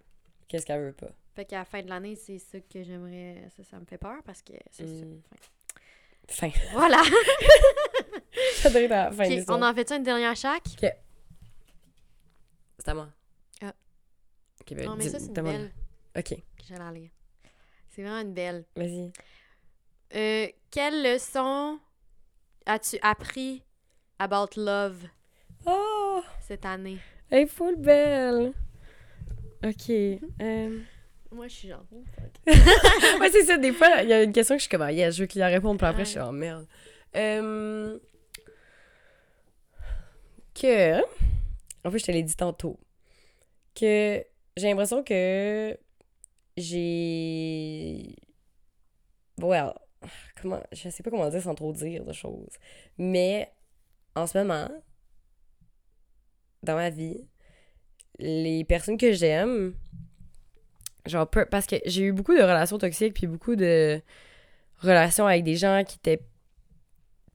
Qu'est-ce 0.46 0.64
qu'elle 0.64 0.80
veut 0.80 0.92
pas. 0.92 1.10
Fait 1.34 1.44
qu'à 1.44 1.58
la 1.58 1.64
fin 1.64 1.82
de 1.82 1.88
l'année, 1.88 2.14
c'est 2.14 2.38
ça 2.38 2.58
que 2.60 2.82
j'aimerais... 2.84 3.48
Ça, 3.56 3.64
ça 3.64 3.78
me 3.80 3.84
fait 3.84 3.98
peur 3.98 4.22
parce 4.24 4.42
que 4.42 4.52
c'est 4.70 4.86
ça. 4.86 5.04
Mm. 5.04 5.20
Fin. 6.28 6.50
Fin. 6.50 6.58
Voilà! 6.72 7.02
J'adorais 8.62 8.86
la 8.88 9.10
fin 9.10 9.24
de 9.24 9.28
Ok, 9.30 9.36
l'histoire. 9.36 9.58
on 9.58 9.62
en 9.62 9.74
fait 9.74 9.90
une 9.92 10.02
dernière 10.04 10.36
chaque? 10.36 10.68
C'est 12.78 12.88
à 12.88 12.94
moi. 12.94 13.08
Non, 14.74 14.96
mais 14.96 15.08
ça, 15.08 15.18
c'est 15.18 15.26
une 15.26 15.32
belle 15.32 15.72
Ok, 16.16 16.34
j'allais 16.68 16.82
en 16.82 16.90
lire. 16.90 17.10
C'est 17.90 18.02
vraiment 18.02 18.20
une 18.20 18.34
belle. 18.34 18.64
vas-y. 18.76 19.12
Euh, 20.14 20.48
quelle 20.70 21.02
leçon 21.04 21.78
as-tu 22.66 22.98
appris 23.02 23.62
about 24.18 24.48
love 24.56 25.06
Oh! 25.66 26.22
cette 26.40 26.64
année? 26.64 26.98
Elle 27.30 27.42
est 27.42 27.46
full 27.46 27.76
belle! 27.76 28.52
Ok. 29.64 29.90
euh, 30.40 30.80
Moi, 31.30 31.46
je 31.48 31.52
suis 31.54 31.68
genre... 31.68 31.84
ouais, 32.46 33.30
c'est 33.30 33.44
ça. 33.44 33.56
Des 33.58 33.72
fois, 33.72 34.02
il 34.02 34.08
y 34.08 34.12
a 34.12 34.22
une 34.22 34.32
question 34.32 34.56
que 34.56 34.58
je 34.60 34.62
suis 34.66 34.70
comme, 34.70 34.82
ah, 34.82 34.92
je 35.10 35.20
veux 35.20 35.26
qu'il 35.26 35.40
y 35.40 35.44
réponde, 35.44 35.78
puis 35.78 35.86
après, 35.86 36.04
je 36.04 36.10
suis 36.10 36.20
en 36.20 36.32
merde. 36.32 36.66
Euh, 37.16 37.98
Que. 40.54 41.00
En 41.84 41.90
fait, 41.90 41.98
je 41.98 42.04
te 42.06 42.10
l'ai 42.12 42.22
dit 42.22 42.36
tantôt. 42.36 42.78
Que 43.74 44.24
j'ai 44.60 44.68
l'impression 44.68 45.02
que 45.02 45.76
j'ai. 46.56 48.16
Well, 49.38 49.72
comment. 50.40 50.62
Je 50.72 50.88
sais 50.88 51.02
pas 51.02 51.10
comment 51.10 51.28
dire 51.28 51.42
sans 51.42 51.54
trop 51.54 51.72
dire 51.72 52.04
de 52.04 52.12
choses. 52.12 52.56
Mais 52.98 53.50
en 54.14 54.26
ce 54.26 54.38
moment, 54.38 54.68
dans 56.62 56.74
ma 56.74 56.90
vie, 56.90 57.26
les 58.18 58.64
personnes 58.64 58.98
que 58.98 59.12
j'aime, 59.12 59.74
genre, 61.06 61.28
parce 61.28 61.66
que 61.66 61.76
j'ai 61.86 62.02
eu 62.02 62.12
beaucoup 62.12 62.34
de 62.34 62.42
relations 62.42 62.78
toxiques, 62.78 63.14
puis 63.14 63.26
beaucoup 63.26 63.56
de 63.56 64.00
relations 64.78 65.26
avec 65.26 65.44
des 65.44 65.56
gens 65.56 65.82
qui 65.86 65.96
étaient 65.96 66.22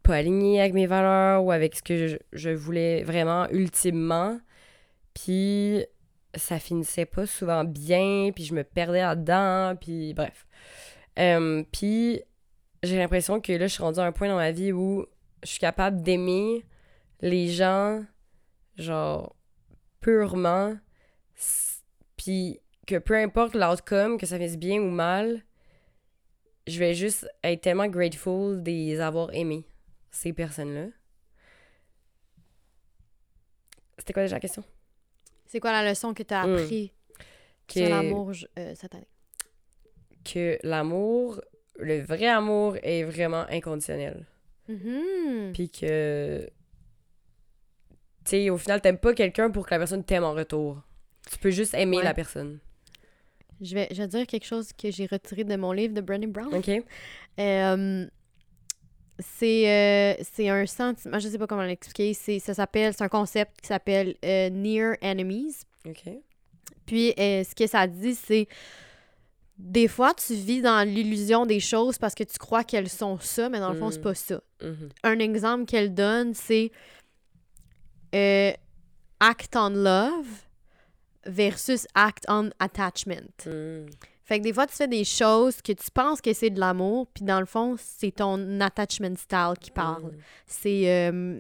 pas 0.04 0.18
alignés 0.18 0.62
avec 0.62 0.74
mes 0.74 0.86
valeurs 0.86 1.44
ou 1.44 1.52
avec 1.52 1.76
ce 1.76 1.82
que 1.82 2.20
je 2.32 2.50
voulais 2.52 3.04
vraiment 3.04 3.50
ultimement. 3.50 4.40
Puis 5.16 5.86
ça 6.36 6.60
finissait 6.60 7.06
pas 7.06 7.26
souvent 7.26 7.64
bien, 7.64 8.32
puis 8.34 8.44
je 8.46 8.54
me 8.54 8.64
perdais 8.64 9.02
là-dedans, 9.02 9.76
puis 9.80 10.14
bref. 10.14 10.46
Euh, 11.20 11.64
puis 11.72 12.22
j'ai 12.84 12.98
l'impression 12.98 13.40
que 13.42 13.54
là, 13.54 13.68
je 13.68 13.74
suis 13.74 13.84
rendue 13.84 14.00
à 14.00 14.06
un 14.06 14.12
point 14.12 14.28
dans 14.28 14.36
ma 14.36 14.52
vie 14.52 14.72
où 14.72 15.06
je 15.44 15.50
suis 15.50 15.60
capable 15.60 16.02
d'aimer 16.02 16.66
les 17.22 17.48
gens, 17.48 18.04
genre, 18.78 19.36
purement, 20.02 20.78
puis 22.18 22.60
que 22.86 22.98
peu 22.98 23.16
importe 23.16 23.56
l'outcome, 23.56 24.18
que 24.18 24.26
ça 24.26 24.38
fasse 24.38 24.58
bien 24.58 24.80
ou 24.80 24.90
mal, 24.90 25.44
je 26.68 26.80
vais 26.80 26.94
juste 26.94 27.28
être 27.44 27.62
tellement 27.62 27.88
grateful 27.88 28.62
de 28.62 28.72
les 28.72 29.00
avoir 29.00 29.30
ces 30.12 30.34
personnes-là. 30.34 30.88
C'était 33.98 34.14
quoi 34.14 34.24
déjà 34.24 34.36
la 34.36 34.40
question? 34.40 34.64
C'est 35.56 35.62
quoi 35.62 35.72
la 35.72 35.89
leçon 35.89 36.14
que 36.14 36.22
tu 36.22 36.34
as 36.34 36.45
Mm. 36.45 36.53
appris 36.58 36.91
Que, 37.66 37.74
sur 37.80 37.88
l'amour 37.89 38.32
euh, 38.60 38.74
cette 38.76 38.93
année? 38.93 39.08
que 40.26 40.58
l'amour, 40.64 41.39
le 41.80 42.01
vrai 42.01 42.28
amour 42.28 42.76
est 42.84 43.03
vraiment 43.03 43.45
inconditionnel. 43.49 44.26
Mhm. 44.68 45.53
Puis 45.53 45.70
que. 45.70 46.45
Tu 48.26 48.32
sais, 48.32 48.49
au 48.49 48.58
final, 48.58 48.82
t'aimes 48.82 48.97
pas 48.97 49.14
quelqu'un 49.14 49.49
pour 49.49 49.66
que 49.66 49.72
la 49.74 49.78
personne 49.78 50.03
t'aime 50.03 50.26
en 50.26 50.34
retour. 50.34 50.82
Tu 51.32 51.38
peux 51.38 51.51
juste 51.51 51.74
aimer 51.74 51.97
Ouais. 51.99 52.03
la 52.03 52.14
personne. 52.14 52.60
Je 53.62 53.74
vais, 53.76 53.88
je 53.91 54.01
vais 54.01 54.08
dire 54.10 54.28
quelque 54.28 54.45
chose 54.45 54.74
que 54.74 54.91
j'ai 54.91 55.06
retiré 55.06 55.45
de 55.45 55.56
mon 55.56 55.72
livre 55.72 55.93
de 55.93 56.01
Brené 56.01 56.28
Brown. 56.28 56.53
OK? 56.53 56.70
Euh, 57.39 58.06
c'est 59.20 59.70
euh, 60.20 60.24
c'est 60.24 60.49
un 60.49 60.66
sentiment, 60.66 61.20
je 61.20 61.30
sais 61.30 61.38
pas 61.38 61.47
comment 61.47 61.63
l'expliquer, 61.63 62.13
c'est 62.13 62.39
ça 62.39 62.53
s'appelle 62.53 62.93
c'est 62.93 63.03
un 63.03 63.09
concept 63.09 63.61
qui 63.61 63.68
s'appelle 63.68 64.16
euh, 64.26 64.49
near 64.49 64.95
enemies. 65.01 65.55
OK. 65.88 66.03
Puis 66.86 67.13
euh, 67.18 67.43
ce 67.43 67.55
que 67.55 67.68
ça 67.68 67.88
dit 67.88 68.16
c'est 68.16 68.47
des 69.57 69.88
fois 69.88 70.13
tu 70.13 70.34
vis 70.34 70.61
dans 70.61 70.86
l'illusion 70.88 71.45
des 71.45 71.61
choses 71.61 71.97
parce 71.97 72.13
que 72.13 72.24
tu 72.26 72.38
crois 72.38 72.63
qu'elles 72.66 72.89
sont 72.89 73.18
ça 73.20 73.47
mais 73.49 73.59
dans 73.59 73.72
le 73.72 73.80
fond 73.80 73.88
Mm. 73.88 73.91
c'est 73.91 74.01
pas 74.01 74.16
ça. 74.16 74.41
Mhm. 74.61 74.89
Un 75.03 75.20
exemple 75.20 75.66
qu'elle 75.66 75.93
donne 75.93 76.34
c'est 76.34 76.72
euh, 78.13 78.51
act 79.20 79.55
on 79.55 79.70
love 79.70 80.28
versus 81.26 81.88
act 81.95 82.26
on 82.28 82.49
attachment. 82.59 83.32
Mm. 83.45 83.86
Fait 84.26 84.40
que 84.40 84.44
des 84.44 84.54
fois, 84.54 84.66
tu 84.66 84.74
fais 84.76 84.88
des 84.88 85.04
choses 85.04 85.62
que 85.62 85.72
tu 85.72 85.92
penses 85.94 86.20
que 86.20 86.34
c'est 86.34 86.50
de 86.50 86.60
l'amour, 86.60 87.08
puis 87.14 87.24
dans 87.24 87.40
le 87.40 87.46
fond, 87.46 87.76
c'est 87.78 88.12
ton 88.12 88.60
attachment 88.60 89.16
style 89.16 89.54
qui 89.60 89.70
parle. 89.72 90.04
Mhm. 90.04 90.12
C'est. 90.48 90.84
euh, 90.90 91.40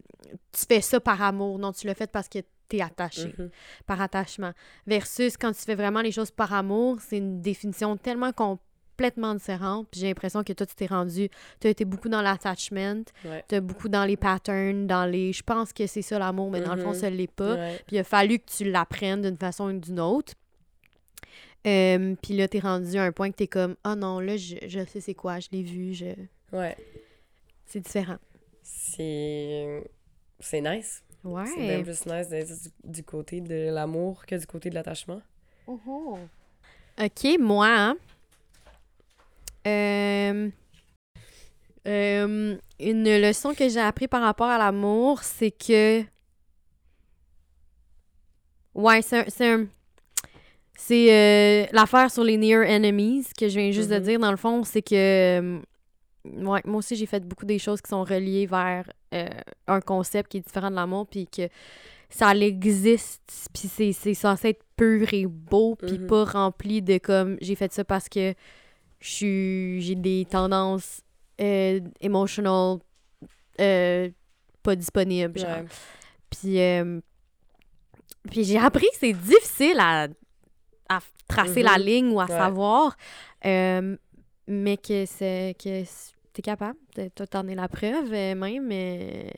tu 0.51 0.65
fais 0.67 0.81
ça 0.81 0.99
par 0.99 1.21
amour, 1.21 1.57
non, 1.59 1.71
tu 1.71 1.87
le 1.87 1.93
fais 1.95 2.07
parce 2.07 2.29
que 2.29 2.39
t'es 2.67 2.81
attaché, 2.81 3.33
Mhm. 3.37 3.49
par 3.85 4.01
attachement. 4.01 4.51
Versus 4.87 5.35
quand 5.37 5.51
tu 5.51 5.61
fais 5.61 5.75
vraiment 5.75 6.01
les 6.01 6.11
choses 6.11 6.31
par 6.31 6.53
amour, 6.53 6.97
c'est 6.99 7.17
une 7.17 7.41
définition 7.41 7.95
tellement 7.97 8.31
complètement 8.33 9.35
différente. 9.35 9.87
Puis 9.91 10.01
j'ai 10.01 10.07
l'impression 10.07 10.43
que 10.43 10.53
toi, 10.53 10.65
tu 10.65 10.75
t'es 10.75 10.85
rendu. 10.87 11.29
Tu 11.59 11.67
as 11.67 11.69
été 11.71 11.85
beaucoup 11.85 12.09
dans 12.09 12.21
l'attachment, 12.21 13.03
Ouais. 13.23 13.43
tu 13.47 13.55
as 13.55 13.61
beaucoup 13.61 13.89
dans 13.89 14.05
les 14.05 14.17
patterns, 14.17 14.87
dans 14.87 15.05
les. 15.05 15.33
Je 15.33 15.43
pense 15.43 15.73
que 15.73 15.85
c'est 15.87 16.01
ça 16.01 16.17
l'amour, 16.19 16.49
mais 16.51 16.61
dans 16.61 16.75
le 16.75 16.81
fond, 16.81 16.89
Mhm. 16.93 16.99
ça 16.99 17.09
l'est 17.09 17.31
pas. 17.31 17.55
Ouais. 17.55 17.81
Puis 17.87 17.95
il 17.97 17.99
a 17.99 18.03
fallu 18.03 18.39
que 18.39 18.45
tu 18.45 18.69
l'apprennes 18.69 19.21
d'une 19.21 19.37
façon 19.37 19.65
ou 19.73 19.79
d'une 19.79 19.99
autre. 19.99 20.33
Euh, 21.65 22.15
puis 22.21 22.35
là, 22.35 22.47
t'es 22.47 22.59
rendu 22.59 22.95
à 22.97 23.03
un 23.03 23.11
point 23.11 23.31
que 23.31 23.37
t'es 23.37 23.47
comme, 23.47 23.75
ah 23.83 23.95
non, 23.95 24.19
là, 24.19 24.37
je, 24.37 24.55
je 24.67 24.85
sais 24.85 25.01
c'est 25.01 25.15
quoi, 25.15 25.39
je 25.39 25.47
l'ai 25.51 25.63
vu, 25.63 25.93
je... 25.93 26.05
Ouais. 26.51 26.77
c'est 27.65 27.79
différent. 27.79 28.17
C'est. 28.61 29.83
C'est 30.39 30.61
nice. 30.61 31.01
Ouais. 31.23 31.45
C'est 31.47 31.67
bien 31.67 31.81
plus 31.81 32.05
nice 32.05 32.29
d'être 32.29 32.47
du, 32.49 32.69
du 32.91 33.03
côté 33.03 33.41
de 33.41 33.71
l'amour 33.71 34.25
que 34.27 34.35
du 34.35 34.45
côté 34.45 34.69
de 34.69 34.75
l'attachement. 34.75 35.21
Ok, 35.67 37.27
moi, 37.39 37.67
hein, 37.67 37.97
euh, 39.65 40.49
euh, 41.87 42.57
une 42.79 43.17
leçon 43.21 43.53
que 43.55 43.67
j'ai 43.67 43.79
appris 43.79 44.07
par 44.07 44.21
rapport 44.21 44.47
à 44.49 44.59
l'amour, 44.59 45.23
c'est 45.23 45.49
que. 45.51 46.03
Ouais, 48.75 49.01
c'est 49.01 49.19
un- 49.19 49.25
c'est 49.29 49.49
un- 49.51 49.67
C'est 50.77 51.11
euh, 51.11 51.67
l'affaire 51.71 52.11
sur 52.11 52.23
les 52.23 52.37
near 52.37 52.63
enemies 52.63 53.25
que 53.37 53.47
je 53.47 53.59
viens 53.59 53.71
juste 53.71 53.89
de 53.89 53.95
Mhm. 53.97 54.03
dire. 54.03 54.19
Dans 54.19 54.31
le 54.31 54.37
fond, 54.37 54.63
c'est 54.63 54.81
que. 54.81 54.93
euh, 55.39 55.59
ouais, 56.25 56.61
moi 56.65 56.77
aussi, 56.77 56.95
j'ai 56.95 57.05
fait 57.05 57.25
beaucoup 57.25 57.45
des 57.45 57.59
choses 57.59 57.81
qui 57.81 57.89
sont 57.89 58.03
reliées 58.03 58.45
vers 58.45 58.89
euh, 59.13 59.27
un 59.67 59.79
concept 59.81 60.31
qui 60.31 60.37
est 60.37 60.41
différent 60.41 60.69
de 60.69 60.75
l'amour, 60.75 61.07
puis 61.07 61.27
que 61.27 61.47
ça 62.09 62.33
existe, 62.35 63.49
puis 63.53 63.93
c'est 63.93 64.13
censé 64.13 64.49
être 64.49 64.63
pur 64.75 65.13
et 65.13 65.25
beau, 65.25 65.75
puis 65.75 65.97
Mhm. 65.99 66.07
pas 66.07 66.23
rempli 66.25 66.81
de 66.81 66.97
comme 66.97 67.37
j'ai 67.41 67.55
fait 67.55 67.71
ça 67.73 67.83
parce 67.83 68.07
que 68.09 68.33
j'ai 68.99 69.95
des 69.95 70.25
tendances 70.29 71.01
euh, 71.41 71.79
emotional 72.01 72.77
euh, 73.59 74.09
pas 74.63 74.75
disponibles. 74.75 75.37
genre. 75.39 75.63
Puis, 76.29 76.57
puis 78.29 78.43
j'ai 78.43 78.57
appris 78.57 78.87
que 78.93 78.97
c'est 78.99 79.13
difficile 79.13 79.77
à, 79.79 80.07
tracer 81.27 81.63
la 81.63 81.77
Mhm. 81.77 81.83
ligne 81.85 82.09
ou 82.11 82.19
à 82.19 82.25
Ouais. 82.25 82.29
savoir, 82.31 82.95
euh, 83.45 83.97
mais 84.47 84.77
que 84.77 85.05
c'est 85.05 85.55
que 85.61 85.83
t'es 86.33 86.41
capable. 86.41 86.77
de- 86.95 87.09
Toi, 87.09 87.27
t'en 87.27 87.47
es 87.47 87.55
la 87.55 87.67
preuve, 87.67 88.13
euh, 88.13 88.35
même, 88.35 88.69
euh, 88.71 89.29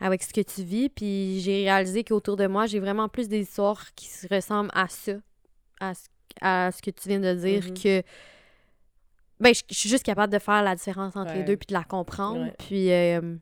avec 0.00 0.22
ce 0.22 0.32
que 0.32 0.40
tu 0.40 0.62
vis. 0.62 0.88
Puis 0.88 1.40
j'ai 1.40 1.64
réalisé 1.64 2.04
qu'autour 2.04 2.36
de 2.36 2.46
moi, 2.46 2.66
j'ai 2.66 2.80
vraiment 2.80 3.08
plus 3.08 3.28
des 3.28 3.40
histoires 3.40 3.94
qui 3.94 4.06
se 4.06 4.26
ressemblent 4.32 4.70
à 4.74 4.88
ça, 4.88 5.12
à 5.80 5.94
ce, 5.94 6.06
à 6.40 6.70
ce 6.72 6.80
que 6.82 6.90
tu 6.90 7.08
viens 7.08 7.20
de 7.20 7.34
dire, 7.34 7.64
Mhm. 7.68 7.74
que... 7.74 8.02
Ben, 9.40 9.54
je 9.54 9.62
je 9.70 9.74
suis 9.74 9.88
juste 9.88 10.04
capable 10.04 10.32
de 10.32 10.38
faire 10.38 10.62
la 10.62 10.74
différence 10.76 11.16
entre 11.16 11.32
les 11.32 11.44
deux 11.44 11.56
puis 11.56 11.66
de 11.68 11.72
la 11.72 11.84
comprendre. 11.84 12.42
Ouais. 12.44 12.54
Puis 12.58 12.90
euh, 12.92 13.36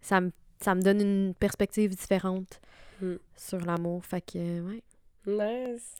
ça 0.00 0.20
me 0.20 0.30
ça 0.60 0.76
me 0.76 0.80
donne 0.82 1.00
une 1.00 1.34
perspective 1.34 1.90
différente 1.96 2.60
Mm. 3.00 3.14
sur 3.36 3.58
l'amour. 3.62 4.04
Fait 4.04 4.20
que, 4.20 4.60
ouais. 4.60 4.82
Nice. 5.26 5.96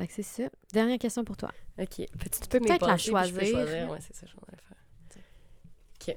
Fait 0.00 0.06
que 0.06 0.14
c'est 0.14 0.22
ça. 0.22 0.44
Dernière 0.72 0.98
question 0.98 1.24
pour 1.24 1.36
toi. 1.36 1.50
Ok. 1.78 1.96
Peux-tu 2.18 2.48
peux 2.48 2.58
peut-être 2.60 2.86
la 2.86 2.96
choisir. 2.96 3.90
Ouais, 3.90 3.98
c'est 4.00 4.16
ça, 4.16 4.26
faire. 4.26 5.26
Ok. 6.00 6.16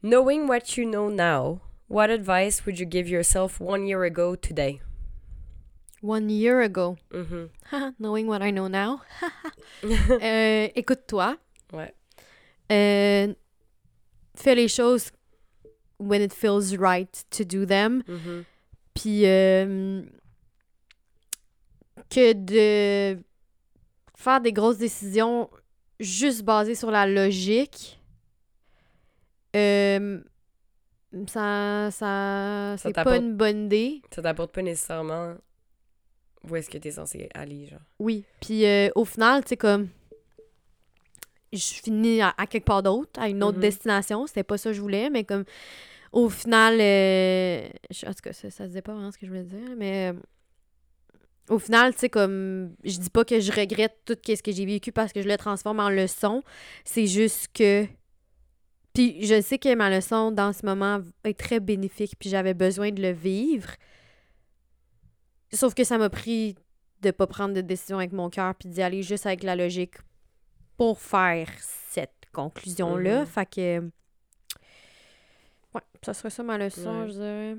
Knowing 0.00 0.46
what 0.46 0.76
you 0.76 0.84
know 0.88 1.10
now, 1.10 1.60
what 1.88 2.08
advice 2.08 2.64
would 2.64 2.78
you 2.78 2.86
give 2.88 3.08
yourself 3.08 3.60
one 3.60 3.88
year 3.88 4.04
ago 4.04 4.36
today? 4.36 4.80
One 6.02 6.30
year 6.30 6.60
ago. 6.60 6.98
Mhm. 7.10 7.48
Knowing 7.98 8.28
what 8.28 8.42
I 8.42 8.52
know 8.52 8.68
now. 8.68 9.00
Euh, 10.22 10.68
Écoute-toi. 10.76 11.36
Ouais. 11.72 11.92
Euh, 12.70 13.34
fais 14.36 14.54
les 14.54 14.68
choses 14.68 15.10
when 15.98 16.22
it 16.22 16.32
feels 16.32 16.76
right 16.76 17.24
to 17.30 17.44
do 17.44 17.66
them. 17.66 18.04
Mhm. 18.06 18.44
Puis 18.94 19.26
euh, 19.26 20.04
que 22.12 22.32
de 23.14 23.22
faire 24.16 24.40
des 24.40 24.52
grosses 24.52 24.78
décisions 24.78 25.48
juste 26.00 26.42
basées 26.42 26.74
sur 26.74 26.90
la 26.90 27.06
logique, 27.06 27.98
euh, 29.56 30.20
ça, 31.28 31.88
ça, 31.90 32.74
c'est 32.78 32.92
pas 32.92 33.16
une 33.16 33.34
bonne 33.36 33.66
idée. 33.66 34.02
Ça 34.14 34.22
t'apporte 34.22 34.52
pas 34.52 34.62
nécessairement 34.62 35.34
où 36.48 36.56
est-ce 36.56 36.70
que 36.70 36.78
t'es 36.78 36.90
censé 36.90 37.28
aller, 37.34 37.66
genre. 37.66 37.80
Oui. 37.98 38.24
Puis 38.40 38.64
euh, 38.66 38.88
au 38.94 39.04
final, 39.04 39.42
tu 39.44 39.50
sais, 39.50 39.56
comme. 39.56 39.88
Je 41.52 41.58
finis 41.74 42.22
à, 42.22 42.32
à 42.38 42.46
quelque 42.46 42.64
part 42.64 42.82
d'autre, 42.82 43.20
à 43.20 43.28
une 43.28 43.42
autre 43.44 43.58
Mhm. 43.58 43.62
destination. 43.62 44.26
C'était 44.26 44.42
pas 44.42 44.56
ça 44.56 44.70
que 44.70 44.74
je 44.76 44.80
voulais, 44.80 45.10
mais 45.10 45.24
comme. 45.24 45.44
Au 46.12 46.28
final. 46.30 46.74
euh, 46.80 47.68
je- 47.90 48.06
en 48.06 48.10
tout 48.14 48.22
cas, 48.22 48.32
ça, 48.32 48.50
ça 48.50 48.64
se 48.64 48.68
disait 48.68 48.82
pas 48.82 48.92
vraiment 48.94 49.10
ce 49.12 49.18
que 49.18 49.26
je 49.26 49.30
voulais 49.30 49.44
dire, 49.44 49.74
mais. 49.76 50.12
Au 51.48 51.58
final, 51.58 51.92
tu 51.92 52.00
sais, 52.00 52.08
comme. 52.08 52.74
Je 52.84 52.98
dis 52.98 53.10
pas 53.10 53.24
que 53.24 53.40
je 53.40 53.52
regrette 53.52 53.96
tout 54.04 54.16
ce 54.24 54.42
que 54.42 54.52
j'ai 54.52 54.66
vécu 54.66 54.92
parce 54.92 55.12
que 55.12 55.22
je 55.22 55.28
le 55.28 55.36
transforme 55.36 55.80
en 55.80 55.88
leçon. 55.90 56.42
C'est 56.84 57.06
juste 57.06 57.48
que. 57.52 57.86
Puis 58.94 59.24
je 59.24 59.40
sais 59.40 59.58
que 59.58 59.74
ma 59.74 59.88
leçon 59.90 60.30
dans 60.32 60.52
ce 60.52 60.66
moment 60.66 61.00
est 61.24 61.38
très 61.38 61.60
bénéfique, 61.60 62.14
puis 62.18 62.28
j'avais 62.28 62.54
besoin 62.54 62.90
de 62.90 63.00
le 63.00 63.10
vivre. 63.12 63.70
Sauf 65.52 65.74
que 65.74 65.84
ça 65.84 65.98
m'a 65.98 66.10
pris 66.10 66.56
de 67.00 67.10
pas 67.10 67.26
prendre 67.26 67.54
de 67.54 67.60
décision 67.60 67.98
avec 67.98 68.12
mon 68.12 68.30
cœur 68.30 68.54
puis 68.54 68.68
d'y 68.68 68.80
aller 68.82 69.02
juste 69.02 69.26
avec 69.26 69.42
la 69.42 69.56
logique 69.56 69.96
pour 70.76 71.00
faire 71.00 71.48
cette 71.58 72.12
conclusion-là. 72.32 73.20
Mhm. 73.20 73.26
Fait 73.26 73.46
que. 73.46 73.80
Ouais, 75.74 75.80
ça 76.04 76.14
serait 76.14 76.30
ça 76.30 76.42
ma 76.42 76.58
leçon, 76.58 77.00
Ouais. 77.02 77.08
je 77.08 77.12
dirais. 77.12 77.56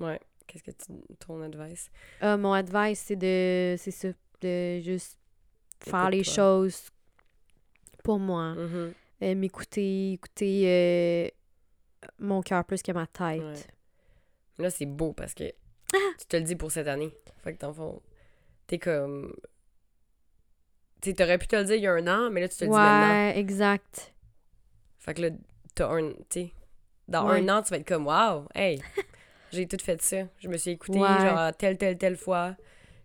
Ouais. 0.00 0.20
Qu'est-ce 0.52 0.64
que 0.64 0.70
tu... 0.70 0.92
ton 1.18 1.40
advice? 1.40 1.90
Euh, 2.22 2.36
mon 2.36 2.52
advice, 2.52 3.00
c'est 3.00 3.16
de. 3.16 3.74
C'est 3.78 3.90
ça. 3.90 4.08
De 4.40 4.80
juste 4.80 5.18
faire 5.80 6.10
les 6.10 6.24
choses 6.24 6.90
pour 8.04 8.18
moi. 8.18 8.54
Mhm. 8.54 8.92
Euh, 9.22 9.34
M'écouter, 9.36 10.12
écouter 10.14 10.64
euh, 10.66 11.28
mon 12.18 12.42
cœur 12.42 12.64
plus 12.64 12.82
que 12.82 12.90
ma 12.92 13.06
tête. 13.06 13.40
Ouais. 13.40 13.54
Là, 14.58 14.68
c'est 14.70 14.84
beau 14.86 15.12
parce 15.12 15.32
que 15.32 15.44
tu 16.18 16.26
te 16.28 16.36
le 16.36 16.42
dis 16.42 16.56
pour 16.56 16.70
cette 16.72 16.88
année. 16.88 17.16
Fait 17.44 17.54
que 17.54 17.60
dans 17.60 17.68
le 17.68 17.74
fond, 17.74 18.02
t'es 18.66 18.78
comme. 18.78 19.32
Tu 21.00 21.14
t'aurais 21.14 21.38
pu 21.38 21.46
te 21.46 21.56
le 21.56 21.64
dire 21.64 21.76
il 21.76 21.82
y 21.82 21.86
a 21.86 21.92
un 21.92 22.06
an, 22.08 22.30
mais 22.30 22.40
là, 22.42 22.48
tu 22.48 22.56
te 22.56 22.64
le 22.64 22.70
dis 22.70 22.76
maintenant. 22.76 23.10
Ouais, 23.10 23.38
exact. 23.38 24.12
Fait 24.98 25.14
que 25.14 25.22
là, 25.22 25.30
t'as 25.74 25.88
un. 25.88 26.12
Tu 26.28 26.50
dans 27.08 27.28
Ouais. 27.28 27.40
un 27.40 27.48
an, 27.48 27.62
tu 27.62 27.70
vas 27.70 27.78
être 27.78 27.86
comme, 27.88 28.06
waouh, 28.06 28.46
hey, 28.54 28.80
j'ai 29.52 29.66
tout 29.66 29.76
fait 29.82 30.00
ça. 30.02 30.18
Je 30.38 30.48
me 30.48 30.56
suis 30.56 30.72
écoutée, 30.72 30.98
Ouais. 30.98 31.06
genre, 31.20 31.54
telle, 31.56 31.78
telle, 31.78 31.98
telle 31.98 32.16
fois. 32.16 32.56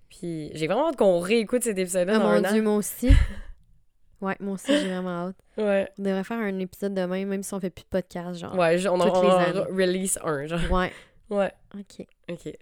Puis 0.10 0.49
j'ai 0.53 0.68
vraiment 0.68 0.90
hâte 0.90 0.95
qu'on 0.98 1.19
réécoute 1.19 1.64
cet 1.64 1.78
épisode-là 1.78 2.18
dans 2.18 2.24
mon 2.30 2.44
un 2.45 2.52
dieu, 2.53 2.61
an. 2.61 2.64
moi 2.64 2.76
aussi. 2.78 3.10
ouais, 4.22 4.36
moi 4.40 4.53
aussi, 4.53 4.68
j'ai 4.78 4.88
vraiment 4.90 5.28
hâte. 5.28 5.36
Ouais. 5.57 5.90
On 5.99 6.03
devrait 6.03 6.24
faire 6.24 6.40
un 6.40 6.60
épisode 6.60 6.94
demain, 6.94 7.26
même 7.26 7.44
si 7.44 7.53
on 7.53 7.60
fait 7.60 7.69
plus 7.69 7.84
de 7.84 7.90
podcast, 7.90 8.40
genre. 8.40 8.56
Ouais, 8.57 8.88
on, 8.88 8.99
en- 8.99 9.07
on 9.10 9.30
en 9.30 9.64
release 9.76 10.18
un, 10.24 10.45
genre. 10.48 10.72
Ouais. 10.72 10.91
Ouais, 11.30 11.52
OK. 11.78 12.07
ok. 12.30 12.53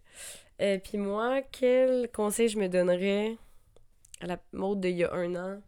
Et 0.57 0.79
puis 0.79 0.97
moi, 0.97 1.43
quel 1.51 2.09
conseil 2.11 2.49
je 2.49 2.57
me 2.57 2.67
donnerais 2.67 3.37
à 4.21 4.25
la 4.25 4.39
mode 4.53 4.81
d'il 4.81 4.97
y 4.97 5.03
a 5.03 5.13
un 5.13 5.35
an? 5.35 5.61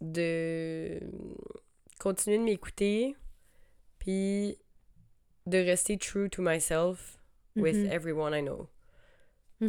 De 0.00 0.98
continuer 1.98 2.38
de 2.38 2.42
m'écouter, 2.44 3.14
puis 3.98 4.56
de 5.46 5.58
rester 5.58 5.96
true 5.96 6.28
to 6.28 6.42
myself 6.42 7.18
with 7.56 7.74
Mhm. 7.76 7.92
everyone 7.92 8.34
I 8.34 8.42
know. 8.42 8.68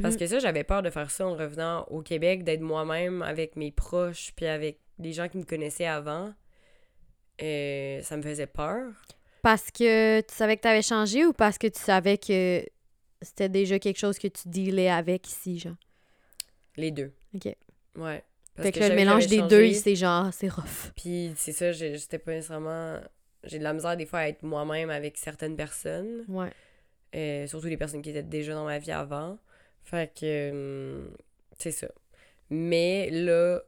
Parce 0.02 0.16
que 0.16 0.26
ça, 0.26 0.40
j'avais 0.40 0.64
peur 0.64 0.82
de 0.84 0.90
faire 0.90 1.12
ça 1.12 1.28
en 1.28 1.36
revenant 1.36 1.84
au 1.90 2.02
Québec, 2.02 2.46
d'être 2.46 2.62
moi-même 2.62 3.22
avec 3.22 3.58
mes 3.58 3.72
proches, 3.72 4.32
puis 4.38 4.46
avec 4.46 4.80
les 5.00 5.12
gens 5.12 5.28
qui 5.28 5.38
me 5.38 5.44
connaissaient 5.44 5.86
avant. 5.86 6.34
Euh, 7.42 8.02
ça 8.02 8.16
me 8.16 8.22
faisait 8.22 8.48
peur. 8.48 8.86
Parce 9.42 9.70
que 9.72 10.22
tu 10.22 10.34
savais 10.34 10.56
que 10.56 10.62
tu 10.62 10.68
avais 10.70 10.82
changé 10.82 11.26
ou 11.26 11.34
parce 11.34 11.58
que 11.58 11.68
tu 11.68 11.80
savais 11.80 12.18
que 12.18 12.64
c'était 13.22 13.50
déjà 13.50 13.80
quelque 13.80 13.98
chose 13.98 14.18
que 14.18 14.28
tu 14.30 14.48
dealais 14.48 14.90
avec 14.90 15.28
ici, 15.28 15.60
genre? 15.60 15.76
Les 16.78 16.92
deux. 16.92 17.12
OK. 17.36 17.46
Ouais. 17.98 18.24
Parce 18.56 18.68
fait 18.68 18.72
que, 18.72 18.80
le 18.80 18.96
mélange 18.96 19.28
des 19.28 19.40
changé, 19.40 19.50
deux, 19.70 19.74
c'est 19.74 19.96
genre, 19.96 20.32
c'est 20.34 20.50
rough. 20.50 20.92
Puis 20.96 21.34
c'est 21.36 21.52
ça, 21.54 21.72
j'étais 21.74 22.20
pas 22.20 22.32
nécessairement. 22.32 23.00
J'ai 23.44 23.58
de 23.60 23.64
la 23.64 23.74
misère 23.74 23.98
des 23.98 24.06
fois 24.06 24.20
à 24.20 24.28
être 24.28 24.44
moi-même 24.44 24.90
avec 24.90 25.18
certaines 25.18 25.56
personnes. 25.56 26.24
Ouais. 26.28 26.52
euh, 27.16 27.48
surtout 27.48 27.68
les 27.68 27.78
personnes 27.78 28.02
qui 28.02 28.12
étaient 28.12 28.24
déjà 28.24 28.54
dans 28.54 28.66
ma 28.66 28.80
vie 28.80 28.92
avant. 28.92 29.38
Fait 29.84 30.14
que. 30.14 30.52
hum, 30.52 31.18
c'est 31.58 31.72
ça. 31.72 31.88
Mais 32.50 33.10
là, 33.10 33.62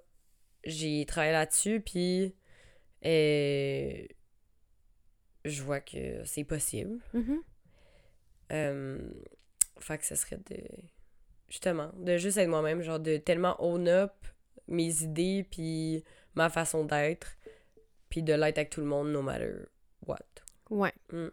j'ai 0.65 1.05
travaillé 1.05 1.33
là-dessus, 1.33 1.81
puis. 1.81 2.35
euh, 3.05 4.05
je 5.45 5.61
vois 5.61 5.81
que 5.81 6.23
c'est 6.25 6.43
possible. 6.45 6.99
Mhm. 7.13 7.41
Euh, 8.51 8.99
fait 9.79 9.97
que 9.97 10.05
ce 10.05 10.15
serait 10.15 10.37
de. 10.49 10.57
Justement, 11.49 11.91
de 11.97 12.17
juste 12.17 12.37
être 12.37 12.49
moi-même, 12.49 12.81
genre 12.81 12.99
de 12.99 13.17
tellement 13.17 13.55
own 13.63 13.87
up 13.87 14.13
mes 14.67 15.03
idées, 15.03 15.45
puis 15.51 16.03
ma 16.35 16.49
façon 16.49 16.85
d'être, 16.85 17.37
puis 18.13 18.21
de 18.21 18.31
l'être 18.33 18.59
avec 18.59 18.69
tout 18.69 18.79
le 18.79 18.85
monde, 18.85 19.11
no 19.11 19.23
matter 19.23 19.49
what. 20.05 20.19
Ouais. 20.69 20.93
Mm. 21.11 21.29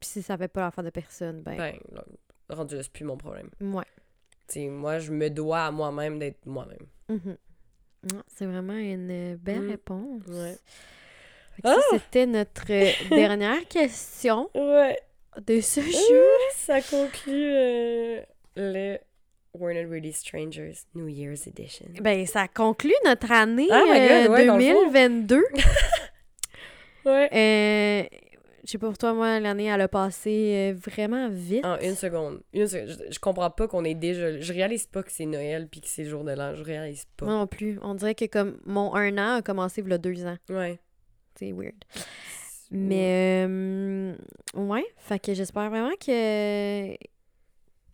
Puis 0.00 0.08
si 0.10 0.22
ça 0.22 0.36
fait 0.36 0.48
pas 0.48 0.62
l'affaire 0.62 0.82
de 0.82 0.90
personne, 0.90 1.40
ben... 1.42 1.56
Ben, 1.56 1.76
là, 1.92 2.04
rendu 2.48 2.74
là, 2.74 2.82
c'est 2.82 2.90
plus 2.90 3.04
mon 3.04 3.16
problème. 3.16 3.48
Ouais. 3.60 3.84
Tu 4.48 4.54
sais, 4.54 4.66
moi, 4.66 4.98
je 4.98 5.12
me 5.12 5.30
dois 5.30 5.66
à 5.66 5.70
moi-même 5.70 6.18
d'être 6.18 6.44
moi-même. 6.46 6.84
Mhm. 7.08 7.36
Ah, 8.12 8.22
C'est 8.26 8.46
vraiment 8.46 8.74
une 8.74 9.10
euh, 9.34 9.36
belle 9.36 9.66
Mm. 9.66 9.70
réponse. 9.70 10.22
Ouais. 10.26 10.56
Ça, 11.62 11.76
c'était 11.92 12.26
notre 12.26 12.64
euh, 12.72 12.90
dernière 13.10 13.68
question 13.68 14.50
Ouais. 14.56 14.98
de 15.46 15.60
ce 15.60 15.80
jeu. 15.80 16.24
Ça 16.56 16.82
conclut 16.82 17.52
euh, 17.54 18.20
le 18.56 18.98
We're 19.54 19.74
Not 19.74 19.90
Really 19.90 20.12
Strangers 20.12 20.86
New 20.94 21.08
Year's 21.08 21.46
Edition. 21.46 21.86
Ben, 22.00 22.26
ça 22.26 22.48
conclut 22.48 22.94
notre 23.04 23.30
année 23.32 23.68
my 23.70 23.72
euh, 23.72 24.22
God, 24.26 24.30
ouais, 24.32 24.46
dans 24.46 24.56
le 24.56 24.62
fond. 24.62 24.90
2022. 24.90 25.44
Ouais. 27.06 27.30
Euh, 27.32 28.16
je 28.64 28.70
sais 28.72 28.78
pas 28.78 28.88
pour 28.88 28.98
toi, 28.98 29.14
moi, 29.14 29.40
l'année, 29.40 29.64
elle 29.64 29.80
a 29.80 29.88
passé 29.88 30.74
euh, 30.74 30.74
vraiment 30.78 31.30
vite. 31.30 31.64
En 31.64 31.78
une 31.80 31.94
seconde. 31.94 32.42
Une 32.52 32.66
seconde. 32.66 32.88
Je, 32.88 33.12
je 33.14 33.18
comprends 33.18 33.50
pas 33.50 33.66
qu'on 33.66 33.84
est 33.84 33.94
déjà. 33.94 34.38
Je 34.38 34.52
réalise 34.52 34.86
pas 34.86 35.02
que 35.02 35.10
c'est 35.10 35.24
Noël 35.24 35.66
puis 35.66 35.80
que 35.80 35.88
c'est 35.88 36.04
le 36.04 36.10
jour 36.10 36.24
de 36.24 36.32
l'an. 36.32 36.54
Je 36.54 36.62
réalise 36.62 37.06
pas. 37.16 37.24
Moi 37.24 37.34
non 37.34 37.46
plus. 37.46 37.78
On 37.82 37.94
dirait 37.94 38.14
que 38.14 38.26
comme 38.26 38.58
mon 38.66 38.94
un 38.94 39.16
an 39.16 39.36
a 39.36 39.42
commencé 39.42 39.80
il 39.80 39.88
y 39.88 39.92
a 39.94 39.98
deux 39.98 40.26
ans. 40.26 40.36
Ouais. 40.50 40.78
C'est 41.36 41.52
weird. 41.52 41.82
Mais 42.70 43.46
euh, 43.48 44.14
ouais, 44.54 44.84
fait 44.98 45.18
que 45.18 45.34
j'espère 45.34 45.70
vraiment 45.70 45.96
que 45.98 46.94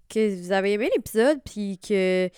que 0.09 0.35
vous 0.41 0.53
avez 0.53 0.73
aimé 0.73 0.91
l'épisode 0.95 1.41
puis 1.45 1.79
que 1.79 2.29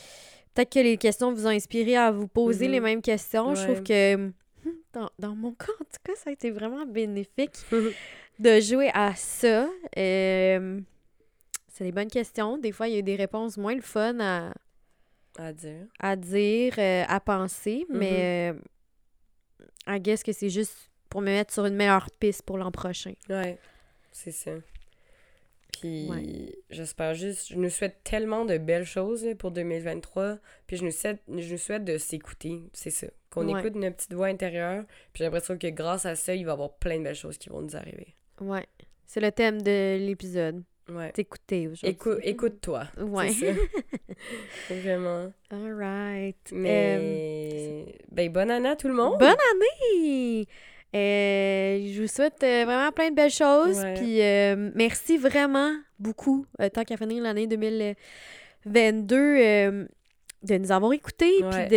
peut-être 0.55 0.73
que 0.73 0.81
les 0.81 0.97
questions 0.97 1.33
vous 1.33 1.47
ont 1.47 1.51
inspiré 1.51 1.97
à 1.97 2.11
vous 2.11 2.29
poser 2.29 2.69
les 2.69 2.81
mêmes 2.81 3.03
questions. 3.03 3.55
Je 3.55 3.65
trouve 3.65 3.83
que 3.83 4.17
hmm, 4.17 4.33
dans, 4.93 5.11
dans 5.19 5.35
mon 5.35 5.53
cas, 5.53 5.73
en 5.81 5.85
tout 5.85 6.01
cas, 6.05 6.15
ça 6.17 6.31
a 6.31 6.33
été 6.33 6.51
vraiment 6.51 6.85
bénéfique 6.87 7.53
de 8.39 8.61
jouer 8.61 8.91
à 8.95 9.15
ça. 9.15 9.69
Euh, 9.97 10.81
c'est 11.69 11.85
des 11.85 11.93
bonnes 11.93 12.11
questions. 12.11 12.59
Des 12.59 12.73
fois, 12.73 12.89
il 12.89 12.95
y 12.95 12.97
a 12.97 12.99
eu 12.99 13.05
des 13.05 13.17
réponses 13.17 13.57
moins 13.57 13.75
le 13.75 13.83
fun 13.83 14.19
à, 14.21 14.53
à 15.39 15.53
dire. 15.53 15.87
à 16.01 16.17
dire, 16.17 16.75
euh, 16.79 17.05
à 17.07 17.21
penser, 17.21 17.87
mais 17.89 18.53
euh, 18.53 18.59
I 19.87 20.01
guess 20.01 20.23
que 20.23 20.33
c'est 20.33 20.51
juste 20.51 20.91
pour 21.09 21.21
me 21.21 21.27
mettre 21.27 21.53
sur 21.55 21.65
une 21.67 21.77
meilleure 21.77 22.11
piste 22.19 22.43
pour 22.43 22.59
l'an 22.59 22.71
prochain. 22.71 23.15
Ouais. 23.29 23.59
C'est 24.13 24.33
ça. 24.33 24.51
Puis 25.73 26.09
Ouais. 26.09 26.57
j'espère 26.71 27.15
juste. 27.15 27.49
Je 27.51 27.57
nous 27.57 27.71
souhaite 27.71 28.01
tellement 28.03 28.45
de 28.45 28.59
belles 28.59 28.85
choses 28.87 29.25
là, 29.25 29.35
pour 29.35 29.51
2023. 29.51 30.39
Puis 30.67 30.77
je 30.79 30.85
nous 30.85 30.91
souhaite, 30.91 31.21
je 31.29 31.53
nous 31.53 31.59
souhaite 31.59 31.85
de 31.85 31.99
s'écouter. 31.99 32.63
C'est 32.73 32.91
ça. 32.91 33.07
Qu'on 33.31 33.47
Ouais. 33.53 33.61
écoute 33.61 33.75
notre 33.77 33.97
petite 33.97 34.15
voix 34.15 34.27
intérieure. 34.29 34.85
Puis 35.13 35.19
j'ai 35.19 35.25
l'impression 35.25 35.57
que 35.59 35.67
grâce 35.69 36.07
à 36.07 36.17
ça, 36.17 36.35
il 36.35 36.45
va 36.45 36.51
y 36.51 36.55
avoir 36.55 36.73
plein 36.79 36.99
de 36.99 37.05
belles 37.05 37.15
choses 37.15 37.39
qui 37.39 37.49
vont 37.51 37.61
nous 37.63 37.77
arriver. 37.77 38.15
Ouais. 38.41 38.67
C'est 39.07 39.21
le 39.21 39.31
thème 39.33 39.63
de 39.63 39.99
l'épisode. 39.99 40.63
Ouais. 40.89 41.13
T'écouter 41.13 41.69
aujourd'hui. 41.69 41.91
Écou- 41.91 42.19
Écoute-toi. 42.23 42.85
Ouais. 42.99 43.29
C'est 43.31 43.53
ça. 43.55 43.61
Vraiment. 44.71 45.33
All 45.51 45.75
right. 45.75 46.37
Mais. 46.53 47.95
Ben, 48.11 48.33
bonne 48.33 48.51
année 48.51 48.71
à 48.71 48.77
tout 48.77 48.89
le 48.89 48.95
Euh, 48.95 48.97
monde. 48.97 49.19
bonne 49.19 49.29
année! 49.29 50.47
Euh, 50.97 51.81
je 51.93 52.01
vous 52.01 52.09
souhaite 52.09 52.43
euh, 52.43 52.65
vraiment 52.65 52.91
plein 52.93 53.11
de 53.11 53.15
belles 53.15 53.31
choses. 53.31 53.85
Puis 53.97 54.23
euh, 54.23 54.71
merci 54.75 55.19
vraiment 55.19 55.73
beaucoup, 55.99 56.47
euh, 56.61 56.69
tant 56.71 56.85
qu'à 56.85 56.97
finir 56.97 57.23
l'année 57.23 57.47
2022, 57.47 59.17
euh, 59.17 59.87
de 60.43 60.59
nous 60.59 60.73
avoir 60.73 60.93
écoutés. 60.93 61.43
Puis 61.51 61.69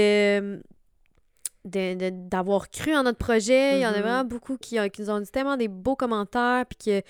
de, 1.63 2.09
d'avoir 2.09 2.71
cru 2.71 2.95
en 2.95 3.03
notre 3.03 3.19
projet. 3.19 3.77
Il 3.77 3.81
y 3.81 3.85
en 3.85 3.89
a 3.89 3.97
Mhm. 3.97 4.01
vraiment 4.01 4.23
beaucoup 4.23 4.57
qui, 4.57 4.77
qui 4.91 5.01
nous 5.01 5.09
ont 5.11 5.19
dit 5.19 5.29
tellement 5.29 5.57
des 5.57 5.67
beaux 5.67 5.95
commentaires, 5.95 6.65
puis 6.67 6.77
que 7.01 7.07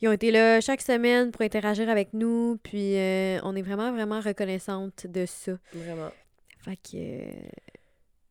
ils 0.00 0.08
ont 0.08 0.12
été 0.12 0.30
là 0.30 0.62
chaque 0.62 0.80
semaine 0.80 1.30
pour 1.30 1.42
interagir 1.42 1.90
avec 1.90 2.14
nous, 2.14 2.56
puis 2.62 2.96
euh, 2.96 3.38
on 3.42 3.54
est 3.54 3.60
vraiment, 3.60 3.92
vraiment 3.92 4.20
reconnaissante 4.20 5.06
de 5.06 5.26
ça. 5.26 5.52
Vraiment. 5.74 6.08
Fait 6.64 6.76
que 6.76 6.96
euh, 6.96 7.30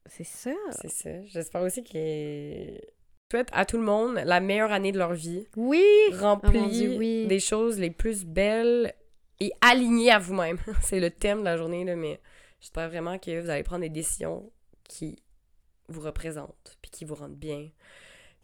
c'est 0.08 0.24
ça. 0.26 0.50
C'est 0.82 0.90
ça. 0.90 1.10
J'espère 1.28 1.62
aussi 1.62 1.84
que. 1.84 2.80
Je 3.32 3.38
souhaite 3.38 3.50
à 3.54 3.64
tout 3.64 3.78
le 3.78 3.84
monde 3.84 4.16
la 4.26 4.40
meilleure 4.40 4.72
année 4.72 4.92
de 4.92 4.98
leur 4.98 5.14
vie. 5.14 5.46
Oui! 5.56 5.86
Remplie 6.14 6.88
Oh 6.90 6.96
oui. 6.98 7.28
des 7.28 7.40
choses 7.40 7.78
les 7.78 7.92
plus 7.92 8.26
belles 8.26 8.92
et 9.40 9.52
alignées 9.62 10.10
à 10.10 10.18
vous-même. 10.18 10.58
C'est 10.82 11.00
le 11.00 11.12
thème 11.12 11.42
de 11.42 11.44
la 11.44 11.56
journée, 11.56 11.86
là, 11.86 11.96
mais 11.96 12.20
j'espère 12.60 12.90
vraiment 12.90 13.20
que 13.20 13.40
vous 13.40 13.52
allez 13.52 13.62
prendre 13.62 13.82
des 13.82 13.90
décisions 13.90 14.52
qui 14.84 15.22
vous 15.90 16.02
représentent, 16.02 16.76
puis 16.82 16.90
qui 16.90 17.06
vous 17.06 17.14
rendent 17.14 17.36
bien. 17.38 17.70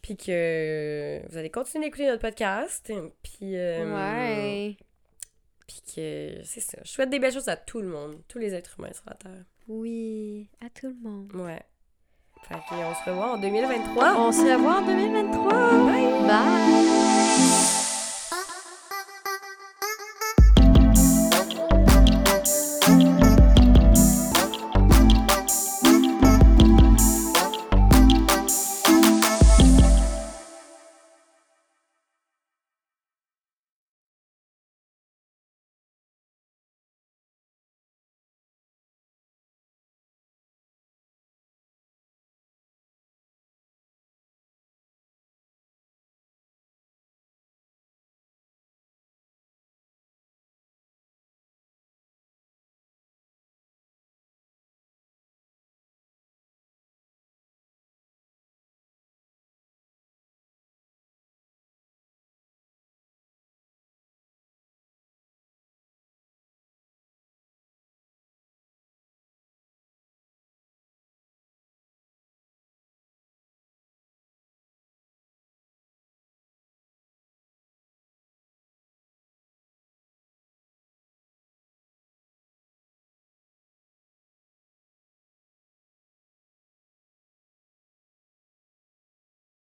Puis 0.03 0.17
que 0.17 1.19
vous 1.31 1.37
allez 1.37 1.49
continuer 1.49 1.85
d'écouter 1.85 2.05
notre 2.05 2.21
podcast. 2.21 2.93
Puis, 3.23 3.57
euh, 3.57 3.91
ouais. 3.91 4.77
puis 5.65 5.81
que 5.95 6.41
c'est 6.43 6.59
ça. 6.61 6.77
Je 6.85 6.91
souhaite 6.91 7.09
des 7.09 7.17
belles 7.17 7.33
choses 7.33 7.49
à 7.49 7.57
tout 7.57 7.81
le 7.81 7.87
monde, 7.87 8.21
tous 8.27 8.37
les 8.37 8.53
êtres 8.53 8.75
humains 8.77 8.93
sur 8.93 9.05
la 9.07 9.15
Terre. 9.15 9.45
Oui, 9.67 10.47
à 10.63 10.69
tout 10.69 10.89
le 10.89 11.09
monde. 11.09 11.33
Ouais. 11.33 11.63
Fait 12.47 12.55
qu'on 12.69 12.93
se 12.93 13.09
revoit 13.09 13.33
en 13.33 13.37
2023. 13.37 14.13
On 14.17 14.31
se 14.31 14.41
revoit 14.41 14.75
en 14.77 14.81
2023. 14.85 15.51
Bye! 16.27 17.34